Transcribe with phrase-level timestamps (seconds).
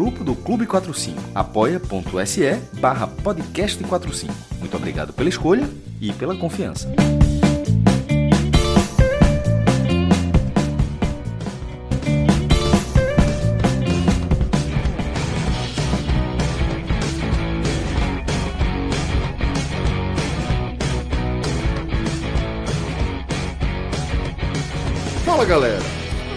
[0.00, 4.32] Grupo do Clube 45, apoia.se barra podcast 45.
[4.58, 5.68] Muito obrigado pela escolha
[6.00, 6.90] e pela confiança.
[25.26, 25.78] Fala galera,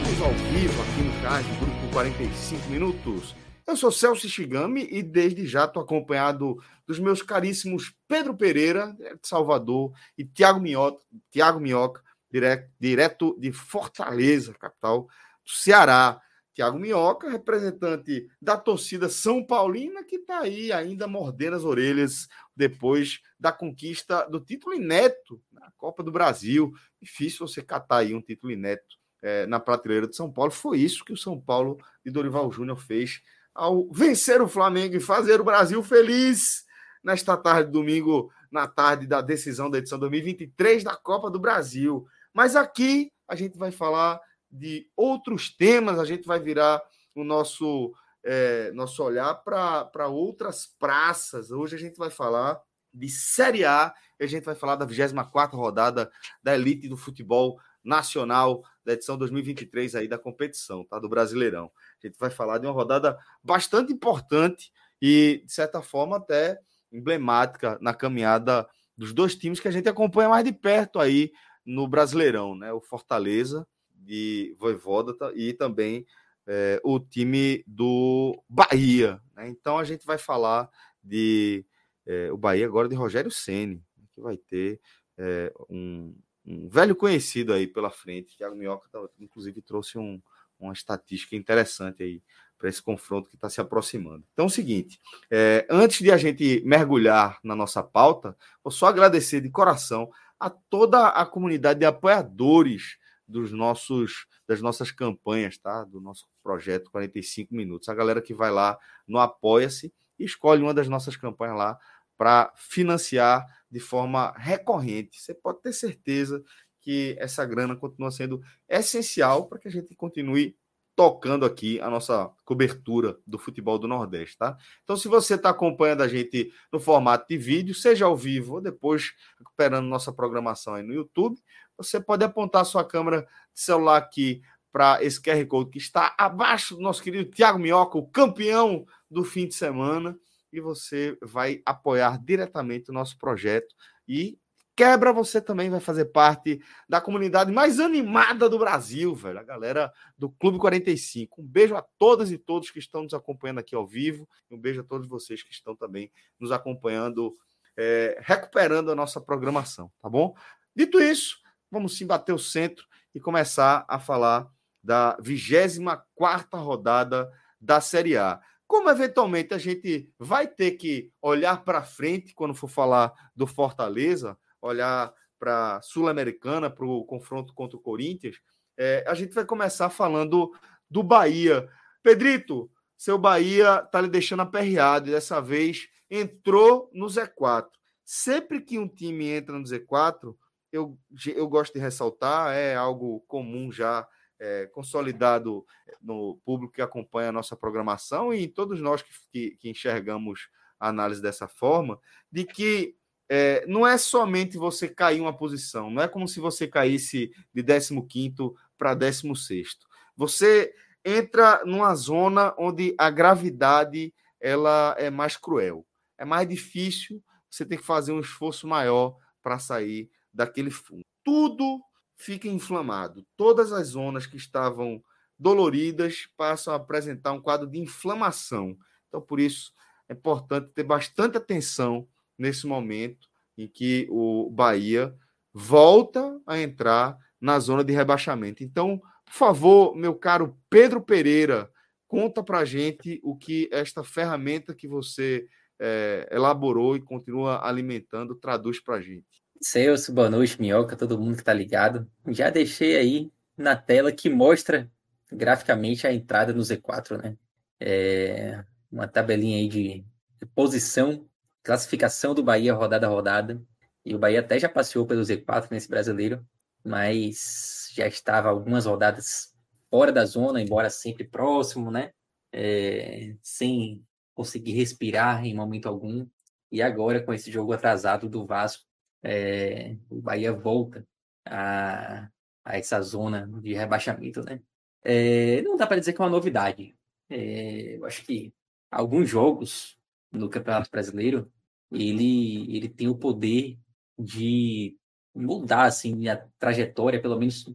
[0.05, 3.42] estamos ao vivo aqui no card, grupo 45 minutos.
[3.65, 9.27] Eu sou Celso Shigami e desde já estou acompanhado dos meus caríssimos Pedro Pereira, de
[9.27, 15.03] Salvador, e Tiago Minhoca, Tiago Minhoca direto, direto de Fortaleza, capital
[15.45, 16.19] do Ceará.
[16.53, 23.21] Tiago Minhoca, representante da torcida São Paulina, que está aí ainda mordendo as orelhas depois
[23.39, 26.71] da conquista do título inédito na Copa do Brasil.
[27.01, 30.51] Difícil você catar aí um título inédito é, na prateleira de São Paulo.
[30.51, 33.23] Foi isso que o São Paulo de Dorival Júnior fez
[33.53, 36.63] ao vencer o Flamengo e fazer o Brasil feliz
[37.03, 42.05] nesta tarde, domingo, na tarde da decisão da edição 2023 da Copa do Brasil.
[42.33, 44.19] Mas aqui a gente vai falar
[44.51, 46.81] de outros temas, a gente vai virar
[47.15, 47.93] o nosso,
[48.23, 51.51] é, nosso olhar para outras praças.
[51.51, 52.59] Hoje a gente vai falar
[52.93, 57.59] de Série A, e a gente vai falar da 24 rodada da elite do futebol
[57.83, 60.99] nacional da edição 2023 aí da competição, tá?
[60.99, 61.71] Do Brasileirão.
[62.03, 64.71] A gente vai falar de uma rodada bastante importante
[65.01, 66.59] e, de certa forma, até
[66.91, 71.31] emblemática na caminhada dos dois times que a gente acompanha mais de perto aí
[71.65, 72.71] no Brasileirão, né?
[72.71, 76.05] O Fortaleza de Voivoda e também
[76.45, 79.21] é, o time do Bahia.
[79.35, 79.47] Né?
[79.47, 80.69] Então a gente vai falar
[81.03, 81.65] de
[82.05, 83.81] é, o Bahia agora de Rogério Ceni,
[84.13, 84.79] que vai ter
[85.17, 86.15] é, um,
[86.45, 88.37] um velho conhecido aí pela frente.
[88.37, 90.21] Thiago Minhoca, tá, inclusive, trouxe um,
[90.65, 92.21] uma estatística interessante aí
[92.57, 94.23] para esse confronto que está se aproximando.
[94.31, 98.87] Então, é o seguinte: é, antes de a gente mergulhar na nossa pauta, vou só
[98.87, 100.09] agradecer de coração
[100.39, 102.97] a toda a comunidade de apoiadores
[103.27, 105.83] dos nossos das nossas campanhas, tá?
[105.83, 107.89] Do nosso projeto 45 minutos.
[107.89, 111.79] A galera que vai lá no Apoia-se e escolhe uma das nossas campanhas lá
[112.17, 115.19] para financiar de forma recorrente.
[115.19, 116.43] Você pode ter certeza
[116.83, 120.55] que essa grana continua sendo essencial para que a gente continue
[120.95, 124.55] tocando aqui a nossa cobertura do futebol do Nordeste, tá?
[124.83, 128.61] Então, se você está acompanhando a gente no formato de vídeo, seja ao vivo ou
[128.61, 131.39] depois recuperando nossa programação aí no YouTube,
[131.75, 136.75] você pode apontar sua câmera de celular aqui para esse QR Code que está abaixo
[136.75, 140.15] do nosso querido Tiago Minhoca, o campeão do fim de semana
[140.51, 143.73] e você vai apoiar diretamente o nosso projeto
[144.07, 144.37] e
[144.75, 149.91] quebra você também vai fazer parte da comunidade mais animada do Brasil, velho, a galera
[150.17, 151.41] do Clube 45.
[151.41, 154.81] Um beijo a todas e todos que estão nos acompanhando aqui ao vivo, um beijo
[154.81, 157.33] a todos vocês que estão também nos acompanhando,
[157.77, 160.35] é, recuperando a nossa programação, tá bom?
[160.75, 161.37] Dito isso,
[161.71, 164.47] vamos sim bater o centro e começar a falar
[164.83, 167.31] da 24 rodada
[167.61, 168.41] da Série A.
[168.67, 174.37] Como eventualmente a gente vai ter que olhar para frente quando for falar do Fortaleza,
[174.67, 178.37] olhar para a Sul-Americana, para o confronto contra o Corinthians,
[178.77, 180.51] é, a gente vai começar falando
[180.89, 181.67] do Bahia.
[182.01, 187.67] Pedrito, seu Bahia está lhe deixando aperreado e dessa vez entrou no Z4.
[188.05, 190.35] Sempre que um time entra no Z4,
[190.71, 190.97] eu,
[191.27, 194.07] eu gosto de ressaltar, é algo comum já
[194.39, 195.65] é, consolidado
[196.01, 200.49] no público que acompanha a nossa programação e em todos nós que, que, que enxergamos
[200.79, 201.99] a análise dessa forma,
[202.31, 202.95] de que
[203.29, 207.63] é, não é somente você cair uma posição, não é como se você caísse de
[207.63, 209.77] 15 para 16.
[210.15, 210.73] Você
[211.03, 215.85] entra numa zona onde a gravidade ela é mais cruel.
[216.17, 221.03] É mais difícil, você tem que fazer um esforço maior para sair daquele fundo.
[221.23, 221.81] Tudo
[222.15, 223.25] fica inflamado.
[223.35, 225.03] Todas as zonas que estavam
[225.37, 228.77] doloridas passam a apresentar um quadro de inflamação.
[229.07, 229.73] Então, por isso,
[230.07, 232.07] é importante ter bastante atenção
[232.43, 235.15] nesse momento em que o Bahia
[235.53, 238.63] volta a entrar na zona de rebaixamento.
[238.63, 241.69] Então, por favor, meu caro Pedro Pereira,
[242.05, 245.47] conta para gente o que esta ferramenta que você
[245.79, 249.41] é, elaborou e continua alimentando traduz para gente.
[249.61, 252.05] Celso, boa noite, Minhoca, todo mundo que está ligado.
[252.27, 254.91] Já deixei aí na tela que mostra
[255.31, 257.37] graficamente a entrada no Z4, né?
[257.79, 260.05] É uma tabelinha aí de,
[260.41, 261.25] de posição,
[261.63, 263.63] classificação do Bahia rodada a rodada.
[264.05, 266.45] E o Bahia até já passeou pelo Z4 nesse brasileiro,
[266.83, 269.53] mas já estava algumas rodadas
[269.89, 272.11] fora da zona, embora sempre próximo, né?
[272.51, 274.05] É, sem
[274.35, 276.27] conseguir respirar em momento algum.
[276.71, 278.83] E agora, com esse jogo atrasado do Vasco,
[279.23, 281.07] é, o Bahia volta
[281.45, 282.27] a,
[282.65, 284.61] a essa zona de rebaixamento, né?
[285.03, 286.95] É, não dá para dizer que é uma novidade.
[287.29, 288.53] É, eu acho que
[288.91, 289.97] alguns jogos
[290.31, 291.51] no Campeonato Brasileiro
[291.93, 293.77] ele, ele tem o poder
[294.17, 294.97] de
[295.35, 297.65] mudar assim a trajetória, pelo menos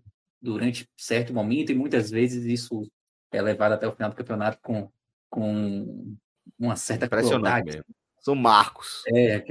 [0.40, 2.90] durante certo momento, e muitas vezes isso
[3.32, 4.90] é levado até o final do campeonato com,
[5.28, 6.16] com
[6.58, 7.82] uma certa crueldade.
[8.20, 9.02] São marcos.
[9.08, 9.44] É,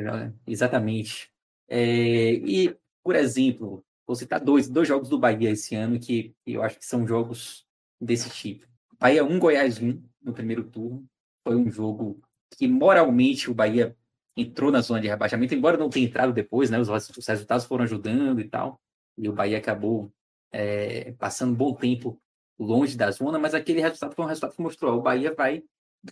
[0.46, 1.32] exatamente.
[1.68, 6.62] É, e, por exemplo, vou citar dois, dois jogos do Bahia esse ano que eu
[6.62, 7.66] acho que são jogos
[8.00, 8.68] desse tipo.
[9.00, 11.06] Bahia 1, Goiás 1, no primeiro turno.
[11.46, 12.22] Foi um jogo
[12.58, 13.96] que moralmente o Bahia
[14.38, 16.80] entrou na zona de rebaixamento, embora não tenha entrado depois, né?
[16.80, 18.80] Os, os resultados foram ajudando e tal.
[19.18, 20.14] E o Bahia acabou
[20.52, 22.22] é, passando um bom tempo
[22.60, 25.64] longe da zona, mas aquele resultado foi um resultado que mostrou: o Bahia vai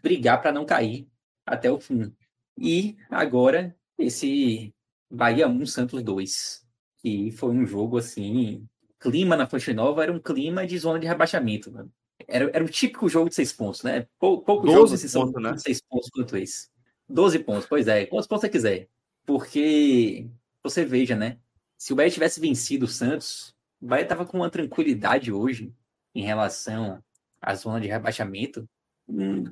[0.02, 1.08] brigar para não cair
[1.46, 2.12] até o fim.
[2.58, 4.74] E agora, esse
[5.12, 6.66] Bahia 1, Santos 2,
[6.98, 8.68] que foi um jogo assim.
[9.00, 11.70] Clima na Fonte Nova era um clima de zona de rebaixamento.
[11.70, 11.86] Né?
[12.28, 14.08] Era, era o típico jogo de seis pontos, né?
[14.18, 15.52] Pou, poucos jogos são né?
[15.52, 16.70] de seis pontos quanto esse.
[17.08, 18.06] 12 pontos, pois é.
[18.06, 18.88] Quantos pontos você quiser?
[19.26, 20.28] Porque
[20.64, 21.38] você veja, né?
[21.78, 25.74] Se o Bahia tivesse vencido o Santos, o Bahia estava com uma tranquilidade hoje
[26.14, 27.04] em relação
[27.42, 28.68] à zona de rebaixamento.
[29.08, 29.46] Hum,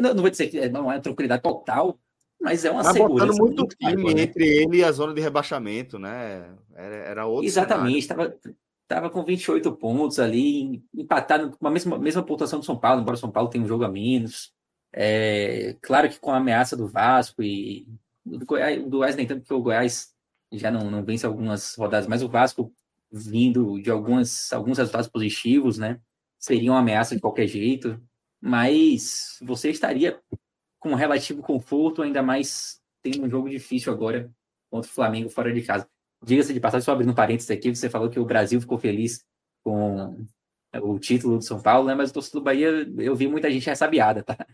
[0.00, 1.98] não, não vou dizer que não é tranquilidade total,
[2.40, 3.26] mas é uma tá segurança.
[3.26, 4.22] botando muito, muito time né?
[4.22, 6.54] entre ele e a zona de rebaixamento, né?
[6.74, 7.46] Era, era outro.
[7.46, 8.34] Exatamente, estava
[8.88, 13.16] tava com 28 pontos ali, empatado com a mesma, mesma pontuação do São Paulo, embora
[13.16, 14.52] o São Paulo tenha um jogo a menos.
[14.98, 17.86] É, claro que com a ameaça do Vasco e
[18.24, 20.14] do Goiás, do Goiás nem tanto, porque o Goiás
[20.50, 22.72] já não, não vence algumas rodadas, mas o Vasco
[23.12, 26.00] vindo de algumas, alguns resultados positivos, né?
[26.38, 28.00] Seria uma ameaça de qualquer jeito,
[28.40, 30.18] mas você estaria
[30.80, 34.30] com relativo conforto, ainda mais tendo um jogo difícil agora
[34.70, 35.86] contra o Flamengo fora de casa.
[36.24, 39.24] Diga-se de passagem, só abrindo parênteses aqui, você falou que o Brasil ficou feliz
[39.62, 40.26] com
[40.82, 41.94] o título do São Paulo, né?
[41.94, 44.46] Mas o torcedor do Bahia, eu vi muita gente ressabiada, tá?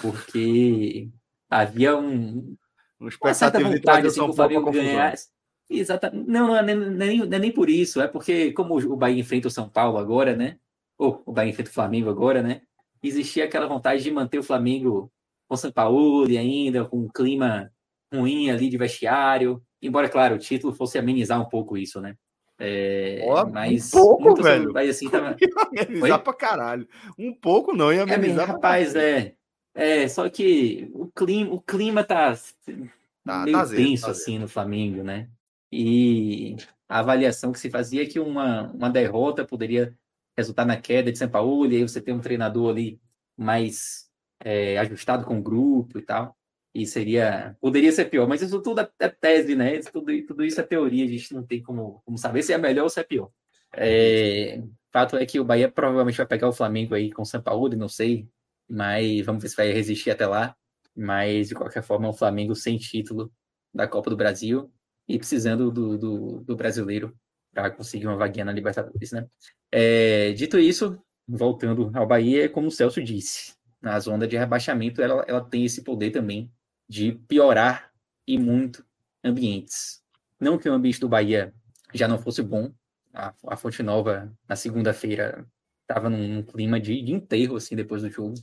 [0.00, 1.08] Porque
[1.50, 2.56] havia um,
[3.00, 5.28] uma certa vontade assim, que o Flamengo ganhasse.
[5.68, 6.28] Exatamente.
[6.28, 9.20] Não, não é nem, nem, não é nem por isso, é porque como o Bahia
[9.20, 10.58] enfrenta o São Paulo agora, né?
[10.98, 12.62] Ou o Bahia enfrenta o Flamengo agora, né?
[13.02, 15.12] Existia aquela vontade de manter o Flamengo
[15.48, 17.70] com o São Paulo e ainda com um clima
[18.12, 19.62] ruim ali de vestiário.
[19.82, 22.16] Embora, claro, o título fosse amenizar um pouco isso, né?
[22.58, 23.22] É,
[23.52, 24.72] mas um pouco, velho.
[24.72, 25.36] Bahia, assim, tava...
[25.76, 26.24] amenizar Oi?
[26.24, 26.88] pra caralho.
[27.18, 28.48] Um pouco não, ia amenizar.
[28.48, 29.34] É, rapaz, é.
[29.76, 34.48] É, só que o clima, o clima tá, tá meio tá tenso tá assim no
[34.48, 35.28] Flamengo, né?
[35.70, 36.56] E
[36.88, 39.94] a avaliação que se fazia é que uma, uma derrota poderia
[40.34, 42.98] resultar na queda de São Paulo, e aí você tem um treinador ali
[43.36, 44.08] mais
[44.42, 46.34] é, ajustado com o grupo e tal.
[46.74, 47.54] E seria.
[47.60, 49.76] Poderia ser pior, mas isso tudo é, é tese, né?
[49.76, 52.56] Isso, tudo, tudo isso é teoria, a gente não tem como, como saber se é
[52.58, 53.30] melhor ou se é pior.
[53.74, 57.42] É, fato é que o Bahia provavelmente vai pegar o Flamengo aí com o São
[57.42, 58.26] Paulo, não sei
[58.68, 60.56] mas vamos ver se vai resistir até lá.
[60.94, 63.30] Mas, de qualquer forma, um Flamengo sem título
[63.72, 64.72] da Copa do Brasil
[65.08, 67.14] e precisando do, do, do brasileiro
[67.52, 69.26] para conseguir uma vaguinha na Libertadores, né?
[69.70, 75.24] É, dito isso, voltando ao Bahia, como o Celso disse, na zona de rebaixamento ela,
[75.26, 76.50] ela tem esse poder também
[76.88, 77.90] de piorar
[78.26, 78.84] e muito
[79.24, 80.02] ambientes.
[80.40, 81.54] Não que o ambiente do Bahia
[81.94, 82.72] já não fosse bom,
[83.12, 85.46] a, a Fonte Nova na segunda-feira
[85.82, 88.34] estava num, num, clima de, de enterro assim depois do jogo.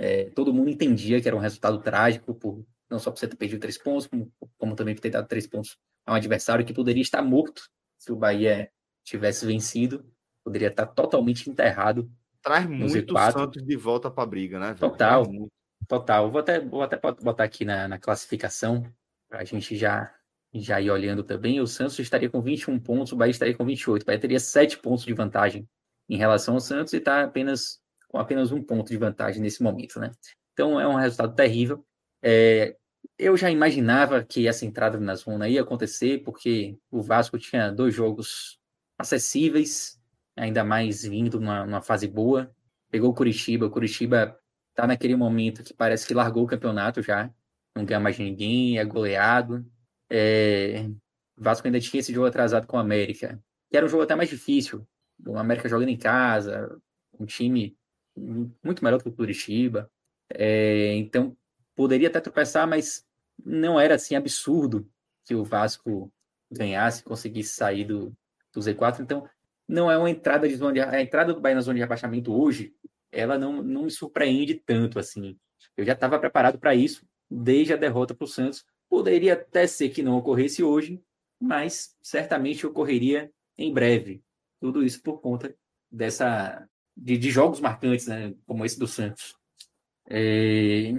[0.00, 3.36] É, todo mundo entendia que era um resultado trágico, por, não só por você ter
[3.36, 5.76] perdido três pontos, como, como também por ter dado três pontos
[6.06, 7.62] a um adversário que poderia estar morto
[7.98, 8.70] se o Bahia
[9.04, 10.04] tivesse vencido,
[10.44, 12.10] poderia estar totalmente enterrado.
[12.40, 14.68] Traz muito o Santos de volta para a briga, né?
[14.68, 14.78] Velho?
[14.78, 15.24] Total,
[15.86, 16.30] total.
[16.30, 18.84] Vou até, vou até botar aqui na, na classificação,
[19.28, 20.14] para a gente já,
[20.54, 21.60] já ir olhando também.
[21.60, 24.02] O Santos estaria com 21 pontos, o Bahia estaria com 28.
[24.02, 25.68] O Bahia teria 7 pontos de vantagem
[26.08, 30.00] em relação ao Santos e está apenas com apenas um ponto de vantagem nesse momento,
[30.00, 30.10] né?
[30.52, 31.84] Então é um resultado terrível.
[32.22, 32.76] É,
[33.18, 37.94] eu já imaginava que essa entrada na zona ia acontecer, porque o Vasco tinha dois
[37.94, 38.58] jogos
[38.98, 40.00] acessíveis,
[40.36, 42.50] ainda mais vindo numa, numa fase boa.
[42.90, 44.38] Pegou o Curitiba, o Curitiba
[44.74, 47.32] tá naquele momento que parece que largou o campeonato já,
[47.74, 49.64] não ganha mais ninguém, é goleado.
[50.10, 50.88] É...
[51.36, 54.14] O Vasco ainda tinha esse jogo atrasado com o América, que era um jogo até
[54.16, 54.86] mais difícil.
[55.24, 56.76] O América jogando em casa,
[57.18, 57.77] um time
[58.62, 59.90] muito melhor do que o Curitiba.
[60.30, 60.94] É...
[60.96, 61.36] Então,
[61.74, 63.06] poderia até tropeçar, mas
[63.44, 64.88] não era assim absurdo
[65.24, 66.12] que o Vasco
[66.50, 68.12] ganhasse, conseguisse sair do,
[68.52, 69.00] do Z4.
[69.00, 69.28] Então,
[69.68, 72.32] não é uma entrada de zona de, a entrada do Bahia na zona de rebaixamento
[72.32, 72.74] hoje,
[73.12, 75.38] ela não, não me surpreende tanto assim.
[75.76, 78.64] Eu já estava preparado para isso desde a derrota para o Santos.
[78.88, 81.02] Poderia até ser que não ocorresse hoje,
[81.38, 84.22] mas certamente ocorreria em breve.
[84.60, 85.54] Tudo isso por conta
[85.90, 86.66] dessa
[86.98, 89.36] de, de jogos marcantes, né, como esse do Santos.
[90.10, 90.92] É,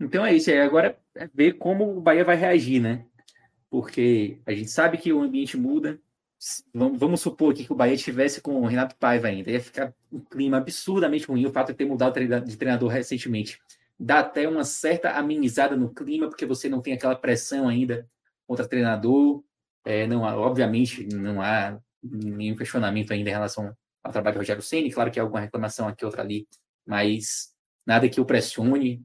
[0.00, 0.50] então é isso.
[0.50, 3.06] É, agora é ver como o Bahia vai reagir, né?
[3.70, 6.00] Porque a gente sabe que o ambiente muda,
[6.72, 9.94] vamos, vamos supor aqui que o Bahia estivesse com o Renato Paiva ainda, ia ficar
[10.12, 13.60] um clima absurdamente ruim, o fato de ter mudado de treinador recentemente.
[13.98, 18.08] Dá até uma certa amenizada no clima, porque você não tem aquela pressão ainda
[18.46, 19.42] contra treinador.
[19.84, 24.62] É, não há, obviamente, não há nenhum questionamento ainda em relação ao trabalho do Rogério
[24.62, 24.92] Ceni.
[24.92, 26.46] Claro que há alguma reclamação aqui, outra ali,
[26.86, 27.54] mas
[27.86, 29.04] nada que o pressione,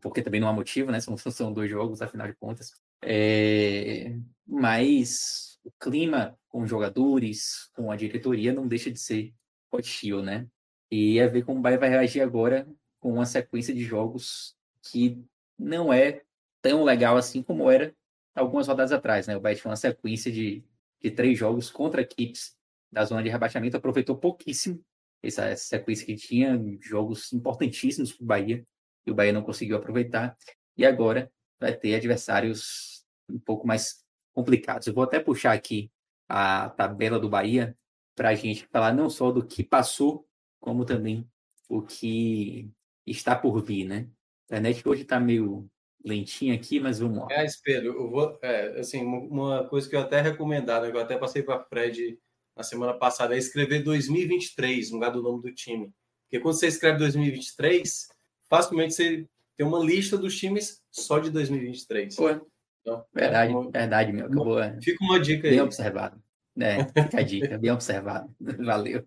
[0.00, 1.00] porque também não há motivo, né?
[1.02, 2.70] São, são dois jogos, afinal de contas.
[3.02, 9.34] É, mas o clima com os jogadores, com a diretoria, não deixa de ser
[9.70, 10.46] hostil, né?
[10.90, 12.66] E é ver como o Bahia vai reagir agora
[13.00, 14.56] com uma sequência de jogos
[14.90, 15.22] que
[15.58, 16.22] não é
[16.62, 17.94] tão legal assim como era
[18.34, 19.36] algumas rodadas atrás, né?
[19.36, 20.64] O Bahia tinha uma sequência de,
[21.02, 22.56] de três jogos contra equipes
[22.96, 24.82] da zona de rebaixamento, aproveitou pouquíssimo
[25.22, 28.66] essa, essa sequência que tinha, jogos importantíssimos para o Bahia,
[29.06, 30.34] e o Bahia não conseguiu aproveitar,
[30.78, 34.86] e agora vai ter adversários um pouco mais complicados.
[34.86, 35.90] Eu vou até puxar aqui
[36.26, 37.76] a tabela do Bahia
[38.14, 40.26] para a gente falar não só do que passou,
[40.58, 41.28] como também
[41.68, 42.70] o que
[43.06, 44.08] está por vir, né?
[44.50, 45.68] A internet hoje está meio
[46.02, 47.26] lentinha aqui, mas vamos lá.
[47.30, 51.18] É, espelho, eu vou, é, assim, uma coisa que eu até recomendar, que eu até
[51.18, 52.18] passei para Fred
[52.56, 55.92] na semana passada, é escrever 2023 no lugar do nome do time.
[56.24, 58.08] Porque quando você escreve 2023,
[58.48, 62.18] facilmente você tem uma lista dos times só de 2023.
[62.18, 62.40] Ué.
[62.80, 63.70] Então, verdade, é uma...
[63.70, 64.26] verdade, meu.
[64.26, 64.78] Acabou, é.
[64.80, 65.56] Fica uma dica bem aí.
[65.56, 66.22] Bem observado.
[66.58, 68.34] É, fica a dica, bem observado.
[68.64, 69.06] Valeu.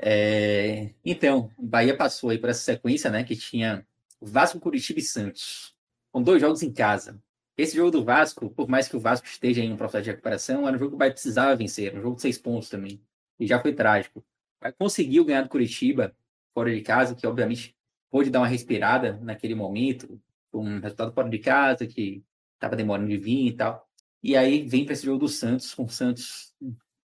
[0.00, 3.24] É, então, Bahia passou aí por essa sequência, né?
[3.24, 3.84] Que tinha
[4.20, 5.74] Vasco, Curitiba e Santos,
[6.12, 7.20] com dois jogos em casa.
[7.58, 10.68] Esse jogo do Vasco, por mais que o Vasco esteja em um processo de recuperação,
[10.68, 13.02] era um jogo que o Bahia precisava vencer, um jogo de seis pontos também.
[13.36, 14.24] E já foi trágico.
[14.60, 16.14] Bahia conseguiu ganhar do Curitiba
[16.54, 17.76] fora de casa, que obviamente
[18.08, 20.20] pôde dar uma respirada naquele momento,
[20.52, 22.22] um resultado fora de casa que
[22.54, 23.88] estava demorando de vir e tal.
[24.22, 26.54] E aí vem para esse jogo do Santos, com o Santos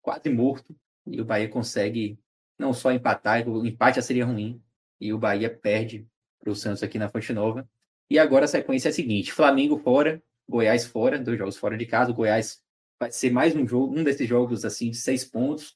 [0.01, 0.75] quase morto,
[1.08, 2.20] e o Bahia consegue
[2.60, 4.62] não só empatar, o empate já seria ruim,
[5.00, 6.05] e o Bahia perde
[6.41, 7.70] para o Santos aqui na Fonte Nova.
[8.10, 11.86] E agora a sequência é a seguinte: Flamengo fora, Goiás fora, dois jogos fora de
[11.86, 12.12] casa.
[12.12, 12.62] O Goiás
[13.00, 15.75] vai ser mais um jogo, um desses jogos assim de seis pontos.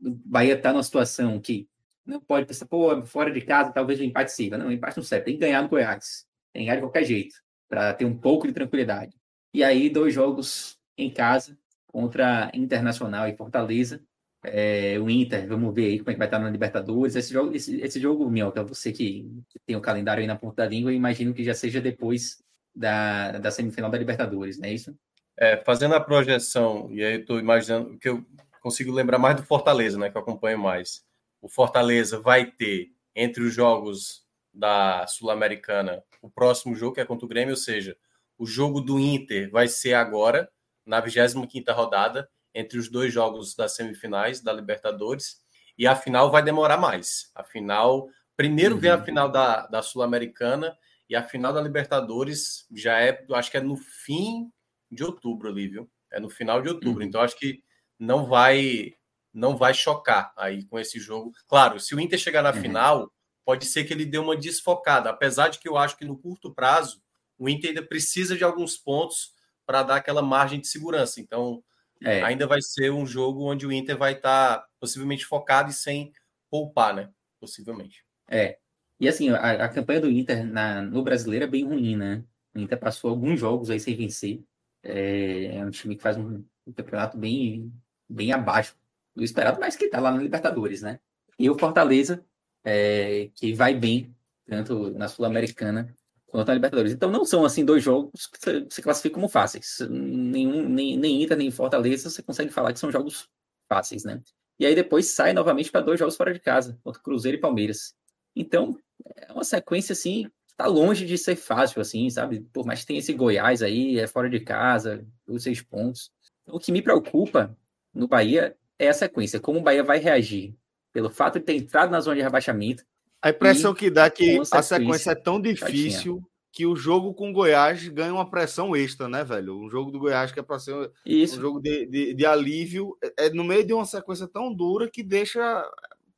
[0.00, 1.68] O Bahia está numa situação que
[2.06, 4.56] não pode pensar, pô, fora de casa, talvez o empate sirva.
[4.56, 6.26] Não, o empate não serve, tem que ganhar no Goiás.
[6.52, 7.34] Tem que ganhar de qualquer jeito
[7.68, 9.16] para ter um pouco de tranquilidade.
[9.52, 14.02] E aí, dois jogos em casa contra Internacional e Fortaleza.
[14.46, 17.16] É, o Inter, vamos ver aí como é que vai estar na Libertadores.
[17.16, 19.26] Esse jogo, esse, esse jogo, Minhoca, você que,
[19.64, 22.43] tem o calendário aí na ponta da língua, eu imagino que já seja depois
[22.74, 24.96] da, da semifinal da Libertadores, não é isso?
[25.36, 28.24] É, fazendo a projeção, e aí eu estou imaginando que eu
[28.60, 31.04] consigo lembrar mais do Fortaleza, né, que eu acompanho mais.
[31.40, 37.26] O Fortaleza vai ter, entre os jogos da Sul-Americana, o próximo jogo, que é contra
[37.26, 37.96] o Grêmio, ou seja,
[38.38, 40.48] o jogo do Inter vai ser agora,
[40.86, 45.42] na 25 rodada, entre os dois jogos das semifinais da Libertadores,
[45.76, 47.30] e a final vai demorar mais.
[47.34, 48.80] A final, primeiro uhum.
[48.80, 49.04] vem a uhum.
[49.04, 50.76] final da, da Sul-Americana,
[51.08, 54.50] e a final da Libertadores já é, acho que é no fim
[54.90, 55.90] de outubro ali, viu?
[56.10, 57.02] É no final de outubro.
[57.02, 57.08] Uhum.
[57.08, 57.62] Então acho que
[57.98, 58.92] não vai
[59.32, 61.32] não vai chocar aí com esse jogo.
[61.48, 62.60] Claro, se o Inter chegar na uhum.
[62.60, 63.12] final,
[63.44, 66.54] pode ser que ele dê uma desfocada, apesar de que eu acho que no curto
[66.54, 67.02] prazo
[67.36, 69.34] o Inter ainda precisa de alguns pontos
[69.66, 71.20] para dar aquela margem de segurança.
[71.20, 71.64] Então,
[72.02, 72.22] é.
[72.22, 76.12] ainda vai ser um jogo onde o Inter vai estar tá possivelmente focado e sem
[76.48, 77.10] poupar, né?
[77.40, 78.04] Possivelmente.
[78.28, 78.58] É.
[79.00, 82.24] E assim, a, a campanha do Inter na, no brasileiro é bem ruim, né?
[82.54, 84.42] O Inter passou alguns jogos aí sem vencer.
[84.82, 87.72] É, é um time que faz um, um campeonato bem,
[88.08, 88.76] bem abaixo
[89.14, 91.00] do esperado, mas que está lá na Libertadores, né?
[91.38, 92.24] E o Fortaleza
[92.64, 94.14] é, que vai bem,
[94.46, 95.94] tanto na Sul-Americana
[96.26, 96.92] quanto na Libertadores.
[96.92, 99.78] Então não são assim dois jogos que você, você classifica como fáceis.
[99.90, 103.28] Nenhum, nem, nem Inter, nem Fortaleza você consegue falar que são jogos
[103.68, 104.20] fáceis, né?
[104.58, 107.94] e aí depois sai novamente para dois jogos fora de casa, contra Cruzeiro e Palmeiras.
[108.36, 108.78] Então,
[109.16, 112.40] é uma sequência assim, está longe de ser fácil, assim, sabe?
[112.52, 116.10] Por mais que tenha esse Goiás aí, é fora de casa, os seis pontos.
[116.46, 117.56] O que me preocupa
[117.92, 120.54] no Bahia é a sequência, como o Bahia vai reagir
[120.92, 122.84] pelo fato de ter entrado na zona de rebaixamento.
[123.20, 126.22] A impressão que dá é que a sequência é tão difícil
[126.52, 129.58] que o jogo com o Goiás ganha uma pressão extra, né, velho?
[129.58, 131.38] Um jogo do Goiás que é para ser Isso.
[131.38, 134.88] um jogo de, de, de, alívio, é, é no meio de uma sequência tão dura
[134.88, 135.68] que deixa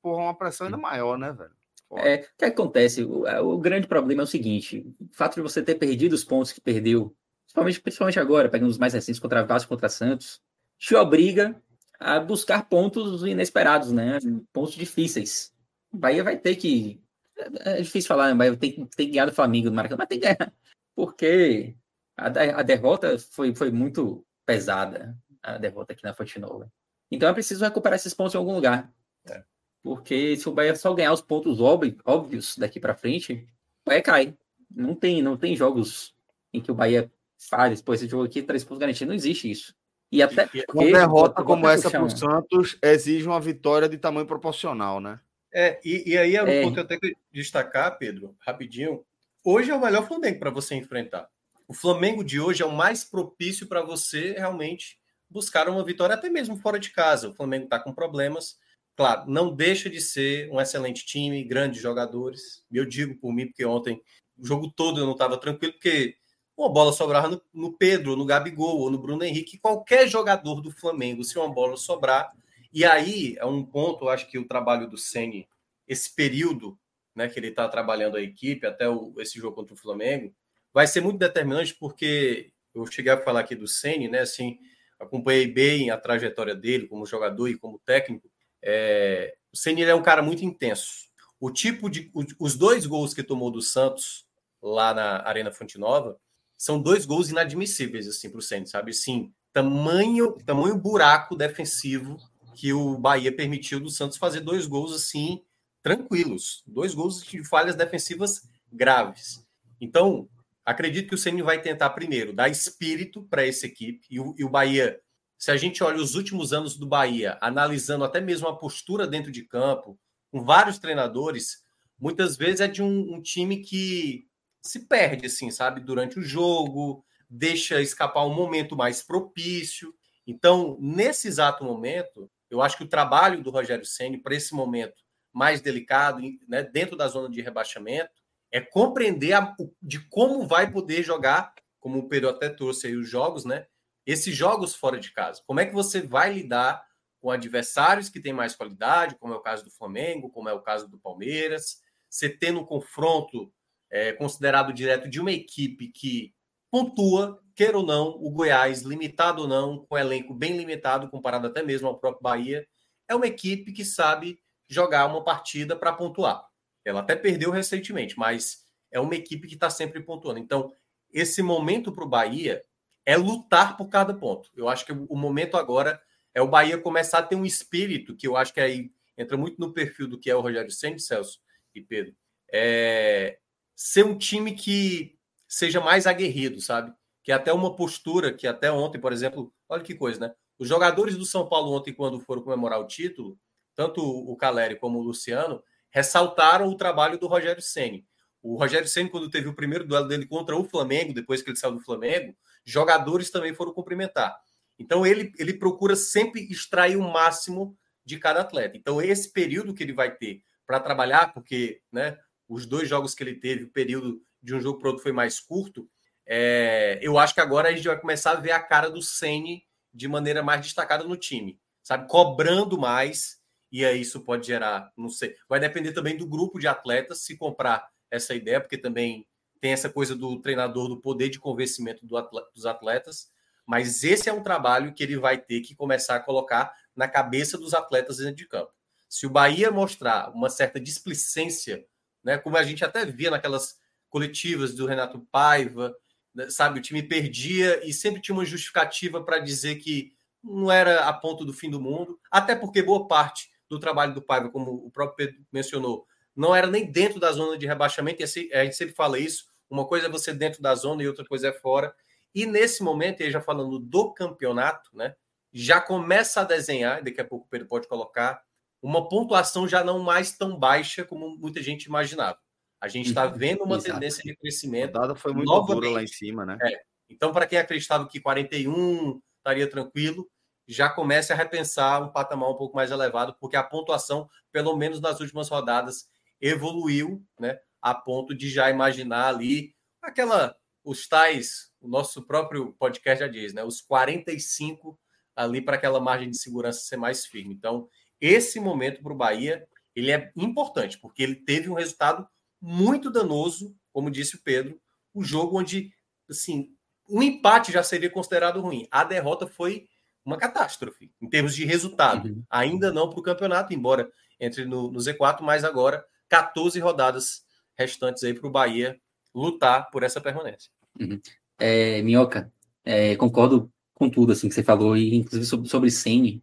[0.03, 1.56] porra, uma pressão ainda maior, né, velho?
[1.99, 3.05] É, o que acontece?
[3.05, 6.53] O, o, grande problema é o seguinte: o fato de você ter perdido os pontos
[6.53, 7.15] que perdeu,
[7.45, 10.41] principalmente, principalmente agora, pegando os mais recentes contra Vasco contra Santos,
[10.79, 11.61] te obriga
[11.99, 14.19] a buscar pontos inesperados, né?
[14.53, 15.53] Pontos difíceis.
[15.93, 17.01] O Bahia vai ter que
[17.37, 20.21] é, é difícil falar, mas tem, tem que ganhar do Flamengo no Maracanã, mas tem
[20.21, 20.53] que ganhar.
[20.95, 21.77] Porque
[22.17, 26.71] a, a derrota foi, foi muito pesada, a derrota aqui na Fonte Nova.
[27.11, 28.93] Então é preciso recuperar esses pontos em algum lugar.
[29.29, 29.45] É.
[29.87, 33.47] Porque se o Bahia só ganhar os pontos óbvios daqui para frente,
[33.85, 34.35] o Bahia cai.
[34.69, 36.13] Não tem, não tem jogos
[36.53, 37.09] em que o Bahia
[37.49, 39.07] faz, pô, esse jogo aqui, três pontos garantidos.
[39.07, 39.77] Não existe isso.
[40.11, 44.27] E até porque, uma derrota como essa para o Santos exige uma vitória de tamanho
[44.27, 45.21] proporcional, né?
[45.55, 46.63] É, e, e aí é um é.
[46.63, 49.05] ponto que eu tenho que destacar, Pedro, rapidinho.
[49.45, 51.29] Hoje é o melhor Flamengo para você enfrentar.
[51.69, 54.99] O Flamengo de hoje é o mais propício para você realmente
[55.31, 57.29] buscar uma vitória, até mesmo fora de casa.
[57.29, 58.59] O Flamengo está com problemas.
[58.97, 62.65] Claro, não deixa de ser um excelente time, grandes jogadores.
[62.73, 64.01] Eu digo por mim, porque ontem
[64.39, 66.17] o jogo todo eu não estava tranquilo, porque
[66.57, 70.71] uma bola sobrava no, no Pedro, no Gabigol ou no Bruno Henrique, qualquer jogador do
[70.71, 72.33] Flamengo, se uma bola sobrar,
[72.73, 75.47] e aí é um ponto, eu acho que o trabalho do Ceni,
[75.87, 76.79] esse período
[77.15, 80.35] né, que ele está trabalhando a equipe, até o, esse jogo contra o Flamengo,
[80.73, 84.21] vai ser muito determinante, porque eu cheguei a falar aqui do Ceni, né?
[84.21, 84.59] Assim,
[85.01, 88.31] acompanhei bem a trajetória dele como jogador e como técnico.
[88.69, 91.07] É, o Ceni é um cara muito intenso.
[91.39, 92.11] O tipo de.
[92.39, 94.27] Os dois gols que tomou do Santos
[94.61, 96.19] lá na Arena Fonte Nova
[96.59, 98.93] são dois gols inadmissíveis assim para o Ceni, sabe?
[98.93, 102.19] Sim, tamanho, tamanho buraco defensivo
[102.57, 105.43] que o Bahia permitiu do Santos fazer dois gols assim
[105.83, 109.47] tranquilos, dois gols de falhas defensivas graves.
[109.81, 110.29] Então,
[110.65, 114.45] acredito que o Ceni vai tentar primeiro dar espírito para essa equipe e o, e
[114.45, 114.99] o, Bahia,
[115.39, 119.31] se a gente olha os últimos anos do Bahia, analisando até mesmo a postura dentro
[119.31, 119.99] de campo,
[120.31, 121.65] com vários treinadores,
[121.99, 124.27] muitas vezes é de um, um time que
[124.63, 129.95] se perde, assim, sabe, durante o jogo, deixa escapar um momento mais propício.
[130.27, 135.05] Então, nesse exato momento, eu acho que o trabalho do Rogério Ceni para esse momento
[135.33, 138.11] mais delicado, né, dentro da zona de rebaixamento,
[138.51, 143.09] é compreender a, de como vai poder jogar, como o Pedro até trouxe aí os
[143.09, 143.67] jogos, né?
[144.07, 145.43] Esses jogos fora de casa.
[145.47, 146.83] Como é que você vai lidar
[147.21, 150.63] com adversários que têm mais qualidade, como é o caso do Flamengo, como é o
[150.63, 153.53] caso do Palmeiras, você tendo um confronto
[153.91, 156.33] é, considerado direto de uma equipe que
[156.71, 161.63] pontua, queira ou não, o Goiás, limitado ou não, com elenco bem limitado, comparado até
[161.63, 162.67] mesmo ao próprio Bahia,
[163.09, 164.39] é uma equipe que sabe
[164.69, 166.45] jogar uma partida para pontuar.
[166.85, 170.39] Ela até perdeu recentemente, mas é uma equipe que está sempre pontuando.
[170.39, 170.73] Então,
[171.13, 172.63] esse momento para o Bahia
[173.07, 174.51] é lutar por cada ponto.
[174.57, 176.03] Eu acho que o momento agora
[176.35, 179.59] é o Bahia começar a ter um espírito, que eu acho que aí entra muito
[179.59, 181.41] no perfil do que é o Rogério Senna, Celso
[181.75, 182.15] e Pedro.
[182.53, 183.39] É
[183.75, 185.17] ser um time que
[185.47, 186.93] seja mais aguerrido, sabe?
[187.23, 190.35] Que é até uma postura que até ontem, por exemplo, olha que coisa, né?
[190.59, 193.39] Os jogadores do São Paulo ontem, quando foram comemorar o título,
[193.75, 198.07] tanto o Caleri como o Luciano, ressaltaram o trabalho do Rogério Ceni.
[198.43, 201.59] O Rogério Ceni, quando teve o primeiro duelo dele contra o Flamengo, depois que ele
[201.59, 202.35] saiu do Flamengo,
[202.67, 204.37] jogadores também foram cumprimentar.
[204.79, 208.77] Então ele, ele procura sempre extrair o máximo de cada atleta.
[208.77, 213.23] Então esse período que ele vai ter para trabalhar, porque né, os dois jogos que
[213.23, 215.89] ele teve, o período de um jogo para outro foi mais curto,
[216.27, 219.65] é, eu acho que agora a gente vai começar a ver a cara do Ceni
[219.95, 222.09] de maneira mais destacada no time, sabe?
[222.09, 226.67] Cobrando mais, e aí isso pode gerar, não sei, vai depender também do grupo de
[226.67, 229.27] atletas se comprar essa ideia, porque também
[229.61, 233.31] tem essa coisa do treinador, do poder de convencimento do atleta, dos atletas,
[233.67, 237.59] mas esse é um trabalho que ele vai ter que começar a colocar na cabeça
[237.59, 238.73] dos atletas dentro de campo.
[239.09, 241.85] Se o Bahia mostrar uma certa displicência,
[242.23, 243.77] né, como a gente até via naquelas
[244.09, 245.97] coletivas do Renato Paiva,
[246.35, 251.09] né, sabe, o time perdia e sempre tinha uma justificativa para dizer que não era
[251.09, 254.73] a ponto do fim do mundo, até porque boa parte do trabalho do Paiva, como
[254.73, 258.65] o próprio Pedro mencionou, não era nem dentro da zona de rebaixamento, e assim, a
[258.65, 261.53] gente sempre fala isso, uma coisa é você dentro da zona e outra coisa é
[261.53, 261.95] fora.
[262.35, 265.15] E nesse momento, já falando do campeonato, né?
[265.59, 268.43] já começa a desenhar, daqui a pouco o Pedro pode colocar,
[268.83, 272.39] uma pontuação já não mais tão baixa como muita gente imaginava.
[272.79, 273.33] A gente está uhum.
[273.33, 273.95] vendo uma Exato.
[273.95, 274.97] tendência de crescimento.
[274.99, 275.81] A dada foi muito novamente.
[275.81, 276.59] dura lá em cima, né?
[276.63, 276.83] É.
[277.09, 280.29] Então, para quem acreditava que 41 estaria tranquilo,
[280.69, 285.01] já comece a repensar um patamar um pouco mais elevado, porque a pontuação, pelo menos
[285.01, 286.07] nas últimas rodadas,
[286.41, 287.59] evoluiu, né?
[287.81, 293.53] A ponto de já imaginar ali aquela, os tais, o nosso próprio podcast já diz,
[293.53, 293.65] né?
[293.65, 294.99] Os 45
[295.35, 297.55] ali para aquela margem de segurança ser mais firme.
[297.55, 297.89] Então,
[298.21, 302.27] esse momento para o Bahia ele é importante, porque ele teve um resultado
[302.61, 304.79] muito danoso, como disse o Pedro,
[305.15, 305.91] o jogo onde
[306.29, 306.69] assim,
[307.09, 308.87] o empate já seria considerado ruim.
[308.91, 309.89] A derrota foi
[310.25, 312.29] uma catástrofe em termos de resultado.
[312.29, 312.45] Uhum.
[312.51, 317.45] Ainda não para o campeonato, embora entre no, no, Z4, mas agora 14 rodadas
[317.79, 318.99] restantes aí para o Bahia
[319.35, 320.71] lutar por essa permanência.
[320.99, 321.21] Uhum.
[321.59, 322.53] É, Minhoca,
[322.85, 326.43] é, concordo com tudo assim que você falou, e inclusive sobre, sobre Sene.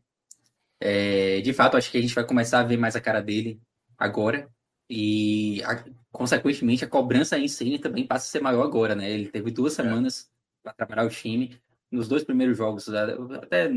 [0.80, 3.60] É, de fato, acho que a gente vai começar a ver mais a cara dele
[3.98, 4.50] agora.
[4.89, 9.10] E, a, consequentemente, a cobrança em Sene também passa a ser maior agora, né?
[9.10, 9.84] Ele teve duas é.
[9.84, 10.30] semanas
[10.62, 11.60] para trabalhar o time
[11.91, 13.69] nos dois primeiros jogos, até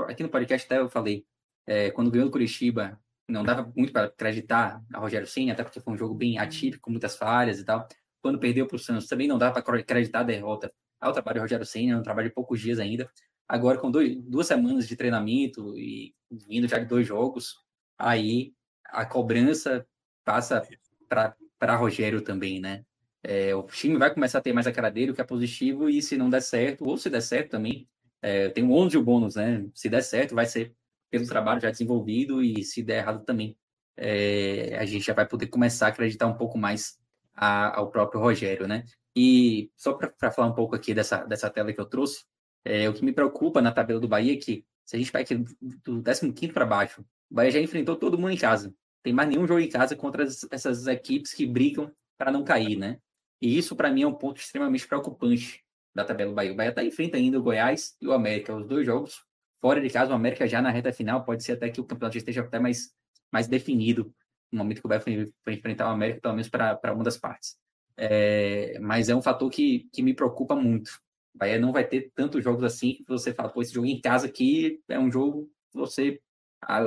[0.00, 1.24] aqui no podcast até eu falei,
[1.66, 5.80] é, quando ganhou o Curitiba, não dava muito para acreditar a Rogério Ceni, até porque
[5.80, 7.86] foi um jogo bem atípico, com muitas falhas e tal.
[8.20, 11.42] Quando perdeu para o Santos, também não dava para acreditar a derrota ao trabalho do
[11.42, 13.08] Rogério Ceni, é um trabalho de poucos dias ainda.
[13.48, 16.14] Agora, com dois, duas semanas de treinamento e
[16.48, 17.56] vindo já de dois jogos,
[17.98, 18.52] aí
[18.86, 19.86] a cobrança
[20.24, 20.66] passa
[21.08, 22.84] para Rogério também, né?
[23.22, 25.88] É, o time vai começar a ter mais a cara dele, o que é positivo,
[25.88, 27.88] e se não der certo, ou se der certo também,
[28.20, 29.66] é, tem um ônus e o bônus, né?
[29.74, 30.74] Se der certo, vai ser
[31.14, 33.56] pelo trabalho já desenvolvido, e se der errado também,
[33.96, 36.98] é, a gente já vai poder começar a acreditar um pouco mais
[37.32, 38.84] a, ao próprio Rogério, né?
[39.14, 42.24] E só para falar um pouco aqui dessa, dessa tela que eu trouxe,
[42.64, 45.22] é, o que me preocupa na tabela do Bahia é que, se a gente pega
[45.22, 48.74] aqui do 15 para baixo, o Bahia já enfrentou todo mundo em casa.
[49.00, 52.76] Tem mais nenhum jogo em casa contra as, essas equipes que brigam para não cair,
[52.76, 52.98] né?
[53.40, 55.62] E isso, para mim, é um ponto extremamente preocupante
[55.94, 56.52] da tabela do Bahia.
[56.52, 59.24] O Bahia está em frente ainda o Goiás e o América, os dois jogos
[59.64, 60.12] fora de casa.
[60.12, 62.92] O América já na reta final, pode ser até que o campeonato esteja até mais,
[63.32, 64.14] mais definido
[64.52, 67.56] no momento que o Bahia for enfrentar o América, pelo menos para uma das partes.
[67.96, 70.90] É, mas é um fator que, que me preocupa muito.
[71.34, 73.98] O Bahia não vai ter tantos jogos assim que você fala, pô, esse jogo em
[73.98, 76.20] casa aqui é um jogo que você
[76.60, 76.82] ah,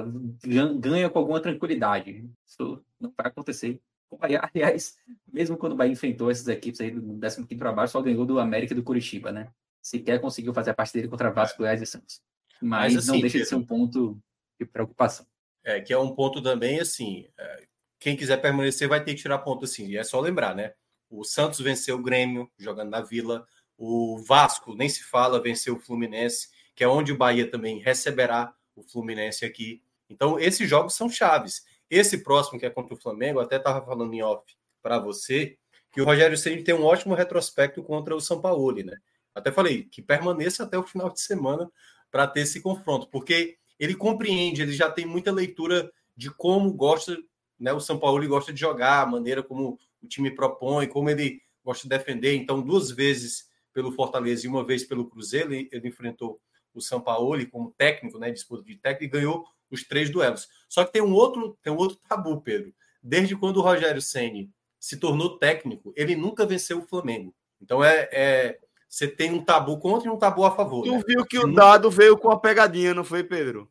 [0.80, 2.30] ganha com alguma tranquilidade.
[2.46, 3.82] Isso não vai acontecer
[4.54, 4.96] Aliás,
[5.28, 8.40] mesmo quando o Bahia enfrentou essas equipes aí do 15 para baixo, só ganhou do
[8.40, 9.52] América e do Curitiba, né?
[9.82, 12.22] Sequer conseguiu fazer a parte dele contra Vasco, Goiás e Santos.
[12.62, 14.18] Mas, Mas assim, não deixa de ser um ponto
[14.60, 15.26] de preocupação.
[15.64, 17.68] É, que é um ponto também, assim, é,
[18.00, 20.74] quem quiser permanecer vai ter que tirar ponto, assim, e é só lembrar, né?
[21.10, 23.46] O Santos venceu o Grêmio, jogando na Vila,
[23.78, 28.54] o Vasco, nem se fala, venceu o Fluminense, que é onde o Bahia também receberá
[28.76, 29.82] o Fluminense aqui.
[30.10, 31.66] Então, esses jogos são chaves.
[31.90, 35.58] Esse próximo, que é contra o Flamengo, até estava falando em off para você,
[35.92, 38.98] que o Rogério Ceni tem um ótimo retrospecto contra o São Paulo, né?
[39.34, 41.70] Até falei que permaneça até o final de semana
[42.18, 47.16] para ter esse confronto, porque ele compreende, ele já tem muita leitura de como gosta,
[47.60, 47.72] né?
[47.72, 51.84] O São Paulo gosta de jogar, a maneira como o time propõe, como ele gosta
[51.84, 52.34] de defender.
[52.34, 56.42] Então, duas vezes pelo Fortaleza e uma vez pelo Cruzeiro, ele, ele enfrentou
[56.74, 58.32] o São Paulo como técnico, né?
[58.32, 60.48] Disputa de técnico e ganhou os três duelos.
[60.68, 62.74] Só que tem um outro, tem um outro tabu, Pedro.
[63.04, 64.50] Desde quando o Rogério Ceni
[64.80, 67.32] se tornou técnico, ele nunca venceu o Flamengo.
[67.62, 70.84] Então é, é você tem um tabu contra e um tabu a favor.
[70.84, 71.04] Tu né?
[71.06, 73.70] viu que o dado veio com a pegadinha, não foi, Pedro?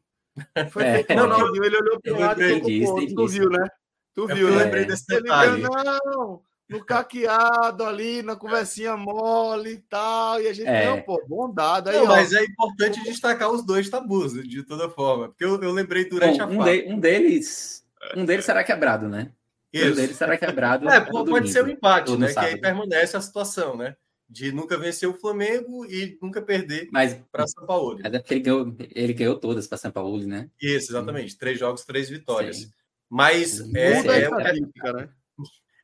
[0.70, 3.66] Foi é, não, não, ele olhou para o lado e Tu viu, né?
[4.14, 4.64] Tu viu, né?
[4.64, 5.62] lembrei desse detalhe.
[5.62, 10.40] Ele, não, no caqueado ali, na conversinha mole e tal.
[10.40, 10.86] E a gente, é.
[10.86, 11.88] não, pô, bom dado.
[11.88, 15.28] Aí, não, mas é importante destacar os dois tabus, de toda forma.
[15.28, 17.84] Porque eu, eu lembrei durante Bom, a um, de, um deles.
[18.16, 19.30] Um deles será quebrado, né?
[19.72, 19.92] Isso.
[19.92, 20.88] Um deles será quebrado.
[20.88, 22.32] É, pode domingo, ser um empate, né?
[22.32, 23.96] Que aí permanece a situação, né?
[24.28, 26.88] De nunca vencer o Flamengo e nunca perder
[27.30, 28.00] para São Paulo.
[28.02, 30.50] Mas é ele ganhou, ele ganhou todas para São Paulo, né?
[30.60, 31.38] Isso, exatamente.
[31.38, 32.58] Três jogos, três vitórias.
[32.58, 32.70] Sim.
[33.08, 35.08] Mas é, é, é, né?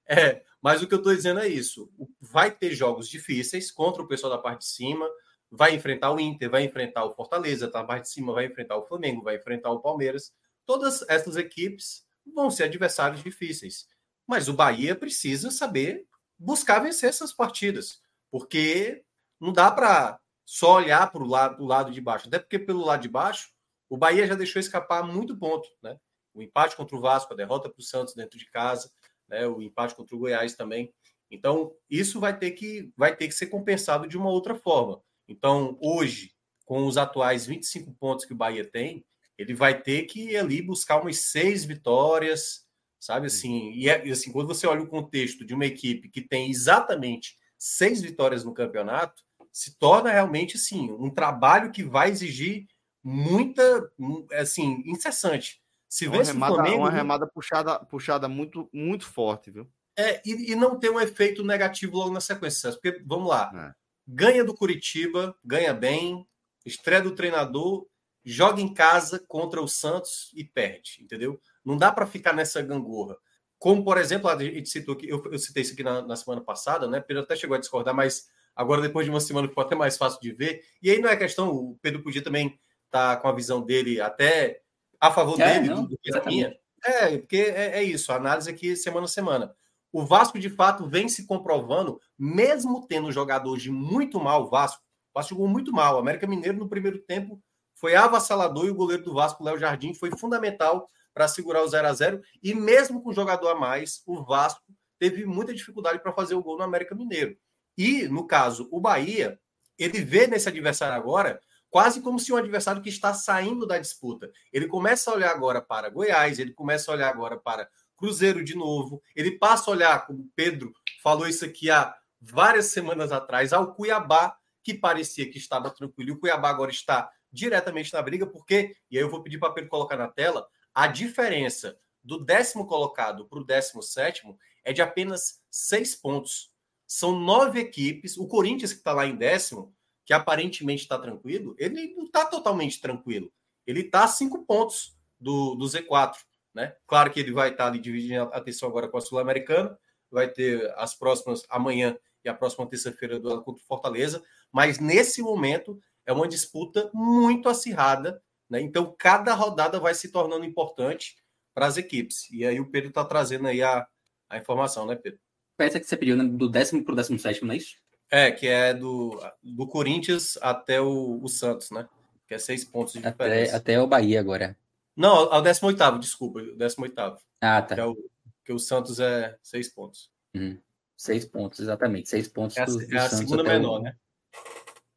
[0.08, 4.08] é, mas o que eu estou dizendo é isso: vai ter jogos difíceis contra o
[4.08, 5.08] pessoal da parte de cima,
[5.50, 8.76] vai enfrentar o Inter, vai enfrentar o Fortaleza, tá na parte de cima, vai enfrentar
[8.76, 10.32] o Flamengo, vai enfrentar o Palmeiras.
[10.66, 13.86] Todas essas equipes vão ser adversários difíceis.
[14.26, 16.06] Mas o Bahia precisa saber
[16.38, 18.00] buscar vencer essas partidas,
[18.32, 19.04] porque
[19.38, 23.02] não dá para só olhar para o lado, lado de baixo, até porque pelo lado
[23.02, 23.50] de baixo
[23.90, 25.98] o Bahia já deixou escapar muito ponto, né?
[26.32, 28.90] O empate contra o Vasco, a derrota para o Santos dentro de casa,
[29.28, 30.90] né, o empate contra o Goiás também.
[31.30, 35.02] Então, isso vai ter que vai ter que ser compensado de uma outra forma.
[35.28, 36.32] Então, hoje,
[36.64, 39.04] com os atuais 25 pontos que o Bahia tem,
[39.36, 42.66] ele vai ter que ali buscar umas seis vitórias,
[42.98, 43.72] sabe assim?
[43.72, 48.02] E, é, assim, quando você olha o contexto de uma equipe que tem exatamente seis
[48.02, 49.22] vitórias no campeonato,
[49.52, 52.66] se torna realmente assim um trabalho que vai exigir
[53.04, 53.88] muita,
[54.32, 55.62] assim, incessante.
[55.88, 59.70] Se uma remada, Flamengo, uma remada puxada, puxada muito, muito forte, viu?
[59.96, 62.72] É, e, e, não ter um efeito negativo logo na sequência.
[62.72, 63.74] Porque, vamos lá, é.
[64.08, 66.26] ganha do Curitiba, ganha bem,
[66.66, 67.86] estreia do treinador,
[68.24, 71.40] joga em casa contra o Santos e perde, entendeu?
[71.64, 73.16] Não dá para ficar nessa gangorra.
[73.62, 76.40] Como, por exemplo, a gente citou aqui, eu, eu citei isso aqui na, na, semana
[76.40, 76.98] passada, né?
[76.98, 80.20] Pedro até chegou a discordar, mas agora, depois de uma semana, ficou até mais fácil
[80.20, 80.64] de ver.
[80.82, 84.00] E aí não é questão, o Pedro podia também estar tá com a visão dele
[84.00, 84.62] até
[85.00, 86.52] a favor é, dele não, do, que a minha.
[86.84, 89.54] É, porque é, é, isso, a análise aqui semana a semana.
[89.92, 94.82] O Vasco, de fato, vem se comprovando, mesmo tendo jogador de muito mal, o Vasco,
[95.14, 95.94] o Vasco jogou muito mal.
[95.94, 97.40] O América Mineiro, no primeiro tempo,
[97.76, 101.88] foi avassalador e o goleiro do Vasco, Léo Jardim, foi fundamental para segurar o 0
[101.88, 104.62] a 0 E mesmo com jogador a mais, o Vasco
[104.98, 107.36] teve muita dificuldade para fazer o gol no América Mineiro.
[107.76, 109.38] E, no caso, o Bahia,
[109.78, 111.40] ele vê nesse adversário agora
[111.72, 114.30] quase como se um adversário que está saindo da disputa.
[114.52, 118.54] Ele começa a olhar agora para Goiás, ele começa a olhar agora para Cruzeiro de
[118.54, 120.72] novo, ele passa a olhar, como o Pedro
[121.02, 126.12] falou isso aqui há várias semanas atrás, ao Cuiabá, que parecia que estava tranquilo, e
[126.12, 129.70] o Cuiabá agora está diretamente na briga, porque, e aí eu vou pedir para Pedro
[129.70, 135.40] colocar na tela, a diferença do décimo colocado para o décimo sétimo é de apenas
[135.50, 136.50] seis pontos.
[136.86, 141.94] São nove equipes, o Corinthians que está lá em décimo, que aparentemente está tranquilo, ele
[141.94, 143.32] não está totalmente tranquilo.
[143.66, 146.16] Ele está a cinco pontos do, do Z4.
[146.52, 146.74] Né?
[146.86, 149.78] Claro que ele vai estar tá dividindo a atenção agora com a Sul-Americana,
[150.10, 155.80] vai ter as próximas amanhã e a próxima terça-feira do contra Fortaleza, mas nesse momento
[156.04, 158.60] é uma disputa muito acirrada, né?
[158.60, 161.16] Então cada rodada vai se tornando importante
[161.54, 162.30] para as equipes.
[162.30, 163.86] E aí o Pedro está trazendo aí a,
[164.28, 165.18] a informação, né, Pedro?
[165.58, 166.24] Essa que você pediu, né?
[166.24, 167.76] do décimo para o décimo sétimo, não é isso?
[168.10, 171.88] É, que é do, do Corinthians até o, o Santos, né?
[172.26, 173.56] Que é seis pontos de diferença.
[173.56, 174.56] Até, até o Bahia agora.
[174.94, 176.94] Não, ao 18, desculpa, o 18.
[177.40, 177.74] Ah, tá.
[177.74, 177.96] Que, é o,
[178.44, 180.10] que o Santos é seis pontos.
[180.34, 180.58] Uhum.
[180.96, 182.08] Seis pontos, exatamente.
[182.08, 182.56] Seis pontos.
[182.56, 183.96] É a, do, do é a segunda menor, o, né?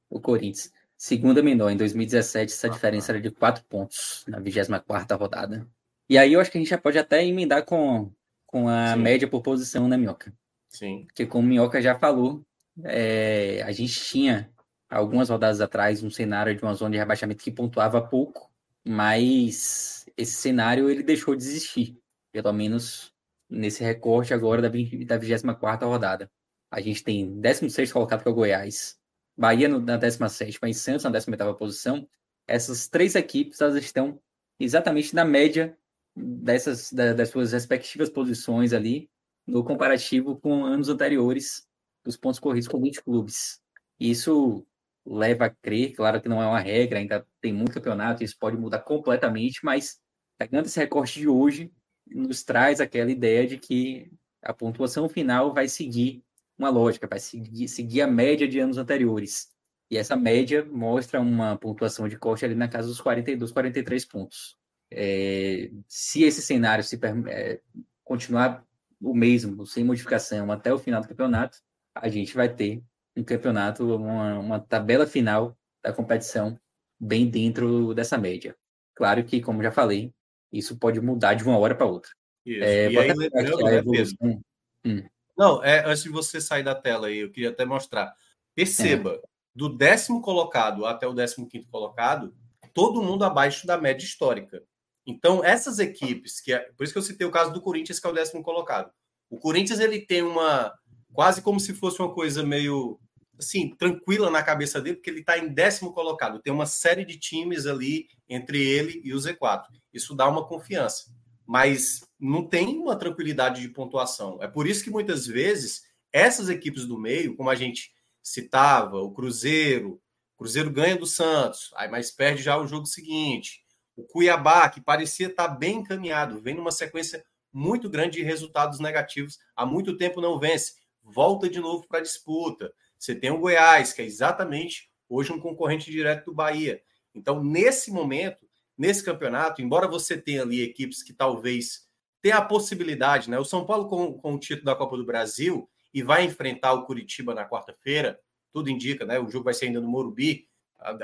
[0.09, 0.71] O Corinthians.
[1.05, 1.69] Segunda menor.
[1.69, 5.67] Em 2017, essa diferença era de quatro pontos na 24 rodada.
[6.09, 8.11] E aí eu acho que a gente já pode até emendar com,
[8.47, 9.01] com a Sim.
[9.03, 10.33] média por posição, né, Minhoca?
[10.67, 11.03] Sim.
[11.05, 12.41] Porque como o Minhoca já falou,
[12.83, 14.49] é, a gente tinha
[14.89, 18.49] algumas rodadas atrás um cenário de uma zona de rebaixamento que pontuava pouco,
[18.83, 21.99] mas esse cenário ele deixou de existir,
[22.31, 23.13] pelo menos
[23.47, 26.31] nesse recorte agora da, 20, da 24 rodada.
[26.71, 28.97] A gente tem 16 colocado que é o Goiás,
[29.37, 32.07] Bahia no, na 17 e Santos na 18 posição.
[32.47, 34.19] Essas três equipes elas estão
[34.59, 35.77] exatamente na média
[36.15, 39.09] dessas da, das suas respectivas posições ali
[39.45, 41.67] no comparativo com anos anteriores
[42.03, 43.61] dos pontos corridos com 20 clubes.
[43.99, 44.65] Isso
[45.05, 48.57] leva a crer, claro que não é uma regra, ainda tem muito campeonato, isso pode
[48.57, 49.99] mudar completamente, mas
[50.37, 51.71] pegando esse recorte de hoje,
[52.07, 56.23] nos traz aquela ideia de que a pontuação final vai seguir
[56.57, 59.49] uma lógica, vai seguir, seguir a média de anos anteriores.
[59.89, 64.57] E essa média mostra uma pontuação de corte ali na casa dos 42, 43 pontos.
[64.91, 67.59] É, se esse cenário se é,
[68.03, 68.65] continuar
[69.01, 71.59] o mesmo, sem modificação, até o final do campeonato,
[71.93, 72.81] a gente vai ter
[73.15, 76.59] um campeonato, uma, uma tabela final da competição
[76.99, 78.55] bem dentro dessa média.
[78.95, 80.13] Claro que, como já falei,
[80.51, 82.11] isso pode mudar de uma hora para outra.
[82.45, 82.63] Isso.
[82.63, 84.39] É, e aí, lembrando, né,
[84.85, 85.03] hum.
[85.37, 88.15] Não, é, antes de você sair da tela aí, eu queria até mostrar.
[88.53, 89.21] Perceba, é.
[89.53, 92.33] do décimo colocado até o décimo quinto colocado,
[92.73, 94.63] todo mundo abaixo da média histórica.
[95.05, 98.07] Então, essas equipes, que é, por isso que eu citei o caso do Corinthians, que
[98.07, 98.91] é o décimo colocado.
[99.29, 100.73] O Corinthians ele tem uma,
[101.13, 102.99] quase como se fosse uma coisa meio
[103.37, 106.41] assim, tranquila na cabeça dele, porque ele está em décimo colocado.
[106.41, 109.65] Tem uma série de times ali entre ele e o Z4.
[109.93, 111.13] Isso dá uma confiança.
[111.45, 114.41] Mas não tem uma tranquilidade de pontuação.
[114.41, 119.11] É por isso que muitas vezes essas equipes do meio, como a gente citava, o
[119.11, 120.01] Cruzeiro,
[120.35, 123.63] o Cruzeiro ganha do Santos, aí mas perde já o jogo seguinte.
[123.95, 128.79] O Cuiabá, que parecia estar tá bem encaminhado, vem numa sequência muito grande de resultados
[128.79, 132.73] negativos, há muito tempo não vence volta de novo para a disputa.
[132.97, 136.81] Você tem o Goiás, que é exatamente hoje um concorrente direto do Bahia.
[137.13, 138.44] Então, nesse momento,
[138.77, 141.87] nesse campeonato, embora você tenha ali equipes que talvez
[142.21, 143.37] tenha a possibilidade, né?
[143.39, 146.85] O São Paulo com, com o título da Copa do Brasil e vai enfrentar o
[146.85, 148.19] Curitiba na quarta-feira,
[148.51, 149.19] tudo indica, né?
[149.19, 150.47] O jogo vai ser ainda no Morumbi,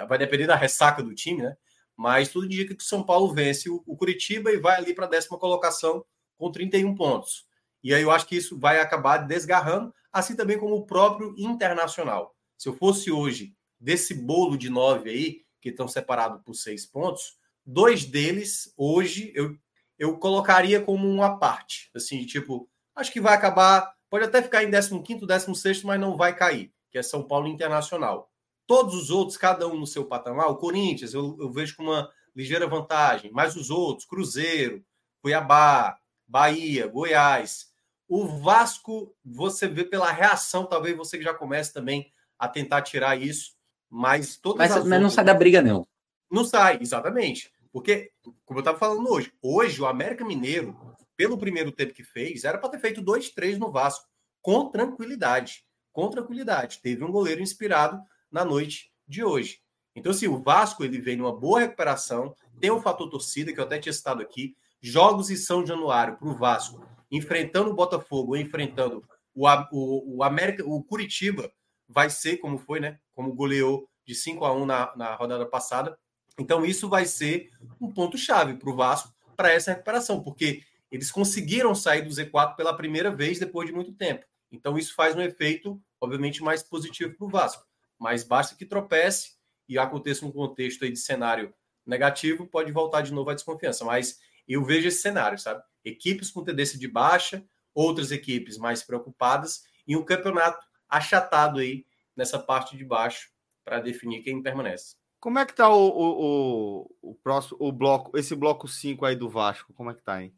[0.08, 1.56] vai depender da ressaca do time, né?
[1.96, 5.06] Mas tudo indica que o São Paulo vence o, o Curitiba e vai ali para
[5.06, 6.04] a décima colocação
[6.38, 7.46] com 31 pontos.
[7.84, 12.36] E aí eu acho que isso vai acabar desgarrando, assim também como o próprio Internacional.
[12.58, 17.38] Se eu fosse hoje desse bolo de nove aí, que estão separados por seis pontos,
[17.66, 19.56] dois deles hoje eu,
[19.98, 21.90] eu colocaria como uma parte.
[21.96, 26.36] Assim, tipo, acho que vai acabar, pode até ficar em 15, 16, mas não vai
[26.36, 28.30] cair, que é São Paulo Internacional.
[28.68, 32.10] Todos os outros, cada um no seu patamar, o Corinthians eu, eu vejo com uma
[32.36, 34.84] ligeira vantagem, mas os outros, Cruzeiro,
[35.22, 35.98] Cuiabá,
[36.28, 37.70] Bahia, Goiás.
[38.08, 43.54] O Vasco, você vê pela reação, talvez você já comece também a tentar tirar isso,
[43.90, 45.02] mas todas mas, mas outras...
[45.02, 45.88] não sai da briga, não.
[46.32, 47.52] Não sai, exatamente.
[47.72, 48.12] Porque,
[48.46, 50.78] como eu estava falando hoje, hoje o América Mineiro,
[51.16, 54.08] pelo primeiro tempo que fez, era para ter feito 2-3 no Vasco,
[54.42, 55.66] com tranquilidade.
[55.92, 56.80] Com tranquilidade.
[56.82, 59.60] Teve um goleiro inspirado na noite de hoje.
[59.96, 63.64] Então, assim, o Vasco ele vem numa boa recuperação, tem um fator torcida, que eu
[63.64, 69.04] até tinha citado aqui, jogos em São Januário para o Vasco, enfrentando o Botafogo, enfrentando
[69.36, 71.52] o, o, o, América, o Curitiba,
[71.88, 73.00] vai ser como foi, né?
[73.14, 75.98] Como goleou de 5 a 1 na, na rodada passada.
[76.40, 81.74] Então, isso vai ser um ponto-chave para o Vasco para essa recuperação, porque eles conseguiram
[81.74, 84.26] sair do Z4 pela primeira vez depois de muito tempo.
[84.52, 87.66] Então, isso faz um efeito, obviamente, mais positivo para o Vasco.
[87.98, 89.34] Mas basta que tropece
[89.68, 91.54] e aconteça um contexto aí de cenário
[91.86, 93.86] negativo, pode voltar de novo à desconfiança.
[93.86, 95.64] Mas eu vejo esse cenário, sabe?
[95.84, 102.38] Equipes com tendência de baixa, outras equipes mais preocupadas e um campeonato achatado aí nessa
[102.38, 103.30] parte de baixo
[103.64, 104.96] para definir quem permanece.
[105.22, 109.16] Como é que tá o, o, o, o, próximo o bloco, esse bloco 5 aí
[109.16, 109.72] do Vasco?
[109.72, 110.34] Como é que tá, hein?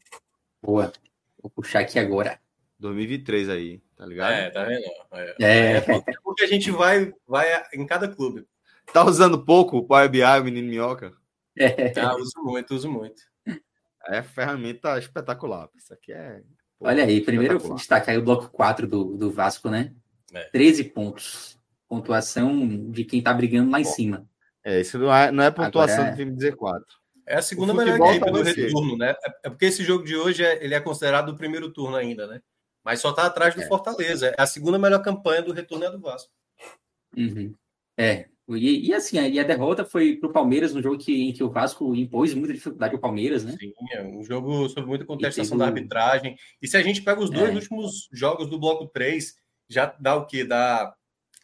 [0.62, 0.92] Boa.
[1.42, 2.38] Vou puxar aqui agora.
[2.80, 4.34] 2023 aí, tá ligado?
[4.34, 4.84] É, tá vendo?
[5.14, 5.78] É, é.
[5.78, 5.82] é
[6.22, 8.46] porque a gente vai, vai em cada clube.
[8.92, 11.14] Tá usando pouco o Power BI, o menino minhoca?
[11.58, 11.98] É.
[11.98, 13.22] Ah, uso muito, uso muito.
[14.08, 15.70] É ferramenta espetacular.
[15.78, 16.42] Isso aqui é.
[16.78, 19.94] Pô, Olha aí, primeiro destacar aí o bloco 4 do, do Vasco, né?
[20.34, 20.44] É.
[20.50, 21.58] 13 pontos.
[21.88, 24.28] Pontuação de quem tá brigando lá em cima.
[24.64, 26.82] É, isso não é, não é pontuação Agora, do time de Z4.
[27.26, 29.16] É a segunda melhor equipe do retorno, né?
[29.24, 32.28] É, é porque esse jogo de hoje é, ele é considerado o primeiro turno ainda,
[32.28, 32.42] né?
[32.84, 33.68] Mas só tá atrás do é.
[33.68, 34.34] Fortaleza.
[34.38, 36.32] É a segunda melhor campanha do retorno é do Vasco.
[37.16, 37.54] Uhum.
[37.98, 41.32] É, e, e, assim, e a derrota foi para o Palmeiras, no jogo que, em
[41.32, 43.56] que o Vasco impôs muita dificuldade ao Palmeiras, né?
[43.58, 46.36] Sim, é um jogo sobre muita contestação da arbitragem.
[46.62, 47.54] E se a gente pega os dois é.
[47.54, 49.34] últimos jogos do bloco 3,
[49.70, 50.44] já dá o quê?
[50.44, 50.94] Dá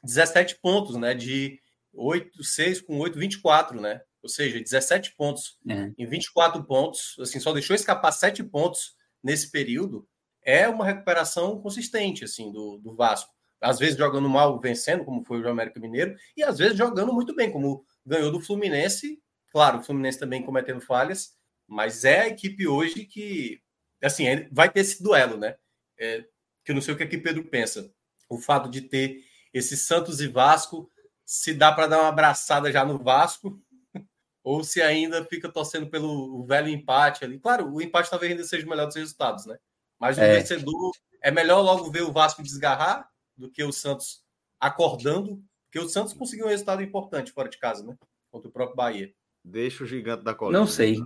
[0.03, 1.13] 17 pontos, né?
[1.13, 1.57] De
[1.99, 4.01] 8, 6 com 8, 24, né?
[4.21, 5.91] Ou seja, 17 pontos é.
[5.97, 10.07] em 24 pontos, assim, só deixou escapar 7 pontos nesse período.
[10.43, 15.41] É uma recuperação consistente, assim, do, do Vasco às vezes jogando mal, vencendo, como foi
[15.41, 19.21] o América Mineiro, e às vezes jogando muito bem, como ganhou do Fluminense.
[19.51, 21.35] Claro, o Fluminense também cometendo falhas,
[21.67, 23.61] mas é a equipe hoje que,
[24.01, 25.55] assim, é, vai ter esse duelo, né?
[25.99, 26.23] É,
[26.63, 27.91] que eu não sei o que, é que Pedro pensa.
[28.29, 30.89] O fato de ter esse Santos e Vasco,
[31.29, 33.61] se dá para dar uma abraçada já no Vasco,
[34.43, 37.39] ou se ainda fica torcendo pelo velho empate ali.
[37.39, 39.59] Claro, o empate talvez ainda seja o melhor dos resultados, né?
[39.99, 40.39] Mas o é.
[40.39, 44.23] vencedor é melhor logo ver o Vasco desgarrar do que o Santos
[44.59, 47.95] acordando, porque o Santos conseguiu um resultado importante fora de casa, né?
[48.31, 49.13] Contra o próprio Bahia.
[49.45, 50.57] Deixa o gigante da colina.
[50.57, 50.97] Não sei.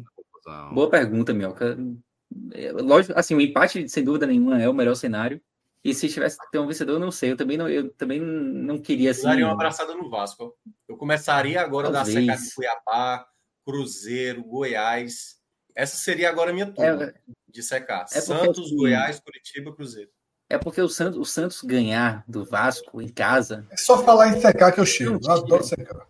[0.72, 1.78] Boa pergunta, Mioca.
[2.54, 5.42] É, lógico, assim, o empate, sem dúvida nenhuma, é o melhor cenário.
[5.84, 7.32] E se tivesse que ter um vencedor, eu não sei.
[7.32, 9.24] Eu também não, eu também não queria assim.
[9.24, 10.56] Eu daria uma abraçada no Vasco.
[10.88, 12.26] Eu começaria agora Talvez.
[12.26, 13.28] da seca de Cuiabá,
[13.66, 15.38] Cruzeiro, Goiás.
[15.76, 17.14] Essa seria agora a minha turma é,
[17.50, 18.06] de secar.
[18.14, 20.10] É Santos, assim, Goiás, Curitiba, Cruzeiro.
[20.50, 23.68] É porque o Santos, o Santos ganhar do Vasco em casa.
[23.70, 25.20] É só falar em secar que eu chego.
[25.22, 26.08] Eu adoro secar.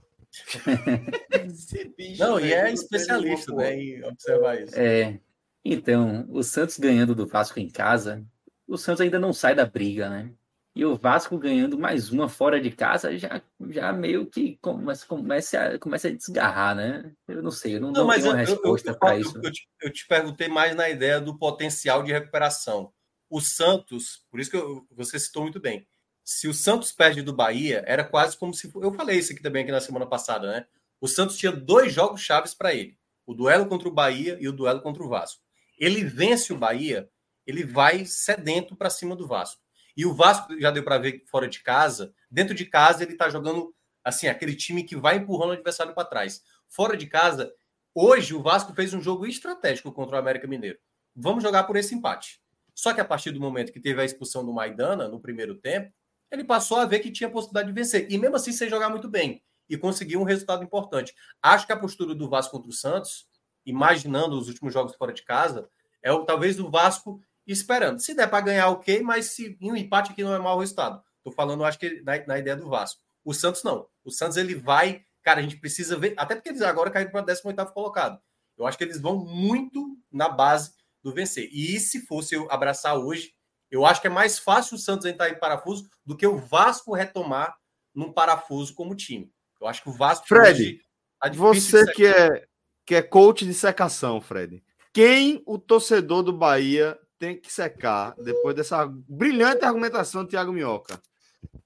[2.19, 4.77] Não, e é especialista né, em observar isso.
[4.77, 5.19] É,
[5.63, 8.25] então, o Santos ganhando do Vasco em casa,
[8.67, 10.32] o Santos ainda não sai da briga, né?
[10.76, 15.60] E o Vasco ganhando mais uma fora de casa já, já meio que começa, começa,
[15.60, 17.13] a, começa a desgarrar, né?
[17.27, 19.40] Eu não sei, eu não, não tenho uma resposta para isso.
[19.44, 22.92] Eu te, eu te perguntei mais na ideia do potencial de recuperação
[23.33, 25.87] o Santos, por isso que eu, você citou muito bem,
[26.23, 28.71] se o Santos perde do Bahia, era quase como se.
[28.75, 30.67] Eu falei isso aqui também aqui na semana passada, né?
[31.02, 34.54] O Santos tinha dois jogos chaves para ele: o duelo contra o Bahia e o
[34.54, 35.42] duelo contra o Vasco.
[35.79, 37.10] Ele vence o Bahia,
[37.46, 39.62] ele vai sedento para cima do Vasco.
[39.96, 43.29] E o Vasco já deu para ver fora de casa, dentro de casa ele está
[43.29, 43.73] jogando
[44.04, 46.41] assim, aquele time que vai empurrando o adversário para trás.
[46.67, 47.54] Fora de casa,
[47.94, 50.77] hoje o Vasco fez um jogo estratégico contra o América Mineiro.
[51.15, 52.41] Vamos jogar por esse empate.
[52.73, 55.94] Só que a partir do momento que teve a expulsão do Maidana no primeiro tempo,
[56.31, 58.12] ele passou a ver que tinha possibilidade de vencer.
[58.12, 59.44] E mesmo assim, sem jogar muito bem.
[59.69, 61.13] e conseguir um resultado importante.
[61.41, 63.27] Acho que a postura do Vasco contra o Santos,
[63.65, 65.69] imaginando os últimos jogos fora de casa,
[66.02, 67.21] é o talvez do Vasco
[67.52, 68.00] esperando.
[68.00, 71.02] Se der para ganhar, ok, mas se em um empate aqui não é mau resultado.
[71.17, 73.02] Estou falando, acho que na, na, ideia do Vasco.
[73.23, 73.87] O Santos não.
[74.04, 77.21] O Santos ele vai, cara, a gente precisa ver, até porque eles agora caíram para
[77.21, 78.19] o 18 colocado.
[78.58, 80.71] Eu acho que eles vão muito na base
[81.02, 81.50] do vencer.
[81.52, 83.33] E se fosse eu abraçar hoje,
[83.71, 86.94] eu acho que é mais fácil o Santos entrar em parafuso do que o Vasco
[86.94, 87.56] retomar
[87.94, 89.31] num parafuso como time.
[89.60, 90.27] Eu acho que o Vasco.
[90.27, 90.79] Fred,
[91.19, 92.46] tá você que é,
[92.85, 94.63] que é coach de secação, Fred.
[94.94, 101.02] Quem o torcedor do Bahia tem que secar depois dessa brilhante argumentação do Thiago Minhoca?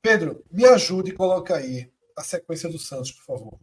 [0.03, 3.60] Pedro, me ajude e coloca aí a sequência do Santos, por favor.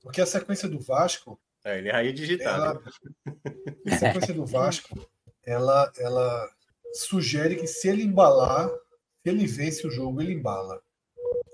[0.00, 1.38] Porque a sequência do Vasco.
[1.62, 2.82] É, ele é aí digitado.
[3.26, 5.06] Ela, a sequência do Vasco,
[5.44, 6.50] ela, ela
[6.94, 10.80] sugere que se ele embalar, se ele vence o jogo, ele embala.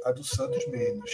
[0.05, 1.11] A do Santos menos.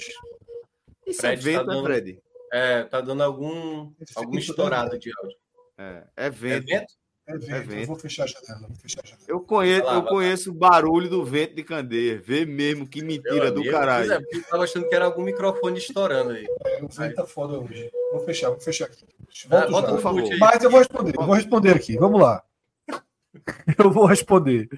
[1.07, 2.23] Isso Fred, é vento, tá dando, né, Fred?
[2.53, 5.39] É, tá dando algum, algum estourado de áudio.
[5.79, 6.71] É, é vento.
[6.71, 6.95] É vento?
[7.27, 7.51] É vento.
[7.51, 7.81] É vento.
[7.81, 8.69] Eu vou fechar a janela.
[8.69, 9.25] Vou fechar a janela.
[9.27, 12.21] Eu conheço, lá, eu conheço o barulho do vento de Candeia.
[12.21, 14.13] Vê mesmo que mentira do caralho.
[14.13, 16.47] É, eu tava achando que era algum microfone estourando aí.
[16.67, 17.15] É, o vento aí.
[17.15, 17.91] tá foda hoje.
[18.13, 19.07] Vou fechar, vou fechar aqui.
[19.49, 19.89] Volto ah, já.
[19.89, 20.39] Por favor.
[20.39, 21.15] Mas eu vou responder.
[21.17, 21.97] Eu vou responder aqui.
[21.97, 22.43] Vamos lá.
[23.79, 24.69] eu vou responder.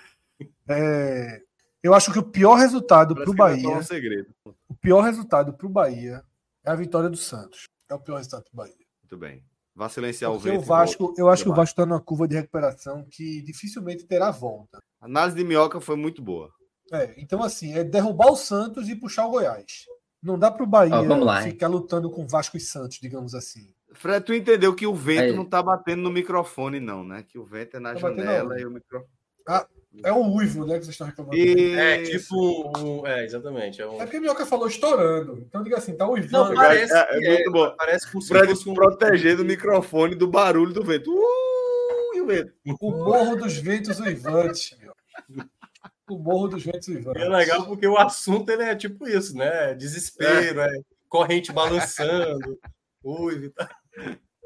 [0.69, 1.43] É,
[1.83, 3.69] eu acho que o pior resultado para o Bahia.
[3.69, 4.33] Um segredo.
[4.69, 6.23] O pior resultado para o Bahia
[6.65, 7.69] é a vitória do Santos.
[7.89, 8.87] É o pior resultado para o Bahia.
[9.03, 9.45] Muito bem.
[9.77, 10.63] Vá silenciar Porque o vento.
[10.63, 14.31] O Vasco, eu acho que o Vasco está numa curva de recuperação que dificilmente terá
[14.31, 14.83] volta.
[14.99, 16.51] A análise de Minhoca foi muito boa.
[16.91, 19.85] É, então, assim, é derrubar o Santos e puxar o Goiás.
[20.23, 23.69] Não dá para o Bahia lá, ficar lutando com Vasco e Santos, digamos assim.
[23.93, 25.37] Fred, tu entendeu que o vento Aí.
[25.37, 27.23] não tá batendo no microfone, não, né?
[27.23, 29.11] Que o vento é na tá janela e o microfone.
[29.47, 29.67] Ah,
[30.03, 30.79] é o uivo, né?
[30.79, 31.37] Que vocês estão reclamando.
[31.37, 31.75] E...
[31.75, 33.07] É, tipo.
[33.07, 33.81] É, exatamente.
[33.81, 33.95] É, um...
[33.95, 35.39] é porque a Minhoca falou estourando.
[35.39, 36.51] Então diga assim, tá uivando.
[36.51, 37.75] Não, parece, é, é, muito é, bom.
[37.77, 38.75] Parece que o Fred um...
[38.75, 41.13] protegendo o microfone do barulho do vento.
[41.13, 42.53] Uh, e o vento.
[42.81, 44.95] O morro dos ventos uivantes, meu.
[46.09, 47.23] O morro dos ventos uivantes.
[47.23, 49.75] É legal porque o assunto ele é tipo isso, né?
[49.75, 52.59] Desespero, é, corrente balançando.
[53.03, 53.69] Ui, tá.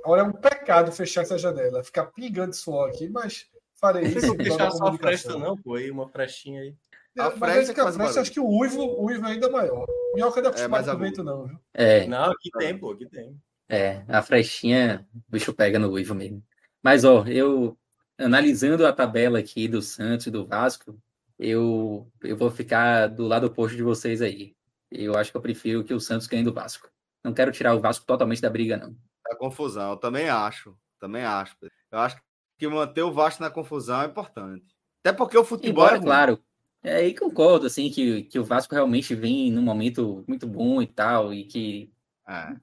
[0.04, 3.46] Agora é um pecado fechar essa janela, ficar pingando suor aqui, mas
[3.80, 4.26] farei isso.
[4.26, 6.74] Não fechar só a fresta, não, pô, aí uma frestinha aí.
[7.16, 9.86] É, a fresta, que a fresta acho que o uivo, o uivo é ainda maior.
[10.14, 11.58] Minhoca não é acostumado é, com vento, não, viu?
[11.74, 12.06] É.
[12.06, 13.36] Não, aqui tem, pô, aqui tem.
[13.68, 16.42] É, a frestinha, o bicho pega no uivo mesmo.
[16.82, 17.76] Mas, ó, eu,
[18.18, 20.98] analisando a tabela aqui do Santos e do Vasco,
[21.38, 24.54] eu, eu vou ficar do lado oposto de vocês aí.
[24.90, 26.90] Eu acho que eu prefiro que o Santos ganhe do Vasco.
[27.24, 28.96] Não quero tirar o Vasco totalmente da briga, não.
[29.26, 30.76] A confusão, eu também acho.
[30.98, 31.56] Também acho.
[31.90, 32.20] Eu acho
[32.60, 34.66] que manter o Vasco na confusão é importante.
[35.02, 36.44] Até porque o futebol Embora, é claro.
[36.82, 40.86] É, aí concordo, assim, que, que o Vasco realmente vem num momento muito bom e
[40.86, 41.90] tal, e que,
[42.28, 42.54] é.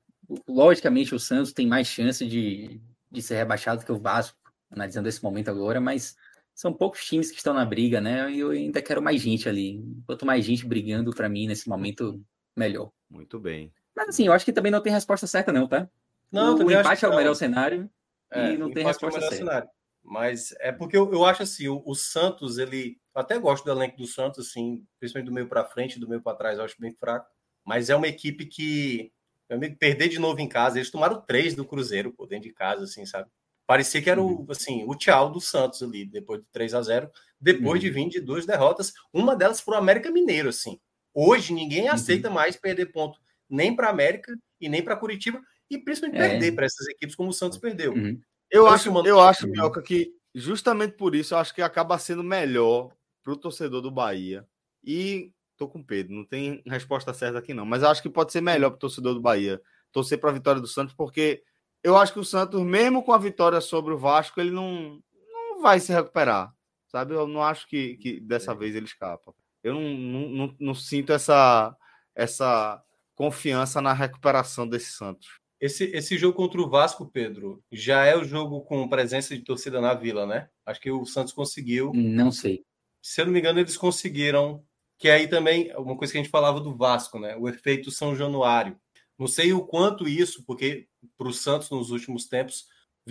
[0.47, 2.79] logicamente, o Santos tem mais chance de,
[3.11, 4.37] de ser rebaixado que o Vasco,
[4.69, 6.15] analisando esse momento agora, mas
[6.53, 8.31] são poucos times que estão na briga, né?
[8.31, 9.83] E eu ainda quero mais gente ali.
[10.05, 12.23] Quanto mais gente brigando para mim nesse momento,
[12.55, 12.91] melhor.
[13.09, 13.73] Muito bem.
[13.95, 15.89] Mas assim, eu acho que também não tem resposta certa, não, tá?
[16.31, 17.89] Não, o, o empate é o melhor cenário
[18.31, 19.35] é, e não tem resposta é certa.
[19.37, 19.69] Cenário.
[20.07, 22.97] Mas é porque eu, eu acho assim, o, o, Santos, ele.
[23.13, 26.21] Eu até gosto do elenco do Santos, assim, principalmente do meio para frente, do meio
[26.21, 27.29] para trás, eu acho bem fraco.
[27.65, 29.11] Mas é uma equipe que.
[29.49, 32.53] Meu amigo, perder de novo em casa, eles tomaram três do Cruzeiro, pô, dentro de
[32.53, 33.29] casa, assim, sabe?
[33.65, 34.45] Parecia que era o, uhum.
[34.49, 37.79] assim, o tchau do Santos ali, depois de 3 a 0 depois uhum.
[37.79, 40.79] de vir de duas derrotas, uma delas para o América Mineiro, assim.
[41.13, 41.93] Hoje ninguém uhum.
[41.93, 46.29] aceita mais perder ponto nem para América e nem para Curitiba, e principalmente é.
[46.29, 47.93] perder para essas equipes como o Santos perdeu.
[47.93, 48.19] Uhum.
[48.49, 52.91] Eu, acho, eu acho, Minhoca, que justamente por isso eu acho que acaba sendo melhor
[53.23, 54.47] para o torcedor do Bahia.
[54.83, 58.31] E tô com Pedro, não tem resposta certa aqui não, mas eu acho que pode
[58.31, 61.43] ser melhor para o torcedor do Bahia torcer para a vitória do Santos, porque
[61.83, 65.61] eu acho que o Santos, mesmo com a vitória sobre o Vasco, ele não, não
[65.61, 66.53] vai se recuperar,
[66.87, 67.13] sabe?
[67.13, 69.33] Eu não acho que, que dessa vez ele escapa.
[69.63, 71.75] Eu não, não, não, não sinto essa,
[72.15, 72.81] essa
[73.15, 75.39] confiança na recuperação desse Santos.
[75.59, 79.81] Esse, esse jogo contra o Vasco, Pedro, já é o jogo com presença de torcida
[79.81, 80.49] na Vila, né?
[80.65, 81.91] Acho que o Santos conseguiu.
[81.93, 82.63] Não sei.
[83.01, 84.63] Se eu não me engano, eles conseguiram.
[84.99, 87.35] Que aí também, uma coisa que a gente falava do Vasco, né?
[87.35, 88.79] O efeito São Januário.
[89.17, 90.87] Não sei o quanto isso, porque
[91.17, 92.67] para o Santos nos últimos tempos,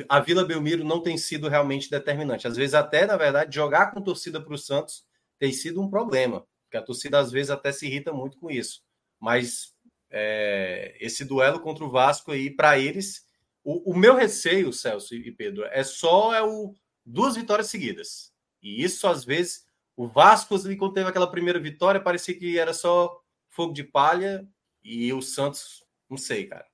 [0.08, 2.46] a Vila Belmiro não tem sido realmente determinante.
[2.46, 5.04] Às vezes, até, na verdade, jogar com torcida para o Santos
[5.38, 8.82] tem sido um problema, porque a torcida às vezes até se irrita muito com isso.
[9.20, 9.74] Mas
[10.18, 13.26] é, esse duelo contra o Vasco aí, para eles,
[13.62, 18.32] o, o, meu receio, Celso e Pedro, é só é o, duas vitórias seguidas.
[18.62, 23.20] E isso, às vezes, o Vasco, quando teve aquela primeira vitória, parecia que era só
[23.50, 24.48] fogo de palha
[24.82, 26.64] E o Santos, não sei, cara.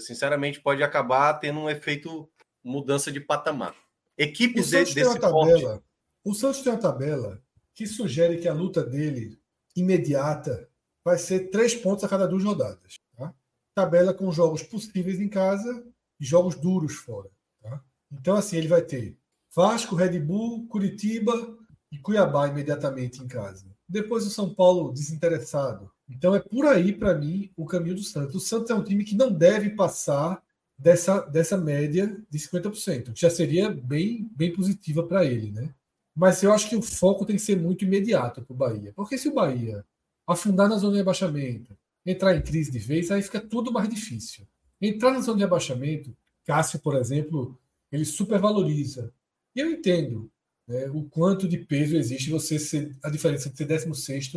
[0.00, 2.30] Sinceramente, pode acabar tendo um efeito
[2.64, 3.74] mudança de patamar.
[4.16, 5.82] Equipes de, desse tabela,
[6.24, 7.42] O Santos tem uma tabela
[7.74, 9.38] que sugere que a luta dele
[9.76, 10.66] imediata
[11.06, 12.96] vai ser três pontos a cada duas rodadas.
[13.16, 13.32] Tá?
[13.76, 15.86] Tabela com jogos possíveis em casa
[16.18, 17.30] e jogos duros fora.
[17.62, 17.80] Tá?
[18.10, 19.16] Então, assim, ele vai ter
[19.54, 21.56] Vasco, Red Bull, Curitiba
[21.92, 23.66] e Cuiabá imediatamente em casa.
[23.88, 25.88] Depois o São Paulo desinteressado.
[26.08, 28.34] Então é por aí, para mim, o caminho do Santos.
[28.34, 30.42] O Santos é um time que não deve passar
[30.76, 35.72] dessa, dessa média de 50%, que já seria bem, bem positiva para ele, né?
[36.16, 38.92] Mas eu acho que o foco tem que ser muito imediato para o Bahia.
[38.96, 39.84] Porque se o Bahia
[40.26, 44.46] afundar na zona de rebaixamento, entrar em crise de vez, aí fica tudo mais difícil.
[44.80, 47.58] Entrar na zona de rebaixamento, Cássio, por exemplo,
[47.90, 49.12] ele supervaloriza.
[49.54, 50.30] E eu entendo
[50.66, 54.32] né, o quanto de peso existe você ser, a diferença de ser 16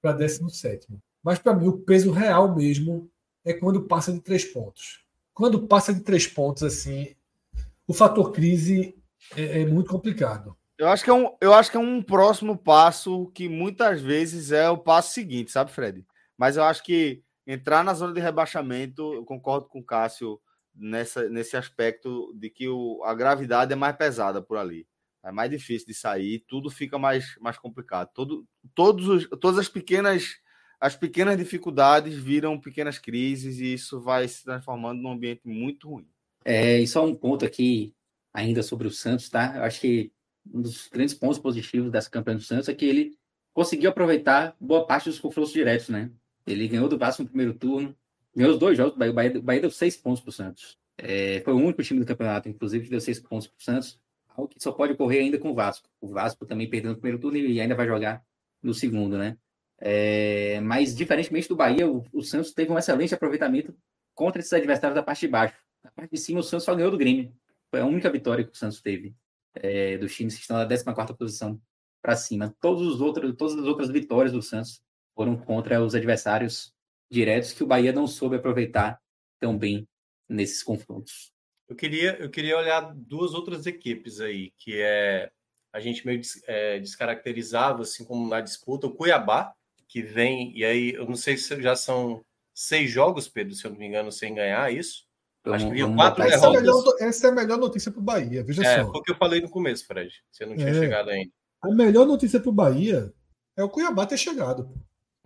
[0.00, 0.88] para 17.
[1.22, 3.10] Mas para mim, o peso real mesmo
[3.44, 5.04] é quando passa de três pontos.
[5.34, 7.14] Quando passa de três pontos, assim,
[7.86, 8.94] o fator crise
[9.36, 10.56] é, é muito complicado.
[10.80, 14.50] Eu acho, que é um, eu acho que é um próximo passo que muitas vezes
[14.50, 16.06] é o passo seguinte, sabe, Fred?
[16.38, 20.40] Mas eu acho que entrar na zona de rebaixamento, eu concordo com o Cássio
[20.74, 24.86] nessa, nesse aspecto de que o, a gravidade é mais pesada por ali.
[25.22, 28.08] É mais difícil de sair, tudo fica mais, mais complicado.
[28.14, 30.40] Todo, todos os, todas as pequenas
[30.80, 36.08] as pequenas dificuldades viram pequenas crises e isso vai se transformando num ambiente muito ruim.
[36.42, 37.94] É, e só um ponto aqui
[38.32, 39.56] ainda sobre o Santos, tá?
[39.56, 40.10] Eu acho que
[40.52, 43.18] um dos grandes pontos positivos dessa campanha do Santos é que ele
[43.52, 46.10] conseguiu aproveitar boa parte dos confrontos diretos, né?
[46.46, 47.94] Ele ganhou do Vasco no primeiro turno,
[48.34, 50.78] ganhou os dois jogos, o Bahia, o Bahia deu seis pontos para o Santos.
[50.96, 54.00] É, foi o único time do campeonato, inclusive, que deu seis pontos para o Santos,
[54.28, 55.88] algo que só pode ocorrer ainda com o Vasco.
[56.00, 58.24] O Vasco também perdeu no primeiro turno e ainda vai jogar
[58.62, 59.36] no segundo, né?
[59.78, 63.74] É, mas, diferentemente do Bahia, o, o, Santos teve um excelente aproveitamento
[64.14, 65.56] contra esses adversários da parte de baixo.
[65.82, 67.32] Na parte de cima, o Santos só ganhou do Grêmio.
[67.70, 69.14] Foi a única vitória que o Santos teve
[69.54, 71.60] é, dos times que estão na 14 posição
[72.02, 72.54] para cima.
[72.60, 74.82] Todos os outros, todas as outras vitórias do Santos
[75.14, 76.72] foram contra os adversários
[77.10, 79.00] diretos que o Bahia não soube aproveitar
[79.38, 79.86] tão bem
[80.28, 81.32] nesses confrontos.
[81.68, 85.30] Eu queria, eu queria olhar duas outras equipes aí, que é
[85.72, 89.54] a gente meio des, é, descaracterizava, assim como na disputa, o Cuiabá,
[89.86, 92.24] que vem, e aí eu não sei se já são
[92.54, 95.04] seis jogos, Pedro, se eu não me engano, sem ganhar isso.
[95.44, 96.56] Eu Acho que vinha quatro essa derrotas.
[96.56, 98.90] É melhor, essa é a melhor notícia para o Bahia, veja é, só.
[98.90, 100.12] Foi o que eu falei no começo, Fred.
[100.30, 100.74] Você não tinha é.
[100.74, 101.30] chegado ainda.
[101.62, 103.12] A melhor notícia para o Bahia
[103.56, 104.70] é o Cuiabá ter chegado.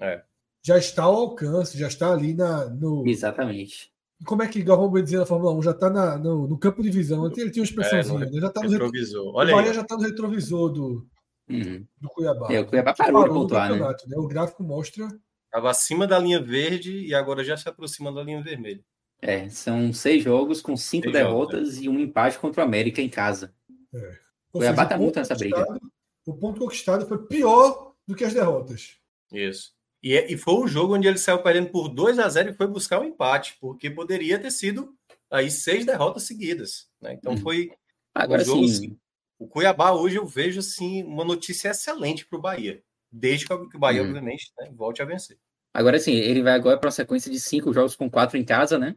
[0.01, 0.23] É.
[0.63, 3.07] Já está ao alcance, já está ali na, no.
[3.07, 3.93] Exatamente.
[4.25, 5.63] Como é que Galvão Bueno dizia na Fórmula 1?
[5.63, 7.27] Já está no, no, campo de visão.
[7.27, 8.41] Ele tinha uma expressãozinha, é, né?
[8.41, 9.35] Já está no retrovisor.
[9.35, 9.77] Olha o Bahia aí.
[9.77, 11.07] já está no retrovisor do,
[11.51, 11.87] uhum.
[12.01, 12.53] do Cuiabá.
[12.53, 13.79] É, o Cuiabá parou, parou de pontuar, né?
[13.79, 14.17] né?
[14.17, 15.09] O gráfico mostra.
[15.47, 18.83] Estava acima da linha verde e agora já se aproxima da linha vermelha.
[19.21, 21.85] É, são seis jogos com cinco seis derrotas jogos, né?
[21.85, 23.55] e um empate contra o América em casa.
[23.95, 24.19] É.
[24.53, 25.67] O Cuiabá está muito nessa briga.
[26.27, 28.97] O ponto conquistado foi pior do que as derrotas.
[29.33, 29.73] Isso.
[30.03, 32.55] E, é, e foi um jogo onde ele saiu perdendo por 2 a 0 e
[32.55, 34.95] foi buscar um empate, porque poderia ter sido
[35.31, 36.89] aí seis derrotas seguidas.
[37.01, 37.15] Né?
[37.15, 37.39] Então hum.
[37.39, 37.71] foi
[38.15, 38.75] Agora um jogo, sim.
[38.75, 38.99] Assim,
[39.39, 43.79] o Cuiabá hoje eu vejo assim uma notícia excelente para o Bahia, desde que o
[43.79, 44.09] Bahia, hum.
[44.09, 45.39] obviamente, né, volte a vencer.
[45.73, 48.79] Agora sim, ele vai agora para uma sequência de cinco jogos com quatro em casa,
[48.79, 48.97] né?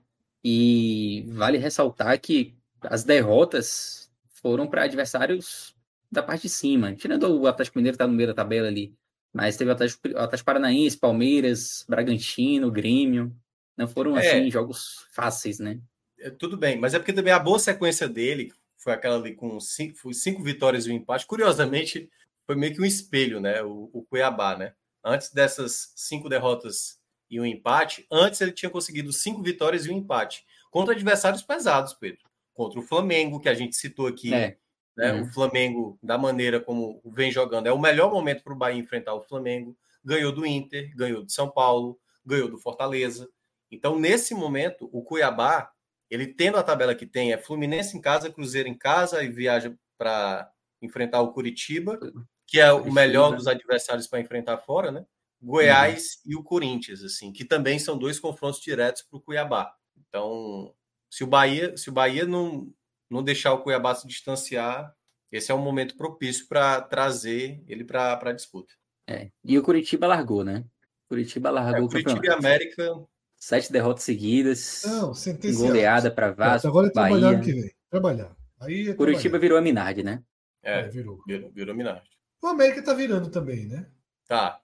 [0.50, 5.76] E vale ressaltar que as derrotas foram para adversários
[6.10, 8.96] da parte de cima, tirando o Atlético Mineiro que está no meio da tabela ali.
[9.34, 13.36] Mas teve o Atlético, Atlético Paranaense, Palmeiras, Bragantino, Grêmio.
[13.76, 15.82] Não foram, é, assim, jogos fáceis, né?
[16.18, 19.60] É, tudo bem, mas é porque também a boa sequência dele foi aquela ali com
[19.60, 21.28] cinco, cinco vitórias e um empate.
[21.28, 22.10] Curiosamente,
[22.46, 23.62] foi meio que um espelho, né?
[23.64, 24.72] O, o Cuiabá, né?
[25.04, 26.97] Antes dessas cinco derrotas
[27.30, 31.94] e um empate, antes ele tinha conseguido cinco vitórias e um empate contra adversários pesados,
[31.94, 32.20] Pedro.
[32.54, 34.58] Contra o Flamengo, que a gente citou aqui, é.
[34.98, 35.14] Né?
[35.14, 35.22] Uhum.
[35.22, 39.14] O Flamengo, da maneira como vem jogando, é o melhor momento para o Bahia enfrentar
[39.14, 39.78] o Flamengo.
[40.04, 43.30] Ganhou do Inter, ganhou do São Paulo, ganhou do Fortaleza.
[43.70, 45.72] Então, nesse momento, o Cuiabá,
[46.10, 49.78] ele tendo a tabela que tem, é Fluminense em casa, Cruzeiro em casa e viaja
[49.98, 50.50] para
[50.82, 52.00] enfrentar o Curitiba,
[52.48, 55.06] que é o melhor dos adversários para enfrentar fora, né?
[55.42, 56.32] Goiás uhum.
[56.32, 59.72] e o Corinthians, assim, que também são dois confrontos diretos para o Cuiabá.
[59.98, 60.74] Então,
[61.10, 62.72] se o Bahia, se o Bahia não,
[63.10, 64.94] não deixar o Cuiabá se distanciar,
[65.32, 68.74] esse é um momento propício para trazer ele para a disputa.
[69.08, 69.30] É.
[69.44, 70.66] E o Curitiba largou, né?
[71.08, 72.94] Curitiba largou é, o Curitiba e América.
[73.38, 74.84] Sete derrotas seguidas.
[74.86, 75.14] Não,
[75.56, 76.68] goleada para Vasco.
[76.68, 77.40] agora é trabalhar Bahia.
[77.40, 77.72] que vem.
[77.90, 78.36] Trabalhar.
[78.60, 79.42] Aí é Curitiba trabalhar.
[79.42, 80.24] virou a Minardi, né?
[80.64, 81.22] É, é virou.
[81.26, 81.52] virou.
[81.52, 82.10] Virou Minardi.
[82.42, 83.88] O América tá virando também, né?
[84.28, 84.60] Tá,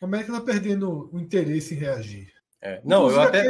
[0.00, 2.32] O América tá perdendo o interesse em reagir.
[2.60, 2.80] É.
[2.84, 3.40] Não, eu até.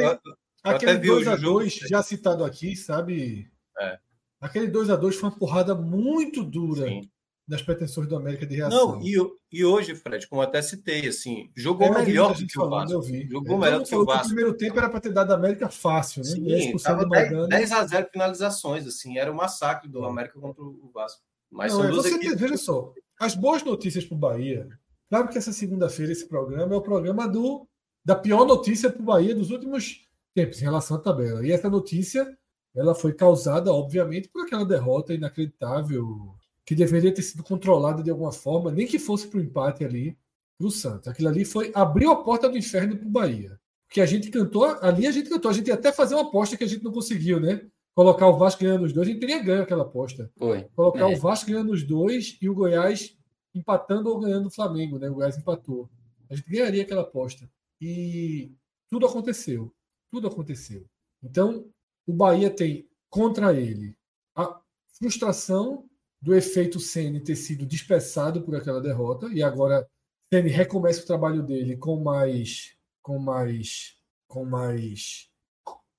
[0.62, 3.50] Aquele, eu, eu aquele 2x2 já citado aqui, sabe?
[3.78, 3.98] É.
[4.40, 6.86] Aquele 2x2 foi uma porrada muito dura.
[6.86, 7.10] Sim
[7.46, 8.92] das pretensões do América de reação.
[8.92, 9.14] Não, e,
[9.52, 13.02] e hoje, Fred, como até citei, assim, jogou é, melhor do que o Vasco.
[13.30, 14.24] Jogou é, melhor do que o Vasco.
[14.24, 16.30] O primeiro tempo era para ter dado a América fácil, né?
[16.60, 20.62] Sim, tava 10, 10 a 0 finalizações, assim, era o um massacre do América contra
[20.62, 21.22] o Vasco.
[21.50, 22.40] Mas Não, são é, duas você equipes...
[22.40, 24.66] Veja só, as boas notícias para o Bahia,
[25.08, 27.66] claro que essa segunda-feira esse programa é o programa do
[28.04, 31.46] da pior notícia para o Bahia dos últimos tempos em relação à tabela.
[31.46, 32.36] E essa notícia
[32.74, 36.34] ela foi causada, obviamente, por aquela derrota inacreditável
[36.66, 40.18] que deveria ter sido controlada de alguma forma, nem que fosse para o empate ali
[40.58, 41.08] para o Santos.
[41.08, 43.58] Aquilo ali foi abriu a porta do inferno para o Bahia.
[43.86, 46.56] Porque a gente cantou, ali a gente cantou, a gente ia até fazer uma aposta
[46.56, 47.64] que a gente não conseguiu, né?
[47.94, 50.28] Colocar o Vasco ganhando os dois, a gente teria ganho aquela aposta.
[50.36, 50.64] Foi.
[50.74, 51.14] Colocar é.
[51.14, 53.16] o Vasco ganhando os dois e o Goiás
[53.54, 55.08] empatando ou ganhando o Flamengo, né?
[55.08, 55.88] O Goiás empatou.
[56.28, 57.48] A gente ganharia aquela aposta.
[57.80, 58.52] E
[58.88, 59.72] tudo aconteceu.
[60.10, 60.84] Tudo aconteceu.
[61.22, 61.66] Então,
[62.06, 63.96] o Bahia tem contra ele
[64.34, 64.60] a
[64.98, 65.88] frustração
[66.20, 69.88] do efeito Ceni ter sido dispersado por aquela derrota e agora
[70.32, 73.96] Ceni recomeça o trabalho dele com mais com mais
[74.26, 75.28] com mais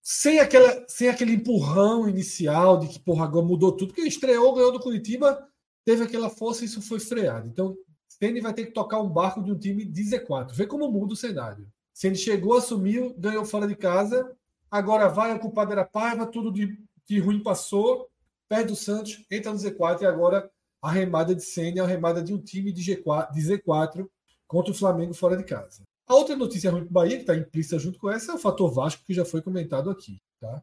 [0.01, 4.71] sem aquela sem aquele empurrão inicial de que porra agora mudou tudo porque estreou ganhou
[4.71, 5.47] do Curitiba
[5.85, 7.75] teve aquela força e isso foi freado então
[8.07, 11.13] Ceni vai ter que tocar um barco de um time de Z4 vê como muda
[11.13, 14.35] o cenário Ceni chegou assumiu ganhou fora de casa
[14.69, 18.09] agora vai a culpada era Paiva tudo de, de ruim passou
[18.47, 20.49] perde o Santos, entra no Z4 e agora
[20.81, 24.07] a remada de Senna é a remada de um time de, G4, de Z4
[24.47, 25.83] contra o Flamengo fora de casa.
[26.07, 28.39] A outra notícia ruim para o Bahia, que está implícita junto com essa, é o
[28.39, 30.21] fator Vasco, que já foi comentado aqui.
[30.39, 30.61] Tá?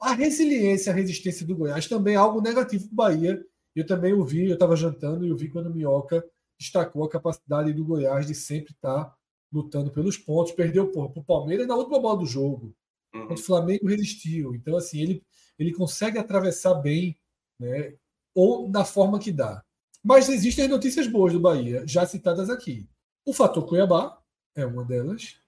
[0.00, 3.46] A resiliência, a resistência do Goiás também é algo negativo para o Bahia.
[3.76, 6.24] Eu também ouvi, eu estava jantando e eu vi quando o Minhoca
[6.58, 9.16] destacou a capacidade do Goiás de sempre estar tá
[9.52, 10.52] lutando pelos pontos.
[10.52, 12.74] Perdeu para o Palmeiras na última bola do jogo.
[13.14, 13.34] Uhum.
[13.34, 14.54] O Flamengo resistiu.
[14.54, 15.22] Então, assim, ele
[15.58, 17.18] ele consegue atravessar bem,
[17.58, 17.94] né?
[18.34, 19.64] ou da forma que dá.
[20.04, 22.88] Mas existem notícias boas do Bahia, já citadas aqui.
[23.24, 24.20] O fator Cuiabá
[24.54, 25.40] é uma delas,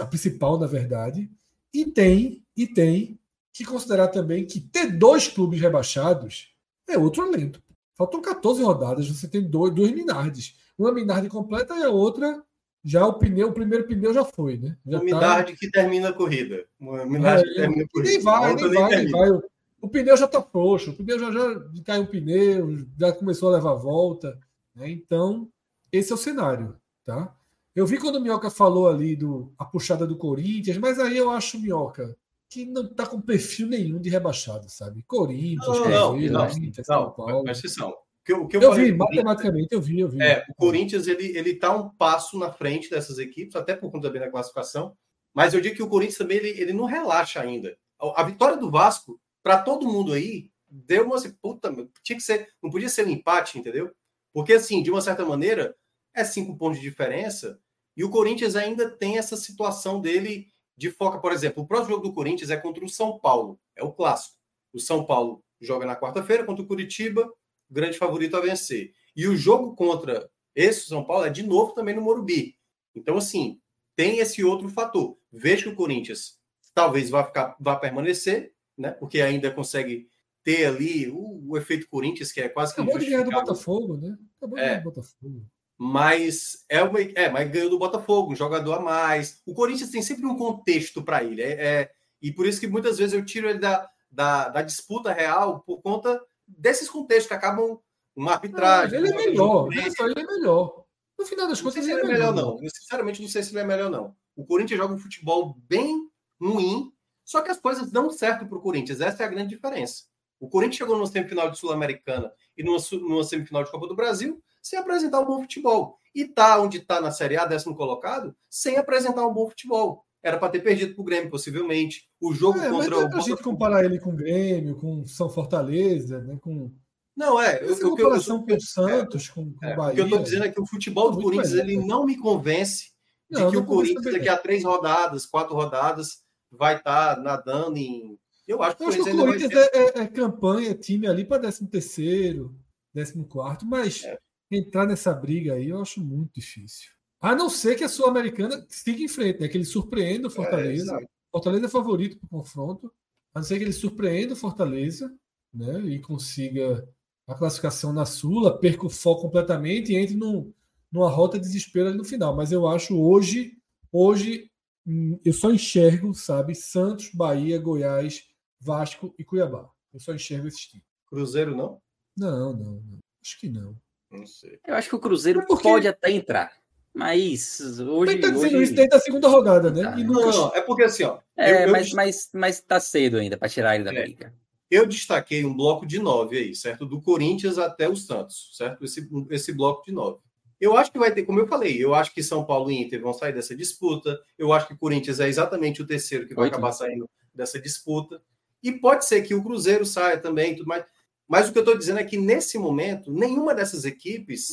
[0.00, 1.30] a principal, na verdade,
[1.72, 3.18] e tem, e tem
[3.52, 6.54] que considerar também que ter dois clubes rebaixados
[6.88, 7.62] é outro alento.
[7.94, 10.56] Faltam 14 rodadas, você tem dois, dois Minardes.
[10.78, 12.42] Uma Minarde completa e a outra
[12.84, 14.76] já o pneu, o primeiro pneu já foi, né?
[14.86, 15.58] Já umidade tá...
[15.58, 16.64] que termina a corrida.
[16.80, 18.10] Umidade é, que termina a corrida.
[18.10, 19.30] Nem vai, nem vai, nem vai.
[19.30, 19.42] O,
[19.82, 23.56] o, pneu já está frouxo, o pneu já, já caiu o pneu, já começou a
[23.56, 24.38] levar volta.
[24.74, 24.90] Né?
[24.90, 25.48] Então,
[25.90, 27.34] esse é o cenário, tá?
[27.74, 31.30] Eu vi quando o Minhoca falou ali do a puxada do Corinthians, mas aí eu
[31.30, 32.16] acho Minhoca
[32.48, 35.02] que não está com perfil nenhum de rebaixado, sabe?
[35.02, 37.44] Corinthians, não, Cruzeiro, não, Corinthians, São Paulo.
[37.44, 37.94] Presta atenção
[38.28, 40.20] que, que eu, eu vi, matematicamente eu vi, eu vi.
[40.20, 44.08] É, o Corinthians ele ele está um passo na frente dessas equipes, até por conta
[44.08, 44.94] também da classificação.
[45.32, 47.76] Mas eu digo que o Corinthians também ele, ele não relaxa ainda.
[47.98, 51.72] A, a vitória do Vasco para todo mundo aí deu uma assim, puta,
[52.02, 53.90] tinha que ser, não podia ser um empate, entendeu?
[54.32, 55.74] Porque assim, de uma certa maneira,
[56.14, 57.58] é cinco pontos de diferença
[57.96, 60.48] e o Corinthians ainda tem essa situação dele
[60.78, 63.82] de foca, por exemplo, o próximo jogo do Corinthians é contra o São Paulo, é
[63.82, 64.36] o clássico.
[64.72, 67.28] O São Paulo joga na quarta-feira contra o Curitiba
[67.68, 68.92] grande favorito a vencer.
[69.14, 72.56] E o jogo contra esse São Paulo é de novo também no Morumbi.
[72.94, 73.60] Então, assim,
[73.96, 75.18] tem esse outro fator.
[75.32, 76.38] Vejo que o Corinthians
[76.72, 78.92] talvez vá, ficar, vá permanecer, né?
[78.92, 80.08] Porque ainda consegue
[80.44, 82.80] ter ali o, o efeito Corinthians, que é quase que.
[82.80, 84.16] Acabou de ganhar do Botafogo, né?
[84.36, 85.46] Acabou de ganhar do Botafogo.
[85.78, 89.40] Mas é, uma, é, mas ganhou do Botafogo, um jogador a mais.
[89.46, 91.40] O Corinthians tem sempre um contexto para ele.
[91.40, 95.12] É, é, e por isso que muitas vezes eu tiro ele da, da, da disputa
[95.12, 97.78] real por conta desses contextos que acabam
[98.16, 98.98] uma arbitragem.
[98.98, 100.84] Ah, ele é melhor, só ele é melhor.
[101.16, 102.62] No final das contas, ele é, é melhor, não.
[102.62, 104.16] Eu, sinceramente, não sei se ele é melhor, não.
[104.36, 106.08] O Corinthians joga um futebol bem
[106.40, 106.92] ruim,
[107.24, 109.00] só que as coisas dão certo para o Corinthians.
[109.00, 110.04] Essa é a grande diferença.
[110.40, 114.40] O Corinthians chegou numa semifinal de Sul-Americana e numa, numa, semifinal de Copa do Brasil
[114.68, 115.98] sem apresentar um bom futebol.
[116.14, 120.04] E tá onde está na Série A, décimo colocado, sem apresentar um bom futebol.
[120.22, 122.08] Era para ter perdido para o Grêmio, possivelmente.
[122.20, 123.16] O jogo é, contra mas o.
[123.18, 126.36] a gente comparar ele com o Grêmio, com São Fortaleza, né?
[126.40, 126.72] com.
[127.16, 127.62] Não, é.
[127.62, 129.92] Eu, comparação eu, eu, com o Santos, com, com é, o Bahia.
[129.92, 132.90] O que eu estou dizendo é que o futebol do Corinthians ele não me convence
[133.30, 137.76] de não, que o Corinthians, daqui a três rodadas, quatro rodadas, vai estar tá nadando
[137.76, 138.18] em.
[138.46, 141.42] Eu acho que, eu acho que o Corinthians é, é, é, campanha, time ali para
[141.42, 142.54] 13 terceiro,
[142.94, 144.18] 14 quarto, mas é.
[144.50, 146.90] Entrar nessa briga aí eu acho muito difícil.
[147.20, 149.48] A não ser que a Sul-Americana siga em frente, né?
[149.48, 150.96] Que ele surpreenda o Fortaleza.
[150.96, 152.92] É, Fortaleza é favorito para o confronto.
[153.34, 155.12] A não ser que ele surpreenda o Fortaleza,
[155.52, 155.80] né?
[155.80, 156.88] E consiga
[157.26, 160.52] a classificação na Sula, perca o foco completamente e entre num,
[160.90, 162.34] numa rota de desespero ali no final.
[162.34, 163.58] Mas eu acho hoje,
[163.92, 164.50] hoje
[164.86, 168.24] hum, eu só enxergo, sabe, Santos, Bahia, Goiás,
[168.60, 169.68] Vasco e Cuiabá.
[169.92, 170.86] Eu só enxergo esses times.
[171.06, 171.80] Cruzeiro não?
[172.16, 172.98] Não, não, não.
[173.20, 173.76] Acho que não.
[174.10, 174.58] Não sei.
[174.66, 175.62] Eu acho que o Cruzeiro porque...
[175.62, 176.52] pode até entrar.
[176.94, 178.12] Mas hoje.
[178.12, 178.64] Ele tá dizendo hoje...
[178.64, 179.82] isso desde a segunda rodada, né?
[179.84, 179.96] Tá.
[179.96, 181.18] Não, não, é porque assim, ó.
[181.36, 181.96] É, eu, mas, eu...
[181.96, 184.02] mas, mas tá cedo ainda para tirar ele da é.
[184.02, 184.34] briga.
[184.70, 186.84] Eu destaquei um bloco de nove aí, certo?
[186.84, 188.84] Do Corinthians até o Santos, certo?
[188.84, 190.18] Esse, esse bloco de nove.
[190.60, 193.00] Eu acho que vai ter, como eu falei, eu acho que São Paulo e Inter
[193.00, 194.20] vão sair dessa disputa.
[194.36, 196.54] Eu acho que o Corinthians é exatamente o terceiro que vai Oito.
[196.54, 198.20] acabar saindo dessa disputa.
[198.62, 200.84] E pode ser que o Cruzeiro saia também, tudo mais.
[201.28, 204.48] Mas o que eu estou dizendo é que nesse momento, nenhuma dessas equipes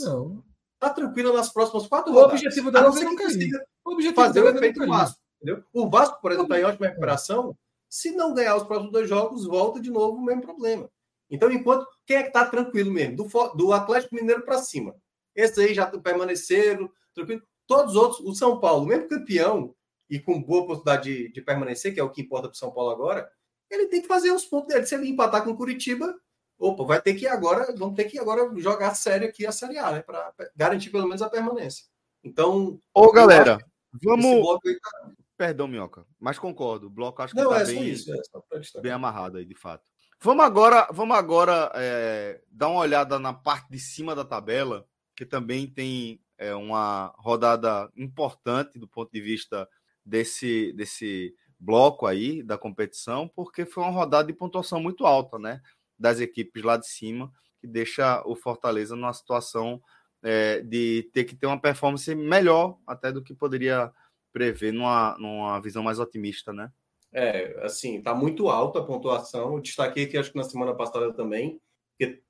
[0.73, 2.41] está tranquila nas próximas quatro o rodadas.
[2.41, 5.19] Objetivo dela é não consiga o objetivo fazer o é efeito do Vasco.
[5.41, 5.63] Entendeu?
[5.73, 7.57] O Vasco, por exemplo, está em ótima recuperação.
[7.89, 10.89] Se não ganhar os próximos dois jogos, volta de novo o mesmo problema.
[11.29, 13.15] Então, enquanto quem é que está tranquilo mesmo?
[13.15, 14.95] Do, do Atlético Mineiro para cima.
[15.35, 17.41] Esses aí já permaneceram, tranquilo.
[17.67, 19.75] Todos os outros, o São Paulo, mesmo campeão
[20.09, 22.71] e com boa oportunidade de, de permanecer, que é o que importa para o São
[22.71, 23.29] Paulo agora,
[23.69, 24.85] ele tem que fazer os pontos dele.
[24.85, 26.15] Se ele empatar com o Curitiba,
[26.57, 29.91] opa, vai ter que agora, vamos ter que agora jogar sério aqui a Série A,
[29.91, 30.01] né?
[30.01, 31.85] Para garantir pelo menos a permanência.
[32.23, 32.79] Então.
[32.93, 33.57] Ô, galera,
[34.03, 34.59] vamos.
[34.61, 35.11] Tá...
[35.37, 36.87] Perdão, Minhoca, mas concordo.
[36.87, 39.83] O bloco acho que Não, tá é bem, isso, é bem amarrado aí, de fato.
[40.21, 45.25] Vamos agora, vamos agora é, dar uma olhada na parte de cima da tabela, que
[45.25, 49.67] também tem é, uma rodada importante do ponto de vista
[50.05, 55.61] desse, desse bloco aí da competição, porque foi uma rodada de pontuação muito alta, né?
[55.97, 59.81] Das equipes lá de cima, que deixa o Fortaleza numa situação
[60.23, 63.91] é, de ter que ter uma performance melhor até do que poderia
[64.33, 66.71] prever numa, numa visão mais otimista, né?
[67.13, 69.53] É, assim, tá muito alta a pontuação.
[69.53, 71.61] Eu destaquei que acho que na semana passada também,
[71.97, 72.21] que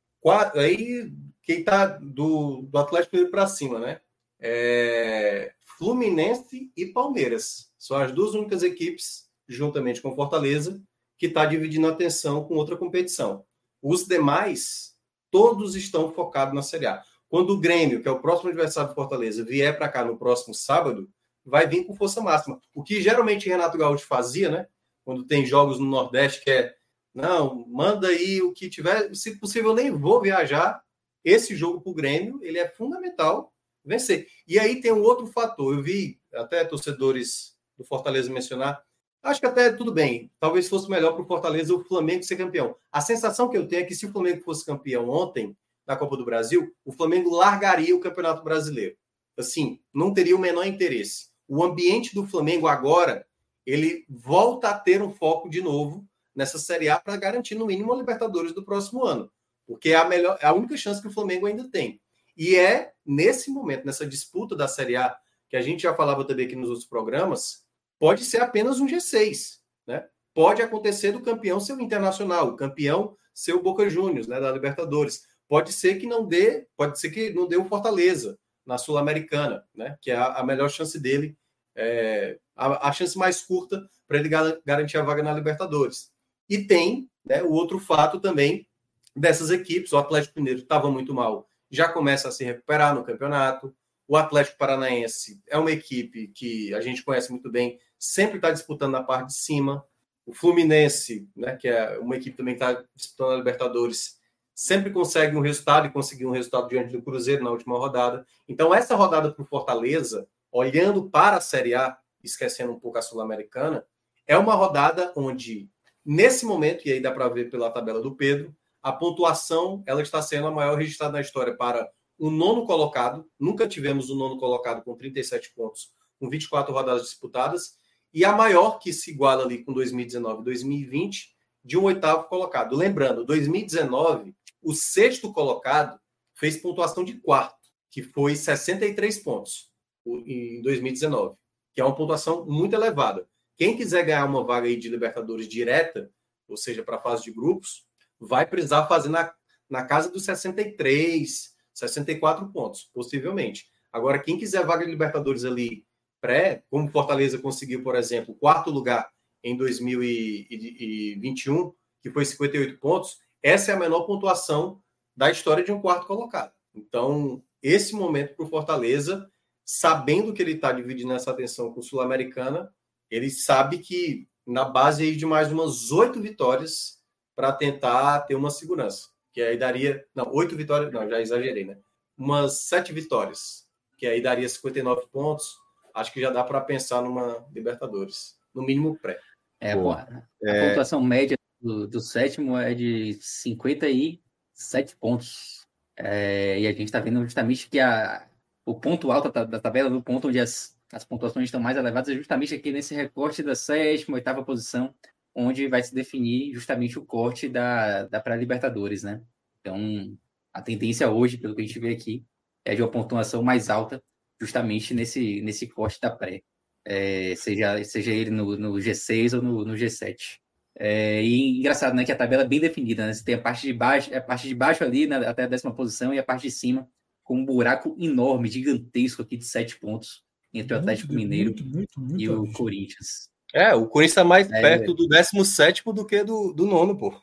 [0.53, 1.11] aí
[1.41, 4.01] quem tá do, do Atlético para cima, né?
[4.39, 7.71] É, Fluminense e Palmeiras.
[7.79, 10.81] São as duas únicas equipes, juntamente com Fortaleza,
[11.17, 13.45] que está dividindo atenção com outra competição.
[13.87, 14.95] Os demais,
[15.29, 17.03] todos estão focados na Série A.
[17.29, 20.55] Quando o Grêmio, que é o próximo adversário do Fortaleza, vier para cá no próximo
[20.55, 21.07] sábado,
[21.45, 22.59] vai vir com força máxima.
[22.73, 24.67] O que geralmente Renato Gaúcho fazia, né?
[25.03, 26.75] Quando tem jogos no Nordeste, que é
[27.13, 30.81] não, manda aí o que tiver, se possível, nem vou viajar.
[31.23, 34.27] Esse jogo para o Grêmio, ele é fundamental vencer.
[34.47, 35.75] E aí tem um outro fator.
[35.75, 38.83] Eu vi até torcedores do Fortaleza mencionar.
[39.25, 40.29] Acho que até tudo bem.
[40.39, 42.75] Talvez fosse melhor para o Fortaleza o Flamengo ser campeão.
[42.91, 46.15] A sensação que eu tenho é que se o Flamengo fosse campeão ontem da Copa
[46.15, 48.95] do Brasil, o Flamengo largaria o Campeonato Brasileiro.
[49.35, 51.29] Assim, não teria o menor interesse.
[51.47, 53.25] O ambiente do Flamengo agora,
[53.65, 57.93] ele volta a ter um foco de novo nessa Série A para garantir no mínimo
[57.93, 59.31] a Libertadores do próximo ano,
[59.65, 61.99] porque é a melhor, é a única chance que o Flamengo ainda tem.
[62.37, 65.17] E é nesse momento, nessa disputa da Série A,
[65.49, 67.64] que a gente já falava também aqui nos outros programas,
[67.99, 70.05] pode ser apenas um G6, né?
[70.33, 74.51] Pode acontecer do campeão ser o Internacional, o campeão ser o Boca Juniors, né, da
[74.51, 75.23] Libertadores.
[75.47, 79.97] Pode ser que não dê, pode ser que não dê o Fortaleza na Sul-Americana, né,
[80.01, 81.37] que é a, a, melhor chance dele,
[81.75, 86.11] é, a, a chance mais curta para ele gar garantir a vaga na Libertadores.
[86.49, 88.67] E tem né, o outro fato também
[89.15, 93.75] dessas equipes, o Atlético Mineiro estava muito mal já começa a se recuperar no campeonato.
[94.07, 98.91] O Atlético Paranaense é uma equipe que a gente conhece muito bem, sempre está disputando
[98.91, 99.85] na parte de cima.
[100.25, 104.19] O Fluminense, né, que é uma equipe também que está disputando a Libertadores,
[104.53, 108.25] sempre consegue um resultado e conseguiu um resultado diante do Cruzeiro na última rodada.
[108.47, 113.01] Então, essa rodada para o Fortaleza, olhando para a Série A, esquecendo um pouco a
[113.01, 113.85] Sul-Americana,
[114.25, 115.69] é uma rodada onde,
[116.03, 120.21] nesse momento, e aí dá para ver pela tabela do Pedro, a pontuação ela está
[120.21, 123.27] sendo a maior registrada na história para o nono colocado.
[123.39, 127.77] Nunca tivemos o um nono colocado com 37 pontos, com 24 rodadas disputadas,
[128.15, 132.73] e a maior que se iguala ali com 2019 e 2020, de um oitavo colocado.
[132.73, 135.99] Lembrando, 2019, o sexto colocado
[136.33, 137.59] fez pontuação de quarto,
[137.91, 139.69] que foi 63 pontos
[140.05, 141.35] em 2019,
[141.73, 143.27] que é uma pontuação muito elevada.
[143.57, 146.09] Quem quiser ganhar uma vaga aí de Libertadores direta,
[146.47, 147.85] ou seja, para a fase de grupos,
[148.17, 149.33] vai precisar fazer na,
[149.69, 153.65] na casa dos 63, 64 pontos, possivelmente.
[153.91, 155.85] Agora, quem quiser vaga de Libertadores ali
[156.25, 159.07] pré, como Fortaleza conseguiu, por exemplo, quarto lugar
[159.43, 161.71] em 2021,
[162.01, 164.81] que foi 58 pontos, essa é a menor pontuação
[165.15, 166.51] da história de um quarto colocado.
[166.73, 169.29] Então, esse momento para o Fortaleza,
[169.63, 172.73] sabendo que ele está dividindo essa atenção com o Sul-Americana,
[173.11, 176.95] ele sabe que na base de mais umas oito vitórias,
[177.35, 179.09] para tentar ter uma segurança.
[179.33, 180.05] Que aí daria.
[180.15, 180.91] Não, oito vitórias.
[180.91, 181.77] Não, já exagerei, né?
[182.17, 183.67] Umas sete vitórias.
[183.97, 185.57] Que aí daria 59 pontos.
[185.95, 189.19] Acho que já dá para pensar numa Libertadores, no mínimo pré.
[189.59, 190.69] É, a, é...
[190.69, 195.65] pontuação média do, do, sétimo é de 57 pontos.
[195.97, 198.27] É, e a gente está vendo justamente que a,
[198.65, 202.09] o ponto alto da, da tabela, do ponto onde as, as pontuações estão mais elevadas,
[202.09, 204.93] é justamente aqui nesse recorte da sétima, oitava posição,
[205.33, 209.21] onde vai se definir justamente o corte da, da pré-Libertadores, né?
[209.61, 210.17] Então,
[210.53, 212.25] a tendência hoje, pelo que a gente vê aqui,
[212.63, 214.01] é de uma pontuação mais alta,
[214.39, 216.41] justamente nesse, nesse corte da pré
[216.85, 220.37] é, seja, seja ele no, no, G6 ou no, no G7.
[220.77, 223.13] É, e engraçado, né, que a tabela é bem definida, né?
[223.13, 225.73] Você tem a parte de baixo, a parte de baixo ali, né, até a décima
[225.73, 226.87] posição, e a parte de cima
[227.23, 230.23] com um buraco enorme, gigantesco aqui de sete pontos
[230.53, 233.29] entre o Atlético muito, Mineiro muito, muito, e o Corinthians.
[233.53, 237.19] É, o Corinthians está mais é, perto do 17 do que do, do nono, pô.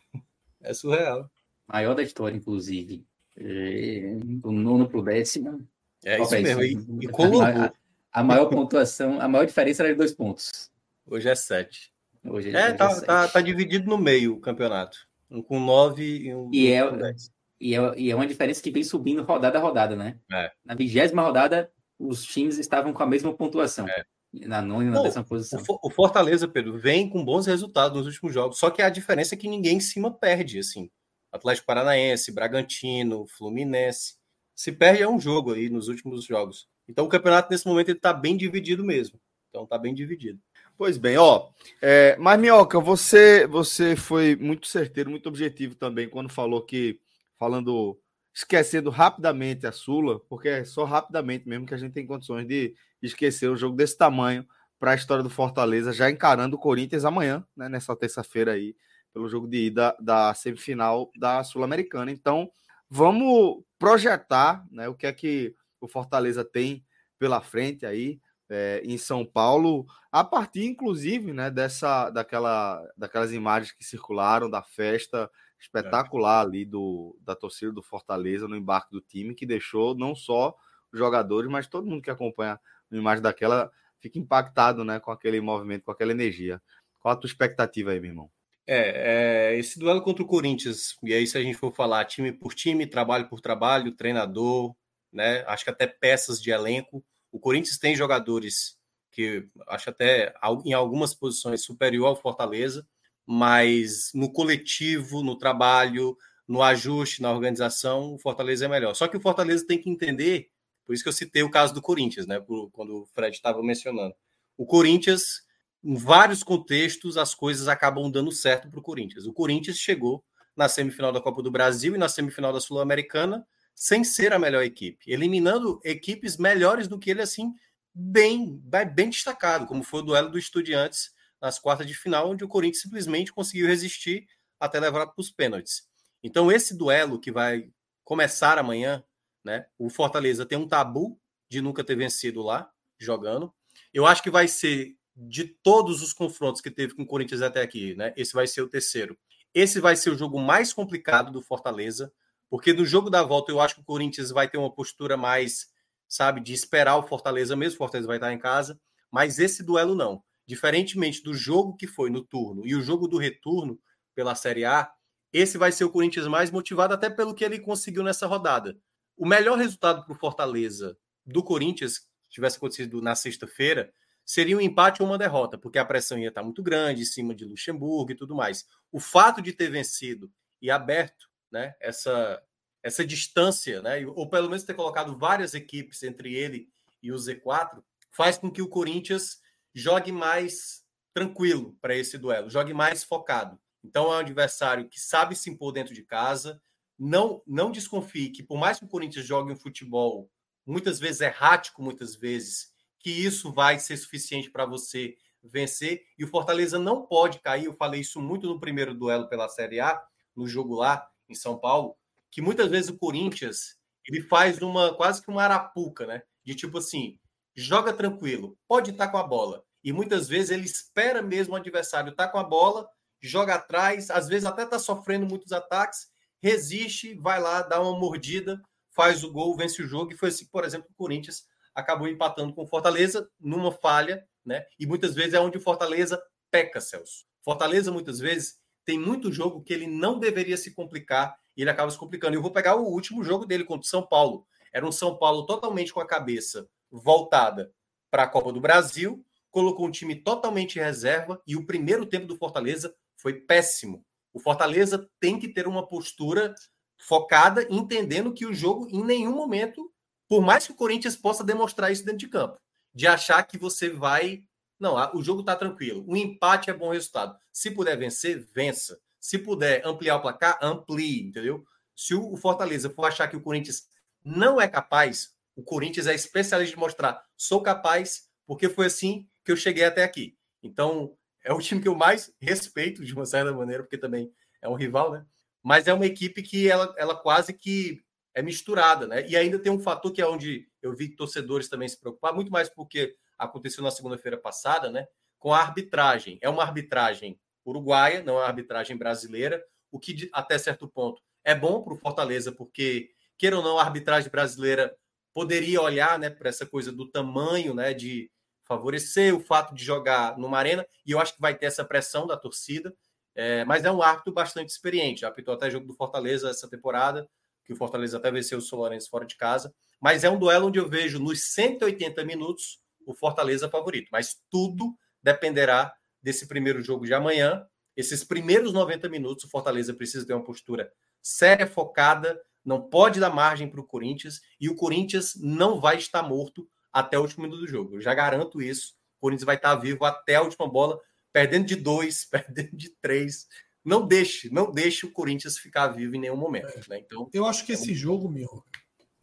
[0.60, 1.30] É surreal.
[1.68, 3.04] Maior da história, inclusive.
[3.36, 5.66] É, do nono pro décimo.
[6.04, 6.62] É isso mesmo.
[6.62, 7.72] E, e colocou.
[8.12, 10.70] A maior pontuação, a maior diferença era de dois pontos.
[11.06, 11.92] Hoje é sete.
[12.24, 14.98] Hoje, é, hoje tá, é tá, tá, dividido no meio o campeonato.
[15.30, 17.32] Um com nove e um e é, com dez.
[17.58, 20.18] E é, e é uma diferença que vem subindo rodada a rodada, né?
[20.30, 20.50] É.
[20.64, 23.88] Na vigésima rodada, os times estavam com a mesma pontuação.
[23.88, 24.04] É.
[24.46, 25.62] Na nona e na décima posição.
[25.82, 28.58] O Fortaleza, Pedro, vem com bons resultados nos últimos jogos.
[28.58, 30.90] Só que a diferença é que ninguém em cima perde, assim.
[31.30, 34.14] Atlético Paranaense, Bragantino, Fluminense.
[34.54, 36.68] Se perde é um jogo aí nos últimos jogos.
[36.88, 39.18] Então o campeonato nesse momento ele está bem dividido mesmo.
[39.48, 40.40] Então está bem dividido.
[40.76, 41.48] Pois bem, ó.
[41.80, 46.98] É, mas Minhoca, você você foi muito certeiro, muito objetivo também quando falou que
[47.38, 47.98] falando
[48.34, 52.74] esquecendo rapidamente a Sula, porque é só rapidamente mesmo que a gente tem condições de
[53.02, 54.46] esquecer um jogo desse tamanho
[54.78, 58.74] para a história do Fortaleza, já encarando o Corinthians amanhã, né, nessa terça-feira aí,
[59.12, 62.10] pelo jogo de ida da semifinal da Sul-Americana.
[62.10, 62.50] Então,
[62.94, 66.84] vamos projetar, né, o que é que o Fortaleza tem
[67.18, 68.20] pela frente aí
[68.50, 74.62] é, em São Paulo, a partir inclusive né, dessa, daquela, daquelas imagens que circularam da
[74.62, 80.14] festa espetacular ali do, da torcida do Fortaleza no embarque do time, que deixou não
[80.14, 80.54] só
[80.92, 83.70] os jogadores, mas todo mundo que acompanha uma imagem daquela
[84.00, 86.60] fica impactado né, com aquele movimento, com aquela energia.
[87.00, 88.30] Qual a tua expectativa aí, meu irmão?
[88.66, 92.32] É, é, esse duelo contra o Corinthians, e aí se a gente for falar time
[92.32, 94.74] por time, trabalho por trabalho, treinador,
[95.12, 95.44] né?
[95.46, 97.04] Acho que até peças de elenco.
[97.30, 98.76] O Corinthians tem jogadores
[99.10, 100.34] que acho até
[100.64, 102.86] em algumas posições superior ao Fortaleza,
[103.26, 106.16] mas no coletivo, no trabalho,
[106.48, 108.94] no ajuste, na organização, o Fortaleza é melhor.
[108.94, 110.50] Só que o Fortaleza tem que entender,
[110.84, 112.40] por isso que eu citei o caso do Corinthians, né?
[112.72, 114.14] Quando o Fred estava mencionando.
[114.56, 115.42] O Corinthians,
[115.84, 119.26] em vários contextos, as coisas acabam dando certo para o Corinthians.
[119.26, 120.24] O Corinthians chegou
[120.56, 124.62] na semifinal da Copa do Brasil e na semifinal da Sul-Americana sem ser a melhor
[124.62, 127.52] equipe, eliminando equipes melhores do que ele, assim,
[127.92, 128.60] bem,
[128.94, 131.10] bem destacado, como foi o duelo do Estudiantes
[131.40, 134.26] nas quartas de final, onde o Corinthians simplesmente conseguiu resistir
[134.60, 135.88] até levar para os pênaltis.
[136.22, 137.68] Então, esse duelo que vai
[138.04, 139.02] começar amanhã,
[139.44, 139.66] né?
[139.76, 141.18] O Fortaleza tem um tabu
[141.48, 143.52] de nunca ter vencido lá, jogando.
[143.92, 147.60] Eu acho que vai ser de todos os confrontos que teve com o Corinthians até
[147.62, 148.12] aqui, né?
[148.16, 149.16] Esse vai ser o terceiro.
[149.54, 152.12] Esse vai ser o jogo mais complicado do Fortaleza,
[152.48, 155.66] porque no jogo da volta eu acho que o Corinthians vai ter uma postura mais,
[156.08, 159.94] sabe, de esperar o Fortaleza mesmo, o Fortaleza vai estar em casa, mas esse duelo
[159.94, 160.22] não.
[160.46, 163.78] Diferentemente do jogo que foi no turno e o jogo do retorno
[164.14, 164.90] pela Série A,
[165.32, 168.78] esse vai ser o Corinthians mais motivado, até pelo que ele conseguiu nessa rodada.
[169.16, 173.92] O melhor resultado para o Fortaleza do Corinthians, se tivesse acontecido na sexta-feira,
[174.24, 177.34] seria um empate ou uma derrota, porque a pressão ia estar muito grande em cima
[177.34, 178.66] de Luxemburgo e tudo mais.
[178.90, 182.42] O fato de ter vencido e aberto né, essa,
[182.82, 186.68] essa distância, né, ou pelo menos ter colocado várias equipes entre ele
[187.02, 189.40] e o Z4, faz com que o Corinthians
[189.74, 193.58] jogue mais tranquilo para esse duelo, jogue mais focado.
[193.84, 196.62] Então é um adversário que sabe se impor dentro de casa.
[196.98, 200.30] Não, não desconfie que, por mais que o Corinthians jogue um futebol
[200.64, 202.71] muitas vezes errático, muitas vezes,
[203.02, 206.02] que isso vai ser suficiente para você vencer.
[206.18, 207.64] E o Fortaleza não pode cair.
[207.64, 210.00] Eu falei isso muito no primeiro duelo pela Série A,
[210.36, 211.96] no jogo lá em São Paulo,
[212.30, 213.76] que muitas vezes o Corinthians
[214.06, 216.22] ele faz uma quase que uma arapuca, né?
[216.44, 217.18] De tipo assim,
[217.54, 219.64] joga tranquilo, pode estar com a bola.
[219.84, 222.88] E muitas vezes ele espera mesmo o adversário estar com a bola,
[223.20, 226.08] joga atrás, às vezes até está sofrendo muitos ataques,
[226.40, 230.12] resiste, vai lá, dá uma mordida, faz o gol, vence o jogo.
[230.12, 231.44] E foi assim, por exemplo, o Corinthians
[231.74, 234.64] acabou empatando com o Fortaleza numa falha, né?
[234.78, 237.24] E muitas vezes é onde o Fortaleza peca, Celso.
[237.44, 241.90] Fortaleza, muitas vezes, tem muito jogo que ele não deveria se complicar e ele acaba
[241.90, 242.36] se complicando.
[242.36, 244.46] Eu vou pegar o último jogo dele contra o São Paulo.
[244.72, 247.72] Era um São Paulo totalmente com a cabeça voltada
[248.10, 252.36] para a Copa do Brasil, colocou um time totalmente reserva e o primeiro tempo do
[252.36, 254.04] Fortaleza foi péssimo.
[254.32, 256.54] O Fortaleza tem que ter uma postura
[256.98, 259.91] focada, entendendo que o jogo em nenhum momento,
[260.32, 262.58] por mais que o Corinthians possa demonstrar isso dentro de campo,
[262.94, 264.42] de achar que você vai.
[264.80, 266.02] Não, o jogo está tranquilo.
[266.08, 267.38] O empate é bom resultado.
[267.52, 268.98] Se puder vencer, vença.
[269.20, 271.66] Se puder ampliar o placar, amplie, entendeu?
[271.94, 273.82] Se o Fortaleza for achar que o Corinthians
[274.24, 279.52] não é capaz, o Corinthians é especialista de mostrar, sou capaz, porque foi assim que
[279.52, 280.34] eu cheguei até aqui.
[280.62, 281.14] Então,
[281.44, 284.76] é o time que eu mais respeito, de uma certa maneira, porque também é um
[284.76, 285.26] rival, né?
[285.62, 288.02] Mas é uma equipe que ela, ela quase que
[288.34, 289.26] é misturada, né?
[289.28, 292.50] E ainda tem um fator que é onde eu vi torcedores também se preocupar, muito
[292.50, 295.06] mais porque aconteceu na segunda-feira passada, né?
[295.38, 296.38] Com a arbitragem.
[296.40, 301.54] É uma arbitragem uruguaia, não é uma arbitragem brasileira, o que até certo ponto é
[301.54, 304.96] bom para o Fortaleza, porque, queira ou não, a arbitragem brasileira
[305.34, 308.30] poderia olhar né, para essa coisa do tamanho, né, de
[308.64, 312.26] favorecer o fato de jogar numa arena, e eu acho que vai ter essa pressão
[312.26, 312.94] da torcida,
[313.34, 317.28] é, mas é um árbitro bastante experiente, apitou até jogo do Fortaleza essa temporada,
[317.64, 320.78] que o Fortaleza até venceu o Solorense fora de casa, mas é um duelo onde
[320.78, 325.92] eu vejo nos 180 minutos o Fortaleza favorito, mas tudo dependerá
[326.22, 330.90] desse primeiro jogo de amanhã, esses primeiros 90 minutos o Fortaleza precisa ter uma postura
[331.20, 336.22] séria, focada, não pode dar margem para o Corinthians e o Corinthians não vai estar
[336.22, 337.96] morto até o último minuto do jogo.
[337.96, 338.94] Eu já garanto isso.
[339.18, 341.00] O Corinthians vai estar vivo até a última bola,
[341.32, 343.46] perdendo de dois, perdendo de três.
[343.84, 346.78] Não deixe, não deixe o Corinthians ficar vivo em nenhum momento.
[346.78, 346.82] É.
[346.88, 347.00] Né?
[347.04, 348.62] Então, eu acho que é esse jogo, meu,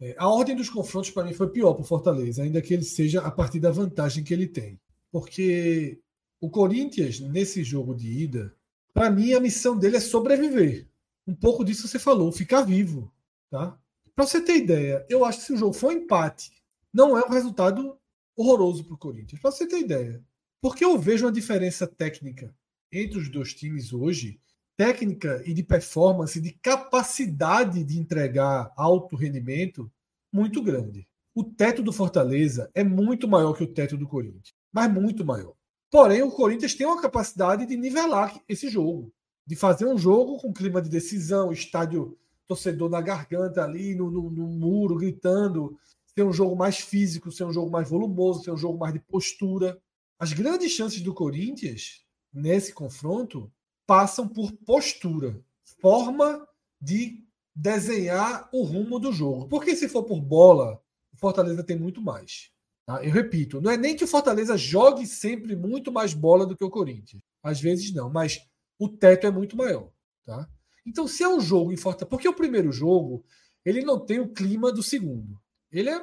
[0.00, 2.84] é, a ordem dos confrontos para mim foi pior para o Fortaleza, ainda que ele
[2.84, 4.80] seja a partir da vantagem que ele tem,
[5.10, 6.00] porque
[6.40, 8.54] o Corinthians nesse jogo de ida,
[8.92, 10.88] para mim a missão dele é sobreviver.
[11.26, 13.12] Um pouco disso você falou, ficar vivo,
[13.50, 13.78] tá?
[14.14, 16.50] Para você ter ideia, eu acho que se o jogo for um empate
[16.92, 17.96] não é um resultado
[18.36, 19.40] horroroso para o Corinthians.
[19.40, 20.24] Para você ter ideia.
[20.60, 22.54] Porque eu vejo uma diferença técnica
[22.92, 24.40] entre os dois times hoje,
[24.80, 29.92] técnica e de performance, de capacidade de entregar alto rendimento,
[30.32, 31.06] muito grande.
[31.34, 35.52] O teto do Fortaleza é muito maior que o teto do Corinthians, mas muito maior.
[35.90, 39.12] Porém, o Corinthians tem uma capacidade de nivelar esse jogo,
[39.46, 42.16] de fazer um jogo com clima de decisão, estádio
[42.48, 47.44] torcedor na garganta ali, no, no, no muro, gritando, ser um jogo mais físico, ser
[47.44, 49.78] um jogo mais volumoso, ser um jogo mais de postura.
[50.18, 52.02] As grandes chances do Corinthians
[52.32, 53.52] nesse confronto
[53.90, 55.42] passam por postura,
[55.80, 56.46] forma
[56.80, 59.48] de desenhar o rumo do jogo.
[59.48, 60.80] Porque se for por bola,
[61.12, 62.52] o Fortaleza tem muito mais.
[62.86, 63.02] Tá?
[63.02, 66.62] Eu repito, não é nem que o Fortaleza jogue sempre muito mais bola do que
[66.62, 67.20] o Corinthians.
[67.42, 68.40] Às vezes não, mas
[68.78, 69.90] o teto é muito maior.
[70.24, 70.48] Tá?
[70.86, 72.06] Então, se é um jogo em Fortaleza.
[72.06, 73.24] Porque o primeiro jogo
[73.64, 75.36] ele não tem o clima do segundo
[75.72, 76.00] ele é,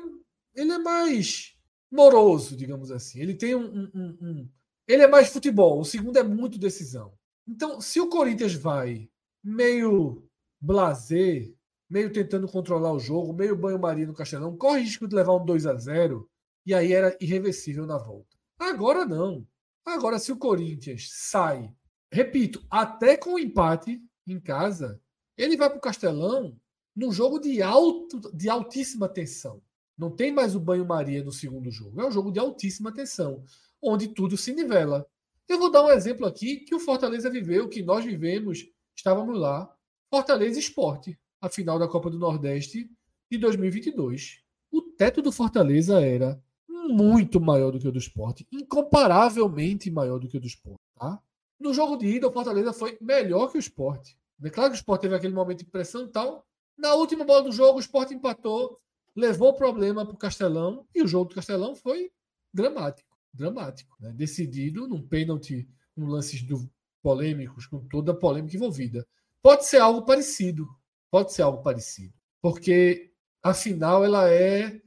[0.56, 1.56] ele é mais
[1.90, 3.20] moroso, digamos assim.
[3.22, 4.50] Ele tem um, um, um,
[4.86, 5.80] Ele é mais futebol.
[5.80, 7.14] O segundo é muito decisão.
[7.48, 9.10] Então, se o Corinthians vai
[9.44, 10.28] meio
[10.60, 11.56] blazer,
[11.90, 15.66] meio tentando controlar o jogo, meio banho-maria no Castelão, corre risco de levar um 2
[15.66, 16.30] a 0
[16.66, 18.36] e aí era irreversível na volta.
[18.60, 19.48] Agora não.
[19.86, 21.72] Agora, se o Corinthians sai,
[22.12, 25.00] repito, até com o empate em casa,
[25.38, 26.60] ele vai para o Castelão
[26.94, 29.62] num jogo de, alto, de altíssima tensão.
[29.98, 32.02] Não tem mais o banho-maria no segundo jogo.
[32.02, 33.44] É um jogo de altíssima tensão,
[33.82, 35.08] onde tudo se nivela.
[35.48, 39.74] Eu vou dar um exemplo aqui que o Fortaleza viveu, que nós vivemos, estávamos lá.
[40.10, 42.90] Fortaleza Esporte, a final da Copa do Nordeste
[43.32, 44.42] de 2022.
[44.72, 50.28] O teto do Fortaleza era muito maior do que o do esporte, incomparavelmente maior do
[50.28, 50.82] que o do esporte.
[50.96, 51.22] Tá?
[51.60, 54.18] No jogo de ida, o Fortaleza foi melhor que o esporte.
[54.44, 57.42] É claro que o esporte teve aquele momento de pressão e tal, na última bola
[57.42, 58.80] do jogo, o Sport empatou,
[59.16, 62.12] levou o problema para o Castelão e o jogo do Castelão foi
[62.54, 63.07] dramático.
[63.38, 63.96] Dramático.
[64.00, 64.12] Né?
[64.14, 66.70] Decidido num pênalti, com lances do,
[67.02, 69.08] polêmicos, com toda a polêmica envolvida.
[69.42, 70.68] Pode ser algo parecido.
[71.10, 72.14] Pode ser algo parecido.
[72.42, 73.12] Porque
[73.42, 74.82] a final, ela é.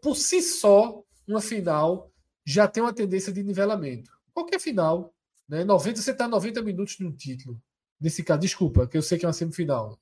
[0.00, 2.10] Por si só, uma final
[2.44, 4.10] já tem uma tendência de nivelamento.
[4.32, 5.12] Qualquer final.
[5.48, 5.64] Né?
[5.64, 7.60] 90, você está 90 minutos no título.
[8.00, 9.98] Nesse caso, desculpa, que eu sei que é uma semifinal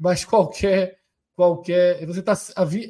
[0.00, 0.98] mas qualquer
[1.36, 2.34] qualquer você está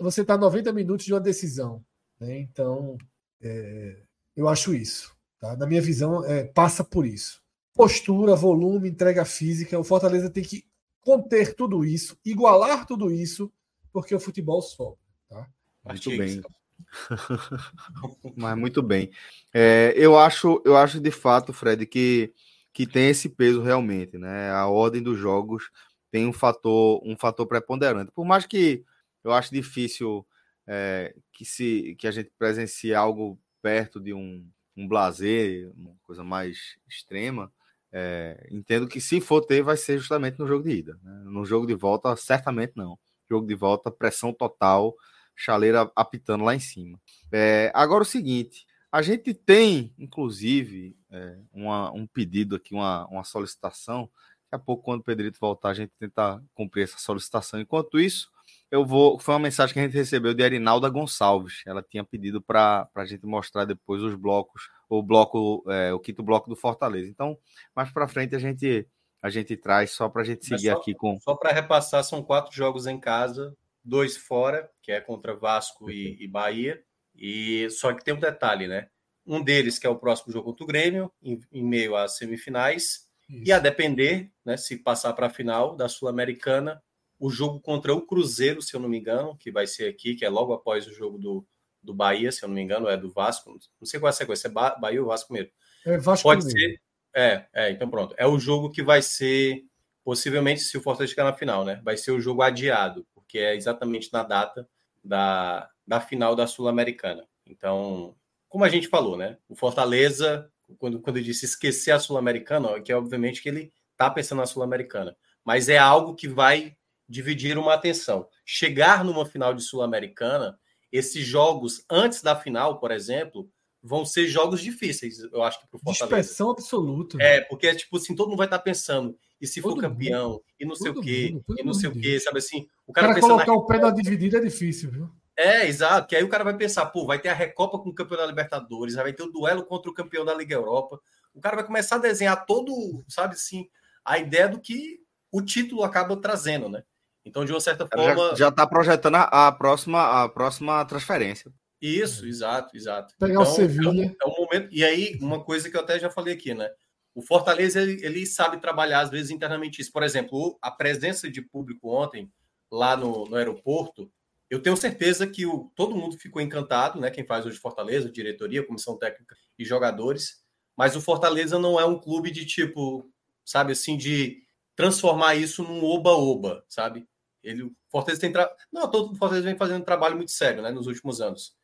[0.00, 1.84] você tá 90 minutos de uma decisão
[2.18, 2.38] né?
[2.38, 2.96] então
[3.40, 4.02] é,
[4.40, 5.56] eu acho isso tá?
[5.56, 7.42] na minha visão é, passa por isso
[7.74, 10.64] postura volume entrega física o Fortaleza tem que
[11.00, 13.52] conter tudo isso igualar tudo isso
[13.92, 15.46] porque o futebol sobe tá?
[15.84, 16.42] muito bem
[18.36, 19.10] mas muito bem
[19.52, 22.32] é, eu acho eu acho de fato Fred que
[22.72, 25.70] que tem esse peso realmente né a ordem dos jogos
[26.10, 28.10] tem um fator, um fator preponderante.
[28.12, 28.84] Por mais que
[29.22, 30.26] eu acho difícil
[30.66, 34.46] é, que, se, que a gente presencie algo perto de um,
[34.76, 37.52] um blazer, uma coisa mais extrema,
[37.92, 40.98] é, entendo que se for ter, vai ser justamente no jogo de ida.
[41.02, 41.22] Né?
[41.24, 42.98] No jogo de volta, certamente não.
[43.28, 44.94] Jogo de volta, pressão total,
[45.34, 47.00] chaleira apitando lá em cima.
[47.32, 53.24] É, agora o seguinte, a gente tem, inclusive, é, uma, um pedido aqui, uma, uma
[53.24, 54.10] solicitação.
[54.50, 57.60] Daqui a pouco, quando o Pedrito voltar, a gente tentar cumprir essa solicitação.
[57.60, 58.30] Enquanto isso,
[58.70, 59.18] eu vou.
[59.18, 61.62] Foi uma mensagem que a gente recebeu de Arinalda Gonçalves.
[61.66, 66.22] Ela tinha pedido para a gente mostrar depois os blocos, o bloco, é, o quinto
[66.22, 67.08] bloco do Fortaleza.
[67.08, 67.36] Então,
[67.74, 68.86] mais para frente a gente
[69.22, 71.18] a gente traz só para a gente seguir só, aqui com.
[71.20, 73.54] Só para repassar, são quatro jogos em casa,
[73.84, 76.82] dois fora, que é contra Vasco e, e, Bahia.
[77.14, 78.88] E só que tem um detalhe, né?
[79.26, 83.10] Um deles que é o próximo jogo contra o Grêmio, em, em meio às semifinais.
[83.28, 83.44] Isso.
[83.46, 86.82] E a depender, né, se passar para a final da Sul-Americana,
[87.20, 90.24] o jogo contra o Cruzeiro, se eu não me engano, que vai ser aqui, que
[90.24, 91.46] é logo após o jogo do,
[91.82, 93.50] do Bahia, se eu não me engano, é do Vasco.
[93.78, 95.50] Não sei qual é a sequência, é Bahia ou Vasco primeiro.
[95.84, 96.72] É Vasco Pode primeiro.
[96.72, 96.80] ser.
[97.14, 98.14] É, é, então pronto.
[98.16, 99.62] É o jogo que vai ser,
[100.02, 101.78] possivelmente, se o Fortaleza chegar na final, né?
[101.84, 104.66] Vai ser o jogo adiado, porque é exatamente na data
[105.04, 107.28] da, da final da Sul-Americana.
[107.44, 108.16] Então,
[108.48, 109.36] como a gente falou, né?
[109.46, 113.70] O Fortaleza, quando, quando eu disse esquecer a Sul-Americana, é que é obviamente que ele
[113.94, 115.14] tá pensando na Sul-Americana,
[115.44, 116.76] mas é algo que vai
[117.10, 118.28] dividir uma atenção.
[118.46, 120.56] Chegar numa final de Sul-Americana,
[120.92, 123.50] esses jogos antes da final, por exemplo,
[123.82, 126.16] vão ser jogos difíceis, eu acho que para o Fortaleza.
[126.16, 127.16] Dispersão absoluta.
[127.20, 130.32] É, porque é tipo assim, todo mundo vai estar pensando, e se todo for campeão,
[130.32, 132.66] mundo, e não sei o quê, mundo, e não sei o quê, sabe assim?
[132.86, 133.54] O cara, cara colocar na...
[133.54, 135.10] o pé na dividida é difícil, viu?
[135.36, 137.94] É, exato, que aí o cara vai pensar, pô, vai ter a Recopa com o
[137.94, 141.00] campeão da Libertadores, vai ter o duelo contra o campeão da Liga Europa.
[141.32, 143.66] O cara vai começar a desenhar todo, sabe assim,
[144.04, 144.98] a ideia do que
[145.32, 146.82] o título acaba trazendo, né?
[147.24, 148.34] Então, de uma certa forma.
[148.36, 151.52] Já está projetando a, a, próxima, a próxima transferência.
[151.80, 153.14] Isso, exato, exato.
[153.18, 153.88] Pegar então, o Sevilha.
[153.88, 154.68] É um, é um, momento.
[154.70, 156.70] E aí, uma coisa que eu até já falei aqui, né?
[157.14, 159.92] O Fortaleza ele, ele, sabe trabalhar, às vezes, internamente isso.
[159.92, 162.30] Por exemplo, a presença de público ontem,
[162.70, 164.10] lá no, no aeroporto,
[164.48, 167.10] eu tenho certeza que o, todo mundo ficou encantado, né?
[167.10, 170.42] Quem faz hoje Fortaleza, diretoria, comissão técnica e jogadores.
[170.76, 173.10] Mas o Fortaleza não é um clube de tipo,
[173.44, 174.42] sabe assim, de
[174.74, 177.06] transformar isso num oba-oba, sabe?
[177.42, 178.32] Ele, o Fortaleza tem.
[178.32, 178.50] Tra...
[178.72, 181.54] Não, todo o Fortaleza vem fazendo um trabalho muito sério, né, nos últimos anos.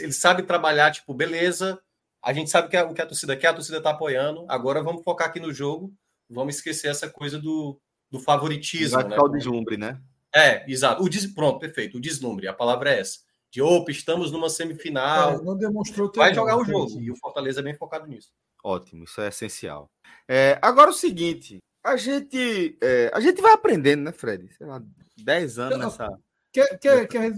[0.00, 1.80] Ele sabe trabalhar, tipo, beleza,
[2.22, 4.82] a gente sabe que a, o que a torcida quer, a torcida tá apoiando, agora
[4.82, 5.94] vamos focar aqui no jogo,
[6.28, 7.80] vamos esquecer essa coisa do,
[8.10, 9.00] do favoritismo.
[9.00, 9.16] Vai né?
[9.18, 10.00] o deslumbre, né?
[10.34, 11.02] É, exato.
[11.02, 11.26] O des...
[11.26, 11.98] Pronto, perfeito.
[11.98, 13.20] O deslumbre, a palavra é essa.
[13.50, 15.34] De opa, estamos numa semifinal.
[15.34, 17.00] É, não demonstrou Vai jogar o jogo.
[17.00, 18.30] E o Fortaleza é bem focado nisso.
[18.62, 19.88] Ótimo, isso é essencial.
[20.28, 24.52] É, agora o seguinte: a gente, é, a gente vai aprendendo, né, Fred?
[24.52, 24.82] Sei lá,
[25.16, 26.18] 10 anos nessa.
[26.52, 27.32] Quer, quer, quer...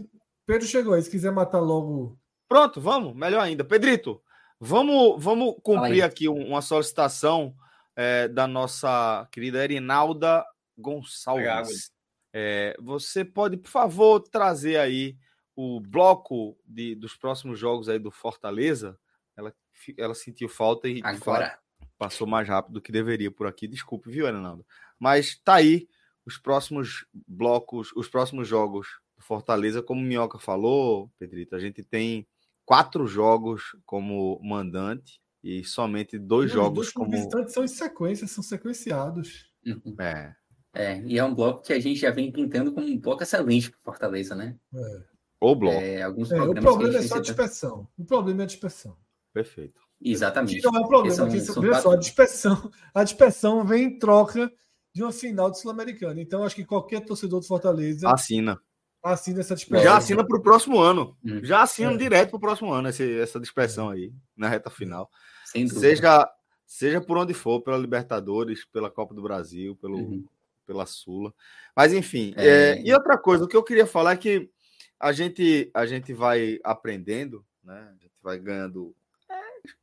[0.47, 2.19] Pedro chegou aí, se quiser matar logo.
[2.49, 3.65] Pronto, vamos, melhor ainda.
[3.65, 4.23] Pedrito,
[4.59, 7.55] vamos, vamos cumprir aqui uma solicitação
[7.95, 10.45] é, da nossa querida Erinalda
[10.77, 11.93] Gonçalves.
[12.33, 15.17] É, você pode, por favor, trazer aí
[15.57, 18.99] o bloco de, dos próximos jogos aí do Fortaleza?
[19.37, 19.53] Ela,
[19.97, 21.59] ela sentiu falta e agora
[21.99, 23.67] passou mais rápido do que deveria por aqui.
[23.67, 24.65] Desculpe, viu, Ronaldo?
[24.99, 25.89] Mas tá aí
[26.29, 31.83] os próximos blocos, os próximos jogos do Fortaleza, como o Minhoca falou, Pedrito, a gente
[31.83, 32.27] tem
[32.67, 38.27] quatro jogos como mandante e somente dois Não, jogos dois como visitantes são em sequência,
[38.27, 39.51] são sequenciados.
[39.67, 39.97] Uhum.
[39.99, 40.35] É.
[40.75, 43.71] É, e é um bloco que a gente já vem pintando como um bloco excelente
[43.71, 44.55] para Fortaleza, né?
[44.75, 45.03] É.
[45.41, 45.81] O bloco.
[45.81, 47.89] É, alguns é, o problema é só a dispersão.
[47.97, 48.99] O problema é a dispersão.
[49.33, 49.81] Perfeito.
[50.01, 50.63] Exatamente.
[50.63, 51.83] Não é um problema, são, são quatro...
[51.83, 54.53] só, a dispersão, a dispersão vem em troca
[54.99, 56.21] de uma final de Sul-Americana.
[56.21, 58.61] Então, acho que qualquer torcedor do Fortaleza assina.
[59.01, 59.85] Assina essa dispersão.
[59.85, 61.17] Já assina para o próximo ano.
[61.25, 61.41] Hum.
[61.45, 61.97] Já assina é.
[61.97, 65.09] direto para o próximo ano essa, essa dispersão aí, na reta final.
[65.45, 66.29] Seja,
[66.67, 70.25] seja por onde for, pela Libertadores, pela Copa do Brasil, pelo, uhum.
[70.67, 71.33] pela Sula.
[71.77, 72.35] Mas, enfim.
[72.37, 72.49] É...
[72.49, 74.51] É, e outra coisa, o que eu queria falar é que
[74.99, 77.89] a gente, a gente vai aprendendo, né?
[77.89, 78.93] A gente vai ganhando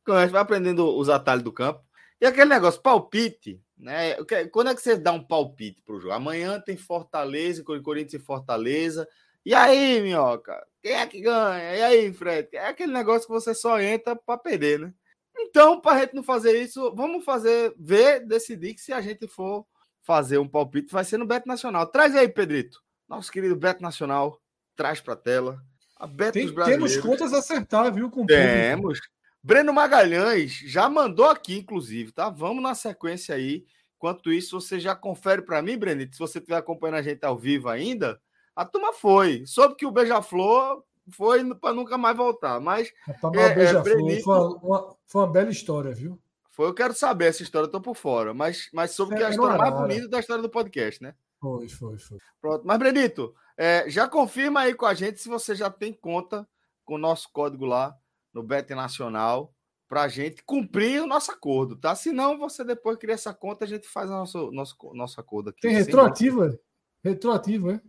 [0.08, 1.85] a gente vai aprendendo os atalhos do campo.
[2.20, 4.14] E aquele negócio, palpite, né?
[4.50, 6.14] Quando é que você dá um palpite para o jogo?
[6.14, 9.06] Amanhã tem Fortaleza, Corinthians e Fortaleza.
[9.44, 10.66] E aí, minhoca?
[10.82, 11.76] Quem é que ganha?
[11.76, 12.48] E aí, Fred?
[12.52, 14.92] É aquele negócio que você só entra para perder, né?
[15.38, 19.28] Então, para a gente não fazer isso, vamos fazer, ver, decidir que se a gente
[19.28, 19.66] for
[20.02, 21.86] fazer um palpite, vai ser no Beto Nacional.
[21.86, 22.80] Traz aí, Pedrito.
[23.08, 24.40] Nosso querido Beto Nacional,
[24.74, 25.62] traz para a tela.
[25.96, 28.10] A Beto Tem, temos contas a acertar, viu?
[28.10, 28.98] Com temos.
[29.46, 32.28] Breno Magalhães já mandou aqui, inclusive, tá?
[32.28, 33.64] Vamos na sequência aí.
[33.94, 37.38] Enquanto isso, você já confere para mim, Brenito, se você estiver acompanhando a gente ao
[37.38, 38.20] vivo ainda,
[38.56, 39.46] a turma foi.
[39.46, 40.82] Soube que o Beija-Flor
[41.12, 42.58] foi para nunca mais voltar.
[42.58, 42.92] Mas.
[43.36, 46.20] É, é, Brenito, foi, uma, foi uma bela história, viu?
[46.50, 48.34] Foi, eu quero saber essa história, eu tô por fora.
[48.34, 51.14] Mas, mas soube que é a história mais bonita da história do podcast, né?
[51.40, 52.18] Foi, foi, foi.
[52.40, 52.66] Pronto.
[52.66, 56.44] Mas, Brenito, é, já confirma aí com a gente se você já tem conta
[56.84, 57.96] com o nosso código lá
[58.36, 59.52] no Bet Nacional
[59.88, 61.94] para a gente cumprir o nosso acordo, tá?
[61.94, 65.50] Se não, você depois cria essa conta, a gente faz o nosso, nosso, nosso acordo
[65.50, 65.60] aqui.
[65.62, 66.58] Tem retroativo, é?
[67.02, 67.80] Retroativo, é?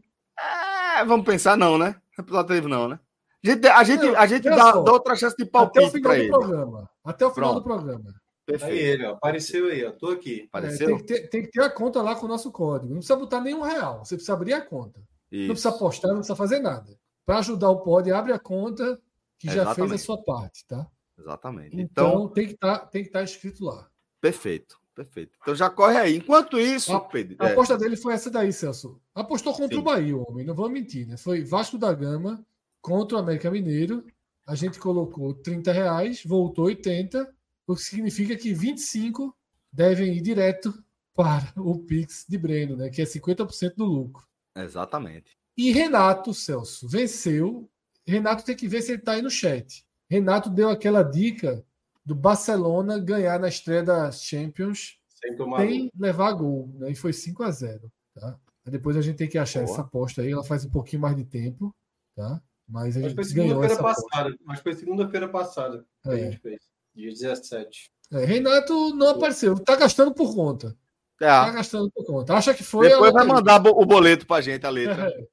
[0.99, 1.99] É, vamos pensar não, né?
[2.15, 2.99] Retroativo não, né?
[3.43, 6.29] A gente, a gente, a gente dá, dá, outra chance de palpite para ele.
[6.29, 6.89] Programa.
[7.03, 7.63] Até o final Pronto.
[7.63, 8.13] do programa.
[8.45, 8.71] Perfeito.
[8.71, 9.91] Aí ele, ó, apareceu aí, ó.
[9.91, 10.47] Tô aqui.
[10.49, 10.87] Apareceu?
[10.87, 12.89] É, tem, que ter, tem, que ter, a conta lá com o nosso código.
[12.93, 14.05] Não precisa botar nenhum real.
[14.05, 14.99] Você precisa abrir a conta.
[15.31, 15.47] Isso.
[15.47, 16.97] Não precisa postar, não precisa fazer nada.
[17.25, 18.99] Para ajudar o pod, abre a conta
[19.37, 20.89] que já fez a sua parte, tá?
[21.17, 21.79] Exatamente.
[21.79, 23.89] Então, então tem que tá, estar tá escrito lá.
[24.21, 25.37] Perfeito, perfeito.
[25.41, 26.17] Então já corre aí.
[26.17, 27.51] Enquanto isso, a, Pedro, a é...
[27.51, 29.01] aposta dele foi essa daí, Celso.
[29.13, 29.81] Apostou contra Sim.
[29.81, 30.45] o Bahia, homem.
[30.45, 31.17] Não vou mentir, né?
[31.17, 32.45] Foi Vasco da Gama
[32.81, 34.05] contra o América Mineiro.
[34.45, 37.35] A gente colocou 30 reais, voltou 80
[37.67, 39.35] o que significa que 25
[39.71, 40.73] devem ir direto
[41.13, 42.89] para o Pix de Breno, né?
[42.89, 44.25] que é 50% do lucro.
[44.55, 45.37] Exatamente.
[45.57, 47.69] E Renato, Celso, venceu.
[48.07, 49.85] Renato tem que ver se ele está aí no chat.
[50.09, 51.63] Renato deu aquela dica
[52.05, 56.71] do Barcelona ganhar na estreia da Champions sem, sem levar gol.
[56.75, 56.91] Né?
[56.91, 58.39] E foi 5 a 0 tá?
[58.65, 59.71] Depois a gente tem que achar Boa.
[59.71, 60.31] essa aposta aí.
[60.31, 61.75] Ela faz um pouquinho mais de tempo.
[62.15, 62.41] Tá?
[62.67, 64.35] Mas a gente ganhou essa passada.
[64.43, 66.13] Mas foi segunda-feira passada que é.
[66.13, 66.61] a gente fez.
[66.95, 67.91] Dia 17.
[68.11, 69.57] É, Renato não apareceu.
[69.59, 70.75] Tá gastando por conta.
[71.21, 71.25] É.
[71.25, 72.33] Tá gastando por conta.
[72.33, 72.89] Acha que foi.
[72.89, 75.09] Depois vai mandar o boleto pra gente, a letra.
[75.09, 75.27] É.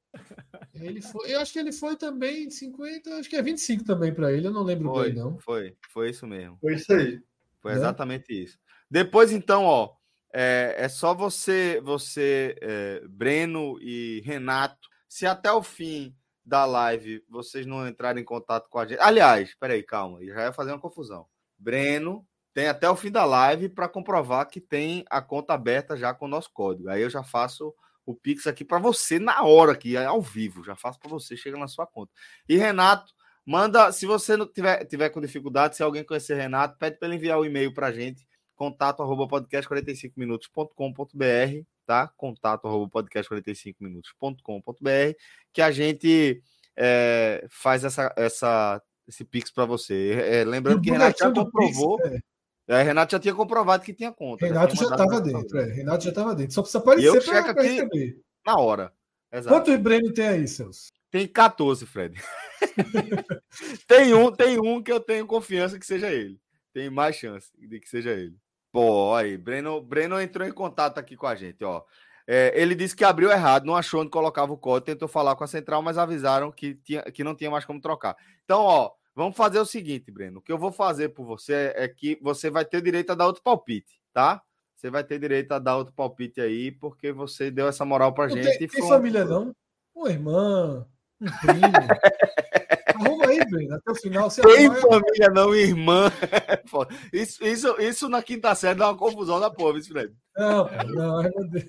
[0.79, 4.31] Ele foi, eu acho que ele foi também 50, acho que é 25 também para
[4.31, 5.39] ele, eu não lembro foi, bem, não.
[5.39, 6.57] Foi, foi isso mesmo.
[6.59, 7.21] Foi isso aí.
[7.61, 7.75] Foi é?
[7.75, 8.59] exatamente isso.
[8.89, 9.95] Depois, então, ó,
[10.33, 16.13] é, é só você, você é, Breno e Renato, se até o fim
[16.45, 18.99] da live vocês não entrarem em contato com a gente.
[18.99, 21.25] Aliás, peraí, calma, já ia fazer uma confusão.
[21.57, 26.13] Breno tem até o fim da live para comprovar que tem a conta aberta já
[26.13, 26.89] com o nosso código.
[26.89, 27.73] Aí eu já faço
[28.05, 30.63] o Pix aqui para você na hora, aqui, ao vivo.
[30.63, 32.11] Já faço para você, chega na sua conta.
[32.47, 33.11] E Renato,
[33.45, 37.17] manda, se você não tiver, tiver com dificuldade, se alguém conhecer Renato, pede para ele
[37.17, 42.07] enviar o um e-mail para a gente, contato arroba podcast45minutos.com.br, tá?
[42.15, 45.17] Contato arroba podcast45minutos.com.br,
[45.51, 46.41] que a gente
[46.77, 50.13] é, faz essa, essa esse Pix para você.
[50.13, 51.97] É, lembrando que Renato já comprovou.
[51.97, 52.19] Pix, é.
[52.67, 52.81] É.
[52.81, 54.45] Renato já tinha comprovado que tinha conta.
[54.45, 55.65] Renato já estava dentro, é.
[55.65, 56.53] Renato já estava dentro.
[56.53, 58.19] Só precisa aparecer para receber.
[58.45, 58.93] Na hora.
[59.31, 59.55] Exato.
[59.55, 60.91] Quantos Breno tem aí, Celso?
[61.11, 62.21] Tem 14, Fred.
[63.87, 66.39] tem, um, tem um que eu tenho confiança que seja ele.
[66.73, 68.35] Tem mais chance de que seja ele.
[68.71, 71.83] Pô, aí, Breno, Breno entrou em contato aqui com a gente, ó.
[72.27, 75.43] É, ele disse que abriu errado, não achou onde colocava o código, tentou falar com
[75.43, 78.17] a central, mas avisaram que, tinha, que não tinha mais como trocar.
[78.43, 80.39] Então, ó, vamos fazer o seguinte, Breno.
[80.39, 83.27] O que eu vou fazer por você é que você vai ter direito a dar
[83.27, 84.41] outro palpite, tá?
[84.75, 88.27] Você vai ter direito a dar outro palpite aí, porque você deu essa moral pra
[88.27, 88.57] não gente.
[88.57, 89.55] Tem, tem família, não?
[89.95, 90.85] Uma irmã,
[91.21, 91.71] um primo.
[92.95, 94.29] Arruma aí, Breno, até o final.
[94.29, 94.81] Você Tem arruma...
[94.81, 96.11] família, não, irmã.
[97.11, 100.15] isso, isso, isso na quinta série dá uma confusão da porra, isso, Fred.
[100.37, 101.65] Não, não, ai meu Deus.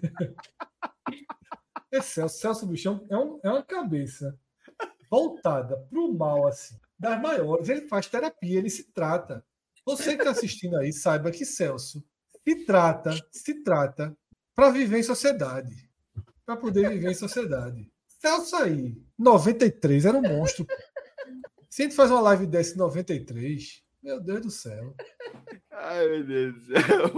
[1.91, 4.39] Esse Celso, Celso Bichão é, um, é uma cabeça
[5.11, 7.69] voltada para o mal, assim, das maiores.
[7.69, 9.45] Ele faz terapia, ele se trata.
[9.85, 12.05] Você que está assistindo aí, saiba que Celso
[12.47, 14.17] se trata, se trata
[14.55, 15.91] para viver em sociedade.
[16.45, 17.91] Para poder viver em sociedade.
[18.21, 20.65] Celso aí, 93, era um monstro.
[21.69, 24.95] Se a gente faz uma live dessa em 93, meu Deus do céu.
[25.73, 27.13] Ai, meu Deus do céu.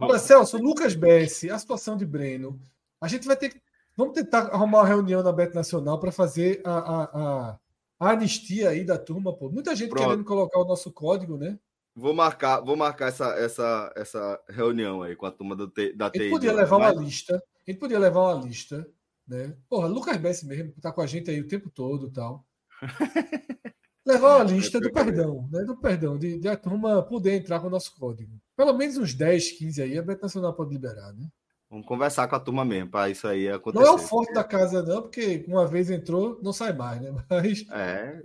[0.00, 2.58] Olha, Celso, Lucas Bessi, a situação de Breno.
[3.00, 3.60] A gente vai ter que.
[3.96, 7.58] Vamos tentar arrumar uma reunião na Bet Nacional para fazer a, a, a,
[7.98, 9.50] a, anistia aí da turma, pô.
[9.50, 10.08] Muita gente Pronto.
[10.08, 11.58] querendo colocar o nosso código, né?
[11.94, 16.18] Vou marcar, vou marcar essa, essa, essa reunião aí com a turma do, da TI.
[16.18, 16.96] A gente podia levar mas...
[16.96, 17.36] uma lista.
[17.36, 18.86] A gente podia levar uma lista,
[19.26, 19.56] né?
[19.68, 22.44] Porra, Lucas Bessi mesmo, que tá com a gente aí o tempo todo e tal.
[24.04, 25.64] levar uma lista do perdão, né?
[25.64, 28.38] Do perdão, de, de, a turma poder entrar com o nosso código.
[28.56, 31.28] Pelo menos uns 10, 15 aí, a Bet Nacional pode liberar, né?
[31.74, 33.84] Vamos conversar com a turma mesmo, para isso aí acontecer.
[33.84, 37.12] Não é o forte da casa, não, porque uma vez entrou, não sai mais, né?
[37.28, 37.66] Mas.
[37.68, 38.22] É,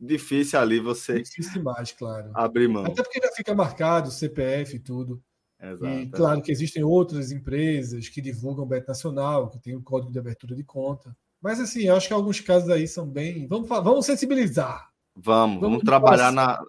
[0.00, 1.22] difícil ali você.
[1.22, 2.32] Difícil demais, claro.
[2.34, 2.84] Abrir mão.
[2.84, 5.22] Até porque já fica marcado, CPF e tudo.
[5.62, 9.82] Exato, e claro que existem outras empresas que divulgam o Bet Nacional, que tem o
[9.82, 11.16] código de abertura de conta.
[11.40, 13.46] Mas assim, eu acho que alguns casos aí são bem.
[13.46, 14.88] Vamos, vamos sensibilizar.
[15.14, 16.60] Vamos, vamos, vamos trabalhar, na,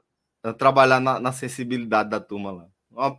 [0.54, 2.68] trabalhar na, na, sensibilidade da turma lá.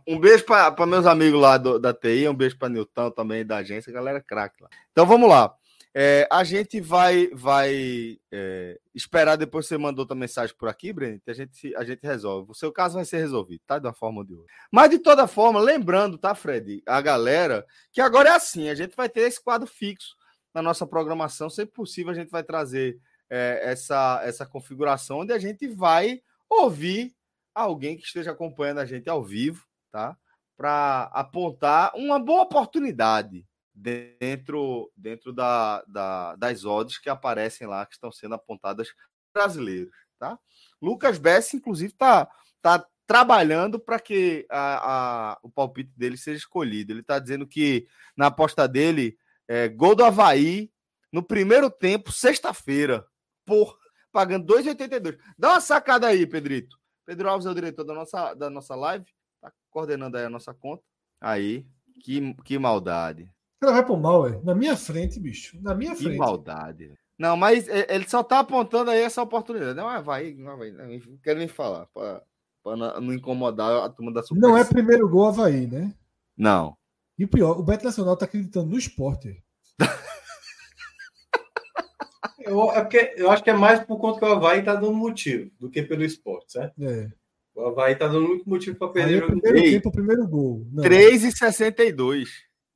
[0.07, 3.57] Um beijo para meus amigos lá do, da TI, um beijo para Nilton também da
[3.57, 4.69] agência, galera craque lá.
[4.91, 5.55] Então vamos lá.
[5.93, 11.19] É, a gente vai vai é, esperar depois você mandou outra mensagem por aqui, Breno,
[11.27, 12.51] a gente, a gente resolve.
[12.51, 13.77] O seu caso vai ser resolvido, tá?
[13.77, 14.53] De uma forma ou de outra.
[14.71, 16.81] Mas de toda forma, lembrando, tá, Fred?
[16.85, 20.15] A galera, que agora é assim: a gente vai ter esse quadro fixo
[20.53, 21.49] na nossa programação.
[21.49, 22.97] Sempre possível, a gente vai trazer
[23.29, 27.13] é, essa, essa configuração onde a gente vai ouvir
[27.53, 30.17] alguém que esteja acompanhando a gente ao vivo, tá?
[30.57, 37.93] Para apontar uma boa oportunidade dentro, dentro da, da, das odds que aparecem lá, que
[37.93, 38.89] estão sendo apontadas
[39.33, 40.37] brasileiros, tá?
[40.81, 42.29] Lucas Bess, inclusive, está
[42.61, 46.93] tá trabalhando para que a, a, o palpite dele seja escolhido.
[46.93, 50.71] Ele está dizendo que na aposta dele, é, gol do Havaí
[51.11, 53.05] no primeiro tempo, sexta-feira.
[53.45, 53.77] Por
[54.11, 55.17] pagando 2,82.
[55.37, 56.77] Dá uma sacada aí, Pedrito.
[57.05, 59.05] Pedro Alves é o diretor da nossa, da nossa live,
[59.41, 60.83] tá coordenando aí a nossa conta.
[61.19, 61.65] Aí,
[62.03, 63.29] que, que maldade.
[63.61, 64.41] Ela vai pro mal, é.
[64.43, 65.59] Na minha frente, bicho.
[65.61, 66.11] Na minha frente.
[66.11, 66.93] Que maldade.
[67.17, 69.75] Não, mas ele só tá apontando aí essa oportunidade.
[69.75, 70.71] Não, vai, não vai.
[70.71, 72.23] Não quero nem falar, para
[72.99, 75.93] não incomodar a turma da Super Não é primeiro gol Havaí, né?
[76.35, 76.75] Não.
[77.19, 79.43] E o pior, o Beto Nacional tá acreditando no esporte.
[82.39, 84.93] eu, é porque, eu acho que é mais por conta que o Havaí tá dando
[84.93, 86.83] motivo do que pelo esporte, certo?
[86.83, 87.11] É.
[87.55, 90.65] O Havaí tá dando muito motivo para perder o primeiro tempo, o primeiro gol.
[90.75, 92.27] 3,62.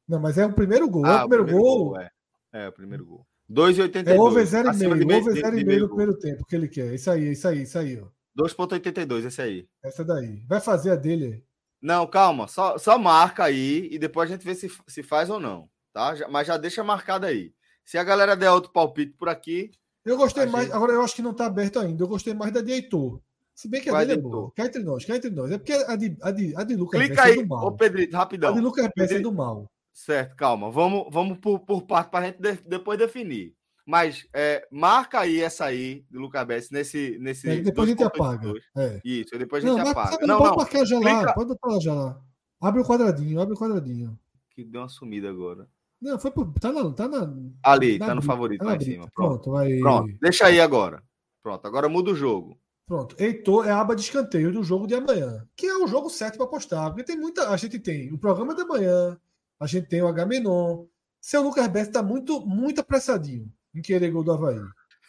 [0.07, 1.05] Não, mas é o primeiro gol.
[1.05, 1.89] Ah, é o primeiro, primeiro gol.
[1.89, 1.99] gol.
[1.99, 2.11] É.
[2.53, 3.27] é, o primeiro gol.
[3.49, 4.07] 2,82.
[4.07, 5.15] É over 0,5.
[5.15, 6.93] Over 0,5 no primeiro tempo que ele quer.
[6.93, 8.07] Isso aí, isso aí, isso aí, ó.
[8.37, 9.67] 2,82, esse aí.
[9.83, 10.43] Essa daí.
[10.47, 11.43] Vai fazer a dele.
[11.81, 12.47] Não, calma.
[12.47, 15.69] Só, só marca aí e depois a gente vê se, se faz ou não.
[15.93, 16.13] Tá?
[16.29, 17.53] Mas já deixa marcado aí.
[17.85, 19.71] Se a galera der outro palpite por aqui.
[20.03, 20.65] Eu gostei mais.
[20.65, 20.75] Gente...
[20.75, 22.03] Agora eu acho que não tá aberto ainda.
[22.03, 23.21] Eu gostei mais da de Heitor.
[23.55, 24.51] Se bem que a Vai dele é boa.
[24.53, 25.49] Cá entre nós, cá entre nós.
[25.49, 27.65] É porque a de, a de, a de Lucas Clica aí, é do mal.
[27.65, 28.51] Ô Pedrito, rapidão.
[28.51, 29.15] A de Lucas Pedrito.
[29.15, 29.71] é do mal.
[29.93, 30.69] Certo, calma.
[30.69, 33.55] Vamos, vamos por, por parte para a gente de, depois definir.
[33.87, 37.17] Mas é, marca aí essa aí do Lucas Bessi nesse.
[37.17, 38.51] nesse é, depois a gente apaga.
[38.75, 38.99] É.
[39.05, 40.17] Isso, depois a gente não, apaga.
[40.19, 41.21] Não, não, pode marcar já Clica...
[41.21, 41.33] lá.
[41.33, 42.21] Pode botar já lá.
[42.59, 44.19] Abre o quadradinho, abre o quadradinho.
[44.49, 45.65] Que deu uma sumida agora.
[46.01, 47.33] Não, foi por, tá, na, tá na.
[47.63, 49.07] Ali, na, tá no favorito tá lá em cima.
[49.15, 49.43] Pronto.
[49.43, 49.79] Pronto, aí.
[49.79, 51.01] Pronto, deixa aí agora.
[51.41, 52.59] Pronto, agora muda o jogo.
[52.87, 56.09] Pronto, Heitor é a aba de escanteio do jogo de amanhã, que é o jogo
[56.09, 59.19] certo para apostar, porque tem muita, a gente tem o programa de amanhã,
[59.59, 60.85] a gente tem o H-Menon.
[61.19, 64.59] Seu Lucas Bess está muito, muito apressadinho em querer gol do Havaí.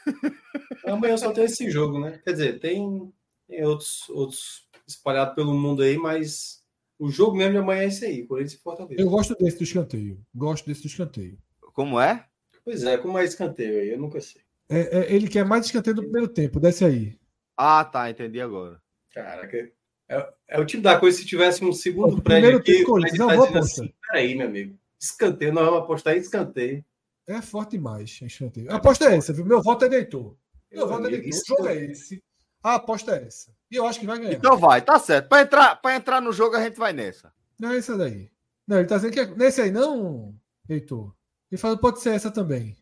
[0.87, 2.19] Amanhã só tem esse jogo, né?
[2.25, 3.13] Quer dizer, tem,
[3.47, 6.63] tem outros, outros espalhados pelo mundo aí, mas
[6.99, 9.01] o jogo mesmo de amanhã é esse aí, Corinthians e Fortaleza.
[9.01, 10.25] Eu gosto desse do escanteio.
[10.35, 11.39] Gosto desse do escanteio.
[11.75, 12.25] Como é?
[12.65, 13.91] Pois é, como é escanteio aí?
[13.91, 14.41] Eu nunca sei.
[14.69, 17.19] É, é, ele quer mais escanteio do primeiro tempo, desce aí.
[17.57, 18.81] Ah, tá, entendi agora.
[19.13, 19.71] Caraca,
[20.09, 22.79] é, é, o tipo da coisa se tivesse um segundo o prédio aqui.
[22.79, 23.59] Tempo, não, vou apostar.
[23.59, 24.79] Assim, peraí, meu amigo.
[25.01, 26.85] Escanteio, nós vamos apostar em escanteio.
[27.27, 28.71] É forte demais, escanteio.
[28.71, 29.45] A aposta é essa, viu?
[29.45, 30.37] Meu voto é deitor.
[30.71, 31.29] Meu voto é deitor.
[31.29, 32.23] O jogo é esse.
[32.63, 33.51] A aposta é essa.
[33.71, 34.35] E eu acho que vai ganhar.
[34.35, 35.29] Então vai, tá certo.
[35.29, 37.33] Para entrar, pra entrar no jogo, a gente vai nessa.
[37.59, 38.31] Não é essa daí.
[38.67, 40.35] Não, ele tá dizendo que é nesse aí não,
[40.69, 41.13] Heitor.
[41.51, 42.77] Ele fala pode ser essa também.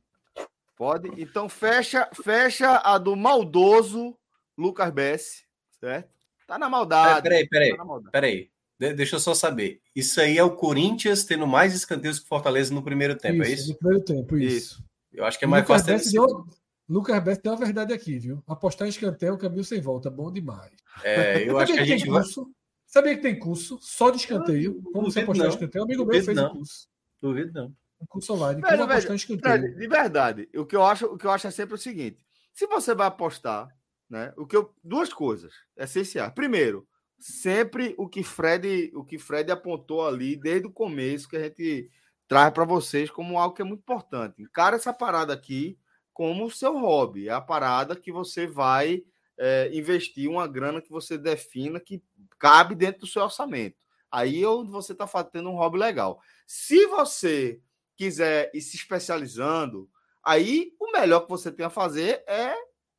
[0.76, 1.08] Pode.
[1.20, 4.16] Então fecha, fecha a do maldoso
[4.56, 5.44] Lucas Bess,
[5.80, 6.08] certo?
[6.46, 7.22] Tá na maldade.
[7.22, 8.50] Peraí, peraí, tá peraí.
[8.78, 9.80] De deixa eu só saber.
[9.94, 13.50] Isso aí é o Corinthians tendo mais escanteios que Fortaleza no primeiro tempo, é isso,
[13.50, 13.68] é isso?
[13.68, 14.56] No primeiro tempo, isso.
[14.56, 14.84] isso.
[15.12, 16.12] Eu acho que é mais Lucas fácil.
[16.12, 16.46] Deu,
[16.88, 18.42] Lucas Bess tem uma verdade aqui, viu?
[18.46, 20.72] Apostar em escanteio é um caminho sem volta, bom demais.
[21.02, 22.20] É, eu acho que a gente vai...
[22.20, 22.52] curso,
[22.94, 24.80] Sabia que tem curso só de escanteio?
[24.92, 25.82] Como você apostar em escanteio?
[25.82, 26.46] Um amigo meu fez não.
[26.46, 26.88] um curso.
[27.20, 27.66] Duvido não.
[28.00, 28.60] Um curso online.
[28.60, 29.74] Velho, escanteio.
[29.76, 32.68] de verdade, o que, eu acho, o que eu acho é sempre o seguinte: se
[32.68, 33.68] você vai apostar,
[34.08, 34.32] né?
[34.36, 36.32] O que eu, duas coisas essenciais.
[36.32, 36.86] Primeiro,
[37.18, 41.90] sempre o que Fred, o que Fred apontou ali desde o começo que a gente
[42.28, 44.42] traz para vocês como algo que é muito importante.
[44.42, 45.78] Encara essa parada aqui
[46.12, 49.02] como o seu hobby, é a parada que você vai
[49.36, 52.02] é, investir uma grana que você defina que
[52.38, 53.76] cabe dentro do seu orçamento.
[54.10, 56.20] Aí é onde você está fazendo um hobby legal.
[56.46, 57.60] Se você
[57.96, 59.90] quiser ir se especializando,
[60.22, 62.54] aí o melhor que você tem a fazer é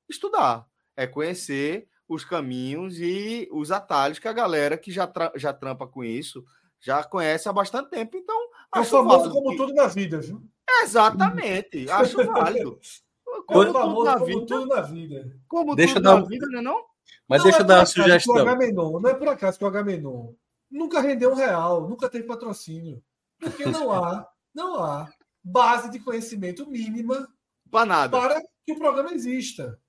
[0.09, 5.51] estudar, é conhecer os caminhos e os atalhos que a galera que já, tra já
[5.53, 6.45] trampa com isso
[6.79, 8.15] já conhece há bastante tempo.
[8.15, 8.37] Então,
[8.75, 9.57] é famoso como que...
[9.57, 10.43] tudo na vida, viu?
[10.83, 12.79] Exatamente, acho válido.
[13.47, 14.45] Como é famoso tudo na como vida.
[14.45, 15.37] tudo na vida.
[15.47, 16.19] Como deixa tudo dar...
[16.19, 16.83] na vida, não é não?
[17.27, 18.37] Mas não deixa é eu dar uma sugestão.
[18.37, 20.33] Agamenon, não é por acaso que o Agamenon
[20.69, 23.01] nunca rendeu um real, nunca teve patrocínio.
[23.39, 25.09] Porque não há, não há
[25.43, 27.27] base de conhecimento mínima
[27.69, 28.17] para nada.
[28.17, 29.79] Para que o programa exista.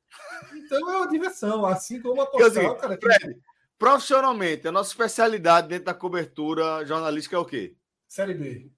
[0.55, 2.97] Então é uma diversão, assim como a postal, cara.
[2.97, 3.06] Que...
[3.06, 3.36] Fred,
[3.78, 7.74] profissionalmente, a nossa especialidade dentro da cobertura jornalística é o quê?
[8.09, 8.70] Série B.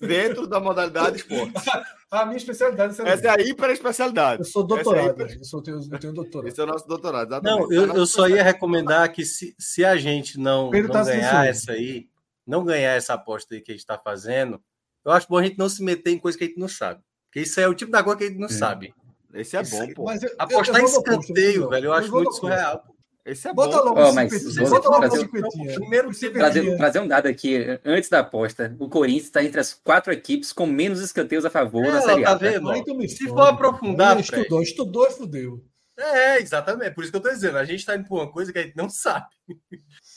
[0.00, 1.52] dentro da modalidade esporte.
[2.10, 4.42] a minha especialidade é Essa é a hiper especialidade.
[4.42, 5.20] Eu sou doutorado.
[5.20, 5.38] É hiper...
[5.38, 6.48] eu, sou, eu tenho doutorado.
[6.48, 7.28] Esse é o nosso doutorado.
[7.28, 7.60] Exatamente.
[7.60, 11.46] Não, eu, eu só ia recomendar que se, se a gente não, não tá ganhar
[11.46, 12.08] essa aí,
[12.46, 14.62] não ganhar essa aposta aí que a gente está fazendo,
[15.04, 17.02] eu acho bom a gente não se meter em coisa que a gente não sabe.
[17.26, 18.50] Porque isso é o tipo da coisa que a gente não é.
[18.50, 18.94] sabe.
[19.34, 20.04] Esse é bom, pô.
[20.04, 22.82] Mas eu, Apostar eu, eu em escanteio, velho, eu, acho muito surreal.
[23.24, 23.84] Esse é Bota bom.
[23.84, 28.74] Logo oh, mas bota logo trazer, primeiro trazer, trazer, um dado aqui, antes da aposta,
[28.78, 32.24] o Corinthians está entre as quatro equipes com menos escanteios a favor é, na Série
[32.24, 32.28] A.
[32.28, 33.08] Tá vendo?
[33.08, 35.62] Se for aprofundar, estudou, estudou e fudeu.
[35.98, 36.94] É, exatamente.
[36.94, 37.58] Por isso que eu tô dizendo.
[37.58, 39.26] A gente tá indo por uma coisa que a gente não sabe.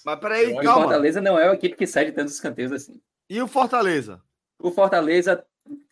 [0.06, 0.72] Mas peraí, calma.
[0.72, 3.02] O Fortaleza não é uma equipe que cede tantos escanteios assim.
[3.30, 4.22] E o Fortaleza?
[4.60, 5.44] O Fortaleza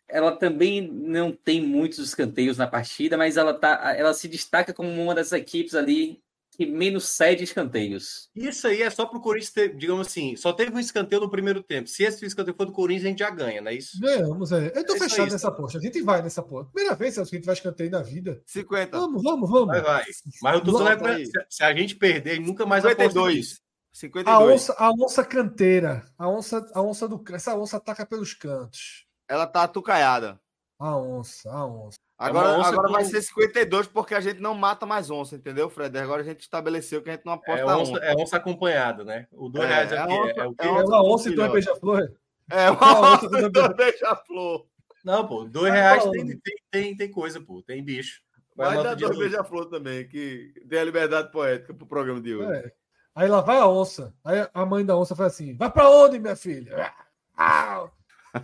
[0.09, 4.89] ela também não tem muitos escanteios na partida, mas ela, tá, ela se destaca como
[4.89, 6.21] uma das equipes ali
[6.59, 8.29] que menos cede escanteios.
[8.35, 11.31] Isso aí é só para o Corinthians ter, digamos assim, só teve um escanteio no
[11.31, 11.87] primeiro tempo.
[11.87, 13.97] Se esse escanteio for do Corinthians, a gente já ganha, não é isso?
[13.97, 14.73] Ganhamos, é.
[14.75, 15.77] Eu tô é fechado nessa aposta.
[15.77, 16.69] A gente vai nessa aposta.
[16.73, 18.41] Primeira vez que a gente vai escanteio na vida.
[18.45, 18.99] 50.
[18.99, 19.67] Vamos, vamos, vamos.
[19.67, 20.05] Vai, vai.
[20.41, 23.61] Mas eu tô falando é pra, se, se, a gente perder, nunca mais 52.
[23.93, 24.27] 52.
[24.27, 26.03] A onça, a onça canteira.
[26.17, 27.23] A onça, a onça do.
[27.31, 29.07] Essa onça ataca pelos cantos.
[29.29, 30.39] Ela tá atucaiada.
[30.79, 31.99] A onça, a onça.
[32.17, 35.97] Agora, é agora vai ser 52 porque a gente não mata mais onça, entendeu, Fred?
[35.97, 38.05] Agora a gente estabeleceu que a gente não aposta é onça, onça.
[38.05, 39.27] É onça acompanhada, né?
[39.31, 40.67] O 2 é, reais aqui é, onça, é, o quê?
[40.67, 42.13] É uma onça e dois beija-flor.
[42.49, 44.65] É uma onça e dois beija-flor.
[45.05, 48.21] Não, pô, dois reais tem, tem, tem, tem coisa, pô, tem bicho.
[48.55, 52.51] Vai, vai dar dois beija-flor também, que tem a liberdade poética pro programa de hoje.
[52.51, 52.71] É.
[53.15, 54.13] Aí lá vai a onça.
[54.23, 56.93] Aí a mãe da onça fala assim: vai pra onde, minha filha?
[57.35, 57.89] Ah!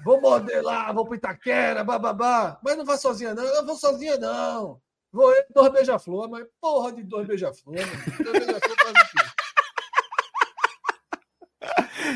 [0.03, 2.59] Vou morder lá, vou para Itaquera, bababá.
[2.63, 3.43] Mas não vai sozinha, não.
[3.43, 4.81] Eu vou sozinha, não.
[5.11, 7.75] Vou eu, dois beija-flor, mas porra de dois beija-flor.
[7.75, 9.45] Dois beija-flor faz o quê?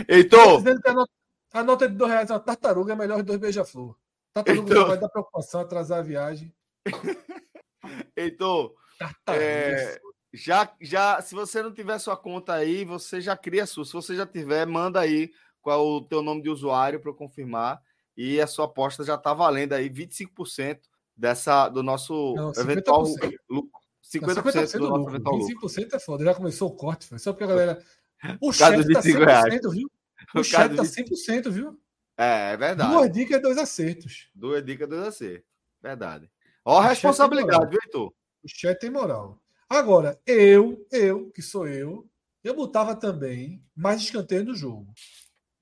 [0.08, 0.64] Heitor!
[1.52, 3.96] A nota, de dois reais é uma tartaruga, é melhor que dois beija-flor.
[4.34, 4.88] Tartaruga Heitor.
[4.88, 6.54] vai dar preocupação, atrasar a viagem.
[8.16, 8.76] Heitor,
[9.28, 10.00] é,
[10.34, 13.86] já, já, se você não tiver sua conta aí, você já cria a sua.
[13.86, 15.32] Se você já tiver, manda aí
[15.70, 17.80] qual é o teu nome de usuário para confirmar.
[18.18, 20.80] E a sua aposta já está valendo aí 25%
[21.16, 23.30] dessa, do nosso não, eventual lucro.
[23.30, 23.70] 50%, não,
[24.02, 24.42] 50
[24.80, 25.70] do nosso eventual lucro.
[25.70, 27.84] 25% é foda, já começou o corte, foi só porque a galera.
[28.42, 29.62] O chat está 100%, reais.
[29.72, 29.90] viu?
[30.36, 31.80] O, o chat está 100%, viu?
[32.18, 32.92] É, é verdade.
[32.92, 34.30] Duas dicas, dois acertos.
[34.36, 35.48] Duas dicas, dois acertos.
[35.82, 36.30] Verdade.
[36.66, 38.14] Ó, a responsabilidade, viu, Heitor?
[38.44, 39.42] O chat tem moral.
[39.70, 42.06] Agora, eu, eu, que sou eu,
[42.44, 44.94] eu botava também mais escanteio no jogo.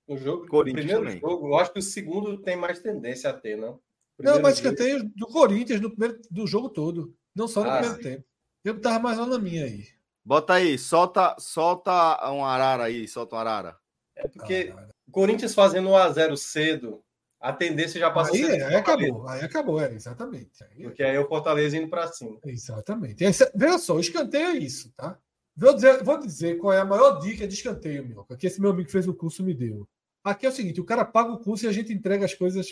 [0.08, 1.20] No jogo, Corinthians primeiro também.
[1.20, 3.80] jogo, eu acho que o segundo tem mais tendência a ter, não?
[4.16, 4.70] Primeiro não, mas jogo...
[4.70, 8.04] escanteio do Corinthians no primeiro do jogo todo, não só no ah, primeiro sim.
[8.04, 8.26] tempo.
[8.64, 9.86] Eu tava mais na minha aí.
[10.26, 11.92] Bota aí, solta, solta
[12.32, 13.78] um arara aí, solta um arara.
[14.16, 17.04] É porque ah, o Corinthians fazendo um a 0 cedo,
[17.40, 18.64] a tendência já passa aí, ser.
[18.64, 20.64] Aí acabou, aí acabou, é, exatamente.
[20.64, 22.40] Aí, porque aí o Fortaleza indo para cima.
[22.46, 23.24] Exatamente.
[23.24, 25.18] Esse, veja só, o escanteio é isso, tá?
[25.56, 28.72] Vou dizer, vou dizer qual é a maior dica de escanteio, meu, que esse meu
[28.72, 29.88] amigo que fez o curso me deu.
[30.28, 32.68] Aqui é o seguinte: o cara paga o curso e a gente entrega as coisas.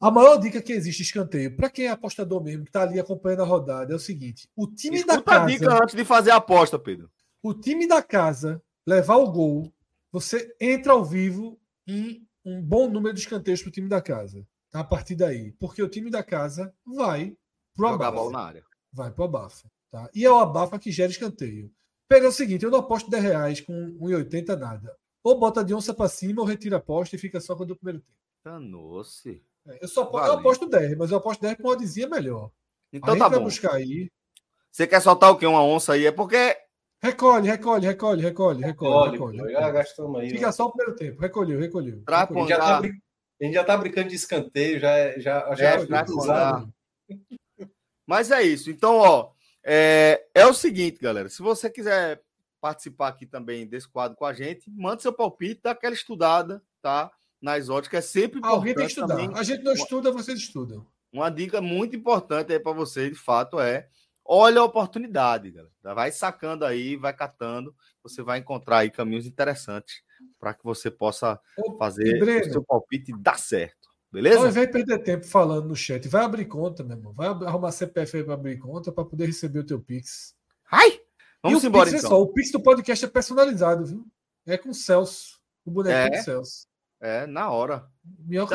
[0.00, 3.42] A maior dica que existe escanteio, para quem é apostador mesmo, que está ali acompanhando
[3.42, 5.44] a rodada, é o seguinte: o time Escuta da casa.
[5.44, 7.08] a dica antes de fazer a aposta, Pedro.
[7.40, 9.72] O time da casa levar o gol,
[10.10, 11.56] você entra ao vivo
[11.86, 14.44] em um bom número de escanteios para o time da casa.
[14.68, 14.80] Tá?
[14.80, 15.52] A partir daí.
[15.52, 17.36] Porque o time da casa vai
[17.76, 18.30] pro Jogar abafa.
[18.30, 18.64] na área.
[18.92, 19.70] Vai pro abafa.
[19.92, 20.10] Tá?
[20.12, 21.70] E é o abafa que gera escanteio.
[22.08, 24.96] Pega o seguinte: eu não aposto 10 reais com 1,80 nada.
[25.24, 27.66] Ou bota de onça para cima ou retira a aposta e fica só com o
[27.66, 28.18] do primeiro tempo.
[28.44, 29.42] Danou-se.
[29.66, 32.50] É, eu só eu aposto 10, mas eu aposto 10 com uma odezinha melhor.
[32.92, 33.44] Então tá bom.
[33.44, 34.10] buscar aí.
[34.70, 35.46] Você quer soltar o quê?
[35.46, 36.06] Uma onça aí?
[36.06, 36.56] É porque.
[37.00, 39.10] Recolhe, recolhe, recolhe, recolhe, recolhe.
[39.10, 39.52] recolhe, recolhe.
[39.52, 40.30] Já gastamos aí.
[40.30, 41.20] Fica só o primeiro tempo.
[41.20, 42.02] Recolheu, recolheu.
[42.06, 42.26] recolheu.
[42.26, 45.74] A, gente já tá, a gente já tá brincando de escanteio, já, já, já é,
[45.74, 47.68] é
[48.06, 48.70] Mas é isso.
[48.70, 49.32] Então, ó,
[49.64, 51.28] é, é o seguinte, galera.
[51.28, 52.22] Se você quiser
[52.62, 57.10] participar aqui também desse quadro com a gente, manda seu palpite, dá aquela estudada, tá?
[57.40, 58.56] Nas óticas, é sempre importante.
[58.56, 59.16] Alguém tem que estudar.
[59.16, 59.36] Também.
[59.36, 60.86] A gente não estuda, vocês estudam.
[61.12, 63.88] Uma dica muito importante aí para você, de fato, é
[64.24, 65.72] olha a oportunidade, galera.
[65.82, 70.00] Vai sacando aí, vai catando, você vai encontrar aí caminhos interessantes
[70.38, 71.40] para que você possa
[71.76, 73.90] fazer Breno, o seu palpite dar certo.
[74.12, 74.48] Beleza?
[74.48, 77.12] Invés de perder tempo falando no chat, vai abrir conta, meu irmão.
[77.12, 80.36] Vai arrumar CPF aí para abrir conta para poder receber o teu Pix.
[80.70, 81.00] Ai!
[81.42, 82.10] Vamos embora, Pix, então.
[82.10, 84.06] Só, o Pix do podcast é personalizado, viu?
[84.46, 85.40] É com o Celso.
[85.64, 86.66] O bonequinho é, do Celso.
[87.00, 87.84] É, na hora.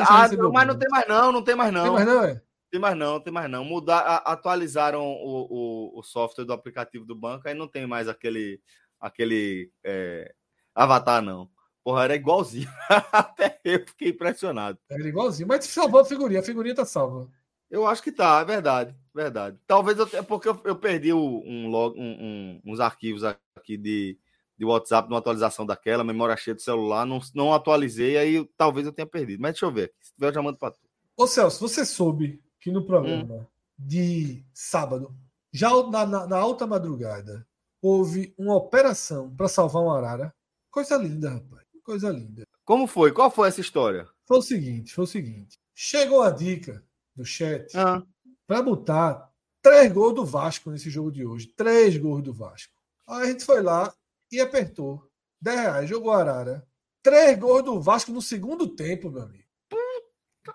[0.08, 1.82] Ah, não, mas não tem mais não, não tem mais não.
[1.82, 2.42] Tem mais não, é?
[2.70, 3.64] Tem mais não, tem mais não.
[3.64, 8.60] Mudar, atualizaram o, o, o, software do aplicativo do banco, aí não tem mais aquele,
[9.00, 10.34] aquele é,
[10.74, 11.50] avatar, não.
[11.84, 12.68] Porra, era igualzinho.
[13.12, 14.78] Até eu fiquei impressionado.
[14.90, 15.48] Era igualzinho.
[15.48, 16.40] Mas salvou a figurinha.
[16.40, 17.30] A figurinha tá salva.
[17.70, 18.94] Eu acho que tá, é verdade.
[19.18, 19.58] Verdade.
[19.66, 24.16] Talvez é porque eu, eu perdi um, log, um, um, uns arquivos aqui de,
[24.56, 28.92] de WhatsApp, numa atualização daquela, memória cheia do celular, não, não atualizei, aí talvez eu
[28.92, 29.40] tenha perdido.
[29.40, 29.92] Mas deixa eu ver.
[30.00, 30.78] Se tiver, eu já mando pra tu.
[31.16, 33.46] Ô Celso, você soube que no programa hum.
[33.76, 35.12] de sábado,
[35.52, 37.44] já na, na, na alta madrugada,
[37.82, 40.32] houve uma operação para salvar um arara?
[40.70, 41.64] Coisa linda, rapaz.
[41.82, 42.44] Coisa linda.
[42.64, 43.10] Como foi?
[43.10, 44.06] Qual foi essa história?
[44.28, 45.58] Foi o seguinte, foi o seguinte.
[45.74, 46.84] Chegou a dica
[47.16, 48.00] do chat ah.
[48.48, 49.30] Para botar
[49.62, 51.48] três gols do Vasco nesse jogo de hoje.
[51.48, 52.72] Três gols do Vasco.
[53.06, 53.92] Aí a gente foi lá
[54.32, 55.06] e apertou.
[55.40, 56.66] 10 reais, jogou Arara.
[57.02, 59.44] Três gols do Vasco no segundo tempo, meu amigo.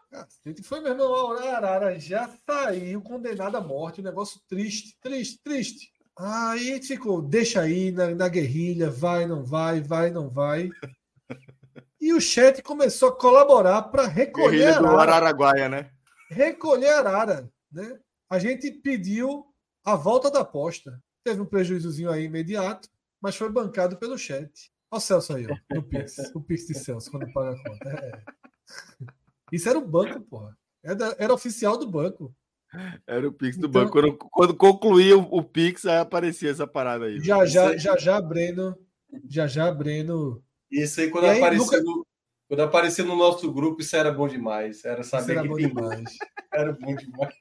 [0.10, 1.03] Cacete, foi mesmo.
[1.03, 4.02] A Arara já saiu condenado à morte.
[4.02, 5.91] Um negócio triste, triste, triste.
[6.18, 10.70] Aí a gente ficou, deixa aí na, na guerrilha, vai, não vai, vai, não vai.
[12.02, 14.90] E o chat começou a colaborar para recolher Guerrilha Arara.
[14.90, 15.90] do Araraguaia, né?
[16.34, 17.53] recolher Arara.
[17.74, 18.00] Né?
[18.30, 19.45] A gente pediu
[19.84, 21.02] a volta da aposta.
[21.24, 22.90] Teve um prejuízozinho aí imediato,
[23.22, 24.72] mas foi bancado pelo chat.
[24.91, 26.18] Olha o Celso aí, ó, no Pix.
[26.36, 27.90] O Pix de Celso, quando paga a conta.
[27.90, 28.24] É.
[29.52, 30.56] Isso era o banco, porra.
[30.84, 32.36] Era, era oficial do banco.
[33.08, 33.91] Era o Pix do então, banco.
[33.91, 37.20] Quando, quando concluía o, o, Pix, aí aparecia essa parada aí.
[37.20, 38.78] Já, já, já, já, Breno.
[39.30, 40.44] Já, já, Breno.
[40.72, 42.06] Isso aí, quando apareceu, no,
[42.48, 44.84] quando apareceu no nosso grupo, isso era bom demais.
[44.84, 46.18] Era saber isso era bom demais.
[46.52, 47.36] era bom demais.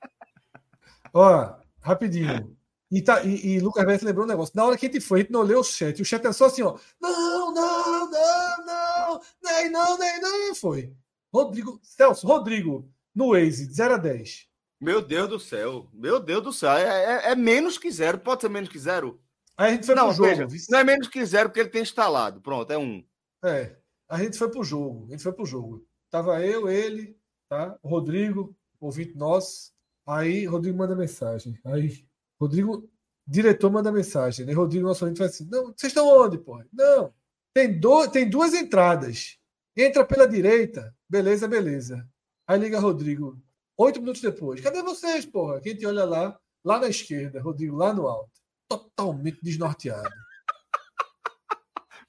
[1.13, 2.57] Ó, rapidinho.
[2.91, 4.55] E, tá, e, e Lucas Berto lembrou um negócio.
[4.55, 6.01] Na hora que a gente foi, a gente não leu o chat.
[6.01, 6.79] O chat é só assim, ó.
[7.01, 9.21] Não, não, não, não.
[9.43, 10.55] Nem não, nem não.
[10.55, 10.93] Foi.
[11.33, 14.53] Rodrigo, Celso, Rodrigo, no Waze, 0 a 10.
[14.83, 15.89] Meu Deus do céu.
[15.93, 16.73] Meu Deus do céu.
[16.73, 18.19] É, é, é, menos que zero.
[18.19, 19.23] Pode ser menos que zero?
[19.57, 20.49] Aí a gente foi não, pro jogo.
[20.49, 22.41] Veja, não é menos que zero porque ele tem instalado.
[22.41, 23.05] Pronto, é um.
[23.45, 23.77] É.
[24.09, 25.07] A gente foi pro jogo.
[25.07, 25.87] A gente foi pro jogo.
[26.11, 27.17] Tava eu, ele,
[27.49, 27.79] tá?
[27.81, 29.73] O Rodrigo, ouvinte nosso.
[30.07, 31.59] Aí Rodrigo manda mensagem.
[31.65, 32.05] Aí
[32.41, 32.91] Rodrigo,
[33.27, 34.45] diretor, manda mensagem.
[34.45, 34.53] Né?
[34.53, 36.63] Rodrigo, nosso ouvinte, fala assim: Não, vocês estão onde, pô?
[36.73, 37.13] Não.
[37.55, 39.39] Tem, do, tem duas entradas.
[39.77, 40.95] Entra pela direita.
[41.09, 42.07] Beleza, beleza.
[42.47, 43.41] Aí liga Rodrigo.
[43.77, 44.61] Oito minutos depois.
[44.61, 45.61] Cadê vocês, porra?
[45.61, 48.31] Quem te olha lá, lá na esquerda, Rodrigo, lá no alto.
[48.69, 50.11] Totalmente desnorteado.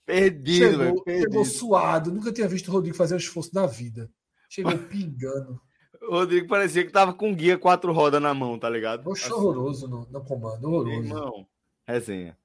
[0.05, 1.31] Perdido, chegou, perdido.
[1.31, 2.11] Chegou suado.
[2.11, 4.11] Nunca tinha visto o Rodrigo fazer um esforço na vida.
[4.49, 5.61] Chegou pingando.
[6.07, 9.07] O Rodrigo parecia que tava com guia quatro rodas na mão, tá ligado?
[9.09, 9.33] Oxe, assim.
[9.33, 11.07] horroroso no, no comando, horroroso.
[11.07, 11.47] Irmão,
[11.87, 12.37] resenha.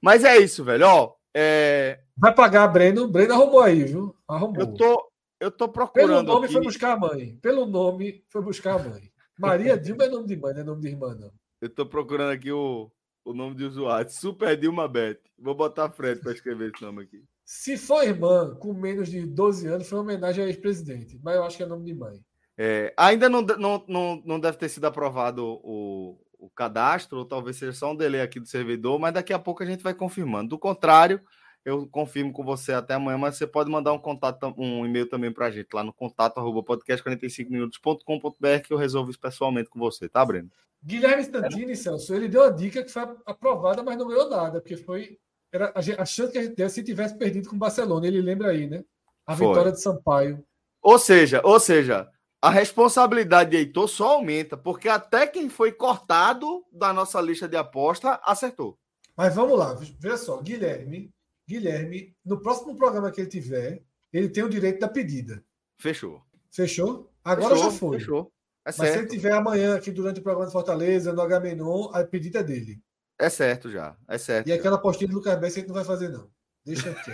[0.00, 0.86] Mas é isso, velho.
[0.86, 2.00] Ó, é...
[2.16, 3.06] Vai pagar, Breno.
[3.08, 4.14] Breno arrumou aí, viu?
[4.26, 4.60] Arrumou.
[4.60, 6.08] Eu tô, eu tô procurando.
[6.08, 6.54] Pelo nome aqui...
[6.54, 7.36] foi buscar a mãe.
[7.42, 9.12] Pelo nome foi buscar a mãe.
[9.38, 11.32] Maria Dilma é nome de mãe, não é nome de irmã, não.
[11.60, 12.90] Eu tô procurando aqui o,
[13.24, 14.10] o nome de usuário.
[14.10, 15.20] Super Dilma Beth.
[15.38, 17.22] Vou botar a frente para escrever esse nome aqui.
[17.44, 21.18] Se for irmã com menos de 12 anos, foi uma homenagem ao ex-presidente.
[21.22, 22.22] Mas eu acho que é nome de mãe.
[22.62, 27.56] É, ainda não, não, não, não deve ter sido aprovado o, o cadastro, ou talvez
[27.56, 30.50] seja só um delay aqui do servidor, mas daqui a pouco a gente vai confirmando.
[30.50, 31.22] Do contrário,
[31.64, 35.32] eu confirmo com você até amanhã, mas você pode mandar um contato, um e-mail também
[35.32, 40.06] para a gente lá no contato arroba podcast45minutos.com.br que eu resolvo isso pessoalmente com você,
[40.06, 40.50] tá, Breno?
[40.84, 44.76] Guilherme Stantini, Celso, ele deu a dica que foi aprovada, mas não ganhou nada, porque
[44.76, 45.18] foi
[45.50, 48.06] era a, chance que a gente teve se tivesse perdido com o Barcelona.
[48.06, 48.84] Ele lembra aí, né?
[49.26, 49.48] A foi.
[49.48, 50.44] vitória de Sampaio.
[50.82, 52.06] Ou seja, ou seja,
[52.42, 57.56] a responsabilidade de Heitor só aumenta, porque até quem foi cortado da nossa lista de
[57.56, 58.78] aposta acertou.
[59.16, 61.12] Mas vamos lá, veja só, Guilherme,
[61.46, 65.44] Guilherme, no próximo programa que ele tiver, ele tem o direito da pedida.
[65.78, 66.22] Fechou.
[66.50, 67.10] Fechou?
[67.22, 67.98] Agora fechou, já foi.
[67.98, 68.32] Fechou.
[68.64, 72.04] É Mas se ele tiver amanhã aqui durante o programa de Fortaleza, no H-Menon, a
[72.04, 72.80] pedida é dele.
[73.18, 74.48] É certo já, é certo.
[74.48, 76.30] E aquela postinha do Lucas Bessa a gente não vai fazer, não.
[76.70, 77.10] Deixa aqui.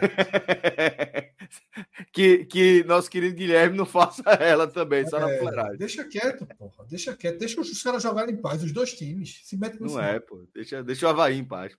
[2.12, 5.78] que, que nosso querido Guilherme não faça ela também, é, só na fuleiragem.
[5.78, 6.84] Deixa quieto, porra.
[6.88, 7.38] Deixa quieto.
[7.38, 9.40] Deixa os caras jogarem em paz, os dois times.
[9.44, 10.46] Se mete Não é, pô.
[10.54, 11.74] Deixa, deixa o Havaí em paz.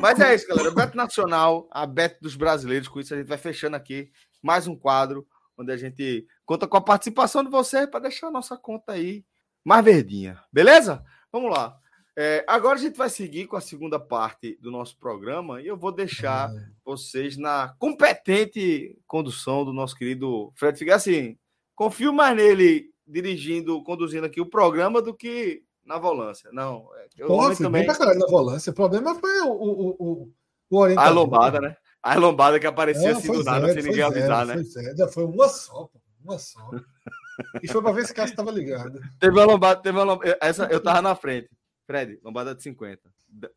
[0.00, 0.70] Mas é isso, galera.
[0.72, 2.88] Beto Nacional, a Beto dos brasileiros.
[2.88, 4.10] Com isso, a gente vai fechando aqui
[4.42, 5.26] mais um quadro
[5.56, 9.24] onde a gente conta com a participação de vocês para deixar a nossa conta aí
[9.64, 10.40] mais verdinha.
[10.52, 11.02] Beleza?
[11.32, 11.78] Vamos lá.
[12.18, 15.76] É, agora a gente vai seguir com a segunda parte do nosso programa e eu
[15.76, 16.66] vou deixar é.
[16.82, 20.96] vocês na competente condução do nosso querido Fred Figueiredo.
[20.96, 21.38] Assim,
[21.74, 26.50] confio mais nele dirigindo, conduzindo aqui o programa do que na volância.
[26.54, 28.70] Não, é, eu Pô, também pra caralho na volância.
[28.70, 30.32] O problema foi o, o, o,
[30.70, 31.76] o A lombada, né?
[32.02, 34.64] A lombada que aparecia é, assim do nada, sem ninguém avisar, né?
[34.64, 35.90] Foi, já foi uma só,
[36.24, 36.70] uma só.
[37.62, 38.98] E foi para ver se o cara estava ligado.
[39.20, 40.38] Teve uma lombada, teve uma lombada.
[40.40, 41.50] Essa, eu tava na frente.
[41.86, 43.00] Fred, lombada de 50.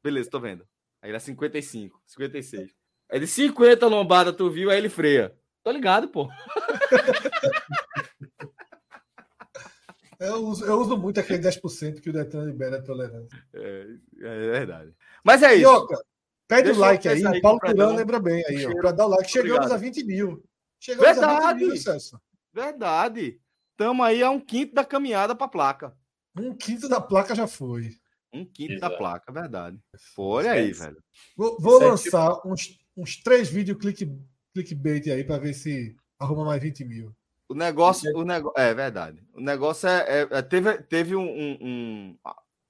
[0.04, 0.66] Beleza, tô vendo.
[1.02, 2.72] Aí era 55, 56.
[3.10, 5.36] É de 50 lombada, tu viu, aí ele freia.
[5.64, 6.30] Tô ligado, pô.
[10.20, 13.42] Eu uso, eu uso muito aquele 10% que o Detran libera a tolerância.
[13.54, 13.86] É,
[14.20, 14.94] é verdade.
[15.24, 15.64] Mas é isso.
[15.64, 15.98] Ioca,
[16.46, 17.26] pede o like aí.
[17.26, 19.32] O Paulo Turão lembra bem aí, para dar o like.
[19.32, 19.76] Chegamos Obrigado.
[19.76, 20.44] a 20 mil.
[20.78, 21.46] Chegamos verdade.
[21.46, 22.22] a 20 mil, Celso.
[22.54, 23.40] Verdade.
[23.72, 25.96] Estamos aí a um quinto da caminhada para a placa.
[26.38, 27.96] Um quinto da placa já foi.
[28.34, 28.92] Um quinto Exato.
[28.92, 29.80] da placa, verdade.
[30.14, 31.02] Foi aí, velho.
[31.36, 34.08] Vou, vou lançar uns, uns três vídeos click,
[34.54, 37.16] clickbait aí para ver se arruma mais 20 mil.
[37.48, 39.24] O negócio, o negócio, é verdade.
[39.34, 42.18] O negócio é, é, é teve, teve um, um, um,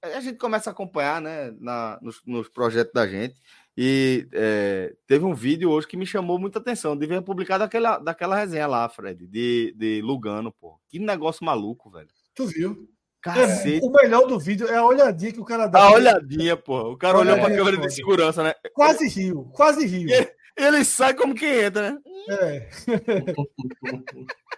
[0.02, 3.38] a gente começa a acompanhar, né, na, nos, nos projetos da gente
[3.76, 6.96] e é, teve um vídeo hoje que me chamou muita atenção.
[6.96, 10.78] Devia publicar daquela, daquela resenha lá, Fred, de, de Lugano, pô.
[10.88, 12.08] Que negócio maluco, velho.
[12.34, 12.88] Tu viu?
[13.22, 13.84] Cacete.
[13.84, 15.80] É, o melhor do vídeo é a olhadinha que o cara dá.
[15.80, 16.92] A olhadinha, pô.
[16.92, 18.54] O cara olhou pra câmera de segurança, né?
[18.72, 20.08] Quase riu, quase riu.
[20.08, 21.98] Ele, ele sai como quem entra, né?
[22.30, 22.68] É.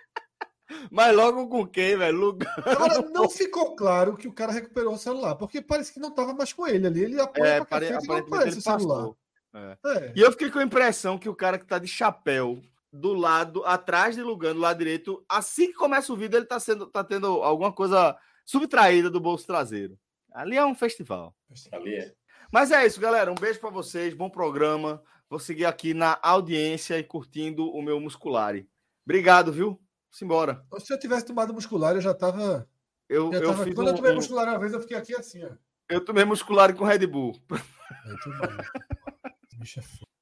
[0.90, 2.38] Mas logo com quem, velho?
[2.64, 6.32] Agora, não ficou claro que o cara recuperou o celular, porque parece que não estava
[6.32, 7.04] mais com ele ali.
[7.04, 9.10] Ele apoia é, pra cacete, não aparece o celular.
[9.54, 9.76] É.
[9.86, 10.12] É.
[10.16, 12.60] E eu fiquei com a impressão que o cara que tá de chapéu
[12.92, 16.60] do lado, atrás de Lugano, do lado direito, assim que começa o vídeo, ele tá,
[16.60, 19.98] sendo, tá tendo alguma coisa subtraída do bolso traseiro.
[20.32, 21.34] Ali é um festival.
[21.72, 22.14] Ali é.
[22.52, 23.30] Mas é isso, galera.
[23.30, 25.02] Um beijo para vocês, bom programa.
[25.28, 28.68] Vou seguir aqui na audiência e curtindo o meu musculare.
[29.04, 29.80] Obrigado, viu?
[30.10, 30.64] Simbora.
[30.78, 32.68] Se eu tivesse tomado muscular, eu já tava.
[33.08, 33.64] Eu, eu tava...
[33.72, 35.50] Quando um, eu tomei muscular uma vez, eu fiquei aqui assim, ó.
[35.88, 37.38] Eu tomei muscular com Red Bull.
[39.58, 40.12] Bicho é foda.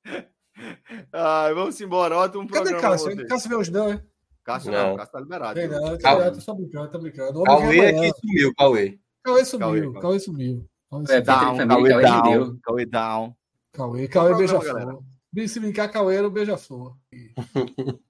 [1.13, 2.17] Ai, vamos embora.
[2.17, 2.81] Ótimo Cadê programa.
[2.81, 3.11] Cássio?
[3.11, 4.05] Cássio, Cássio vê os não, é?
[4.53, 5.55] Cássio não, Cássio tá liberado.
[5.55, 7.43] Tem não, tá tô só brincando, tô brincando.
[7.45, 8.99] Cauê é que sumiu, Cauê.
[9.23, 10.67] Cauê sumiu, Cauê sumiu.
[10.91, 13.37] Cauê down, Cauê down, Cauê down.
[13.73, 15.03] Cauê, Cauê beija-flor.
[15.47, 16.97] Se brincar, Cauê era o beija-flor.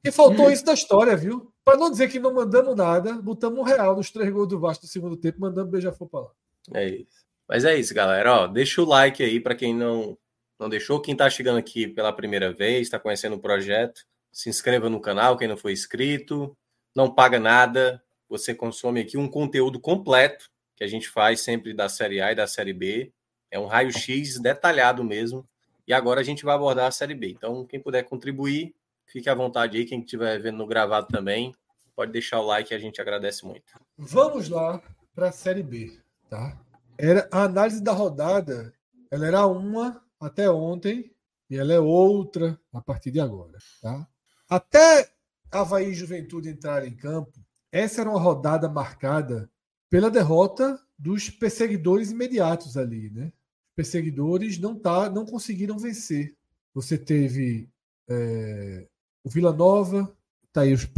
[0.02, 1.52] E faltou isso da história, viu?
[1.62, 4.84] Para não dizer que não mandamos nada, botamos um real nos três gols do Vasco
[4.84, 6.30] no segundo tempo, mandando beija-flor para lá.
[6.74, 7.20] É isso.
[7.46, 8.44] Mas é isso, galera.
[8.44, 10.16] Ó, deixa o like aí para quem não,
[10.58, 11.00] não deixou.
[11.00, 14.00] Quem está chegando aqui pela primeira vez, está conhecendo o projeto,
[14.32, 16.56] se inscreva no canal, quem não foi inscrito.
[16.94, 18.02] Não paga nada.
[18.28, 22.34] Você consome aqui um conteúdo completo que a gente faz sempre da Série A e
[22.34, 23.12] da Série B.
[23.50, 25.46] É um raio-x detalhado mesmo.
[25.86, 27.30] E agora a gente vai abordar a Série B.
[27.30, 28.74] Então, quem puder contribuir,
[29.06, 29.84] fique à vontade aí.
[29.84, 31.54] Quem estiver vendo no gravado também,
[31.94, 33.74] pode deixar o like, a gente agradece muito.
[33.98, 34.80] Vamos lá
[35.14, 36.58] para a Série B, tá?
[36.96, 38.72] Era a análise da rodada,
[39.10, 41.10] ela era uma até ontem
[41.48, 44.06] e ela é outra a partir de agora, tá?
[44.50, 45.08] Até
[45.48, 47.38] Havaí e Juventude entrar em campo,
[47.70, 49.48] essa era uma rodada marcada
[49.88, 53.32] pela derrota dos perseguidores imediatos ali, né?
[53.76, 56.36] Perseguidores não tá, não conseguiram vencer.
[56.74, 57.70] Você teve
[58.08, 58.88] é,
[59.24, 60.12] o Vila Nova,
[60.52, 60.88] tá aí os,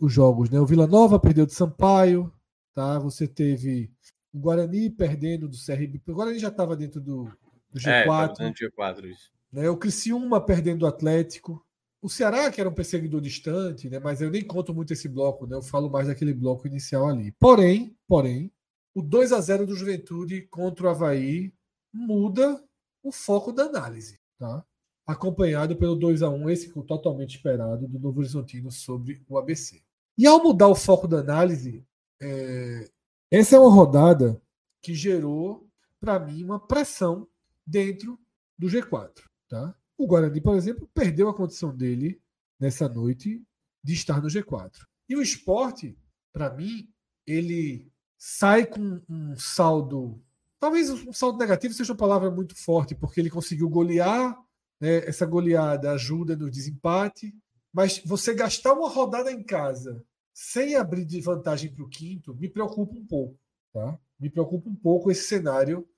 [0.00, 0.58] os jogos, né?
[0.58, 2.32] O Vila Nova perdeu de Sampaio,
[2.74, 2.98] tá?
[2.98, 3.92] Você teve
[4.32, 6.00] o Guarani perdendo do CRB.
[6.08, 7.24] O Guarani já estava dentro do,
[7.70, 8.40] do G4.
[8.40, 9.30] É, G4 isso.
[9.52, 9.68] Né?
[9.68, 11.64] O Criciúma perdendo do Atlético.
[12.02, 13.98] O Ceará, que era um perseguidor distante, né?
[13.98, 15.56] mas eu nem conto muito esse bloco, né?
[15.56, 17.32] eu falo mais daquele bloco inicial ali.
[17.32, 18.52] Porém, porém,
[18.92, 21.54] o 2 a 0 do Juventude contra o Havaí
[21.92, 22.62] muda
[23.02, 24.20] o foco da análise.
[24.36, 24.64] Tá?
[25.06, 29.82] acompanhado pelo 2 a 1 esse totalmente esperado do Novo Horizontino sobre o ABC.
[30.16, 31.84] E ao mudar o foco da análise,
[32.20, 32.88] é...
[33.30, 34.40] essa é uma rodada
[34.80, 35.66] que gerou,
[36.00, 37.26] para mim, uma pressão
[37.66, 38.18] dentro
[38.58, 39.22] do G4.
[39.48, 39.74] Tá?
[39.96, 42.20] O Guarani, por exemplo, perdeu a condição dele
[42.58, 43.42] nessa noite
[43.82, 44.72] de estar no G4.
[45.08, 45.96] E o esporte,
[46.32, 46.88] para mim,
[47.26, 50.22] ele sai com um saldo.
[50.58, 54.36] Talvez um saldo negativo seja uma palavra muito forte, porque ele conseguiu golear
[54.82, 54.96] né?
[55.06, 57.32] Essa goleada ajuda no desempate,
[57.72, 60.04] mas você gastar uma rodada em casa
[60.34, 63.38] sem abrir de vantagem para o quinto me preocupa um pouco.
[63.72, 63.96] Tá?
[64.18, 65.88] Me preocupa um pouco esse cenário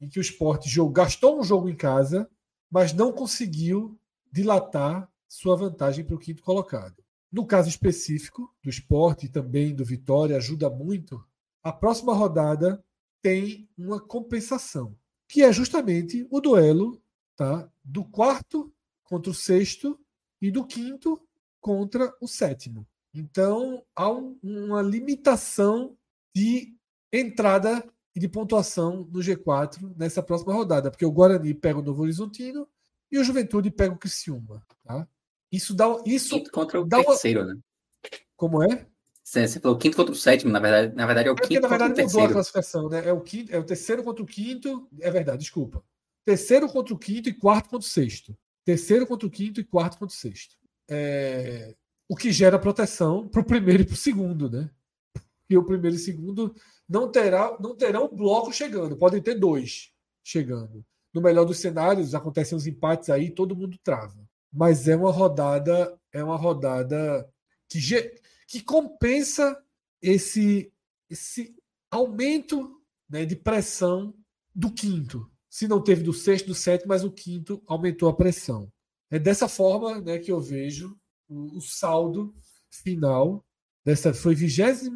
[0.00, 2.30] em que o esporte gastou um jogo em casa,
[2.70, 3.98] mas não conseguiu
[4.30, 7.02] dilatar sua vantagem para o quinto colocado.
[7.30, 11.22] No caso específico do esporte e também do Vitória, ajuda muito.
[11.62, 12.82] A próxima rodada
[13.20, 14.96] tem uma compensação,
[15.28, 17.02] que é justamente o duelo
[17.36, 17.70] tá?
[17.84, 18.72] do quarto
[19.04, 19.98] contra o sexto
[20.40, 21.20] e do quinto
[21.60, 22.86] contra o sétimo.
[23.12, 25.96] Então, há um, uma limitação
[26.34, 26.76] de
[27.12, 27.84] entrada
[28.18, 32.66] e de pontuação no G4 nessa próxima rodada, porque o Guarani pega o Novo Horizontino
[33.10, 34.62] e o Juventude pega o Criciúma.
[34.84, 35.06] Tá?
[35.52, 35.86] Isso dá.
[36.04, 37.54] Isso quinto contra o terceiro, uma...
[37.54, 37.60] né?
[38.36, 38.86] Como é?
[39.22, 41.68] Você falou quinto contra o sétimo, na verdade, na verdade é o é quinto na
[41.68, 42.30] verdade, contra o terceiro.
[42.30, 43.06] a classificação, né?
[43.06, 44.88] É o, quinto, é o terceiro contra o quinto.
[45.00, 45.84] É verdade, desculpa
[46.28, 48.36] terceiro contra o quinto e quarto contra o sexto.
[48.62, 50.56] Terceiro contra o quinto e quarto contra o sexto.
[50.86, 51.74] É,
[52.06, 54.70] o que gera proteção para o primeiro e para o segundo, né?
[55.48, 56.54] E o primeiro e segundo
[56.88, 59.92] não, terá, não terão bloco chegando, podem ter dois
[60.22, 60.84] chegando.
[61.12, 64.28] No melhor dos cenários, acontecem os empates aí, todo mundo trava.
[64.52, 67.28] Mas é uma rodada, é uma rodada
[67.68, 67.80] que,
[68.46, 69.60] que compensa
[70.00, 70.72] esse,
[71.10, 71.54] esse
[71.90, 74.14] aumento né, de pressão
[74.54, 75.30] do quinto.
[75.48, 78.70] Se não teve do sexto, do sétimo, mas o quinto aumentou a pressão.
[79.10, 80.98] É dessa forma né, que eu vejo
[81.28, 82.34] o, o saldo
[82.70, 83.44] final
[83.84, 84.12] dessa.
[84.12, 84.90] Foi 28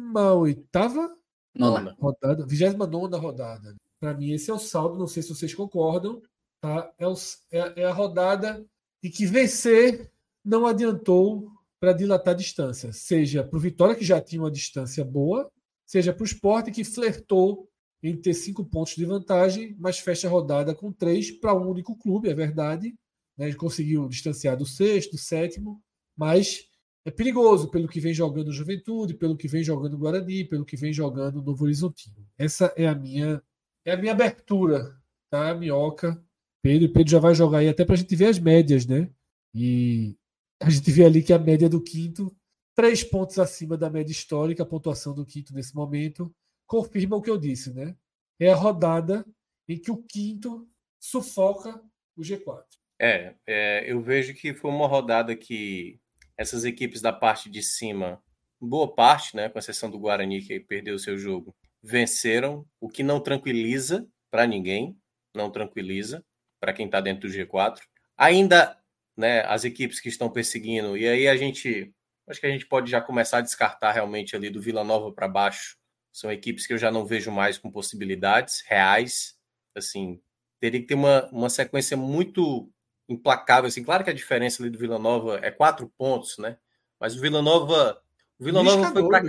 [1.55, 1.95] Nona.
[1.99, 2.45] rodada.
[2.45, 3.75] 29 rodada.
[3.99, 4.97] Para mim, esse é o saldo.
[4.97, 6.21] Não sei se vocês concordam.
[6.61, 6.91] Tá?
[6.97, 7.13] É, o,
[7.51, 8.65] é, é a rodada
[9.01, 10.09] e que vencer
[10.43, 15.03] não adiantou para dilatar a distância, seja para o Vitória, que já tinha uma distância
[15.03, 15.51] boa,
[15.85, 17.69] seja para o Sport, que flertou
[18.01, 21.97] em ter cinco pontos de vantagem, mas fecha a rodada com três para um único
[21.97, 22.95] clube, é verdade.
[23.37, 23.47] Né?
[23.47, 25.81] Ele conseguiu distanciar do sexto, do sétimo,
[26.15, 26.69] mas
[27.05, 30.93] é perigoso pelo que vem jogando Juventude, pelo que vem jogando Guarani, pelo que vem
[30.93, 32.25] jogando Novo Horizontino.
[32.37, 33.41] Essa é a minha
[33.85, 34.97] é a minha abertura,
[35.29, 35.53] tá?
[35.53, 36.23] Minhoca,
[36.63, 36.93] Pedro.
[36.93, 39.09] Pedro já vai jogar aí até para a gente ver as médias, né?
[39.53, 40.15] E
[40.61, 42.33] a gente vê ali que a média do quinto,
[42.73, 46.33] três pontos acima da média histórica, a pontuação do quinto nesse momento
[46.65, 47.95] confirma o que eu disse, né?
[48.39, 49.25] É a rodada
[49.67, 50.67] em que o quinto
[50.99, 51.83] sufoca
[52.15, 52.63] o G4.
[52.99, 55.99] É, é, eu vejo que foi uma rodada que
[56.37, 58.21] essas equipes da parte de cima,
[58.59, 63.03] boa parte, né, com exceção do Guarani que perdeu o seu jogo, venceram, o que
[63.03, 64.97] não tranquiliza para ninguém,
[65.35, 66.23] não tranquiliza
[66.59, 67.79] para quem está dentro do G4.
[68.17, 68.77] Ainda,
[69.17, 71.93] né, as equipes que estão perseguindo, e aí a gente,
[72.27, 75.27] acho que a gente pode já começar a descartar realmente ali do Vila Nova para
[75.27, 75.77] baixo
[76.13, 79.35] são equipes que eu já não vejo mais com possibilidades reais.
[79.75, 80.21] Assim,
[80.59, 82.71] teria que ter uma, uma sequência muito
[83.07, 83.67] implacável.
[83.67, 86.57] Assim, claro que a diferença ali do Vila Nova é quatro pontos, né?
[86.99, 88.01] Mas o Vila Nova.
[88.39, 89.23] O Vila Nova foi para.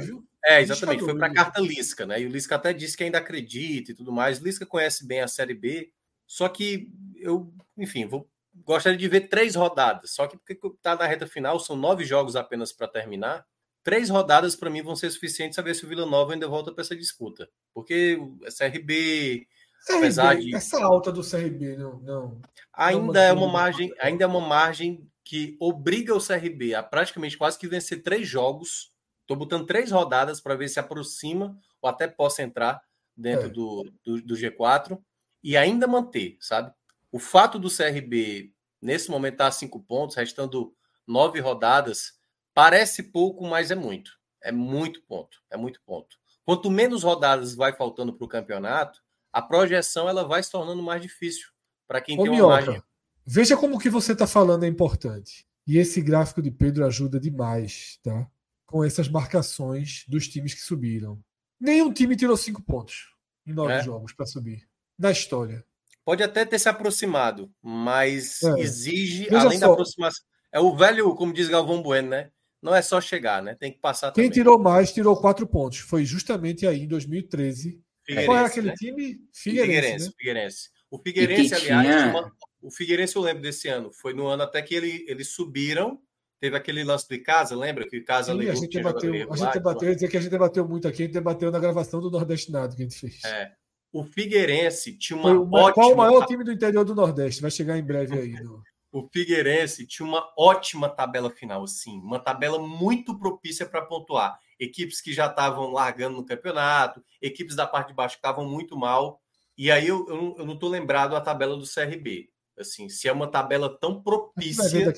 [0.45, 2.21] É, exatamente, foi para a carta Lisca, né?
[2.21, 4.41] E o Lisca até disse que ainda acredita e tudo mais.
[4.41, 5.91] O Lisca conhece bem a Série B,
[6.27, 8.29] só que eu, enfim, vou
[8.65, 10.11] gostaria de ver três rodadas.
[10.13, 13.45] Só que porque está na reta final, são nove jogos apenas para terminar
[13.85, 16.73] três rodadas para mim vão ser suficientes para ver se o Vila Nova ainda volta
[16.73, 17.49] para essa disputa.
[17.73, 19.47] Porque o CRB,
[19.85, 22.41] CRB, apesar de essa alta do CRB não, não
[22.73, 27.37] ainda não é uma margem, ainda é uma margem que obriga o CRB a praticamente
[27.37, 28.93] quase que vencer três jogos.
[29.23, 32.83] Estou botando três rodadas para ver se aproxima ou até possa entrar
[33.17, 33.51] dentro é.
[33.51, 34.99] do, do, do G4
[35.43, 36.73] e ainda manter, sabe?
[37.11, 38.53] O fato do CRB
[38.83, 40.75] nesse momento estar tá a cinco pontos, restando
[41.07, 42.19] nove rodadas,
[42.55, 44.13] Parece pouco, mas é muito.
[44.41, 45.43] É muito ponto.
[45.51, 46.17] É muito ponto.
[46.45, 49.03] Quanto menos rodadas vai faltando para o campeonato,
[49.35, 51.49] a projeção ela vai se tornando mais difícil
[51.89, 52.83] para quem Ô, tem uma Mioca, margem.
[53.27, 55.45] Veja como o que você está falando é importante.
[55.67, 58.31] E esse gráfico de Pedro ajuda demais, tá?
[58.65, 61.21] Com essas marcações dos times que subiram.
[61.59, 63.13] Nenhum time tirou cinco pontos
[63.45, 63.83] em nove é.
[63.83, 64.69] jogos para subir.
[64.97, 65.65] Na história.
[66.05, 68.61] Pode até ter se aproximado, mas é.
[68.61, 69.67] exige, Veja além só.
[69.67, 70.25] da aproximação.
[70.53, 72.31] É o velho, como diz Galvão Bueno, né?
[72.65, 73.55] não é só chegar, né?
[73.55, 74.31] Tem que passar Quem também.
[74.31, 75.81] tirou mais, tirou quatro pontos.
[75.81, 77.84] Foi justamente aí em 2013.
[78.25, 78.75] Qual era aquele né?
[78.77, 79.21] time?
[79.33, 79.73] Figueirense.
[79.73, 80.13] Figueirense, né?
[80.19, 80.71] Figueirense.
[80.91, 82.11] O Figueirense, aliás, tinha...
[82.11, 82.33] uma...
[82.63, 83.93] o Figueirense eu lembro desse ano.
[83.93, 86.01] Foi no ano até que ele, eles subiram.
[86.41, 87.89] Teve aquele lance de casa, lembra?
[87.89, 90.87] Que casa Sim, a gente debateu, a gente debateu, dizer que a gente debateu muito
[90.87, 93.25] aqui, a gente debateu na gravação do Nordestinado que a gente fez.
[93.25, 93.51] É.
[93.91, 95.73] O Figueirense tinha uma Foi, ótima...
[95.73, 97.41] Qual o maior time do interior do Nordeste?
[97.41, 98.33] Vai chegar em breve aí.
[98.43, 98.63] No
[98.95, 104.39] o Figueirense tinha uma ótima tabela final, assim, uma tabela muito propícia para pontuar.
[104.65, 108.77] Equipes que já estavam largando no campeonato, equipes da parte de baixo que estavam muito
[108.77, 109.21] mal.
[109.57, 110.07] E aí eu,
[110.39, 112.29] eu, não estou lembrado a tabela do CRB.
[112.59, 114.93] Assim, se é uma tabela tão propícia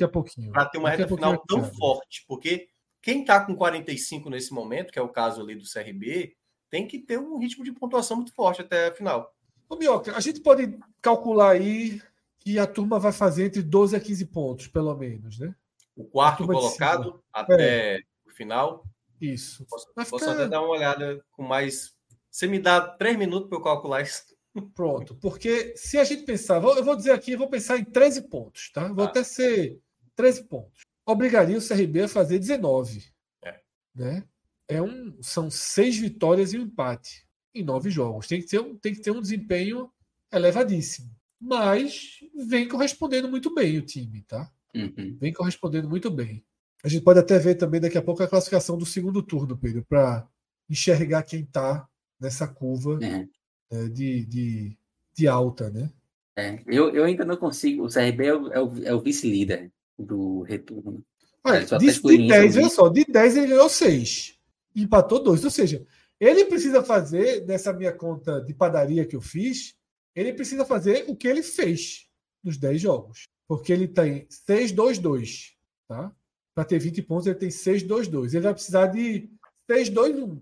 [0.52, 2.68] para ter uma daqui reta final tão forte, porque
[3.02, 6.34] quem está com 45 nesse momento, que é o caso ali do CRB,
[6.70, 9.32] tem que ter um ritmo de pontuação muito forte até a final.
[9.68, 12.00] Ô, Mioca, a gente pode calcular aí
[12.40, 15.54] que a turma vai fazer entre 12 a 15 pontos, pelo menos, né?
[15.96, 18.00] O quarto colocado até é.
[18.26, 18.84] o final.
[19.20, 19.66] Isso.
[19.66, 20.32] Posso, posso ficar...
[20.32, 21.94] até dar uma olhada com mais.
[22.30, 24.24] Você me dá três minutos para eu calcular isso.
[24.74, 28.22] Pronto, porque se a gente pensar, eu vou dizer aqui, eu vou pensar em 13
[28.28, 28.88] pontos, tá?
[28.88, 29.08] Vou ah.
[29.08, 29.78] até ser
[30.14, 30.82] 13 pontos.
[31.04, 33.04] Obrigaria o CRB a fazer 19.
[33.44, 33.60] É.
[33.94, 34.24] Né?
[34.66, 38.26] É um, são seis vitórias e um empate em nove jogos.
[38.26, 39.90] Tem que ter um, tem que ter um desempenho
[40.32, 44.50] elevadíssimo mas vem correspondendo muito bem o time, tá?
[44.74, 45.16] Uhum.
[45.18, 46.44] Vem correspondendo muito bem.
[46.84, 49.84] A gente pode até ver também daqui a pouco a classificação do segundo turno, Pedro,
[49.88, 50.26] para
[50.68, 51.88] enxergar quem está
[52.20, 52.98] nessa curva uhum.
[53.00, 53.28] né,
[53.92, 54.78] de, de,
[55.14, 55.90] de, alta, né?
[56.38, 57.86] É, eu, eu ainda não consigo.
[57.86, 61.02] O CRB é o, é o, é o vice-líder do retorno.
[61.42, 64.38] Olha, de, de 10, olha só, de 10 ele ganhou 6.
[64.74, 65.44] Empatou 2.
[65.44, 65.86] Ou seja,
[66.18, 69.74] ele precisa fazer, nessa minha conta de padaria que eu fiz,
[70.14, 72.08] ele precisa fazer o que ele fez
[72.42, 73.24] nos 10 jogos.
[73.46, 75.52] Porque ele tem 6-2-2.
[75.88, 76.12] Tá?
[76.56, 78.32] Para ter 20 pontos, ele tem 6-2-2.
[78.32, 79.28] Ele vai precisar de
[79.70, 80.40] 6-2-1.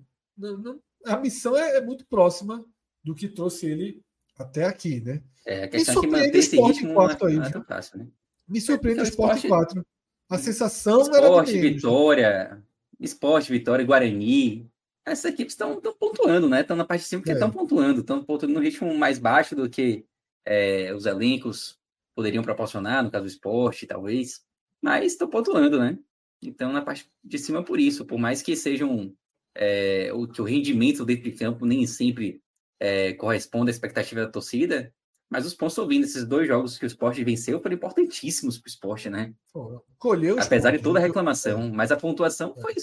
[1.04, 2.64] A missão é, é, muito próxima
[3.02, 4.00] do que trouxe ele
[4.38, 5.20] até aqui, né?
[5.44, 8.06] É, a questão Me é que esse ritmo 4 aí, não é fácil, né?
[8.48, 9.86] Me surpreende o Sport, Sport 4.
[10.30, 12.64] A sensação Sport, era Sport, Vitória,
[13.00, 14.70] Sport, Vitória, Guarani.
[15.04, 16.60] Essas equipes estão pontuando, né?
[16.60, 17.52] Estão na parte de cima porque estão é.
[17.52, 18.02] pontuando.
[18.02, 20.06] Estão pontuando no ritmo mais baixo do que
[20.46, 21.76] é, os elencos
[22.14, 24.44] poderiam proporcionar, no caso do esporte, talvez.
[24.84, 25.98] Mas estão pontuando, né?
[26.42, 28.04] Então, na parte de cima, por isso.
[28.04, 29.16] Por mais que sejam.
[29.56, 32.42] É, o, que o rendimento dentro de campo nem sempre
[32.78, 34.92] é, corresponde à expectativa da torcida,
[35.30, 36.04] mas os pontos estão vindo.
[36.04, 39.32] Esses dois jogos que o esporte venceu foram importantíssimos para o esporte, né?
[39.96, 41.70] colheu Apesar de toda a reclamação, é.
[41.70, 42.74] mas a pontuação foi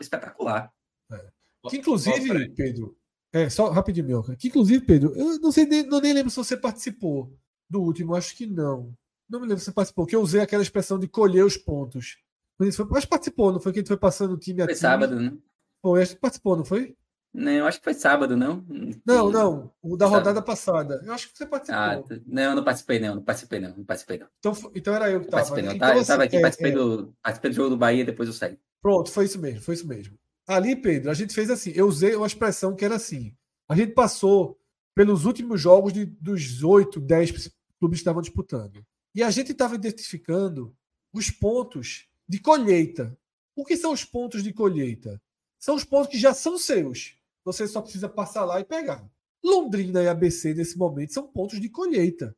[0.00, 0.72] espetacular.
[1.10, 1.26] É.
[1.68, 2.96] Que inclusive, Pedro,
[3.32, 6.56] é, só rapidinho, meu, que inclusive, Pedro, eu não sei, não nem lembro se você
[6.56, 7.36] participou
[7.68, 8.94] do último, acho que não.
[9.28, 12.18] Não me lembro se você participou, que eu usei aquela expressão de colher os pontos.
[12.58, 14.74] Mas, foi, mas participou, não foi que a gente foi passando o time a foi
[14.74, 14.80] time?
[14.80, 15.36] sábado, né?
[15.82, 16.96] Foi, acho que participou, não foi?
[17.34, 18.64] Não, eu acho que foi sábado, não?
[19.04, 19.72] Não, não.
[19.82, 21.02] O da rodada passada.
[21.04, 21.78] Eu acho que você participou.
[21.78, 23.16] Ah, não, não participei, não.
[23.16, 23.76] Não participei, não.
[23.76, 24.26] Não participei, não.
[24.38, 25.42] Então, então era eu que estava.
[25.42, 25.72] Participei, não.
[25.74, 26.74] Então, eu estava aqui, é, participei, é...
[26.74, 28.58] Do, participei do jogo do Bahia, depois eu saí.
[28.80, 30.18] Pronto, foi isso mesmo, foi isso mesmo.
[30.48, 31.72] Ali, Pedro, a gente fez assim.
[31.74, 33.34] Eu usei uma expressão que era assim.
[33.68, 34.58] A gente passou
[34.94, 37.30] pelos últimos jogos de, dos oito, dez
[37.78, 38.82] clubes que estavam disputando.
[39.16, 40.76] E a gente estava identificando
[41.12, 43.18] os pontos de colheita.
[43.56, 45.20] O que são os pontos de colheita?
[45.58, 47.16] São os pontos que já são seus
[47.46, 49.08] você só precisa passar lá e pegar.
[49.42, 52.36] Londrina e ABC, nesse momento, são pontos de colheita.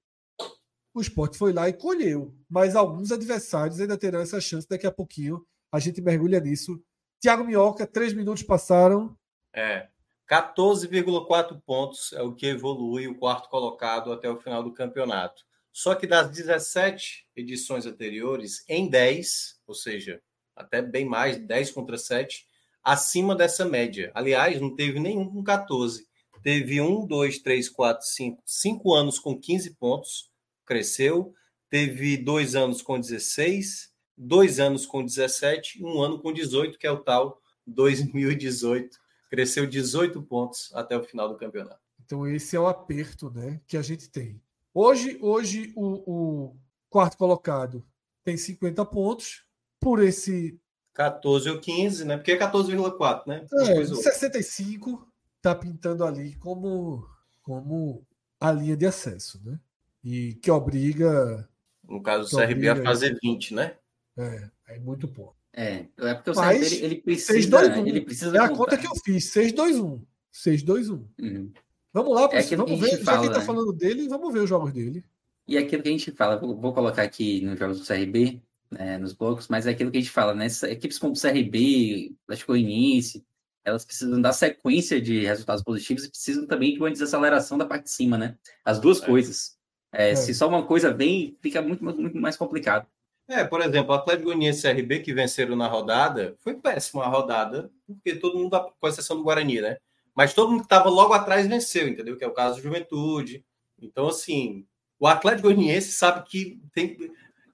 [0.93, 2.35] O esporte foi lá e colheu.
[2.47, 4.69] Mas alguns adversários ainda terão essa chance.
[4.69, 5.43] Daqui a pouquinho
[5.73, 6.79] a gente mergulha nisso.
[7.19, 9.17] Tiago Minhoca, três minutos passaram.
[9.55, 9.89] É.
[10.31, 15.48] 14,4 pontos é o que evolui o quarto colocado até o final do campeonato.
[15.73, 20.21] Só que das 17 edições anteriores, em 10, ou seja,
[20.57, 22.47] até bem mais, 10 contra 7,
[22.83, 24.11] acima dessa média.
[24.15, 26.07] Aliás, não teve nenhum com 14.
[26.43, 30.31] Teve um, dois, três, quatro, cinco, cinco anos com 15 pontos,
[30.65, 31.35] cresceu.
[31.69, 36.91] Teve dois anos com 16, dois anos com 17, um ano com 18, que é
[36.91, 38.97] o tal 2018.
[39.29, 41.81] Cresceu 18 pontos até o final do campeonato.
[42.05, 44.41] Então esse é o aperto, né, que a gente tem.
[44.75, 46.57] Hoje, hoje o, o
[46.89, 47.85] quarto colocado
[48.25, 49.45] tem 50 pontos
[49.81, 50.61] por esse
[50.99, 52.17] 14 ou 15, né?
[52.17, 53.47] Porque é 14,4, né?
[53.53, 55.07] É, 65
[55.41, 57.09] tá pintando ali como,
[57.41, 58.05] como
[58.41, 59.61] a linha de acesso, né?
[60.03, 61.49] E que obriga.
[61.89, 63.77] No caso do CRB, a fazer 20, né?
[64.17, 65.37] É, é muito pouco.
[65.53, 67.33] É, é porque o Mas, CRB ele precisa.
[67.33, 67.87] 6, 2, 1.
[67.87, 70.03] Ele precisa é a conta que eu fiz: 6-2-1.
[70.35, 71.09] 6-2-1.
[71.21, 71.53] Uhum.
[71.93, 73.03] Vamos lá, é vamos ver.
[73.03, 73.47] Fala, já que ele tá né?
[73.47, 75.05] falando dele, vamos ver os jogos dele.
[75.47, 79.15] E aquilo que a gente fala, vou colocar aqui nos jogos do CRB, né, nos
[79.15, 80.47] blocos, mas é aquilo que a gente fala, né?
[80.65, 83.25] Equipes como o CRB, Atlético Goianiense,
[83.65, 87.85] elas precisam dar sequência de resultados positivos e precisam também de uma desaceleração da parte
[87.85, 88.37] de cima, né?
[88.65, 89.07] As duas é.
[89.07, 89.57] coisas.
[89.93, 90.17] É, é.
[90.17, 92.87] Se só uma coisa vem, fica muito, muito mais complicado.
[93.27, 97.09] É, por exemplo, o Atlético Goianiense e CRB que venceram na rodada, foi péssima a
[97.09, 99.77] rodada, porque todo mundo, com exceção do Guarani, né?
[100.19, 102.17] Mas todo mundo que estava logo atrás venceu, entendeu?
[102.17, 103.45] Que é o caso do Juventude.
[103.81, 104.67] Então, assim,
[104.99, 106.99] o Atlético Goianiense sabe que tem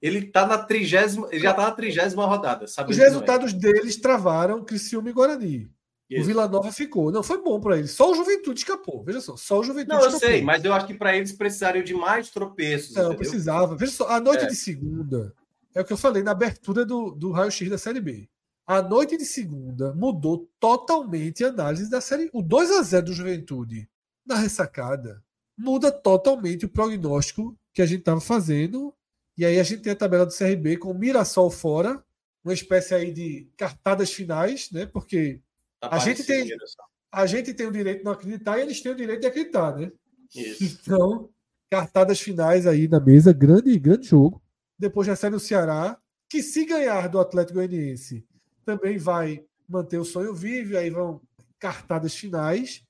[0.01, 2.89] ele tá na trigésima, ele já tá na trigésima rodada, sabe?
[2.89, 3.55] Os resultados é.
[3.55, 5.69] deles travaram Criciúma e Guarani.
[6.09, 6.23] Isso.
[6.23, 7.11] O Vila Nova ficou.
[7.11, 7.91] Não, foi bom para eles.
[7.91, 9.03] Só o Juventude escapou.
[9.03, 10.27] Veja só, só o Juventude Não, eu escapou.
[10.27, 12.95] sei, mas eu acho que para eles precisariam de mais tropeços.
[12.95, 13.19] Não, entendeu?
[13.19, 13.75] precisava.
[13.75, 14.47] Veja só, a noite é.
[14.47, 15.35] de segunda,
[15.75, 18.27] é o que eu falei na abertura do, do raio-x da Série B.
[18.67, 22.29] A noite de segunda mudou totalmente a análise da série.
[22.33, 23.87] O 2 a 0 do Juventude
[24.25, 25.23] na ressacada
[25.57, 28.93] muda totalmente o prognóstico que a gente estava fazendo
[29.37, 32.03] e aí a gente tem a tabela do CRB com o Mirassol fora,
[32.43, 34.85] uma espécie aí de cartadas finais, né?
[34.85, 35.41] Porque
[35.79, 36.49] tá a gente tem
[37.11, 39.75] a gente tem o direito de não acreditar e eles têm o direito de acreditar,
[39.75, 39.91] né?
[40.33, 40.79] Isso.
[40.85, 41.29] Então,
[41.69, 44.41] cartadas finais aí na mesa, grande grande jogo.
[44.77, 45.97] Depois recebe o Ceará,
[46.29, 48.25] que se ganhar do Atlético Goianiense,
[48.65, 51.21] também vai manter o sonho vivo, aí vão
[51.59, 52.83] cartadas finais.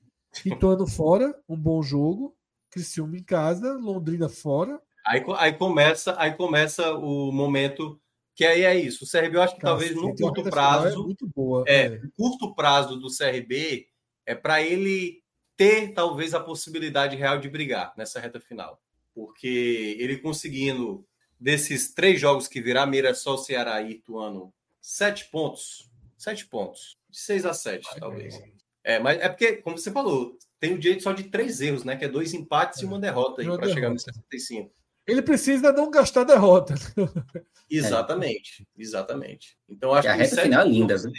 [0.46, 2.36] Ituano fora, um bom jogo.
[2.70, 4.82] Criciúma em casa, Londrina fora.
[5.06, 8.00] Aí, aí, começa, aí começa o momento
[8.36, 9.06] que aí é isso.
[9.06, 10.88] O CRB, eu acho que Cara, talvez no curto prazo.
[10.88, 12.02] É, muito boa, é, é.
[12.18, 13.88] curto prazo do CRB
[14.26, 15.24] é para ele
[15.56, 18.82] ter talvez a possibilidade real de brigar nessa reta final.
[19.14, 21.08] porque ele conseguindo,
[21.40, 24.54] desses três jogos que virá Mirassol, Ceará e Ituano,
[24.86, 25.90] sete pontos.
[26.16, 26.98] Sete pontos.
[27.10, 28.40] De seis a sete, talvez.
[28.84, 31.96] É, mas é porque, como você falou, tem o direito só de três erros, né?
[31.96, 32.84] Que é dois empates é.
[32.84, 34.72] e uma derrota aí para chegar no 65.
[35.08, 36.76] Ele precisa não gastar derrota.
[37.70, 39.58] Exatamente, exatamente.
[39.68, 41.12] Então acho e a reta final é linda, viu?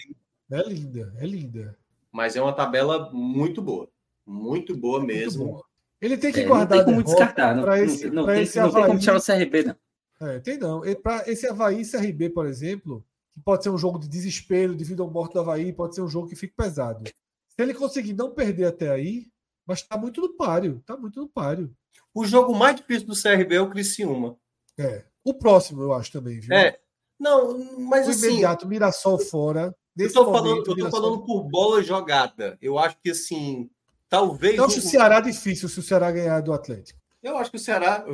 [0.48, 1.78] É linda, é linda.
[2.12, 3.90] Mas é uma tabela muito boa.
[4.24, 5.47] Muito boa muito mesmo.
[5.47, 5.64] Boa.
[6.01, 6.78] Ele tem que é, guardar.
[6.78, 7.56] Não tem como descartar.
[7.56, 10.28] Não, esse, não, tem, esse não tem como tirar o CRB, não.
[10.28, 10.82] É, tem não.
[11.02, 13.05] Para esse Havaí e CRB, por exemplo,
[13.36, 16.00] que pode ser um jogo de desespero, de vida ou morte do Havaí, pode ser
[16.00, 17.04] um jogo que fique pesado.
[17.06, 19.26] Se ele conseguir não perder até aí,
[19.66, 20.78] mas está muito no páreo.
[20.78, 21.70] Está muito no páreo.
[22.14, 24.38] O jogo mais difícil do CRB é o Criciúma.
[24.78, 25.04] É.
[25.22, 26.56] O próximo, eu acho também, viu?
[26.56, 26.78] É.
[27.20, 28.28] Não, mas o assim.
[28.28, 29.74] imediato, Mirassol fora.
[29.96, 32.56] Eu tô, momento, falando, eu tô falando por bola jogada.
[32.60, 33.70] Eu acho que assim,
[34.08, 34.56] talvez.
[34.56, 37.00] Eu acho o Ceará difícil se o Ceará ganhar do Atlético.
[37.22, 38.04] Eu acho que o Ceará.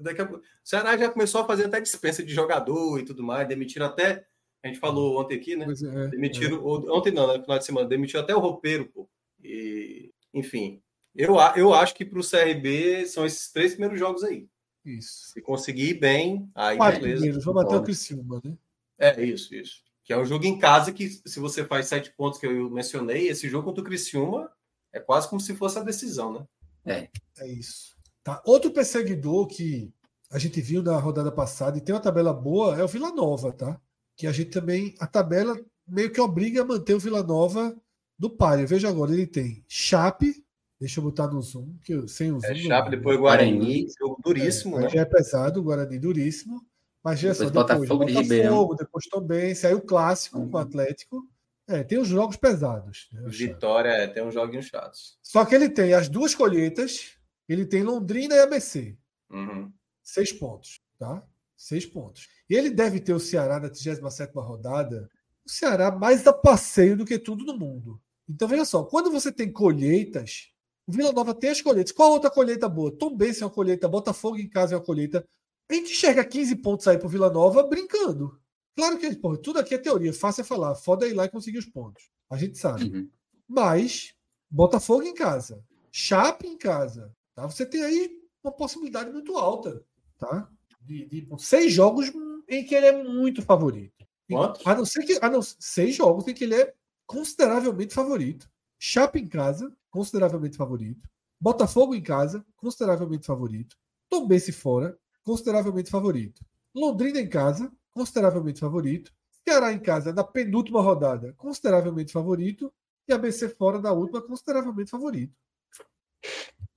[0.00, 3.46] Daqui a, o Ceará já começou a fazer até dispensa de jogador e tudo mais,
[3.46, 4.26] demitiram até.
[4.66, 5.66] A gente falou ontem aqui, né?
[5.66, 6.56] É, demitiram.
[6.56, 6.90] É.
[6.90, 7.40] Ontem não, né?
[7.40, 9.08] Final de semana, demitiu até o roupeiro, pô.
[9.42, 10.82] E, enfim,
[11.14, 14.48] eu, eu acho que para o CRB são esses três primeiros jogos aí.
[14.84, 15.32] Isso.
[15.32, 17.20] Se conseguir ir bem, aí Quatro beleza.
[17.20, 18.56] Primeiros, vamos até o Criciúma, né?
[18.98, 19.82] É, isso, isso.
[20.04, 23.28] Que é um jogo em casa que, se você faz sete pontos que eu mencionei,
[23.28, 24.50] esse jogo contra o Criciúma
[24.92, 26.46] é quase como se fosse a decisão, né?
[26.84, 27.08] É.
[27.42, 27.96] É isso.
[28.22, 28.42] Tá.
[28.44, 29.92] Outro perseguidor que
[30.30, 33.52] a gente viu na rodada passada e tem uma tabela boa é o Vila Nova,
[33.52, 33.80] tá?
[34.16, 34.94] Que a gente também.
[34.98, 37.76] A tabela meio que obriga a manter o Vila Nova
[38.18, 38.66] do páreo.
[38.66, 40.44] Veja agora, ele tem Chape,
[40.78, 42.50] Deixa eu botar no Zoom, que sem o é Zoom.
[42.50, 44.88] É Chape, depois Guarani, jogo duríssimo, é, né?
[44.90, 46.62] Já é pesado, Guarani duríssimo.
[47.02, 50.50] Mas já depois, só, depois Botafogo, Botafogo depois também, saiu o clássico uhum.
[50.50, 51.26] com o Atlético.
[51.68, 53.08] É, tem os jogos pesados.
[53.10, 55.16] Né, Vitória, é, tem uns joguinhos chatos.
[55.22, 57.16] Só que ele tem as duas colheitas,
[57.48, 58.96] ele tem Londrina e ABC.
[59.30, 59.72] Uhum.
[60.02, 61.22] Seis pontos, tá?
[61.56, 62.28] Seis pontos.
[62.48, 65.10] Ele deve ter o Ceará na 37 rodada,
[65.44, 68.00] o Ceará mais a passeio do que tudo no mundo.
[68.28, 70.50] Então, veja só, quando você tem colheitas,
[70.86, 71.92] o Vila Nova tem as colheitas.
[71.92, 72.96] Qual outra colheita boa?
[72.96, 75.26] Tom Benz é uma colheita, Botafogo em casa é uma colheita.
[75.68, 78.40] A gente chega 15 pontos aí pro Vila Nova brincando.
[78.76, 80.74] Claro que porra, tudo aqui é teoria, fácil é falar.
[80.74, 82.10] Foda é ir lá e conseguir os pontos.
[82.30, 82.84] A gente sabe.
[82.84, 83.10] Uhum.
[83.48, 84.14] Mas,
[84.50, 87.46] Botafogo em casa, Chape em casa, tá?
[87.46, 88.10] Você tem aí
[88.44, 89.82] uma possibilidade muito alta,
[90.18, 90.48] tá?
[90.80, 92.12] De, de seis jogos
[92.48, 94.06] em que ele é muito favorito.
[94.30, 94.66] Quantos?
[94.66, 95.18] A não ser que.
[95.22, 96.74] A não, seis jogos em que ele é
[97.06, 98.50] consideravelmente favorito.
[98.78, 101.08] Chape em casa, consideravelmente favorito.
[101.40, 103.76] Botafogo em casa, consideravelmente favorito.
[104.08, 106.44] Tombense fora, consideravelmente favorito.
[106.74, 109.12] Londrina em casa, consideravelmente favorito.
[109.48, 112.72] Ceará em casa, na penúltima rodada, consideravelmente favorito.
[113.08, 115.32] E ABC fora da última, consideravelmente favorito.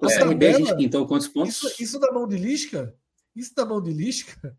[0.02, 1.56] É, CRB a gente pintou quantos pontos?
[1.56, 2.96] Isso, isso da mão de Lisca,
[3.36, 4.58] isso da mão de Lisca,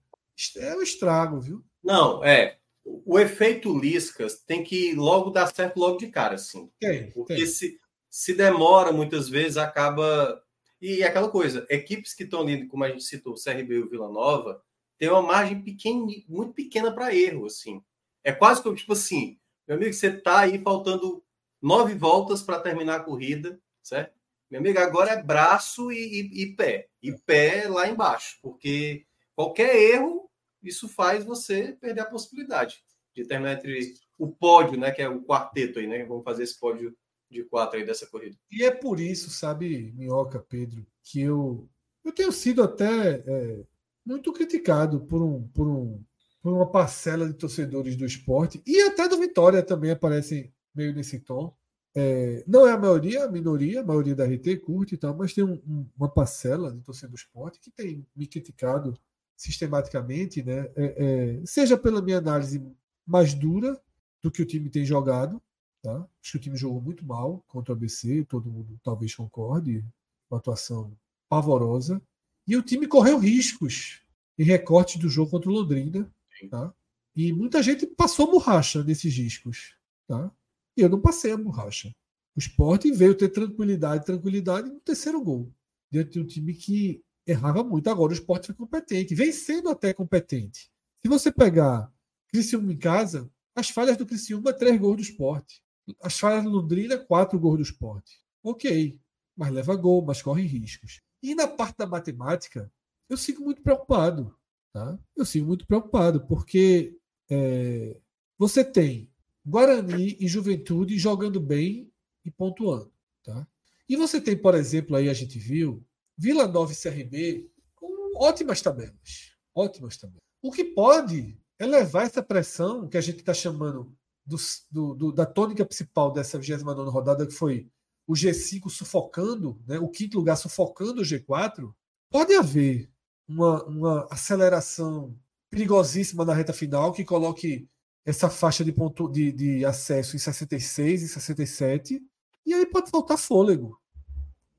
[0.57, 1.65] é um estrago, viu?
[1.83, 6.71] Não, é o efeito Liscas tem que logo dar certo logo de cara, assim.
[6.79, 7.47] Tem, Porque tem.
[7.47, 10.43] Se, se demora, muitas vezes acaba.
[10.81, 13.89] E aquela coisa, equipes que estão ali, como a gente citou, o CRB e o
[13.89, 14.63] Vila Nova,
[14.99, 17.83] tem uma margem pequena, muito pequena para erro, assim.
[18.25, 19.39] É quase como, tipo assim,
[19.69, 21.23] meu amigo, você tá aí faltando
[21.61, 24.19] nove voltas para terminar a corrida, certo?
[24.51, 26.89] Meu amigo, agora é braço e, e, e pé.
[27.03, 29.05] E pé lá embaixo, porque
[29.37, 30.30] qualquer erro
[30.63, 32.83] isso faz você perder a possibilidade
[33.15, 36.05] de terminar entre o pódio, né, que é o quarteto aí, né?
[36.05, 36.97] Vamos fazer esse pódio
[37.31, 38.37] de quatro aí dessa corrida.
[38.51, 41.69] E é por isso, sabe, Minhoca, Pedro, que eu
[42.05, 43.65] eu tenho sido até é,
[44.05, 46.03] muito criticado por um, por um
[46.43, 51.21] por uma parcela de torcedores do esporte e até do Vitória também aparecem meio nesse
[51.21, 51.55] tom.
[51.95, 55.35] É, não é a maioria, a minoria, a maioria da RT curte e tal, mas
[55.35, 58.99] tem um, um, uma parcela de torcedor do esporte que tem me criticado
[59.41, 60.71] sistematicamente, né?
[60.77, 62.63] É, é, seja pela minha análise
[63.07, 63.81] mais dura
[64.23, 65.41] do que o time tem jogado,
[65.83, 66.07] tá?
[66.23, 69.83] Acho que o time jogou muito mal contra o ABC, todo mundo talvez concorde,
[70.31, 70.95] uma atuação
[71.27, 72.03] pavorosa.
[72.47, 74.03] E o time correu riscos
[74.39, 76.13] em recorte do jogo contra o Londrina,
[76.51, 76.75] tá?
[77.17, 79.75] E muita gente passou borracha nesses riscos,
[80.07, 80.31] tá?
[80.77, 81.89] E eu não passei a borracha.
[82.37, 85.51] O esporte veio ter tranquilidade, tranquilidade no terceiro gol.
[85.91, 87.89] Diante de um time que errava muito.
[87.89, 90.71] Agora o esporte foi competente, vem sendo até competente.
[91.03, 91.93] Se você pegar
[92.29, 95.63] Criciúma em casa, as falhas do Criciúma, três gols do esporte.
[96.03, 98.21] As falhas do Londrina, quatro gols do esporte.
[98.43, 98.99] Ok,
[99.37, 101.01] mas leva gol, mas corre riscos.
[101.23, 102.71] E na parte da matemática,
[103.09, 104.35] eu sigo muito preocupado.
[104.73, 104.99] Tá?
[105.17, 106.97] Eu sigo muito preocupado, porque
[107.29, 107.97] é,
[108.39, 109.11] você tem
[109.45, 111.91] Guarani e Juventude jogando bem
[112.25, 112.93] e pontuando.
[113.25, 113.47] Tá?
[113.89, 115.85] E você tem, por exemplo, aí a gente viu
[116.21, 119.33] Vila Nova e CRB com ótimas tabelas.
[119.55, 120.21] Ótimas tabelas.
[120.43, 124.37] O que pode elevar essa pressão que a gente está chamando do,
[124.71, 127.71] do, do, da tônica principal dessa 29 rodada, que foi
[128.07, 131.73] o G5 sufocando, né, o quinto lugar sufocando o G4,
[132.11, 132.91] pode haver
[133.27, 135.19] uma, uma aceleração
[135.49, 137.67] perigosíssima na reta final que coloque
[138.05, 142.03] essa faixa de, ponto, de, de acesso em 66 e 67,
[142.45, 143.81] e aí pode faltar fôlego.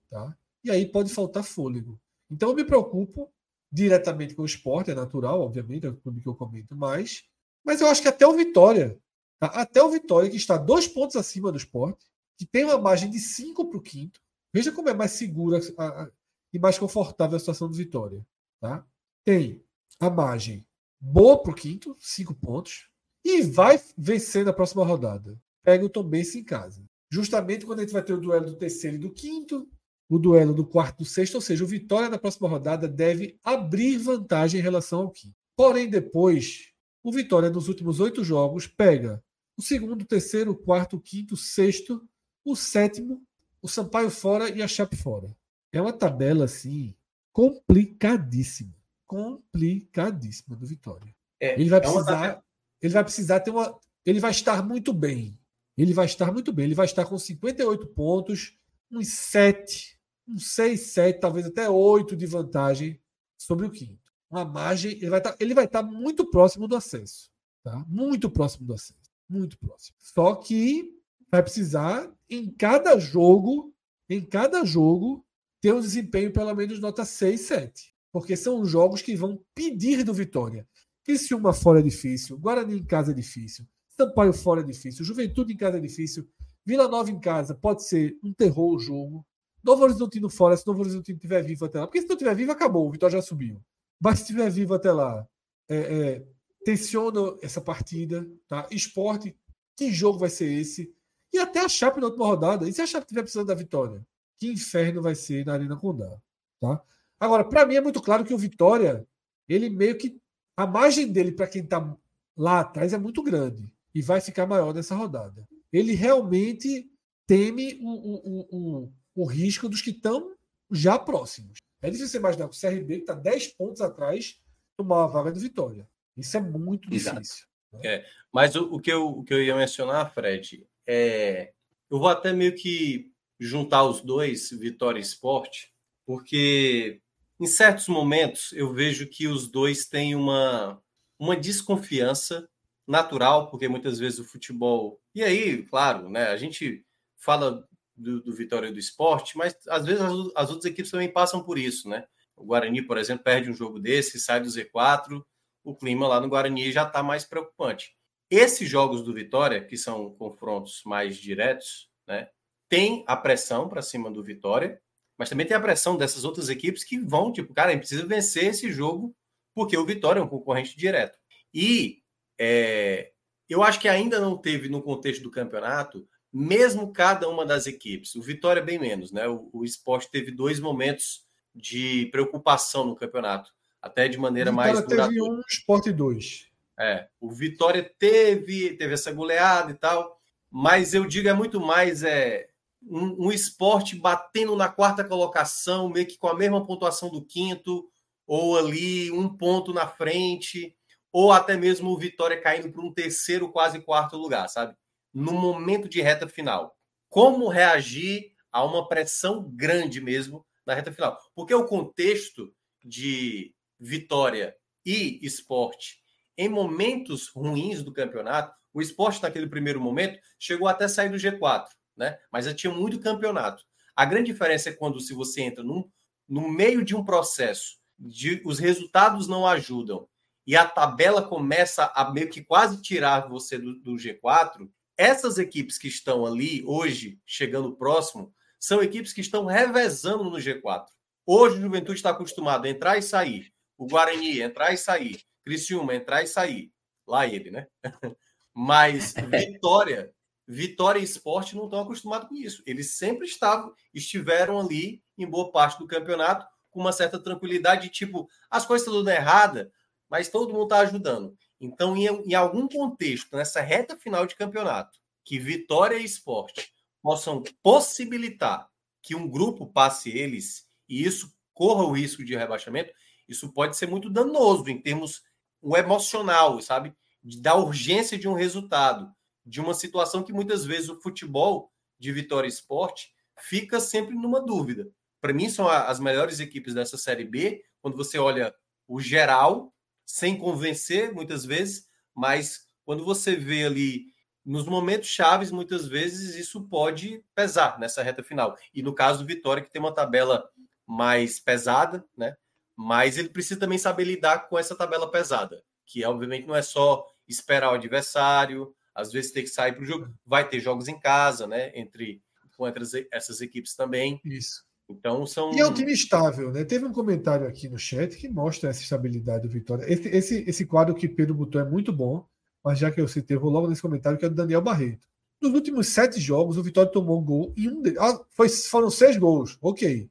[0.09, 0.35] Tá?
[0.63, 1.99] E aí pode faltar fôlego.
[2.29, 3.31] Então eu me preocupo
[3.71, 7.23] diretamente com o esporte, é natural, obviamente, é o clube que eu comento mais,
[7.63, 8.99] mas eu acho que até o Vitória,
[9.39, 9.47] tá?
[9.47, 12.05] até o Vitória, que está dois pontos acima do esporte,
[12.37, 14.19] que tem uma margem de cinco para o quinto,
[14.53, 16.11] veja como é mais segura a, a,
[16.53, 18.25] e mais confortável a situação do Vitória.
[18.59, 18.85] Tá?
[19.23, 19.63] Tem
[19.99, 20.65] a margem
[20.99, 22.89] boa para o quinto, cinco pontos,
[23.23, 25.39] e vai vencer na próxima rodada.
[25.63, 26.83] Pega o Tom Bense em casa.
[27.09, 29.69] Justamente quando a gente vai ter o duelo do terceiro e do quinto,
[30.11, 33.97] o duelo do quarto do sexto, ou seja, o Vitória na próxima rodada deve abrir
[33.97, 35.35] vantagem em relação ao quinto.
[35.55, 39.23] Porém, depois, o Vitória nos últimos oito jogos pega
[39.57, 42.05] o segundo, o terceiro, o quarto, o quinto, o sexto,
[42.43, 43.21] o sétimo,
[43.61, 45.33] o Sampaio fora e a Chape fora.
[45.71, 46.93] É uma tabela assim
[47.31, 48.75] complicadíssima,
[49.07, 51.15] complicadíssima do Vitória.
[51.39, 52.43] É, ele vai é precisar
[52.81, 53.79] ele vai precisar ter uma.
[54.05, 55.39] Ele vai estar muito bem.
[55.77, 56.65] Ele vai estar muito bem.
[56.65, 58.57] Ele vai estar com 58 pontos,
[58.91, 60.00] uns 7,
[60.31, 62.99] uns 6, 7, talvez até 8 de vantagem
[63.37, 64.11] sobre o quinto.
[64.29, 64.93] Uma margem.
[64.93, 65.21] Ele vai
[65.53, 67.29] vai estar muito próximo do acesso.
[67.63, 67.83] Tá?
[67.87, 69.11] Muito próximo do acesso.
[69.29, 69.95] Muito próximo.
[69.99, 70.89] Só que
[71.29, 73.73] vai precisar, em cada jogo,
[74.09, 75.25] em cada jogo,
[75.61, 77.95] ter um desempenho pelo menos nota 6, 7.
[78.11, 80.67] Porque são jogos que vão pedir do Vitória.
[81.03, 83.65] Criciúma fora é difícil, Guarani em casa é difícil,
[83.97, 86.27] Sampaio fora é difícil, Juventude em casa é difícil,
[86.65, 89.25] Vila Nova em casa pode ser um terror o jogo.
[89.63, 91.87] Novo Horizontino fora, se Novo Horizontino estiver vivo até lá.
[91.87, 93.61] Porque se não estiver vivo, acabou, o Vitória já subiu.
[93.99, 95.27] Mas se estiver vivo até lá,
[95.69, 96.27] é, é,
[96.65, 98.67] tensiona essa partida, tá?
[98.71, 99.35] Esporte,
[99.77, 100.93] que jogo vai ser esse?
[101.33, 102.67] E até a Chape na última rodada.
[102.67, 104.05] E se a Chape estiver precisando da vitória?
[104.37, 106.17] Que inferno vai ser na Arena Condá,
[106.59, 106.81] tá?
[107.19, 109.07] Agora, para mim é muito claro que o Vitória,
[109.47, 110.19] ele meio que
[110.57, 111.95] a margem dele para quem está
[112.35, 115.47] lá atrás é muito grande e vai ficar maior nessa rodada.
[115.71, 116.89] Ele realmente
[117.27, 120.35] teme o, o, o, o risco dos que estão
[120.71, 121.59] já próximos.
[121.79, 124.41] É difícil você imaginar que o CRB, que está 10 pontos atrás,
[124.75, 125.87] tomar uma vaga de vitória.
[126.17, 127.45] Isso é muito difícil.
[127.71, 127.79] Né?
[127.83, 131.53] É, mas o, o, que eu, o que eu ia mencionar, Fred, é.
[131.89, 135.71] Eu vou até meio que juntar os dois, Vitória e Esporte,
[136.03, 136.99] porque
[137.39, 140.81] em certos momentos eu vejo que os dois têm uma,
[141.19, 142.49] uma desconfiança
[142.87, 144.99] natural, porque muitas vezes o futebol.
[145.13, 146.83] E aí, claro, né, a gente
[147.17, 147.67] fala
[148.01, 151.57] do, do Vitória do esporte, mas às vezes as, as, outras equipes também passam por
[151.57, 152.05] isso, né?
[152.35, 155.23] O Guarani, por exemplo, perde um jogo desse, sai do Z4,
[155.63, 157.95] o clima lá no Guarani já está mais preocupante.
[158.29, 162.29] Esses jogos do Vitória, que são confrontos mais diretos, né,
[162.67, 164.81] tem a pressão para cima do Vitória,
[165.17, 168.05] mas também tem a pressão dessas outras equipes que vão, tipo, cara, a gente precisa
[168.07, 169.15] vencer esse jogo
[169.53, 171.19] porque o Vitória é um concorrente direto.
[171.53, 172.01] E
[172.39, 173.11] é,
[173.47, 178.15] eu acho que ainda não teve no contexto do campeonato, mesmo cada uma das equipes.
[178.15, 179.27] O Vitória bem menos, né?
[179.27, 183.51] O, o esporte teve dois momentos de preocupação no campeonato,
[183.81, 185.07] até de maneira mais duradoura.
[185.07, 186.47] teve um, esporte dois.
[186.79, 192.03] É, o Vitória teve, teve essa goleada e tal, mas eu digo é muito mais
[192.03, 192.47] é
[192.89, 197.87] um, um esporte batendo na quarta colocação, meio que com a mesma pontuação do quinto,
[198.25, 200.75] ou ali um ponto na frente,
[201.11, 204.75] ou até mesmo o Vitória caindo para um terceiro, quase quarto lugar, sabe?
[205.13, 206.75] No momento de reta final.
[207.09, 211.17] Como reagir a uma pressão grande mesmo na reta final?
[211.35, 214.55] Porque o contexto de vitória
[214.85, 216.01] e esporte
[216.37, 221.67] em momentos ruins do campeonato, o esporte naquele primeiro momento chegou até sair do G4
[221.95, 222.17] né?
[222.31, 223.63] Mas eu tinha muito campeonato.
[223.95, 225.89] A grande diferença é quando se você entra num,
[226.27, 230.07] no meio de um processo de os resultados não ajudam
[230.47, 234.67] e a tabela começa a meio que quase tirar você do, do G4,
[235.01, 240.85] essas equipes que estão ali hoje, chegando próximo, são equipes que estão revezando no G4.
[241.25, 243.51] Hoje o Juventude está acostumado a entrar e sair.
[243.75, 245.19] O Guarani entrar e sair.
[245.43, 246.71] Criciúma entrar e sair.
[247.07, 247.65] Lá ele, né?
[248.53, 250.13] Mas Vitória
[250.47, 252.61] Vitória e Esporte não estão acostumados com isso.
[252.65, 258.29] Eles sempre estavam, estiveram ali em boa parte do campeonato com uma certa tranquilidade, tipo,
[258.49, 259.71] as coisas estão dando errada,
[260.09, 261.35] mas todo mundo está ajudando.
[261.61, 266.73] Então, em, em, algum contexto, nessa reta final de campeonato, que Vitória e Esporte
[267.03, 268.67] possam possibilitar
[268.99, 272.91] que um grupo passe eles e isso corra o risco de rebaixamento,
[273.29, 275.21] isso pode ser muito danoso em termos
[275.61, 276.93] o emocional, sabe?
[277.23, 279.13] Da urgência de um resultado,
[279.45, 284.89] de uma situação que muitas vezes o futebol de Vitória Esporte fica sempre numa dúvida.
[285.19, 288.53] Para mim, são as melhores equipes dessa Série B, quando você olha
[288.87, 289.71] o geral,
[290.11, 294.07] sem convencer muitas vezes, mas quando você vê ali
[294.45, 298.57] nos momentos chaves, muitas vezes isso pode pesar nessa reta final.
[298.73, 300.49] E no caso do Vitória, que tem uma tabela
[300.85, 302.35] mais pesada, né?
[302.75, 307.07] Mas ele precisa também saber lidar com essa tabela pesada, que obviamente não é só
[307.25, 310.13] esperar o adversário, às vezes ter que sair para o jogo.
[310.25, 311.71] Vai ter jogos em casa, né?
[311.73, 312.21] Entre,
[312.59, 314.19] entre essas equipes também.
[314.25, 314.65] Isso.
[314.97, 315.53] Então são.
[315.53, 316.63] E é um time estável, né?
[316.63, 319.85] Teve um comentário aqui no chat que mostra essa estabilidade do Vitória.
[319.91, 322.25] Esse, esse, esse quadro que Pedro botou é muito bom,
[322.63, 325.07] mas já que eu citei, vou logo nesse comentário que é do Daniel Barreto.
[325.41, 327.99] Nos últimos sete jogos, o Vitória tomou um gol e um deles.
[327.99, 330.07] Ah, foi, foram seis gols, ok.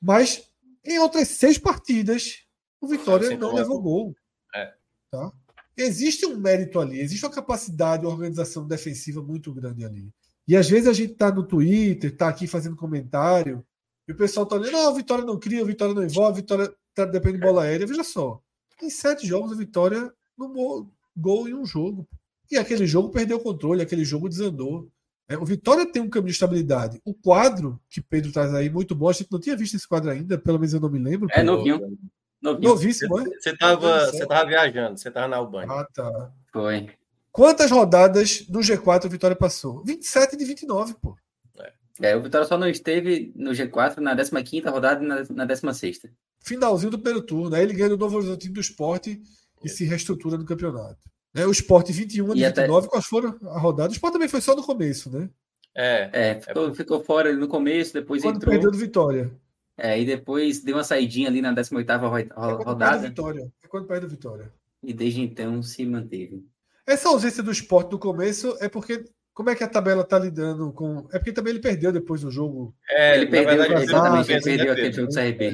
[0.00, 0.50] Mas
[0.84, 2.44] em outras seis partidas,
[2.80, 4.14] o Vitória não levou gol.
[4.54, 4.72] É.
[5.10, 5.32] Tá?
[5.76, 10.12] Existe um mérito ali, existe uma capacidade, uma organização defensiva muito grande ali.
[10.46, 13.64] E às vezes a gente está no Twitter, está aqui fazendo comentário,
[14.06, 16.40] e o pessoal está olhando, não, a Vitória não cria, a Vitória não envolve, a
[16.40, 17.86] Vitória tá, depende de bola aérea.
[17.86, 18.40] Veja só,
[18.82, 20.52] em sete jogos a Vitória não
[21.16, 22.06] gol em um jogo.
[22.50, 24.88] E aquele jogo perdeu o controle, aquele jogo desandou.
[25.26, 27.00] É, o Vitória tem um caminho de estabilidade.
[27.04, 29.08] O quadro que Pedro traz aí, muito bom.
[29.08, 31.28] A gente não tinha visto esse quadro ainda, pelo menos eu não me lembro.
[31.32, 31.98] É novinho.
[32.42, 32.68] novinho.
[32.68, 33.24] Novíssimo, é?
[33.24, 35.74] Você estava você tava viajando, você estava na Albânia.
[35.74, 36.30] Ah, tá.
[36.52, 36.90] Foi.
[37.32, 39.82] Quantas rodadas no G4 o Vitória passou?
[39.82, 41.16] 27 de 29, pô.
[42.00, 46.02] É, o Vitória só não esteve no G4 na 15 rodada e na, na 16.
[46.40, 47.54] Finalzinho do primeiro turno.
[47.54, 49.20] Aí ele ganha o Novo Horizonte do esporte
[49.62, 50.98] e se reestrutura no campeonato.
[51.34, 52.88] É, o esporte 21 de e 29, até...
[52.88, 53.90] quais foram a rodada?
[53.90, 55.28] O esporte também foi só no começo, né?
[55.76, 56.74] É, é, ficou, é...
[56.74, 58.52] ficou fora no começo, depois Quando entrou.
[58.52, 59.30] perdeu do Vitória.
[59.76, 61.96] É, e depois deu uma saidinha ali na 18 é
[62.64, 63.08] rodada.
[63.08, 63.52] Vitória.
[63.62, 64.52] É quando perdeu Vitória.
[64.82, 66.46] E desde então se manteve.
[66.86, 69.04] Essa ausência do esporte no começo é porque
[69.34, 71.08] como é que a tabela está lidando com.
[71.12, 72.74] É porque também ele perdeu depois do jogo.
[72.88, 75.44] É, ele perdeu, verdade, exatamente, ele perdeu aquele jogo do CRB.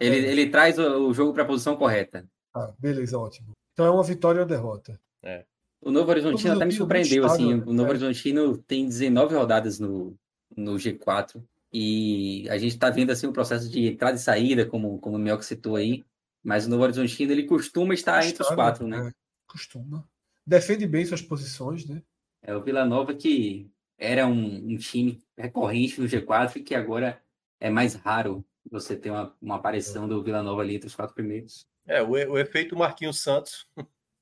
[0.00, 0.06] É.
[0.06, 2.26] Ele, ele traz o, o jogo para a posição correta.
[2.54, 3.52] Ah, beleza, ótimo.
[3.74, 4.98] Então é uma vitória ou uma derrota.
[5.22, 5.44] É.
[5.80, 7.54] O Novo Horizontino até me surpreendeu, assim.
[7.54, 7.90] O Novo é.
[7.90, 10.16] Horizontino tem 19 rodadas no,
[10.56, 11.42] no G4.
[11.70, 15.18] E a gente está vendo assim um processo de entrada e saída, como, como o
[15.18, 16.02] Mel citou aí.
[16.42, 19.08] Mas o Novo Horizontino ele costuma estar entre os quatro, né?
[19.08, 19.12] É,
[19.46, 20.08] costuma.
[20.46, 22.02] Defende bem suas posições, né?
[22.42, 27.20] É o Vila Nova que era um, um, time recorrente no G4 e que agora
[27.58, 31.14] é mais raro você ter uma, uma aparição do Vila Nova ali entre os quatro
[31.14, 31.66] primeiros.
[31.86, 33.66] É, o, o efeito Marquinhos Santos,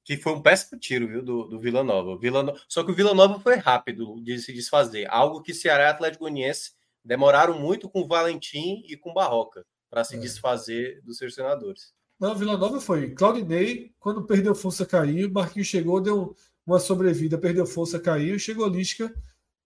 [0.05, 2.19] que foi um péssimo tiro, viu, do, do Vila Nova.
[2.19, 2.57] Vila no...
[2.69, 5.07] Só que o Vila Nova foi rápido de se desfazer.
[5.11, 6.73] Algo que Ceará e Atlético Goianiense
[7.05, 10.19] demoraram muito com o Valentim e com o Barroca para se é.
[10.19, 11.95] desfazer dos seus senadores.
[12.19, 13.11] Não, Vila Nova foi.
[13.11, 15.31] Claudinei, quando perdeu força, caiu.
[15.31, 16.35] Marquinhos chegou, deu
[16.67, 19.15] uma sobrevida, perdeu força, caiu e chegou Lisca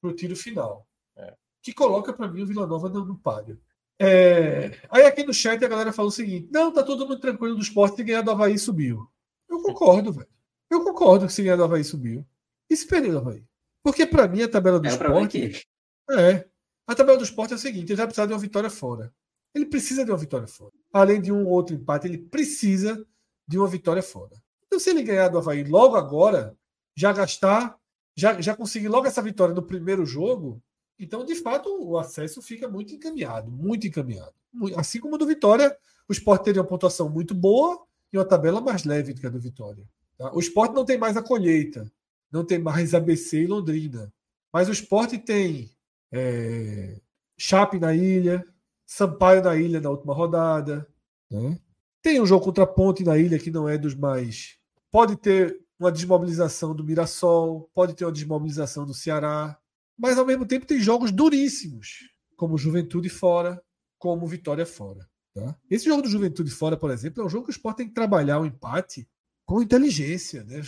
[0.01, 0.87] para o tiro final.
[1.17, 1.35] É.
[1.63, 3.59] Que coloca para mim o Vila Nova no, no páreo.
[3.99, 4.79] É...
[4.91, 7.63] Aí aqui no chat a galera falou o seguinte: não, tá todo mundo tranquilo do
[7.63, 9.07] esporte se ganhar do Havaí subiu.
[9.49, 10.29] Eu concordo, velho.
[10.71, 12.25] Eu concordo que se ganhar do Havaí subiu.
[12.69, 13.45] E se perder do Havaí?
[13.83, 15.67] Porque para mim a tabela do é esporte.
[16.11, 16.49] É.
[16.87, 19.13] A tabela do esporte é o seguinte: ele vai precisar de uma vitória fora.
[19.55, 20.73] Ele precisa de uma vitória fora.
[20.93, 23.05] Além de um outro empate, ele precisa
[23.47, 24.41] de uma vitória fora.
[24.67, 26.57] Então, se ele ganhar do Havaí logo agora,
[27.01, 27.79] já gastar,
[28.15, 30.63] já, já conseguir logo essa vitória no primeiro jogo,
[30.99, 34.35] então, de fato, o acesso fica muito encaminhado, muito encaminhado.
[34.77, 35.75] Assim como do Vitória,
[36.07, 37.83] o Sport teria uma pontuação muito boa
[38.13, 39.83] e uma tabela mais leve do que a do Vitória.
[40.19, 40.31] Tá?
[40.35, 41.91] O Sport não tem mais a colheita,
[42.31, 44.13] não tem mais ABC e Londrina.
[44.53, 45.71] Mas o Sport tem
[46.13, 47.01] é,
[47.39, 48.45] Chape na ilha,
[48.85, 50.87] Sampaio na ilha na última rodada.
[51.31, 51.59] Né?
[52.03, 54.59] Tem um jogo contra a Ponte na ilha que não é dos mais.
[54.91, 59.59] Pode ter uma desmobilização do Mirassol, pode ter uma desmobilização do Ceará,
[59.99, 63.63] mas ao mesmo tempo tem jogos duríssimos, como Juventude fora,
[63.99, 65.09] como Vitória fora.
[65.35, 65.57] Tá?
[65.71, 67.95] Esse jogo do Juventude fora, por exemplo, é um jogo que o Sport tem que
[67.95, 69.09] trabalhar o empate
[69.47, 70.61] com inteligência, né?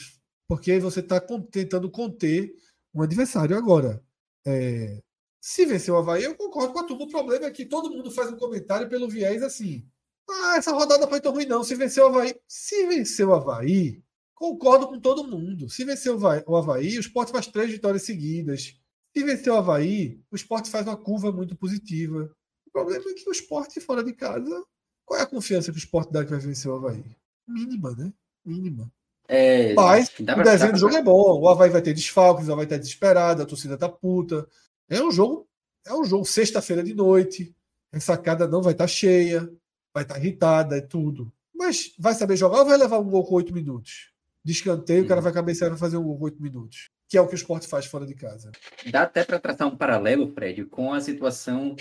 [0.49, 1.21] porque aí você está
[1.51, 2.55] tentando conter
[2.95, 3.57] um adversário.
[3.57, 4.03] Agora,
[4.47, 5.03] é,
[5.41, 7.05] se vencer o Havaí, eu concordo com a turma.
[7.05, 9.87] O problema é que todo mundo faz um comentário pelo viés assim.
[10.29, 11.65] Ah, essa rodada foi tão ruim, não.
[11.65, 12.35] Se vencer o Havaí.
[12.47, 14.03] Se vencer o Havaí,
[14.43, 15.71] Concordo com todo mundo.
[15.71, 18.77] Se vencer o Havaí, o esporte faz três vitórias seguidas.
[19.17, 22.29] Se vencer o Havaí, o esporte faz uma curva muito positiva.
[22.67, 24.65] O problema é que o esporte fora de casa.
[25.05, 27.05] Qual é a confiança que o esporte dá que vai vencer o Havaí?
[27.47, 28.13] Mínima, né?
[28.45, 28.93] Mínima.
[29.29, 31.41] É, Mas o desenho do jogo é bom.
[31.41, 34.45] O Havaí vai ter desfalques, o Havaí tá desesperado, a torcida tá puta.
[34.89, 35.47] É um jogo,
[35.87, 37.55] é um jogo sexta-feira de noite.
[37.93, 39.49] A sacada não vai estar tá cheia,
[39.95, 41.33] vai estar tá irritada e tudo.
[41.55, 44.12] Mas vai saber jogar ou vai levar um gol com oito minutos?
[44.45, 45.05] De escanteio, hum.
[45.05, 46.89] o cara vai cabecear e fazer um gol oito minutos.
[47.09, 48.51] Que é o que o esporte faz fora de casa.
[48.91, 51.77] Dá até para traçar um paralelo, Fred, com a situação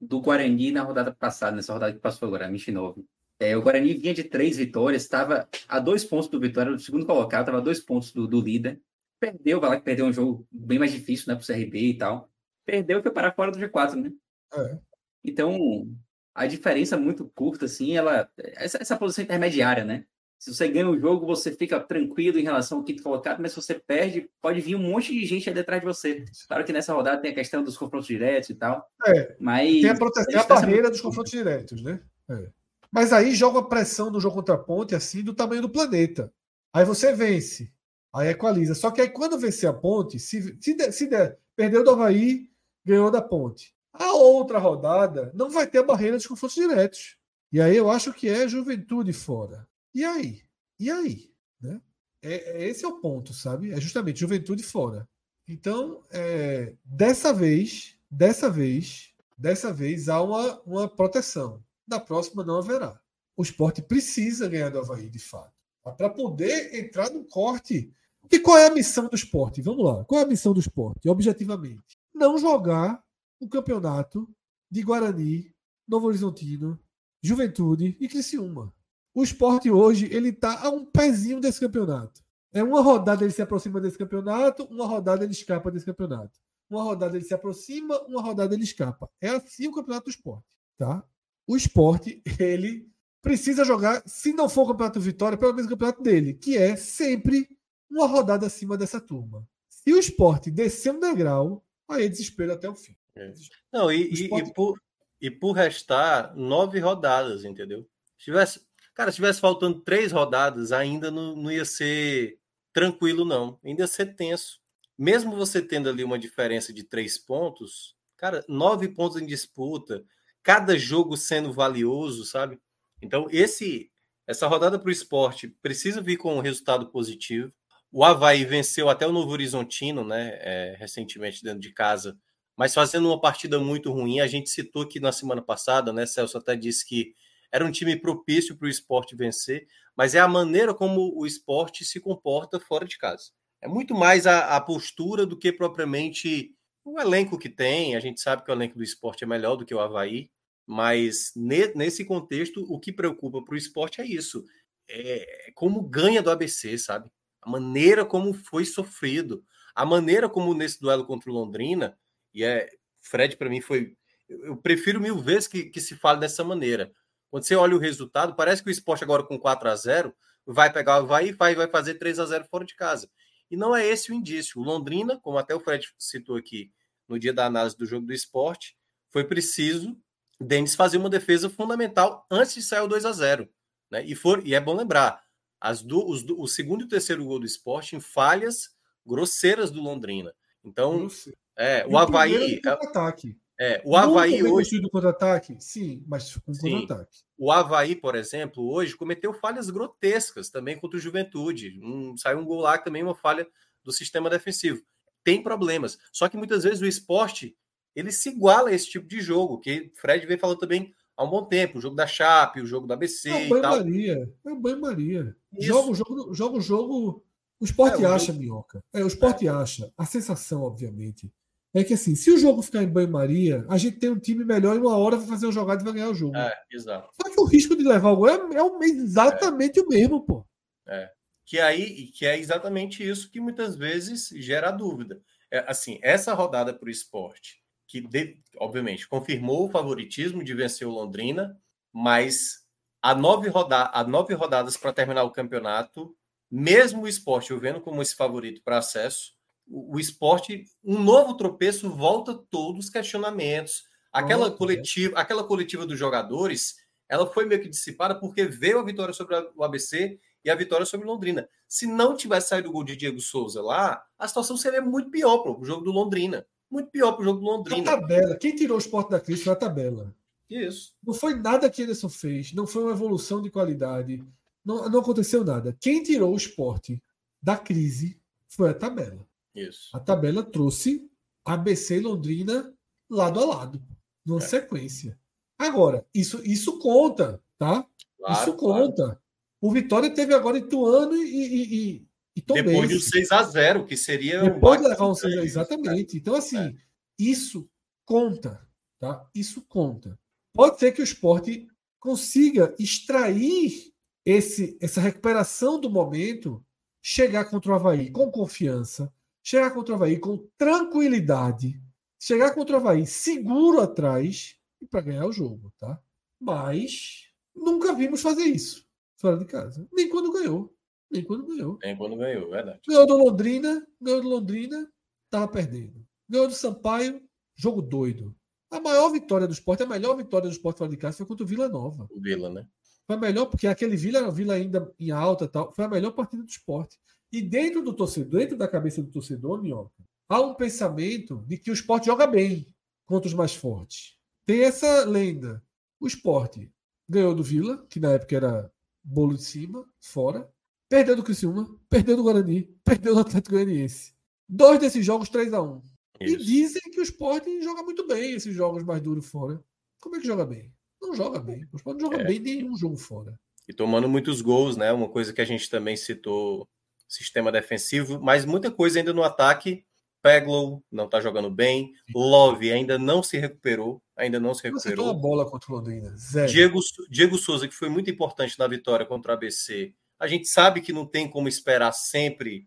[0.00, 3.04] do Guarani na rodada passada, nessa rodada que passou agora, a 29.
[3.38, 7.04] É, o Guarani vinha de três vitórias, estava a dois pontos do Vitória, do segundo
[7.04, 8.80] colocado, estava a dois pontos do, do líder.
[9.20, 12.30] Perdeu, vai lá que perdeu um jogo bem mais difícil, né, pro CRB e tal.
[12.64, 14.12] Perdeu e foi parar fora do G4, né?
[14.54, 14.78] É.
[15.24, 15.86] Então,
[16.34, 18.30] a diferença muito curta, assim, ela.
[18.36, 20.04] Essa, essa posição intermediária, né?
[20.38, 23.60] Se você ganha o jogo, você fica tranquilo em relação ao quinto colocado, mas se
[23.60, 26.24] você perde, pode vir um monte de gente ali atrás de você.
[26.46, 28.86] Claro que nessa rodada tem a questão dos confrontos diretos e tal.
[29.06, 29.34] É.
[29.40, 32.00] Mas tem a proteção, a, a barreira dos confrontos diretos, né?
[32.30, 32.48] É.
[32.92, 36.32] Mas aí joga a pressão do jogo contra a ponte, assim, do tamanho do planeta.
[36.72, 37.72] Aí você vence.
[38.14, 38.74] Aí equaliza.
[38.74, 42.48] Só que aí quando vencer a ponte, se, se, der, se der, perdeu do Havaí,
[42.84, 43.74] ganhou da ponte.
[43.92, 47.16] A outra rodada não vai ter a barreira dos confrontos diretos.
[47.52, 49.66] E aí eu acho que é juventude fora.
[49.96, 50.42] E aí?
[50.78, 51.32] E aí?
[51.58, 51.80] Né?
[52.22, 53.72] É, é esse é o ponto, sabe?
[53.72, 55.08] É justamente juventude fora.
[55.48, 61.64] Então, é, dessa vez, dessa vez, dessa vez há uma, uma proteção.
[61.88, 63.00] Da próxima não haverá.
[63.34, 65.54] O esporte precisa ganhar do Havaí, de fato.
[65.96, 67.90] Para poder entrar no corte.
[68.30, 69.62] E qual é a missão do esporte?
[69.62, 70.04] Vamos lá.
[70.04, 71.08] Qual é a missão do esporte?
[71.08, 71.96] Objetivamente.
[72.14, 73.02] Não jogar
[73.40, 74.28] o campeonato
[74.70, 75.54] de Guarani,
[75.88, 76.78] Novo Horizontino,
[77.22, 78.75] Juventude e Criciúma.
[79.16, 82.22] O esporte hoje ele está a um pezinho desse campeonato.
[82.52, 86.38] É uma rodada ele se aproxima desse campeonato, uma rodada ele escapa desse campeonato.
[86.68, 89.08] Uma rodada ele se aproxima, uma rodada ele escapa.
[89.18, 90.44] É assim o campeonato do esporte,
[90.76, 91.02] tá?
[91.46, 92.90] O esporte ele
[93.22, 96.76] precisa jogar, se não for o campeonato vitória, pelo menos o campeonato dele, que é
[96.76, 97.48] sempre
[97.90, 99.48] uma rodada acima dessa turma.
[99.66, 102.94] Se o esporte descer um degrau, aí é desespero até o fim.
[103.16, 103.32] É.
[103.72, 104.50] Não, e, esporte...
[104.50, 104.78] e, por,
[105.22, 107.88] e por restar nove rodadas, entendeu?
[108.18, 108.65] Se tivesse,
[108.96, 112.38] cara, se tivesse faltando três rodadas, ainda não, não ia ser
[112.72, 113.60] tranquilo, não.
[113.64, 114.58] Ainda ia ser tenso.
[114.98, 120.04] Mesmo você tendo ali uma diferença de três pontos, cara, nove pontos em disputa,
[120.42, 122.58] cada jogo sendo valioso, sabe?
[123.00, 123.90] Então, esse
[124.26, 127.52] essa rodada para o esporte precisa vir com um resultado positivo.
[127.92, 130.36] O Havaí venceu até o Novo Horizontino, né?
[130.40, 132.18] É, recentemente dentro de casa
[132.56, 134.20] mas fazendo uma partida muito ruim.
[134.20, 136.06] A gente citou aqui na semana passada, né?
[136.06, 137.14] Celso até disse que
[137.52, 139.66] era um time propício para o esporte vencer,
[139.96, 143.30] mas é a maneira como o esporte se comporta fora de casa.
[143.60, 146.54] É muito mais a, a postura do que propriamente
[146.84, 147.96] o elenco que tem.
[147.96, 150.30] A gente sabe que o elenco do esporte é melhor do que o Havaí,
[150.66, 154.44] mas ne, nesse contexto, o que preocupa para o esporte é isso.
[154.88, 157.10] É como ganha do ABC, sabe?
[157.42, 159.44] A maneira como foi sofrido,
[159.74, 161.96] a maneira como nesse duelo contra o Londrina,
[162.34, 162.68] e é
[163.00, 163.96] Fred, para mim, foi.
[164.28, 166.92] Eu prefiro mil vezes que, que se fale dessa maneira.
[167.36, 170.14] Quando você olha o resultado, parece que o esporte agora com 4 a 0
[170.46, 173.10] vai pegar, vai vai, vai fazer 3 a 0 fora de casa.
[173.50, 174.58] E não é esse o indício.
[174.58, 176.72] O Londrina, como até o Fred citou aqui
[177.06, 178.74] no dia da análise do jogo do esporte,
[179.10, 179.94] foi preciso
[180.40, 183.46] Denis fazer uma defesa fundamental antes de sair o 2 a 0
[183.90, 184.02] né?
[184.02, 185.22] E, for, e é bom lembrar,
[185.60, 188.70] as do, os, o segundo e o terceiro gol do esporte em falhas
[189.04, 190.34] grosseiras do Londrina.
[190.64, 191.06] Então,
[191.54, 192.62] é, o Havaí.
[192.64, 194.80] É ataque é, o Havaí hoje.
[194.80, 195.56] do contra-ataque?
[195.58, 197.18] Sim, mas com contra-ataque.
[197.38, 201.80] O Havaí, por exemplo, hoje cometeu falhas grotescas também contra o Juventude.
[201.82, 203.46] Um, saiu um gol lá também, uma falha
[203.82, 204.82] do sistema defensivo.
[205.24, 205.98] Tem problemas.
[206.12, 207.56] Só que muitas vezes o esporte
[207.94, 211.30] ele se iguala a esse tipo de jogo, que Fred vem falando também há um
[211.30, 211.78] bom tempo.
[211.78, 213.30] O jogo da Chape, o jogo da ABC.
[213.30, 214.34] É o banho-maria.
[214.44, 215.36] É o banho-maria.
[215.58, 217.24] Joga o jogo, joga o jogo.
[217.58, 218.38] O esporte é, acha, jogo...
[218.38, 218.84] Minhoca.
[218.92, 219.50] É, o esporte é.
[219.50, 219.90] acha.
[219.96, 221.32] A sensação, obviamente
[221.80, 224.76] é que assim, se o jogo ficar em banho-maria, a gente tem um time melhor
[224.76, 226.36] em uma hora vai fazer uma jogada e vai ganhar o jogo.
[226.36, 227.10] É, exato.
[227.20, 229.82] Só que o risco de levar o gol é, é exatamente é.
[229.82, 230.46] o mesmo, pô.
[230.88, 231.10] É.
[231.44, 235.20] Que aí que é exatamente isso que muitas vezes gera dúvida.
[235.50, 240.88] É, assim, essa rodada para o esporte, que de, obviamente confirmou o favoritismo de vencer
[240.88, 241.56] o Londrina,
[241.92, 242.64] mas
[243.02, 246.16] a nove, roda a nove rodadas para terminar o campeonato,
[246.50, 249.35] mesmo o esporte eu vendo como esse favorito para acesso,
[249.68, 253.84] o, esporte, um novo tropeço volta todos os questionamentos.
[254.12, 255.20] Aquela oh, coletiva, é.
[255.20, 256.76] aquela coletiva dos jogadores,
[257.08, 260.86] ela foi meio que dissipada porque veio a vitória sobre o ABC e a vitória
[260.86, 261.48] sobre Londrina.
[261.68, 265.38] Se não tivesse saído o gol de Diego Souza lá, a situação seria muito pior
[265.38, 266.46] para o jogo do Londrina.
[266.70, 267.92] Muito pior para o jogo do Londrina.
[267.92, 268.36] A tabela.
[268.36, 270.14] Quem tirou o esporte da crise foi a tabela.
[270.48, 270.94] Isso.
[271.04, 272.52] Não foi nada que Anderson fez.
[272.52, 274.24] Não foi uma evolução de qualidade.
[274.64, 275.76] Não, não aconteceu nada.
[275.80, 277.02] Quem tirou o esporte
[277.42, 279.26] da crise foi a tabela.
[279.56, 279.96] Isso.
[279.96, 281.10] A tabela trouxe
[281.44, 282.72] ABC e Londrina
[283.08, 283.82] lado a lado,
[284.24, 284.46] numa é.
[284.46, 285.18] sequência.
[285.58, 287.86] Agora, isso, isso conta, tá?
[288.18, 289.04] Claro, isso conta.
[289.04, 289.20] Claro.
[289.60, 294.42] O Vitória teve agora Ituano e, e, e, e Depois de um 6x0, que seria.
[294.42, 296.18] Depois de levar um 6 Exatamente.
[296.18, 296.74] Então, assim, é.
[297.18, 297.68] isso
[298.04, 298.66] conta.
[298.98, 299.26] Tá?
[299.34, 300.18] Isso conta.
[300.52, 301.66] Pode ser que o esporte
[301.98, 303.92] consiga extrair
[304.24, 306.64] esse, essa recuperação do momento,
[307.02, 309.12] chegar contra o Havaí com confiança,
[309.46, 311.80] chegar contra o Havaí com tranquilidade,
[312.20, 316.02] chegar contra o Havaí seguro atrás e para ganhar o jogo, tá?
[316.40, 318.84] Mas nunca vimos fazer isso
[319.16, 319.88] fora de casa.
[319.92, 320.74] Nem quando ganhou.
[321.08, 321.78] Nem quando ganhou.
[321.80, 322.80] Nem quando ganhou, verdade.
[322.88, 324.92] Ganhou do Londrina, ganhou do Londrina,
[325.30, 326.04] tava perdendo.
[326.28, 327.22] Ganhou do Sampaio,
[327.54, 328.34] jogo doido.
[328.68, 331.44] A maior vitória do esporte, a melhor vitória do esporte fora de casa foi contra
[331.44, 332.08] o Vila Nova.
[332.10, 332.66] O Vila, né?
[333.06, 336.42] Foi a melhor, porque aquele Vila, Vila ainda em alta tal, foi a melhor partida
[336.42, 336.98] do esporte.
[337.32, 341.70] E dentro do torcedor, dentro da cabeça do torcedor, Minhoca, há um pensamento de que
[341.70, 342.72] o esporte joga bem
[343.04, 344.16] contra os mais fortes.
[344.44, 345.62] Tem essa lenda.
[346.00, 346.70] O esporte
[347.08, 348.72] ganhou do Vila, que na época era
[349.02, 350.48] bolo de cima, fora.
[350.88, 354.14] Perdeu do Criciúma, perdeu do Guarani, perdeu do Atlético Goianiense.
[354.48, 355.82] Dois desses jogos, 3 a 1
[356.20, 359.62] E dizem que o esporte joga muito bem esses jogos mais duros fora.
[360.00, 360.72] Como é que joga bem?
[361.02, 361.66] Não joga bem.
[361.72, 362.26] O esporte não joga é.
[362.26, 363.38] bem nenhum jogo fora.
[363.68, 364.92] E tomando muitos gols, né?
[364.92, 366.68] Uma coisa que a gente também citou,
[367.08, 369.84] sistema defensivo, mas muita coisa ainda no ataque.
[370.22, 371.92] Peglow não está jogando bem.
[372.14, 374.02] Love ainda não se recuperou.
[374.16, 375.04] Ainda não se recuperou.
[375.06, 376.16] Você a bola contra o Londrina.
[376.16, 376.50] Zero.
[376.50, 379.94] Diego, Diego Souza, que foi muito importante na vitória contra o ABC.
[380.18, 382.66] A gente sabe que não tem como esperar sempre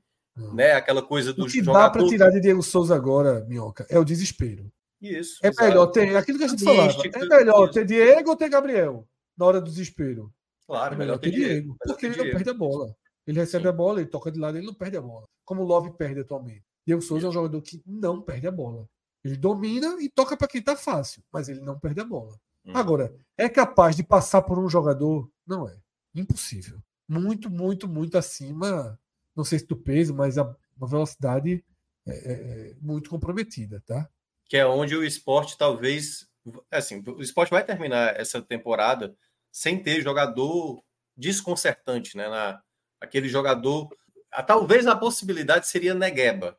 [0.54, 1.80] né, aquela coisa do o que jogador...
[1.80, 4.72] dá para tirar de Diego Souza agora, Minhoca, é o desespero.
[5.02, 5.40] Isso.
[5.44, 5.68] É exato.
[5.68, 6.94] melhor ter aquilo que a gente falava.
[7.14, 9.08] É melhor ter Diego ou ter Gabriel
[9.38, 10.32] na hora do desespero.
[10.68, 11.48] Claro, é melhor ter Diego.
[11.48, 12.30] Diego porque ele Diego.
[12.30, 12.96] não perde a bola.
[13.30, 15.28] Ele recebe a bola, ele toca de lado, ele não perde a bola.
[15.46, 16.64] Como o Love perde atualmente.
[16.86, 18.90] Diego Souza é um jogador que não perde a bola.
[19.24, 22.40] Ele domina e toca para quem tá fácil, mas ele não perde a bola.
[22.66, 22.72] Hum.
[22.76, 25.30] Agora, é capaz de passar por um jogador?
[25.46, 25.78] Não é.
[26.16, 26.82] Impossível.
[27.08, 29.00] Muito, muito, muito acima,
[29.36, 30.44] não sei se do peso, mas a,
[30.78, 31.64] uma velocidade
[32.08, 34.10] é, é, é muito comprometida, tá?
[34.50, 36.28] que é onde o esporte talvez.
[36.72, 39.16] Assim, o esporte vai terminar essa temporada
[39.52, 40.84] sem ter jogador
[41.16, 42.28] desconcertante, né?
[42.28, 42.60] Na,
[43.00, 43.90] aquele jogador.
[44.32, 46.58] A, talvez a possibilidade seria Negueba,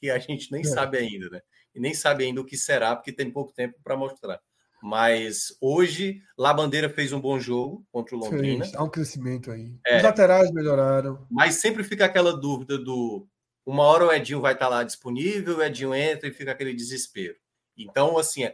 [0.00, 0.64] que a gente nem é.
[0.64, 1.40] sabe ainda, né?
[1.74, 4.40] E nem sabe ainda o que será, porque tem pouco tempo para mostrar.
[4.82, 8.64] Mas hoje, Labandeira fez um bom jogo contra o Londrina.
[8.64, 9.74] Fez, há um crescimento aí.
[9.86, 11.26] É, Os laterais melhoraram.
[11.30, 13.26] Mas sempre fica aquela dúvida do
[13.66, 17.34] uma hora o Edinho vai estar lá disponível, o Edinho entra e fica aquele desespero.
[17.76, 18.48] Então, assim,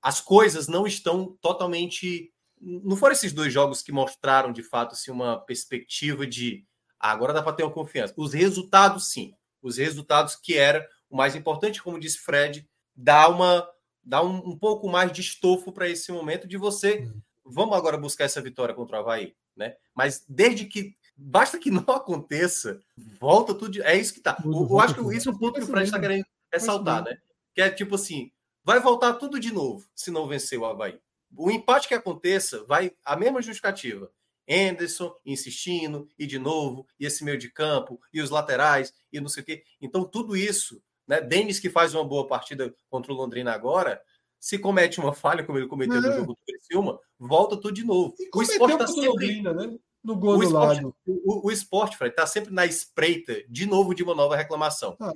[0.00, 2.31] as coisas não estão totalmente.
[2.62, 6.64] Não foram esses dois jogos que mostraram, de fato, assim, uma perspectiva de
[6.98, 8.14] ah, agora dá para ter uma confiança.
[8.16, 9.34] Os resultados, sim.
[9.60, 13.68] Os resultados que era o mais importante, como disse Fred, dá uma
[14.04, 17.10] dá um, um pouco mais de estofo para esse momento de você.
[17.44, 19.76] Vamos agora buscar essa vitória contra o Havaí, né?
[19.94, 22.80] Mas desde que Basta que não aconteça,
[23.20, 23.82] volta tudo.
[23.82, 24.36] É isso que tá.
[24.44, 27.16] Eu, eu acho que isso é o ponto que o Fred está querendo ressaltar, né?
[27.54, 28.30] Que é tipo assim:
[28.64, 30.98] vai voltar tudo de novo se não vencer o Havaí.
[31.36, 34.10] O empate que aconteça vai a mesma justificativa.
[34.48, 39.28] Anderson insistindo, e de novo, e esse meio de campo, e os laterais, e não
[39.28, 39.64] sei o quê.
[39.80, 41.20] Então, tudo isso, né?
[41.20, 44.02] Denis, que faz uma boa partida contra o Londrina agora,
[44.38, 46.00] se comete uma falha, como ele cometeu é.
[46.00, 48.14] no jogo do Criciúma, volta tudo de novo.
[48.18, 49.08] E o esporte está sempre...
[49.08, 49.78] Londrina, né?
[50.02, 50.96] no gol o esporte, lado.
[51.06, 54.96] O, o esporte, Fred, está sempre na espreita de novo de uma nova reclamação.
[55.00, 55.12] Ah.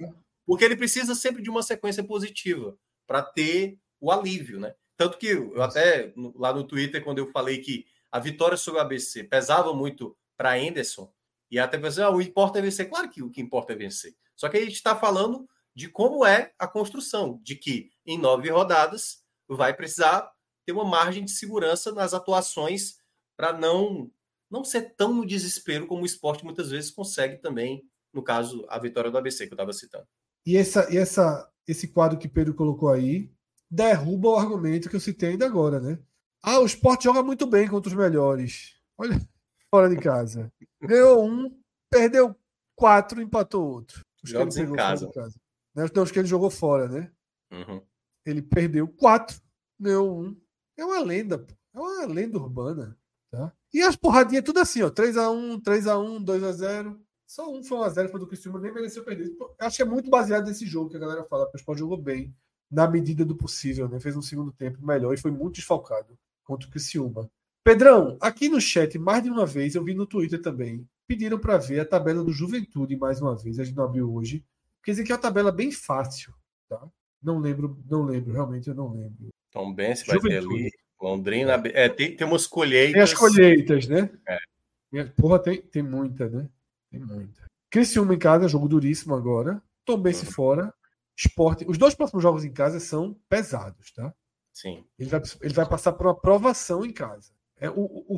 [0.47, 2.77] Porque ele precisa sempre de uma sequência positiva
[3.07, 4.75] para ter o alívio, né?
[4.97, 8.83] Tanto que eu até lá no Twitter, quando eu falei que a vitória sobre o
[8.83, 11.13] ABC pesava muito para Anderson,
[11.51, 12.89] e até pensei, ah, o importa é vencer.
[12.89, 14.15] Claro que o que importa é vencer.
[14.35, 18.51] Só que a gente está falando de como é a construção, de que em nove
[18.51, 20.31] rodadas vai precisar
[20.65, 22.97] ter uma margem de segurança nas atuações
[23.37, 24.11] para não
[24.49, 27.83] não ser tão no desespero como o esporte muitas vezes consegue também,
[28.13, 30.07] no caso, a vitória do ABC que eu estava citando.
[30.47, 33.29] E, essa, e essa, esse quadro que Pedro colocou aí
[33.71, 35.99] derruba o argumento que eu citei ainda agora, né?
[36.43, 38.81] Ah, o esporte joga muito bem contra os melhores.
[38.97, 39.15] Olha,
[39.71, 40.53] fora de casa.
[40.81, 41.61] Ganhou um,
[41.91, 42.37] perdeu
[42.77, 44.01] quatro, empatou outro.
[44.23, 45.11] Os Jogos em casa.
[45.13, 45.41] casa.
[45.75, 45.85] Né?
[45.85, 47.13] Os que ele jogou fora, né?
[47.53, 47.83] Uhum.
[48.25, 49.41] Ele perdeu quatro,
[49.79, 50.41] ganhou um.
[50.77, 52.99] É uma lenda, é uma lenda urbana.
[53.31, 53.53] Tá?
[53.73, 54.91] E as porradinhas tudo assim, ó.
[54.91, 57.01] 3x1, 3x1, 2x0.
[57.27, 59.37] Só um foi 1x0, foi do Cristiano, nem mereceu perder.
[59.59, 61.97] Acho que é muito baseado nesse jogo que a galera fala, porque o Sport jogou
[62.01, 62.35] bem,
[62.71, 64.01] na medida do possível, né?
[64.01, 67.31] Fez um segundo tempo melhor e foi muito desfalcado contra o Criciúma.
[67.63, 71.59] Pedrão, aqui no chat, mais de uma vez, eu vi no Twitter também, pediram para
[71.59, 74.45] ver a tabela do Juventude mais uma vez, a gente não abriu hoje.
[74.85, 76.33] Quer dizer que é uma tabela bem fácil,
[76.69, 76.81] tá?
[77.23, 79.29] Não lembro, não lembro, realmente eu não lembro.
[79.51, 80.71] Tom Benz vai ter ali
[81.01, 82.93] Londrina, é, tem, tem umas colheitas.
[82.93, 84.11] Tem as colheitas, né?
[84.27, 85.05] É.
[85.17, 86.49] Porra, tem, tem muita, né?
[86.91, 87.45] Tem muita.
[87.71, 89.63] Criciúma em casa, jogo duríssimo agora.
[89.85, 90.33] Tombense uhum.
[90.33, 90.75] fora.
[91.17, 91.65] Esporte.
[91.67, 94.13] Os dois próximos jogos em casa são pesados, tá?
[94.53, 94.85] Sim.
[94.99, 97.33] Ele vai, ele vai passar por uma aprovação em casa.
[97.59, 98.17] É, o, o,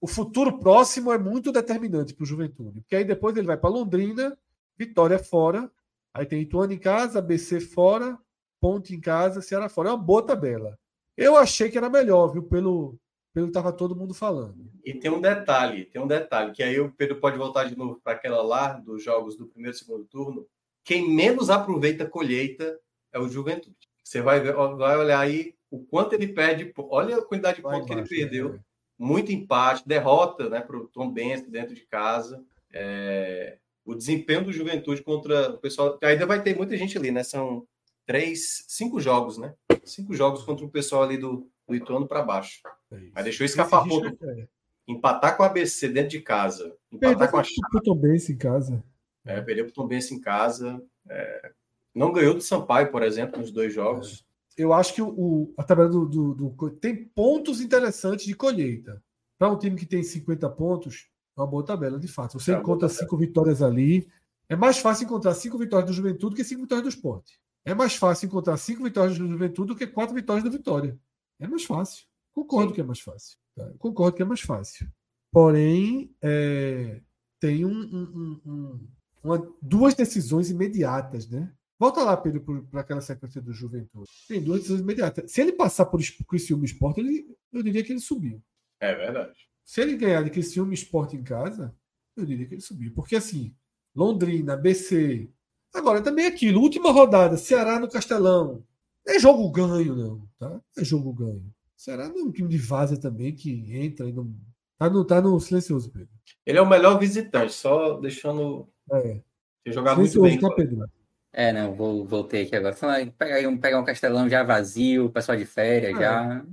[0.00, 2.80] o futuro próximo é muito determinante para o Juventude.
[2.80, 4.36] Porque aí depois ele vai para Londrina,
[4.76, 5.70] Vitória fora.
[6.12, 8.18] Aí tem Ituano em casa, BC fora,
[8.60, 9.90] Ponte em casa, Ceará fora.
[9.90, 10.78] É uma boa tabela.
[11.16, 12.42] Eu achei que era melhor, viu?
[12.42, 12.98] Pelo,
[13.32, 14.70] pelo que estava todo mundo falando.
[14.84, 18.00] E tem um detalhe, tem um detalhe, que aí o Pedro pode voltar de novo
[18.02, 20.46] para aquela lá dos jogos do primeiro e segundo turno.
[20.84, 22.78] Quem menos aproveita a colheita
[23.12, 23.74] é o Juventude.
[24.02, 27.86] Você vai, ver, vai olhar aí o quanto ele perde, olha a quantidade de pontos
[27.86, 28.52] que ele perdeu.
[28.52, 28.60] Né?
[28.98, 32.44] Muito empate, derrota né, para o Tom Benz dentro de casa.
[32.72, 35.98] É, o desempenho do Juventude contra o pessoal.
[36.02, 37.22] Ainda vai ter muita gente ali, né?
[37.22, 37.66] São
[38.06, 39.54] três, cinco jogos, né?
[39.84, 42.60] Cinco jogos contra o pessoal ali do, do Ituano para baixo.
[42.92, 44.06] É Mas deixou escapar pouco.
[44.06, 44.46] É.
[44.86, 46.76] Empatar com a ABC dentro de casa.
[46.92, 47.84] Empatar Perdeu com a Chape.
[47.84, 48.84] Tom Benz em casa.
[49.24, 50.82] É, perdeu para o Tom Benz em casa.
[51.08, 51.52] É,
[51.94, 54.24] não ganhou do Sampaio, por exemplo, nos dois jogos.
[54.58, 54.62] É.
[54.62, 59.02] Eu acho que o, a tabela do, do, do, tem pontos interessantes de colheita.
[59.36, 62.38] Para um time que tem 50 pontos, é uma boa tabela, de fato.
[62.38, 64.08] Você é encontra cinco vitórias ali.
[64.48, 67.40] É mais fácil encontrar cinco vitórias do Juventude que cinco vitórias do Esporte.
[67.64, 70.98] É mais fácil encontrar cinco vitórias do Juventude do que quatro vitórias do Vitória.
[71.40, 72.04] É mais fácil.
[72.32, 72.74] Concordo Sim.
[72.74, 73.38] que é mais fácil.
[73.56, 73.72] Tá?
[73.78, 74.86] Concordo que é mais fácil.
[75.32, 77.00] Porém, é,
[77.40, 78.88] tem um, um, um,
[79.24, 81.52] uma, duas decisões imediatas, né?
[81.78, 84.08] Volta lá, Pedro, para aquela sequência do Juventude.
[84.28, 85.30] Tem duas decisões imediatas.
[85.32, 88.40] Se ele passar por Criciúma Esporte, ele, eu diria que ele subiu.
[88.80, 89.34] É verdade.
[89.64, 91.74] Se ele ganhar de Criciúma Esporte em casa,
[92.16, 92.92] eu diria que ele subiu.
[92.94, 93.54] Porque assim,
[93.94, 95.30] Londrina, BC.
[95.74, 98.64] Agora, também aquilo, última rodada, Ceará no Castelão.
[99.06, 100.60] É jogo ganho, não, tá?
[100.78, 101.52] É jogo ganho.
[101.76, 104.34] Ceará não é um time de vaza também que entra e não.
[104.78, 106.08] Tá no, tá no silencioso, Pedro.
[106.46, 108.68] Ele é o melhor visitante, só deixando.
[108.92, 109.20] É.
[109.66, 110.38] Jogar muito bem.
[110.38, 110.86] Tá, Pedro?
[111.32, 112.76] É, não, vou, voltei aqui agora.
[113.18, 116.00] Pegar um, pegar um castelão já vazio, pessoal de férias, é.
[116.00, 116.44] já.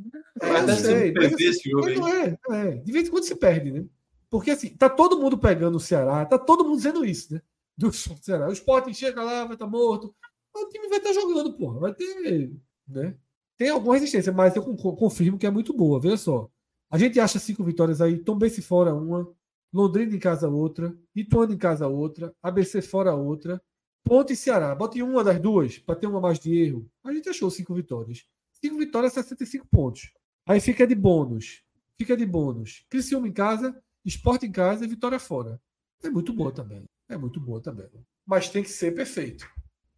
[0.41, 3.35] É, mas sei, mas, esse jogo mas não é, é, de vez em quando se
[3.35, 3.85] perde, né?
[4.27, 7.41] Porque assim, tá todo mundo pegando o Ceará, tá todo mundo dizendo isso, né?
[7.77, 8.47] Do Ceará.
[8.47, 10.15] O Sport chega lá, vai estar tá morto.
[10.55, 11.79] O time vai estar tá jogando, porra.
[11.79, 12.51] Vai ter.
[12.87, 13.15] Né?
[13.57, 15.99] Tem alguma resistência, mas eu confirmo que é muito boa.
[15.99, 16.49] Veja só.
[16.89, 19.31] A gente acha cinco vitórias aí, Tom se fora uma,
[19.73, 23.61] Londrina em casa outra, Ituano em casa outra, ABC fora outra,
[24.03, 24.73] Ponte e Ceará.
[24.73, 26.89] Bote uma das duas para ter uma mais de erro.
[27.03, 28.25] A gente achou cinco vitórias.
[28.53, 30.11] Cinco vitórias, 65 pontos.
[30.45, 31.63] Aí fica de bônus.
[31.97, 32.85] Fica de bônus.
[32.89, 35.59] Criciúma em casa, esporte em casa e vitória fora.
[36.03, 36.83] É muito boa também.
[37.07, 37.87] É muito boa também.
[38.25, 39.47] Mas tem que ser perfeito.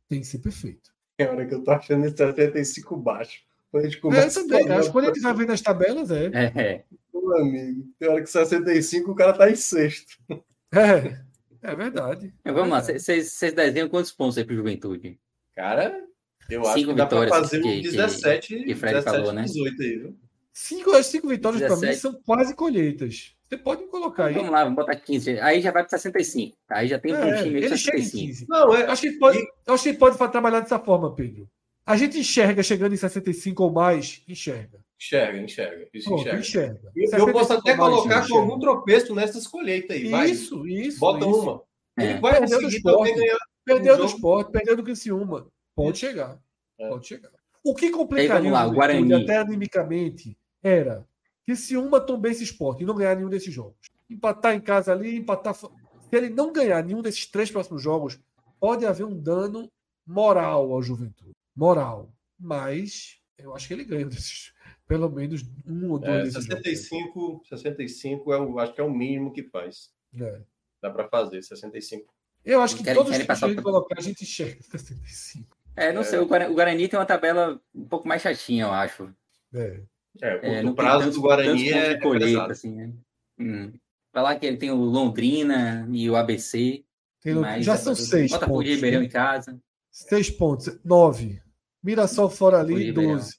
[0.08, 0.92] Tem que ser perfeito.
[1.18, 3.42] É hora que eu tô achando esse 75 baixo.
[3.72, 4.72] Quando a gente começa é, também.
[4.72, 6.26] Acho que quando a gente vai vendo as tabelas, é.
[6.34, 6.86] É.
[7.24, 10.18] Meu amigo, tem hora que 65 o cara tá em sexto.
[10.74, 11.22] É.
[11.62, 12.34] É verdade.
[12.44, 15.18] É, vamos lá, vocês desenham quantos pontos aí pro Juventude?
[15.56, 15.98] Cara,
[16.50, 19.44] eu acho que dá para fazer que, um 17, que, que 17 falou, né?
[19.44, 20.18] 18 aí, viu?
[20.52, 23.36] Cinco, as cinco vitórias para mim são quase colheitas.
[23.44, 24.34] Você pode colocar aí.
[24.34, 25.40] Vamos lá, vamos botar 15.
[25.40, 26.58] Aí já vai para 65.
[26.70, 28.46] Aí já tem um é, pontinho ele 65.
[28.50, 31.50] Não, é, acho que pode, acho que pode trabalhar dessa forma, Pedro.
[31.86, 34.83] A gente enxerga chegando em 65 ou mais, enxerga.
[35.04, 35.88] Enxerga, enxerga.
[35.94, 36.40] Isso enxerga.
[36.40, 36.92] enxerga.
[36.96, 40.10] Eu, eu posso até colocar com algum tropeço nessas colheitas aí.
[40.10, 40.30] Vai.
[40.30, 41.00] Isso, isso.
[41.00, 41.42] Bota isso.
[41.42, 41.62] uma.
[42.00, 42.04] É.
[42.06, 43.38] Ele vai perdeu conseguir também ganhar.
[43.66, 45.48] Perdeu do esporte, perdeu do Criciúma.
[45.76, 46.40] Pode chegar.
[46.80, 46.88] É.
[46.88, 47.30] Pode chegar.
[47.62, 49.14] O que complicaria lá, o Guarani.
[49.14, 51.06] até animicamente era
[51.46, 53.76] que se uma tombasse esse esporte e não ganhar nenhum desses jogos,
[54.10, 55.54] empatar em casa ali, empatar.
[55.54, 55.70] Se
[56.12, 58.20] ele não ganhar nenhum desses três próximos jogos,
[58.58, 59.70] pode haver um dano
[60.08, 61.34] moral ao Juventude.
[61.54, 62.10] Moral.
[62.40, 64.54] Mas eu acho que ele ganha desses,
[64.88, 66.36] pelo menos um ou dois.
[66.36, 67.50] É, 65, jogos.
[67.50, 69.92] 65 é o, acho que é o mínimo que faz.
[70.20, 70.42] É.
[70.82, 72.14] Dá para fazer, 65.
[72.46, 75.58] Eu acho que querem, todos querem os gente colocar, a gente enxerga 65.
[75.76, 76.04] É, não é.
[76.04, 79.10] sei, o Guarani tem uma tabela um pouco mais chatinha, eu acho.
[79.54, 79.82] É.
[80.22, 82.94] É, o é, prazo do Guarani é, colheita, assim, né?
[83.40, 83.74] hum.
[84.12, 86.86] Falar que ele tem o Londrina e o ABC.
[87.20, 88.64] Tem, já são seis Bota pontos.
[88.64, 89.06] Bota Ribeirão né?
[89.08, 89.60] em casa.
[89.90, 90.78] Seis pontos.
[90.84, 91.42] Nove.
[91.82, 93.38] Mirassol fora ali, doze.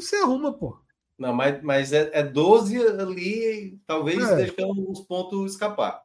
[0.00, 0.78] É, você arruma, pô.
[1.18, 4.36] Não, mas, mas é, é 12 ali, talvez é.
[4.36, 6.02] deixando uns pontos escapar.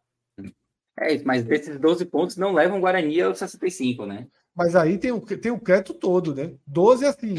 [0.99, 4.27] É, mas desses 12 pontos não levam Guarani ao 65, né?
[4.55, 6.53] Mas aí tem o, tem o crédito todo, né?
[6.65, 7.35] 12 assim,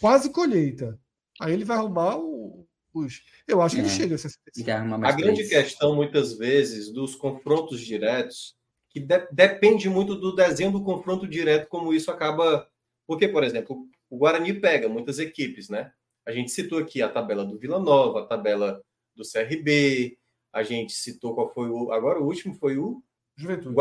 [0.00, 0.98] quase colheita.
[1.40, 3.22] Aí ele vai arrumar o, os.
[3.48, 3.84] Eu acho que é.
[3.84, 4.70] ele chega a 65.
[5.04, 8.54] A grande questão, muitas vezes, dos confrontos diretos,
[8.88, 12.68] que de, depende muito do desenho do confronto direto, como isso acaba.
[13.06, 15.90] Porque, por exemplo, o Guarani pega muitas equipes, né?
[16.26, 18.84] A gente citou aqui a tabela do Vila Nova, a tabela
[19.16, 20.18] do CRB,
[20.52, 21.90] a gente citou qual foi o.
[21.90, 23.02] Agora o último foi o.
[23.34, 23.74] Juventude.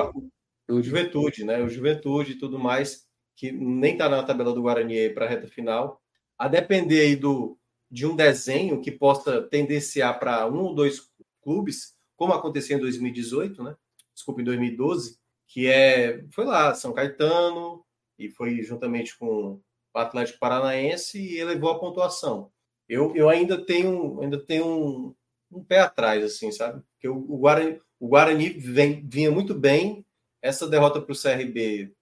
[0.69, 1.61] O Juventude, né?
[1.61, 3.05] O Juventude e tudo mais,
[3.35, 6.01] que nem está na tabela do Guarani aí para a reta final.
[6.37, 7.59] A depender aí do,
[7.89, 13.61] de um desenho que possa tendenciar para um ou dois clubes, como aconteceu em 2018,
[13.61, 13.75] né?
[14.13, 16.23] Desculpa, em 2012, que é.
[16.31, 17.83] Foi lá, São Caetano,
[18.17, 19.59] e foi juntamente com
[19.99, 22.51] Atlético Paranaense e elevou a pontuação.
[22.87, 25.15] Eu, eu ainda tenho, ainda tenho um,
[25.51, 26.81] um pé atrás, assim, sabe?
[26.93, 30.05] Porque o, o Guarani, o Guarani vem, vinha muito bem.
[30.41, 31.93] Essa derrota para o CRB,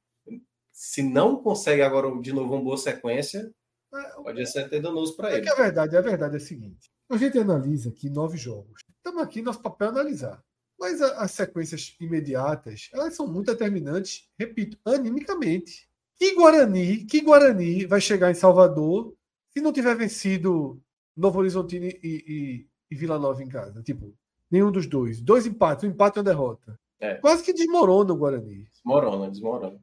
[0.72, 3.54] se não consegue agora de novo uma boa sequência,
[3.94, 5.42] é, pode ser até danoso para é ele.
[5.42, 8.82] Que a verdade, a verdade é a seguinte: a gente analisa aqui nove jogos.
[8.96, 10.44] Estamos aqui, nosso papel é analisar.
[10.80, 15.89] Mas as sequências imediatas, elas são muito determinantes, repito, animicamente.
[16.20, 19.14] Que Guarani, que Guarani vai chegar em Salvador
[19.52, 20.82] se não tiver vencido
[21.16, 23.82] Novo Horizontino e, e, e Vila Nova em casa?
[23.82, 24.14] Tipo,
[24.52, 25.22] nenhum dos dois.
[25.22, 26.78] Dois empates, um empate e uma derrota.
[27.00, 27.16] É.
[27.16, 28.68] Quase que desmorona o Guarani.
[28.70, 29.80] Desmorona, desmorona.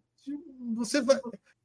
[0.76, 1.18] Você vai...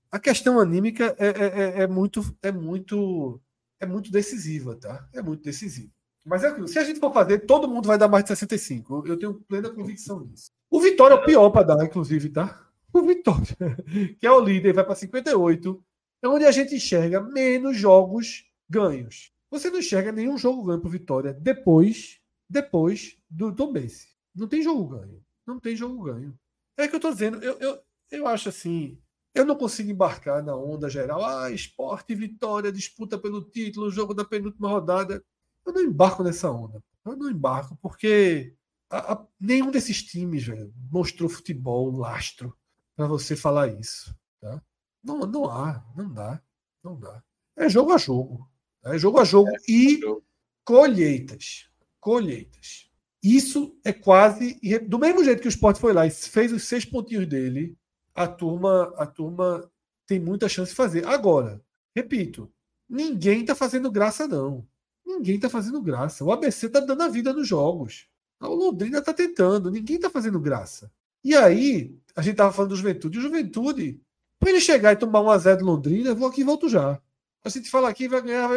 [0.09, 3.41] A questão anímica é, é, é, é muito, é muito,
[3.79, 5.05] é muito decisiva, tá?
[5.13, 5.91] É muito decisiva.
[6.25, 9.03] Mas é aquilo, se a gente for fazer, todo mundo vai dar mais de 65.
[9.05, 10.51] Eu tenho plena convicção nisso.
[10.69, 12.70] O Vitória é o pior para dar, inclusive, tá?
[12.93, 13.55] O Vitória,
[14.19, 15.83] que é o líder, vai para 58,
[16.23, 19.31] é onde a gente enxerga menos jogos ganhos.
[19.49, 22.19] Você não enxerga nenhum jogo ganho para Vitória depois,
[22.49, 24.09] depois do Tombense.
[24.33, 25.23] Não tem jogo ganho.
[25.45, 26.37] Não tem jogo ganho.
[26.77, 27.79] É que eu estou dizendo, eu, eu,
[28.11, 28.97] eu acho assim,
[29.33, 31.23] eu não consigo embarcar na onda geral.
[31.23, 35.23] Ah, esporte, vitória, disputa pelo título, jogo da penúltima rodada.
[35.65, 36.81] Eu não embarco nessa onda.
[37.05, 38.55] Eu não embarco porque
[38.89, 42.55] a, a, nenhum desses times velho, mostrou futebol, lastro
[42.95, 44.15] para você falar isso.
[44.39, 44.61] Tá?
[45.03, 46.41] Não, não há, não dá,
[46.83, 47.23] não dá.
[47.55, 48.49] É jogo a jogo.
[48.81, 48.95] Tá?
[48.95, 50.23] É jogo a jogo é, e jogo.
[50.63, 51.69] colheitas.
[51.99, 52.89] Colheitas.
[53.23, 54.59] Isso é quase.
[54.87, 57.77] Do mesmo jeito que o Sport foi lá e fez os seis pontinhos dele,
[58.15, 59.69] a turma, a turma
[60.07, 61.05] tem muita chance de fazer.
[61.05, 61.63] Agora,
[61.95, 62.51] repito,
[62.89, 64.67] ninguém está fazendo graça, não.
[65.05, 66.23] Ninguém está fazendo graça.
[66.23, 68.07] O ABC está dando a vida nos jogos.
[68.39, 69.69] O Londrina está tentando.
[69.69, 70.91] Ninguém está fazendo graça.
[71.23, 73.19] E aí, a gente estava falando do Juventude.
[73.19, 74.01] O Juventude,
[74.39, 76.69] para ele chegar e tomar um a zero de Londrina, eu vou aqui e volto
[76.69, 76.99] já.
[77.43, 78.49] A gente fala aqui, vai ganhar,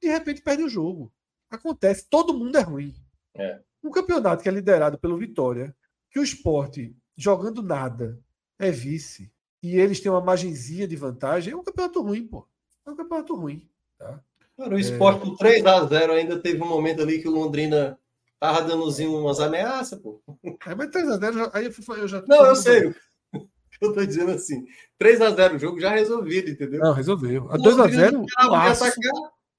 [0.00, 1.12] de repente perde o jogo.
[1.50, 2.94] Acontece, todo mundo é ruim.
[3.34, 3.60] É.
[3.82, 5.74] Um campeonato que é liderado pelo Vitória,
[6.10, 8.20] que o esporte, jogando nada,
[8.58, 9.30] é vice,
[9.62, 12.46] e eles têm uma margenzinha de vantagem, é um campeonato ruim, pô.
[12.84, 13.68] É um campeonato ruim.
[13.98, 14.20] Tá?
[14.56, 15.24] Cara, o esporte é...
[15.24, 17.98] com 3x0 ainda teve um momento ali que o Londrina
[18.38, 20.22] Tava dando umas ameaças, pô.
[20.66, 22.22] É, mas 3x0, aí eu, já.
[22.28, 22.94] Não, eu sei.
[23.78, 24.64] Eu tô dizendo assim:
[24.98, 26.80] 3x0 o jogo já resolvido, entendeu?
[26.80, 27.46] Não, resolveu.
[27.50, 28.24] A 2x0.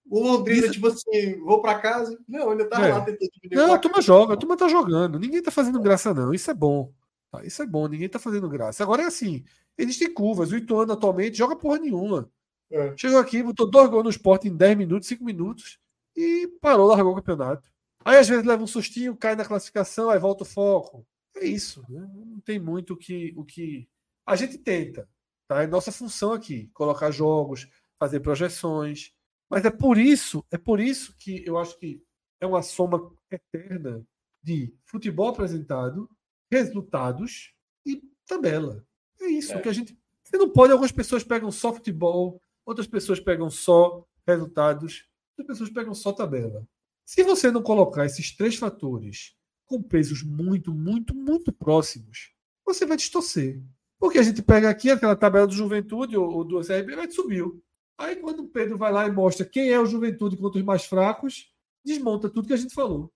[0.09, 2.17] O Londrina, tipo assim, vou para casa.
[2.27, 2.93] Não, ainda tá é.
[2.93, 5.19] lá tentando Não, a turma joga, a turma tá jogando.
[5.19, 6.33] Ninguém tá fazendo graça, não.
[6.33, 6.91] Isso é bom.
[7.31, 8.81] Tá, isso é bom, ninguém tá fazendo graça.
[8.81, 9.43] Agora é assim:
[9.77, 10.51] existem curvas.
[10.51, 12.27] O Ituano atualmente joga porra nenhuma.
[12.71, 12.93] É.
[12.97, 15.77] Chegou aqui, botou dois gols no esporte em 10 minutos, 5 minutos
[16.15, 17.69] e parou, largou o campeonato.
[18.07, 21.05] Aí às vezes leva um sustinho, cai na classificação, aí volta o foco.
[21.35, 21.83] É isso.
[21.89, 22.09] Né?
[22.13, 23.85] Não tem muito o que, o que.
[24.25, 25.09] A gente tenta.
[25.45, 25.63] Tá?
[25.63, 26.69] É nossa função aqui.
[26.73, 27.67] Colocar jogos,
[27.99, 29.13] fazer projeções.
[29.49, 32.01] Mas é por isso, é por isso que eu acho que
[32.39, 34.01] é uma soma eterna
[34.41, 36.09] de futebol apresentado,
[36.49, 37.53] resultados
[37.85, 38.85] e tabela.
[39.19, 39.61] É isso é.
[39.61, 39.99] que a gente.
[40.23, 45.69] Você não pode, algumas pessoas pegam só futebol, outras pessoas pegam só resultados, outras pessoas
[45.69, 46.65] pegam só tabela.
[47.07, 49.33] Se você não colocar esses três fatores
[49.65, 52.33] com pesos muito, muito, muito próximos,
[52.65, 53.63] você vai distorcer.
[53.97, 57.63] Porque a gente pega aqui aquela tabela do Juventude ou, do CRB, vai subiu.
[57.97, 60.83] Aí quando o Pedro vai lá e mostra quem é o Juventude contra os mais
[60.83, 61.49] fracos,
[61.83, 63.09] desmonta tudo que a gente falou.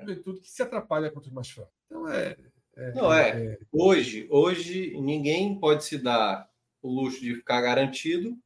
[0.00, 1.74] Juventude que se atrapalha contra os mais fracos.
[1.84, 2.36] Então é.
[2.76, 3.58] é não é, é.
[3.70, 6.48] Hoje, hoje ninguém pode se dar
[6.80, 8.38] o luxo de ficar garantido,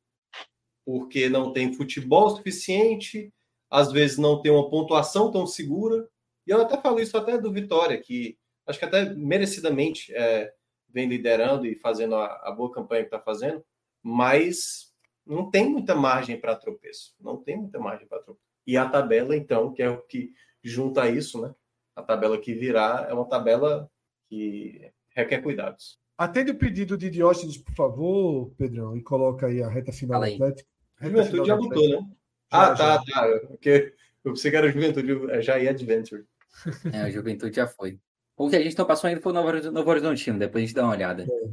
[0.85, 3.33] porque não tem futebol suficiente,
[3.71, 6.09] às vezes não tem uma pontuação tão segura.
[6.47, 10.53] E eu até falo isso até do Vitória, que acho que até merecidamente é,
[10.89, 13.65] vem liderando e fazendo a, a boa campanha que está fazendo,
[14.03, 14.93] mas
[15.27, 17.15] não tem muita margem para tropeço.
[17.21, 18.47] Não tem muita margem para tropeço.
[18.67, 20.33] E a tabela, então, que é o que
[20.63, 21.55] junta isso, né?
[21.95, 23.91] A tabela que virá é uma tabela
[24.29, 25.99] que requer cuidados.
[26.17, 30.27] Atende o pedido de Diógenes, por favor, Pedrão, e coloca aí a reta final do
[30.27, 30.69] Atlético.
[31.01, 32.11] Juventude já botou, né?
[32.51, 33.21] Ah, tá, já.
[33.21, 33.47] tá.
[33.49, 33.95] Porque
[34.25, 36.25] eu pensei que era Juventude, é, já ia Adventure.
[36.93, 38.01] É, a Juventude já foi.
[38.37, 40.75] O que a gente não passou ainda foi o Novo, Novo Horizontino, depois a gente
[40.75, 41.25] dá uma olhada.
[41.25, 41.49] É.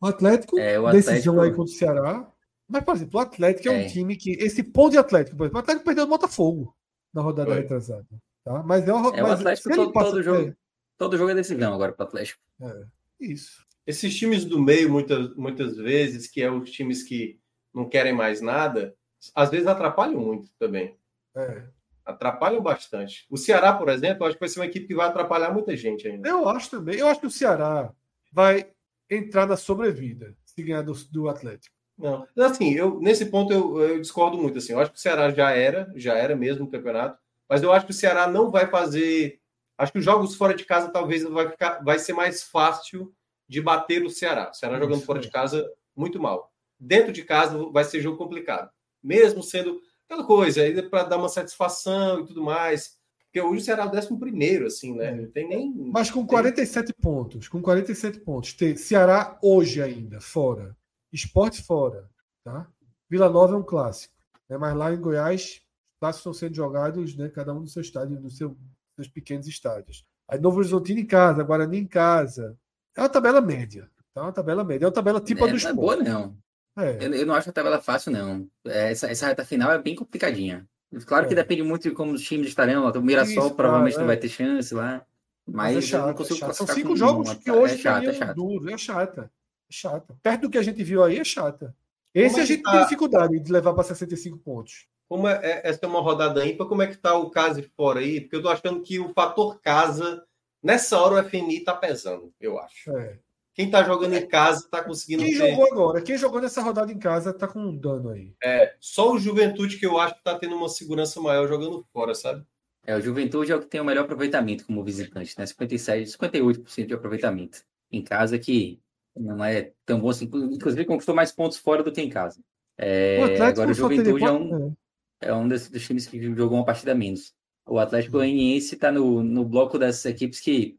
[0.00, 2.32] O Atlético, é, o Atlético, decisão aí contra o Ceará.
[2.68, 3.86] Mas, por exemplo, o Atlético é, um é.
[3.86, 4.32] time que.
[4.32, 6.76] Esse ponto de Atlético, por exemplo, o Atlético perdeu o Botafogo
[7.12, 7.60] na rodada foi.
[7.60, 8.06] retrasada.
[8.44, 8.62] Tá?
[8.62, 10.56] Mas é, o, é mas o Atlético todo, passa, todo, jogo, é.
[10.96, 12.40] todo jogo é decisão agora para o Atlético.
[12.60, 12.84] É,
[13.20, 13.66] isso.
[13.86, 17.40] Esses times do meio, muitas, muitas vezes, que é os times que
[17.74, 18.94] não querem mais nada,
[19.34, 20.96] às vezes atrapalham muito também.
[21.36, 21.64] É.
[22.04, 23.26] Atrapalham bastante.
[23.30, 26.08] O Ceará, por exemplo, acho que vai ser uma equipe que vai atrapalhar muita gente
[26.08, 26.28] ainda.
[26.28, 26.96] Eu acho também.
[26.96, 27.92] Eu acho que o Ceará
[28.32, 28.70] vai
[29.10, 31.74] entrar na sobrevida se ganhar do, do Atlético.
[31.98, 34.58] Não, assim, eu nesse ponto eu, eu, discordo muito.
[34.58, 37.72] Assim, eu acho que o Ceará já era, já era mesmo o campeonato, mas eu
[37.72, 39.40] acho que o Ceará não vai fazer.
[39.76, 43.12] Acho que os jogos fora de casa talvez vai ficar, vai ser mais fácil
[43.48, 44.50] de bater o Ceará.
[44.50, 45.22] O Ceará Isso, jogando fora é.
[45.22, 46.52] de casa muito mal.
[46.78, 48.70] Dentro de casa vai ser jogo complicado,
[49.02, 52.96] mesmo sendo aquela coisa aí para dar uma satisfação e tudo mais.
[53.24, 55.14] Porque hoje o Ceará é o décimo primeiro, assim, né?
[55.14, 55.74] Não tem nem.
[55.92, 56.94] Mas com 47 tem...
[57.00, 60.74] pontos, com 47 pontos, tem Ceará hoje ainda, fora.
[61.12, 62.10] Esporte fora,
[62.42, 62.66] tá?
[63.08, 64.14] Vila Nova é um clássico.
[64.48, 64.56] Né?
[64.56, 67.28] Mas lá em Goiás, os clássicos estão sendo jogados, né?
[67.28, 68.56] Cada um no seu estádio, nos seu,
[68.96, 70.06] seus pequenos estádios.
[70.26, 72.58] Aí Novo Horizontino em casa, Guarani em casa.
[72.96, 73.90] É uma tabela média.
[74.14, 74.22] Tá?
[74.22, 74.84] Uma tabela média.
[74.84, 75.76] É uma tabela tipo é, a do esporte.
[75.76, 76.36] Não é boa, não.
[76.78, 76.96] É.
[77.00, 78.48] Eu, eu, não acho a tabela fácil, não.
[78.64, 80.66] Essa, essa reta final é bem complicadinha.
[81.06, 81.28] Claro é.
[81.28, 82.88] que depende muito de como os times estarão.
[82.88, 84.08] O Mirassol Isso, provavelmente não é.
[84.08, 85.04] vai ter chance lá.
[85.46, 88.34] Mas, mas é chato, é São cinco jogos que hoje é chato, é chato.
[88.34, 88.70] duro.
[88.70, 89.30] É chata
[89.70, 90.16] chata.
[90.22, 91.74] Perto do que a gente viu aí, é chata.
[92.14, 92.72] Esse é a gente tá...
[92.72, 94.86] tem dificuldade de levar para 65 pontos.
[95.08, 98.00] Como é, é, essa é uma rodada ímpar, como é que tá o casa fora
[98.00, 98.20] aí?
[98.20, 100.22] Porque eu tô achando que o fator casa,
[100.62, 102.90] nessa hora o FMI tá pesando, eu acho.
[102.96, 103.18] É.
[103.58, 105.24] Quem tá jogando em casa tá conseguindo.
[105.24, 105.50] Quem ter...
[105.50, 106.00] jogou agora?
[106.00, 108.32] Quem jogou nessa rodada em casa tá com um dano aí.
[108.40, 112.14] É, só o Juventude que eu acho que tá tendo uma segurança maior jogando fora,
[112.14, 112.46] sabe?
[112.86, 115.44] É, o Juventude é o que tem o melhor aproveitamento como visitante, né?
[115.44, 117.64] 57, 58% de aproveitamento.
[117.90, 118.80] Em casa que
[119.16, 120.30] não é tão bom assim.
[120.32, 122.40] Inclusive, conquistou mais pontos fora do que em casa.
[122.76, 124.76] É, o agora, o Juventude é um,
[125.20, 127.34] é um dos, dos, times que jogou uma partida menos.
[127.66, 128.22] O Atlético uhum.
[128.22, 130.78] Goianiense está no, no bloco das equipes que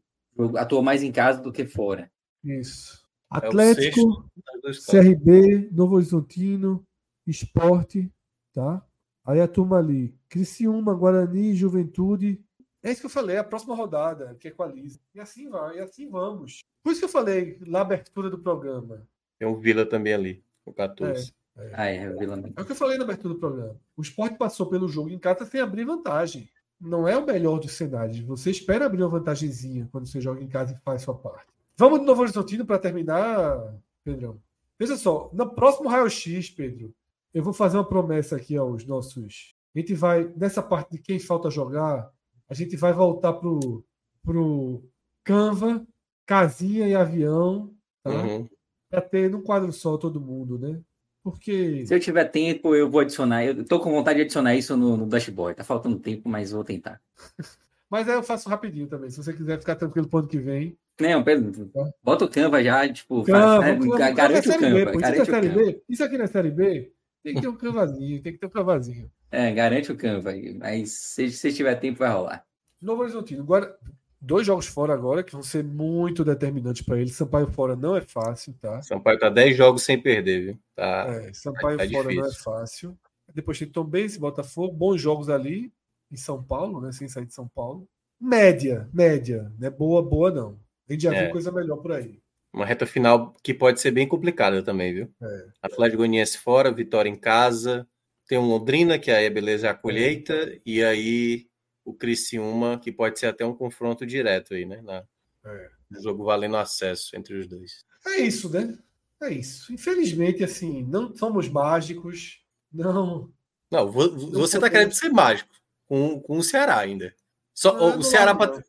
[0.56, 2.09] atuou mais em casa do que fora.
[2.44, 3.04] Isso.
[3.32, 4.30] É Atlético,
[4.64, 6.84] é CRB, Novo Horizontino,
[7.26, 8.12] Esporte,
[8.52, 8.84] tá?
[9.24, 12.42] Aí a turma ali, Criciúma, Guarani, Juventude,
[12.82, 14.98] é isso que eu falei, a próxima rodada que equaliza.
[15.14, 16.60] E assim vai, e assim vamos.
[16.82, 19.06] Por isso que eu falei na abertura do programa.
[19.38, 21.32] Tem um Vila também ali, o 14.
[21.56, 21.70] É, é.
[21.74, 22.42] Ah, é, o Vila.
[22.56, 23.78] É o que eu falei na abertura do programa.
[23.96, 26.48] O esporte passou pelo jogo em casa sem abrir vantagem.
[26.80, 28.18] Não é o melhor dos cenários.
[28.20, 31.52] Você espera abrir uma vantagemzinha quando você joga em casa e faz sua parte.
[31.80, 34.38] Vamos de Novo Horizontino para terminar, Pedrão.
[34.78, 36.94] Veja só, no próximo raio-x, Pedro,
[37.32, 39.54] eu vou fazer uma promessa aqui aos nossos.
[39.74, 42.12] A gente vai, nessa parte de quem falta jogar,
[42.50, 43.82] a gente vai voltar pro,
[44.22, 44.84] pro
[45.24, 45.82] Canva,
[46.26, 48.10] casinha e avião, tá?
[48.10, 48.46] Uhum.
[48.90, 50.78] Para ter num quadro só todo mundo, né?
[51.24, 51.86] Porque.
[51.86, 53.42] Se eu tiver tempo, eu vou adicionar.
[53.42, 55.56] Eu tô com vontade de adicionar isso no, no dashboard.
[55.56, 57.00] Tá faltando tempo, mas vou tentar.
[57.88, 59.08] mas aí eu faço rapidinho também.
[59.08, 60.76] Se você quiser ficar tranquilo pro ano que vem.
[61.00, 61.90] Não, Pedro, tá?
[62.02, 64.12] bota o Canva já, tipo, Canva, faz, né?
[64.12, 64.92] garante o Canva.
[64.92, 65.80] Garante isso, é o Canva.
[65.88, 69.10] isso aqui na série B tem que ter um Canvazinho, tem que ter um Canvazinho.
[69.30, 70.32] É, garante o Canva.
[70.58, 72.44] Mas se, se tiver tempo, vai rolar.
[72.80, 73.42] Novo Horizontino.
[73.42, 73.76] Agora,
[74.20, 77.10] dois jogos fora agora que vão ser muito determinantes para ele.
[77.10, 78.80] Sampaio fora não é fácil, tá?
[78.82, 80.58] Sampaio tá 10 jogos sem perder, viu?
[80.74, 82.22] Tá, é, Sampaio tá fora difícil.
[82.22, 82.98] não é fácil.
[83.34, 85.72] Depois tem Tom Benz, Botafogo, bons jogos ali
[86.10, 86.90] em São Paulo, né?
[86.90, 87.86] Sem sair de São Paulo.
[88.18, 90.58] Média, média, não é boa, boa não.
[90.90, 91.22] A gente já é.
[91.22, 92.20] viu coisa melhor por aí.
[92.52, 95.14] Uma reta final que pode ser bem complicada também, viu?
[95.22, 95.46] É.
[95.62, 97.86] Atlético Goianiense fora, Vitória em casa.
[98.26, 100.34] Tem um Londrina, que aí é beleza é a colheita.
[100.34, 100.60] É.
[100.66, 101.46] E aí
[101.84, 104.82] o Criciúma, que pode ser até um confronto direto aí, né?
[104.82, 105.04] Na,
[105.44, 105.70] é.
[105.88, 107.84] No jogo valendo acesso entre os dois.
[108.04, 108.76] É isso, né?
[109.22, 109.72] É isso.
[109.72, 112.44] Infelizmente, assim, não somos mágicos.
[112.72, 113.32] Não.
[113.70, 115.54] Não, você está querendo ser mágico
[115.86, 117.14] com, com o Ceará ainda.
[117.54, 118.34] Só, não, o, não Ceará.
[118.34, 118.62] Não.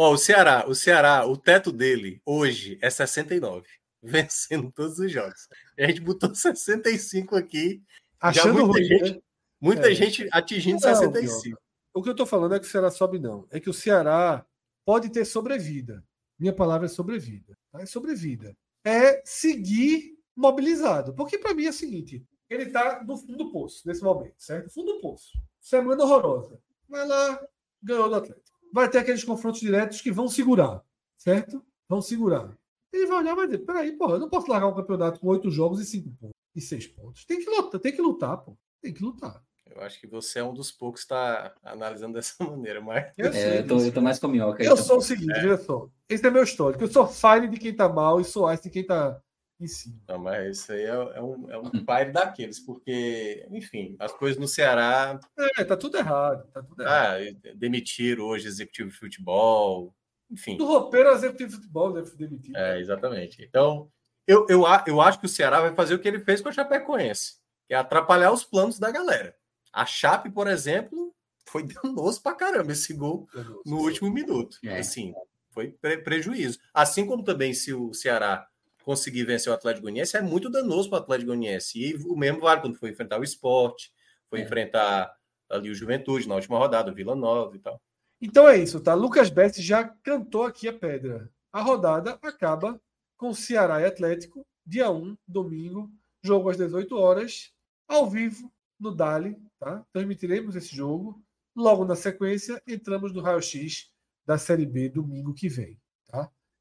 [0.00, 3.66] Ó, o Ceará, o Ceará, o teto dele hoje é 69,
[4.00, 5.48] vencendo todos os jogos.
[5.76, 7.82] A gente botou 65 aqui.
[8.20, 9.20] Achando muita ruim, gente, né?
[9.60, 9.94] muita é.
[9.96, 11.58] gente atingindo não, 65.
[11.92, 13.44] O que eu estou falando é que o Ceará sobe, não.
[13.50, 14.46] É que o Ceará
[14.86, 16.04] pode ter sobrevida.
[16.38, 17.58] Minha palavra é sobrevida.
[17.72, 17.82] Tá?
[17.82, 18.56] É sobrevida.
[18.84, 21.12] É seguir mobilizado.
[21.12, 24.70] Porque para mim é o seguinte: ele está no fundo do poço nesse momento, certo?
[24.70, 25.36] Fundo do poço.
[25.60, 26.60] Semana horrorosa.
[26.88, 27.44] Vai lá,
[27.82, 30.82] ganhou do Atlético vai ter aqueles confrontos diretos que vão segurar,
[31.16, 31.64] certo?
[31.88, 32.56] Vão segurar.
[32.92, 35.28] Ele vai olhar e vai dizer: peraí, porra, eu não posso largar um campeonato com
[35.28, 37.24] oito jogos e cinco pontos, e seis pontos.
[37.24, 38.56] Tem que lutar, tem que lutar, pô.
[38.80, 39.42] Tem que lutar.
[39.70, 43.12] Eu acho que você é um dos poucos que está analisando dessa maneira, mas.
[43.16, 44.62] Eu, é, eu, tô, eu tô mais com minhoca.
[44.62, 44.84] Eu então.
[44.84, 45.56] sou o seguinte, é.
[45.56, 45.88] só.
[46.08, 46.82] Esse é meu histórico.
[46.82, 49.20] Eu sou fire de quem tá mal e sou ice de quem tá,
[49.60, 49.96] em cima.
[50.08, 54.38] Não, mas isso aí é, é um, é um baile daqueles, porque, enfim, as coisas
[54.38, 55.18] no Ceará.
[55.56, 56.46] É, tá tudo errado.
[56.52, 57.20] Tá tudo errado.
[57.44, 59.94] Ah, demitiram hoje executivo de futebol,
[60.30, 60.56] enfim.
[60.56, 62.56] Do roupeiro executivo de futebol, deve demitir.
[62.56, 63.42] É, exatamente.
[63.42, 63.90] Então,
[64.26, 66.52] eu, eu, eu acho que o Ceará vai fazer o que ele fez com a
[66.52, 69.34] Chapecoense, que é atrapalhar os planos da galera.
[69.72, 71.14] A Chape, por exemplo,
[71.46, 73.84] foi danoso pra caramba esse gol danoso, no sim.
[73.84, 74.58] último minuto.
[74.64, 74.78] É.
[74.78, 75.12] Assim,
[75.50, 76.58] foi pre prejuízo.
[76.72, 78.46] Assim como também se o Ceará
[78.88, 81.78] conseguir vencer o Atlético Goianiense, é muito danoso para o Atlético Goianiense.
[81.78, 83.92] E o mesmo vale quando foi enfrentar o esporte,
[84.30, 84.42] foi é.
[84.44, 85.14] enfrentar
[85.46, 87.78] ali o Juventude na última rodada, o Vila Nova e tal.
[88.18, 88.94] Então é isso, tá?
[88.94, 91.30] Lucas Best já cantou aqui a pedra.
[91.52, 92.80] A rodada acaba
[93.14, 95.90] com Ceará e Atlético, dia 1, domingo,
[96.22, 97.52] jogo às 18 horas,
[97.86, 98.50] ao vivo,
[98.80, 99.84] no Dali, tá?
[99.92, 101.22] Transmitiremos esse jogo.
[101.54, 103.90] Logo na sequência, entramos no raio-x
[104.24, 105.78] da Série B domingo que vem?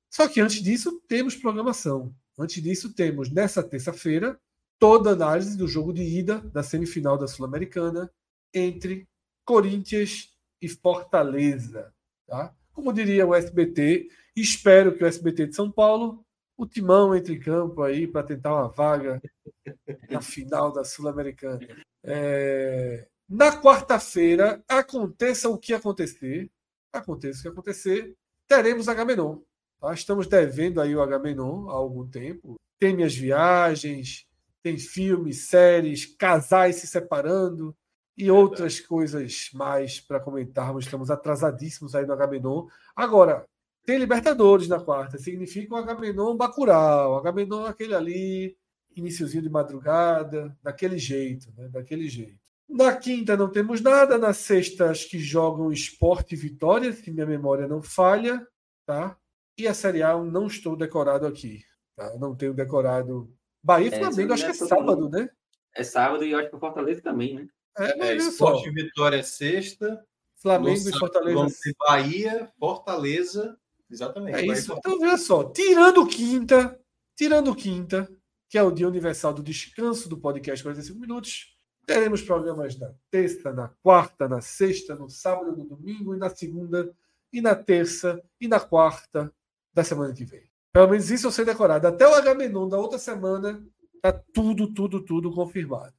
[0.09, 2.13] Só que antes disso, temos programação.
[2.37, 4.39] Antes disso, temos nessa terça-feira
[4.79, 8.11] toda a análise do jogo de ida da semifinal da Sul-Americana
[8.53, 9.07] entre
[9.43, 11.93] Corinthians e Fortaleza.
[12.27, 12.53] Tá?
[12.73, 16.23] Como diria o SBT, espero que o SBT de São Paulo,
[16.55, 19.21] o timão entre em campo aí para tentar uma vaga
[20.09, 21.67] na final da Sul-Americana.
[22.03, 23.07] É...
[23.27, 26.49] Na quarta-feira, aconteça o que acontecer,
[26.93, 28.15] aconteça o que acontecer,
[28.47, 29.39] teremos Agamenon.
[29.79, 29.93] Tá?
[29.93, 32.55] Estamos devendo aí o Agamenon há algum tempo.
[32.79, 34.25] Tem minhas viagens,
[34.61, 37.75] tem filmes, séries, casais se separando
[38.17, 40.85] e outras coisas mais para comentarmos.
[40.85, 42.67] Estamos atrasadíssimos aí no Agamenon.
[42.95, 43.45] Agora,
[43.85, 47.13] tem Libertadores na quarta, significa o Agamenon Bacurau.
[47.13, 48.57] O Agamenon é aquele ali,
[48.95, 51.69] iníciozinho de madrugada, daquele jeito, né?
[51.69, 52.37] daquele jeito.
[52.67, 57.25] Na quinta não temos nada, na sexta acho que jogam Esporte e Vitória, se minha
[57.25, 58.45] memória não falha,
[58.85, 59.17] tá?
[59.57, 61.63] E a Série A não estou decorado aqui.
[61.95, 62.15] Tá?
[62.17, 63.33] Não tenho decorado.
[63.63, 65.17] Bahia e é, Flamengo, acho que é sábado, mundo.
[65.17, 65.29] né?
[65.75, 67.47] É sábado e acho que o Fortaleza também, né?
[67.77, 70.03] É, é Esporte e Vitória é sexta.
[70.37, 71.55] Flamengo e Fortaleza.
[71.79, 73.57] Bahia, Fortaleza.
[73.89, 74.37] Exatamente.
[74.37, 74.73] É isso.
[74.73, 75.43] Então, veja só.
[75.45, 76.79] Tirando quinta,
[77.15, 78.09] tirando quinta,
[78.49, 81.55] que é o dia universal do descanso do podcast 45 minutos,
[81.85, 86.93] teremos programas na terça, na quarta, na sexta, no sábado, no domingo e na segunda,
[87.31, 89.33] e na terça, e na quarta,
[89.77, 90.41] da semana que vem.
[90.73, 91.87] Pelo menos isso eu sei decorado.
[91.87, 93.63] Até o Agamenon da outra semana
[94.01, 95.93] tá tudo, tudo, tudo confirmado.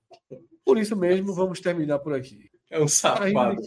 [0.65, 2.51] Por isso mesmo, vamos terminar por aqui.
[2.69, 3.63] É um safado.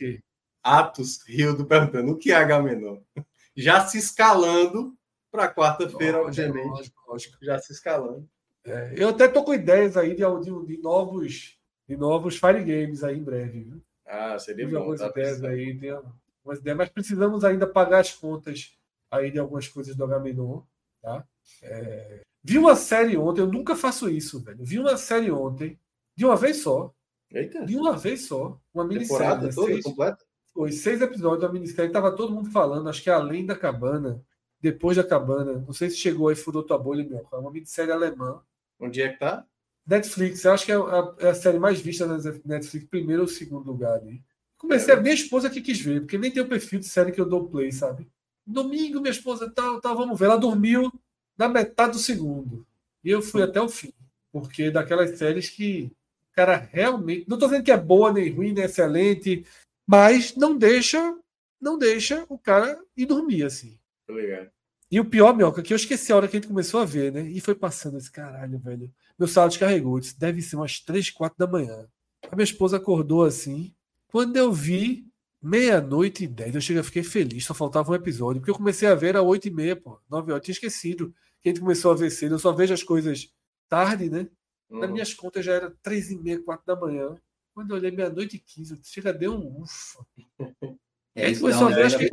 [0.62, 3.00] Atos Rio do perguntando o que é Agamenon.
[3.56, 4.94] Já se escalando
[5.32, 6.68] para quarta-feira, obviamente.
[6.68, 7.38] Lógico, lógico.
[7.42, 8.30] Já se escalando.
[8.66, 11.58] É, eu até tô com ideias aí de, de, de, novos
[11.88, 13.64] de novos Fire Games aí em breve.
[13.64, 13.82] Viu?
[14.06, 14.78] Ah, seria bom.
[14.78, 15.98] Algumas tá ideias aí, tem
[16.46, 18.78] umas ideias, mas precisamos ainda pagar as contas
[19.12, 20.62] aí de algumas coisas do Agamenon,
[21.02, 21.28] tá?
[21.62, 22.22] É...
[22.44, 24.64] Vi uma série ontem, eu nunca faço isso, velho.
[24.64, 25.78] Vi uma série ontem,
[26.16, 26.94] de uma vez só.
[27.32, 27.66] Eita.
[27.66, 28.60] De uma vez só.
[28.74, 29.52] Uma minissérie.
[29.54, 30.26] toda seis, completa?
[30.54, 31.92] Foi seis episódios da minissérie.
[31.92, 34.24] Tava todo mundo falando, acho que é Além da Cabana,
[34.60, 35.64] Depois da Cabana.
[35.66, 37.28] Não sei se chegou aí, furou tua bolha, meu.
[37.32, 38.42] É uma minissérie alemã.
[38.80, 39.46] Onde é que tá?
[39.86, 43.28] Netflix, eu acho que é a, é a série mais vista da Netflix, primeiro ou
[43.28, 44.24] segundo lugar ali.
[44.58, 44.98] Comecei, é.
[44.98, 47.28] a minha esposa que quis ver, porque nem tem o perfil de série que eu
[47.28, 48.08] dou play, sabe?
[48.46, 50.26] Domingo, minha esposa tal, tal, vamos ver.
[50.26, 50.92] Ela dormiu
[51.38, 52.66] na metade do segundo.
[53.04, 53.94] E eu fui até o fim.
[54.32, 55.92] Porque daquelas séries que
[56.32, 57.26] o cara realmente.
[57.28, 59.46] Não estou dizendo que é boa, nem ruim, nem excelente,
[59.88, 61.18] mas não deixa
[61.62, 63.78] não deixa o cara ir dormir, assim.
[64.10, 64.50] Obrigado.
[64.90, 67.14] E o pior, Mioca, que eu esqueci a hora que a gente começou a ver,
[67.14, 67.22] né?
[67.22, 68.92] E foi passando esse caralho, velho.
[69.18, 70.00] Meu celular descarregou.
[70.00, 71.88] Disse, deve ser umas 3, 4 da manhã.
[72.30, 73.74] A minha esposa acordou assim.
[74.08, 75.08] Quando eu vi,
[75.42, 76.54] Meia-noite e dez.
[76.54, 78.42] Eu cheguei, fiquei feliz, só faltava um episódio.
[78.42, 80.00] Porque eu comecei a ver a oito e meia, pô.
[80.10, 80.46] Nove horas.
[80.46, 82.36] Tinha esquecido que a gente começou a ver cedo.
[82.36, 83.34] Eu só vejo as coisas
[83.68, 84.28] tarde, né?
[84.70, 84.80] Uhum.
[84.80, 87.16] Nas minhas contas já era três e meia, quatro da manhã.
[87.54, 90.06] Quando eu olhei meia-noite e quinze, chega, deu um ufa.
[91.14, 92.10] É, isso começou a ver, acho que...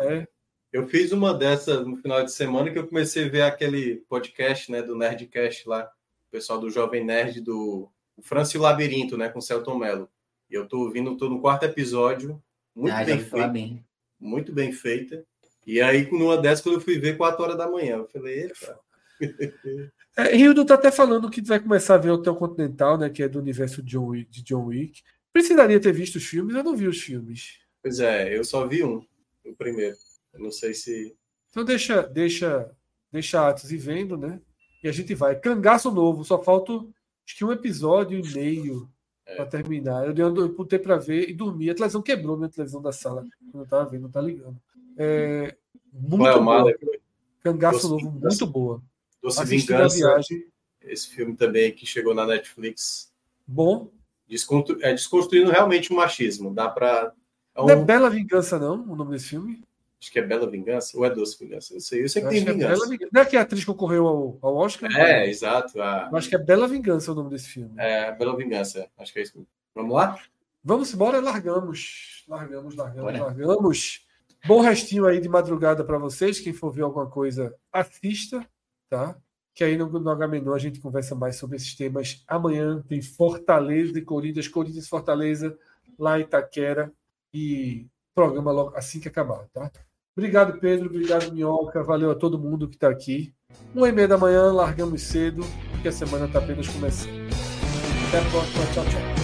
[0.00, 0.26] é.
[0.72, 4.72] Eu fiz uma dessas no final de semana que eu comecei a ver aquele podcast,
[4.72, 5.84] né, do Nerdcast lá,
[6.26, 10.08] o pessoal do Jovem Nerd do o Francio Labirinto, né, com o Celton Mello.
[10.50, 12.42] E eu tô ouvindo, tô no quarto episódio,
[12.74, 13.48] muito ah, bem feita.
[13.48, 13.84] Bem.
[14.18, 15.24] Muito bem feita.
[15.66, 18.78] E aí, numa dessas, quando eu fui ver 4 horas da manhã, eu falei, eita.
[20.16, 23.08] É, Rildo tá até falando que vai começar a ver o Hotel Continental, né?
[23.08, 25.02] Que é do universo de John, Wick, de John Wick.
[25.32, 27.60] Precisaria ter visto os filmes, eu não vi os filmes.
[27.80, 29.00] Pois é, eu só vi um,
[29.44, 29.96] o primeiro.
[30.34, 31.16] Eu não sei se.
[31.48, 32.70] Então deixa, deixa,
[33.10, 34.40] deixa Atos ir vendo, né?
[34.82, 35.38] E a gente vai.
[35.38, 38.90] Cangaço novo, só falta acho que um episódio e meio
[39.30, 39.36] é.
[39.36, 40.06] para terminar.
[40.06, 41.70] Eu, eu, eu botei para ver e dormi.
[41.70, 43.24] A televisão quebrou minha televisão da sala.
[43.50, 44.56] Quando eu tava vendo, não tá ligando.
[44.96, 45.56] É,
[45.92, 46.74] muito é boa.
[47.42, 48.82] Cangaço Doce novo, muito boa.
[49.22, 49.96] Doce Vingança.
[49.96, 50.46] Viagem.
[50.82, 53.12] esse filme também que chegou na Netflix.
[53.46, 53.90] Bom.
[54.82, 56.54] É desconstruindo realmente o machismo.
[56.54, 57.12] Dá para.
[57.54, 57.66] É um...
[57.66, 59.62] Não é Bela Vingança, não, o nome desse filme?
[60.00, 61.74] Acho que é Bela Vingança, ou é Doce Vingança?
[61.74, 62.84] Eu sei, eu sei que tem Vingança.
[62.94, 64.90] É Não é que a atriz concorreu ao, ao Oscar?
[64.96, 65.80] É, exato.
[65.80, 66.08] A...
[66.10, 67.74] Eu acho que é Bela Vingança o nome desse filme.
[67.76, 69.46] É, Bela Vingança, acho que é isso.
[69.74, 70.18] Vamos lá?
[70.64, 72.24] Vamos embora, largamos.
[72.26, 74.06] Largamos, largamos, largamos.
[74.46, 76.40] Bom restinho aí de madrugada para vocês.
[76.40, 78.46] Quem for ver alguma coisa, assista,
[78.88, 79.14] tá?
[79.54, 82.24] Que aí no, no H-Menor a gente conversa mais sobre esses temas.
[82.26, 85.58] Amanhã tem Fortaleza e Corinthians, Corinthians Fortaleza,
[85.98, 86.90] lá em Itaquera.
[87.34, 89.70] E programa logo assim que acabar, tá?
[90.16, 90.86] Obrigado, Pedro.
[90.86, 91.82] Obrigado, Minhoca.
[91.82, 93.32] Valeu a todo mundo que está aqui.
[93.74, 97.10] Uma e meia da manhã, largamos cedo, porque a semana está apenas começando.
[98.08, 98.66] Até a próxima.
[98.72, 99.19] Tchau, tchau.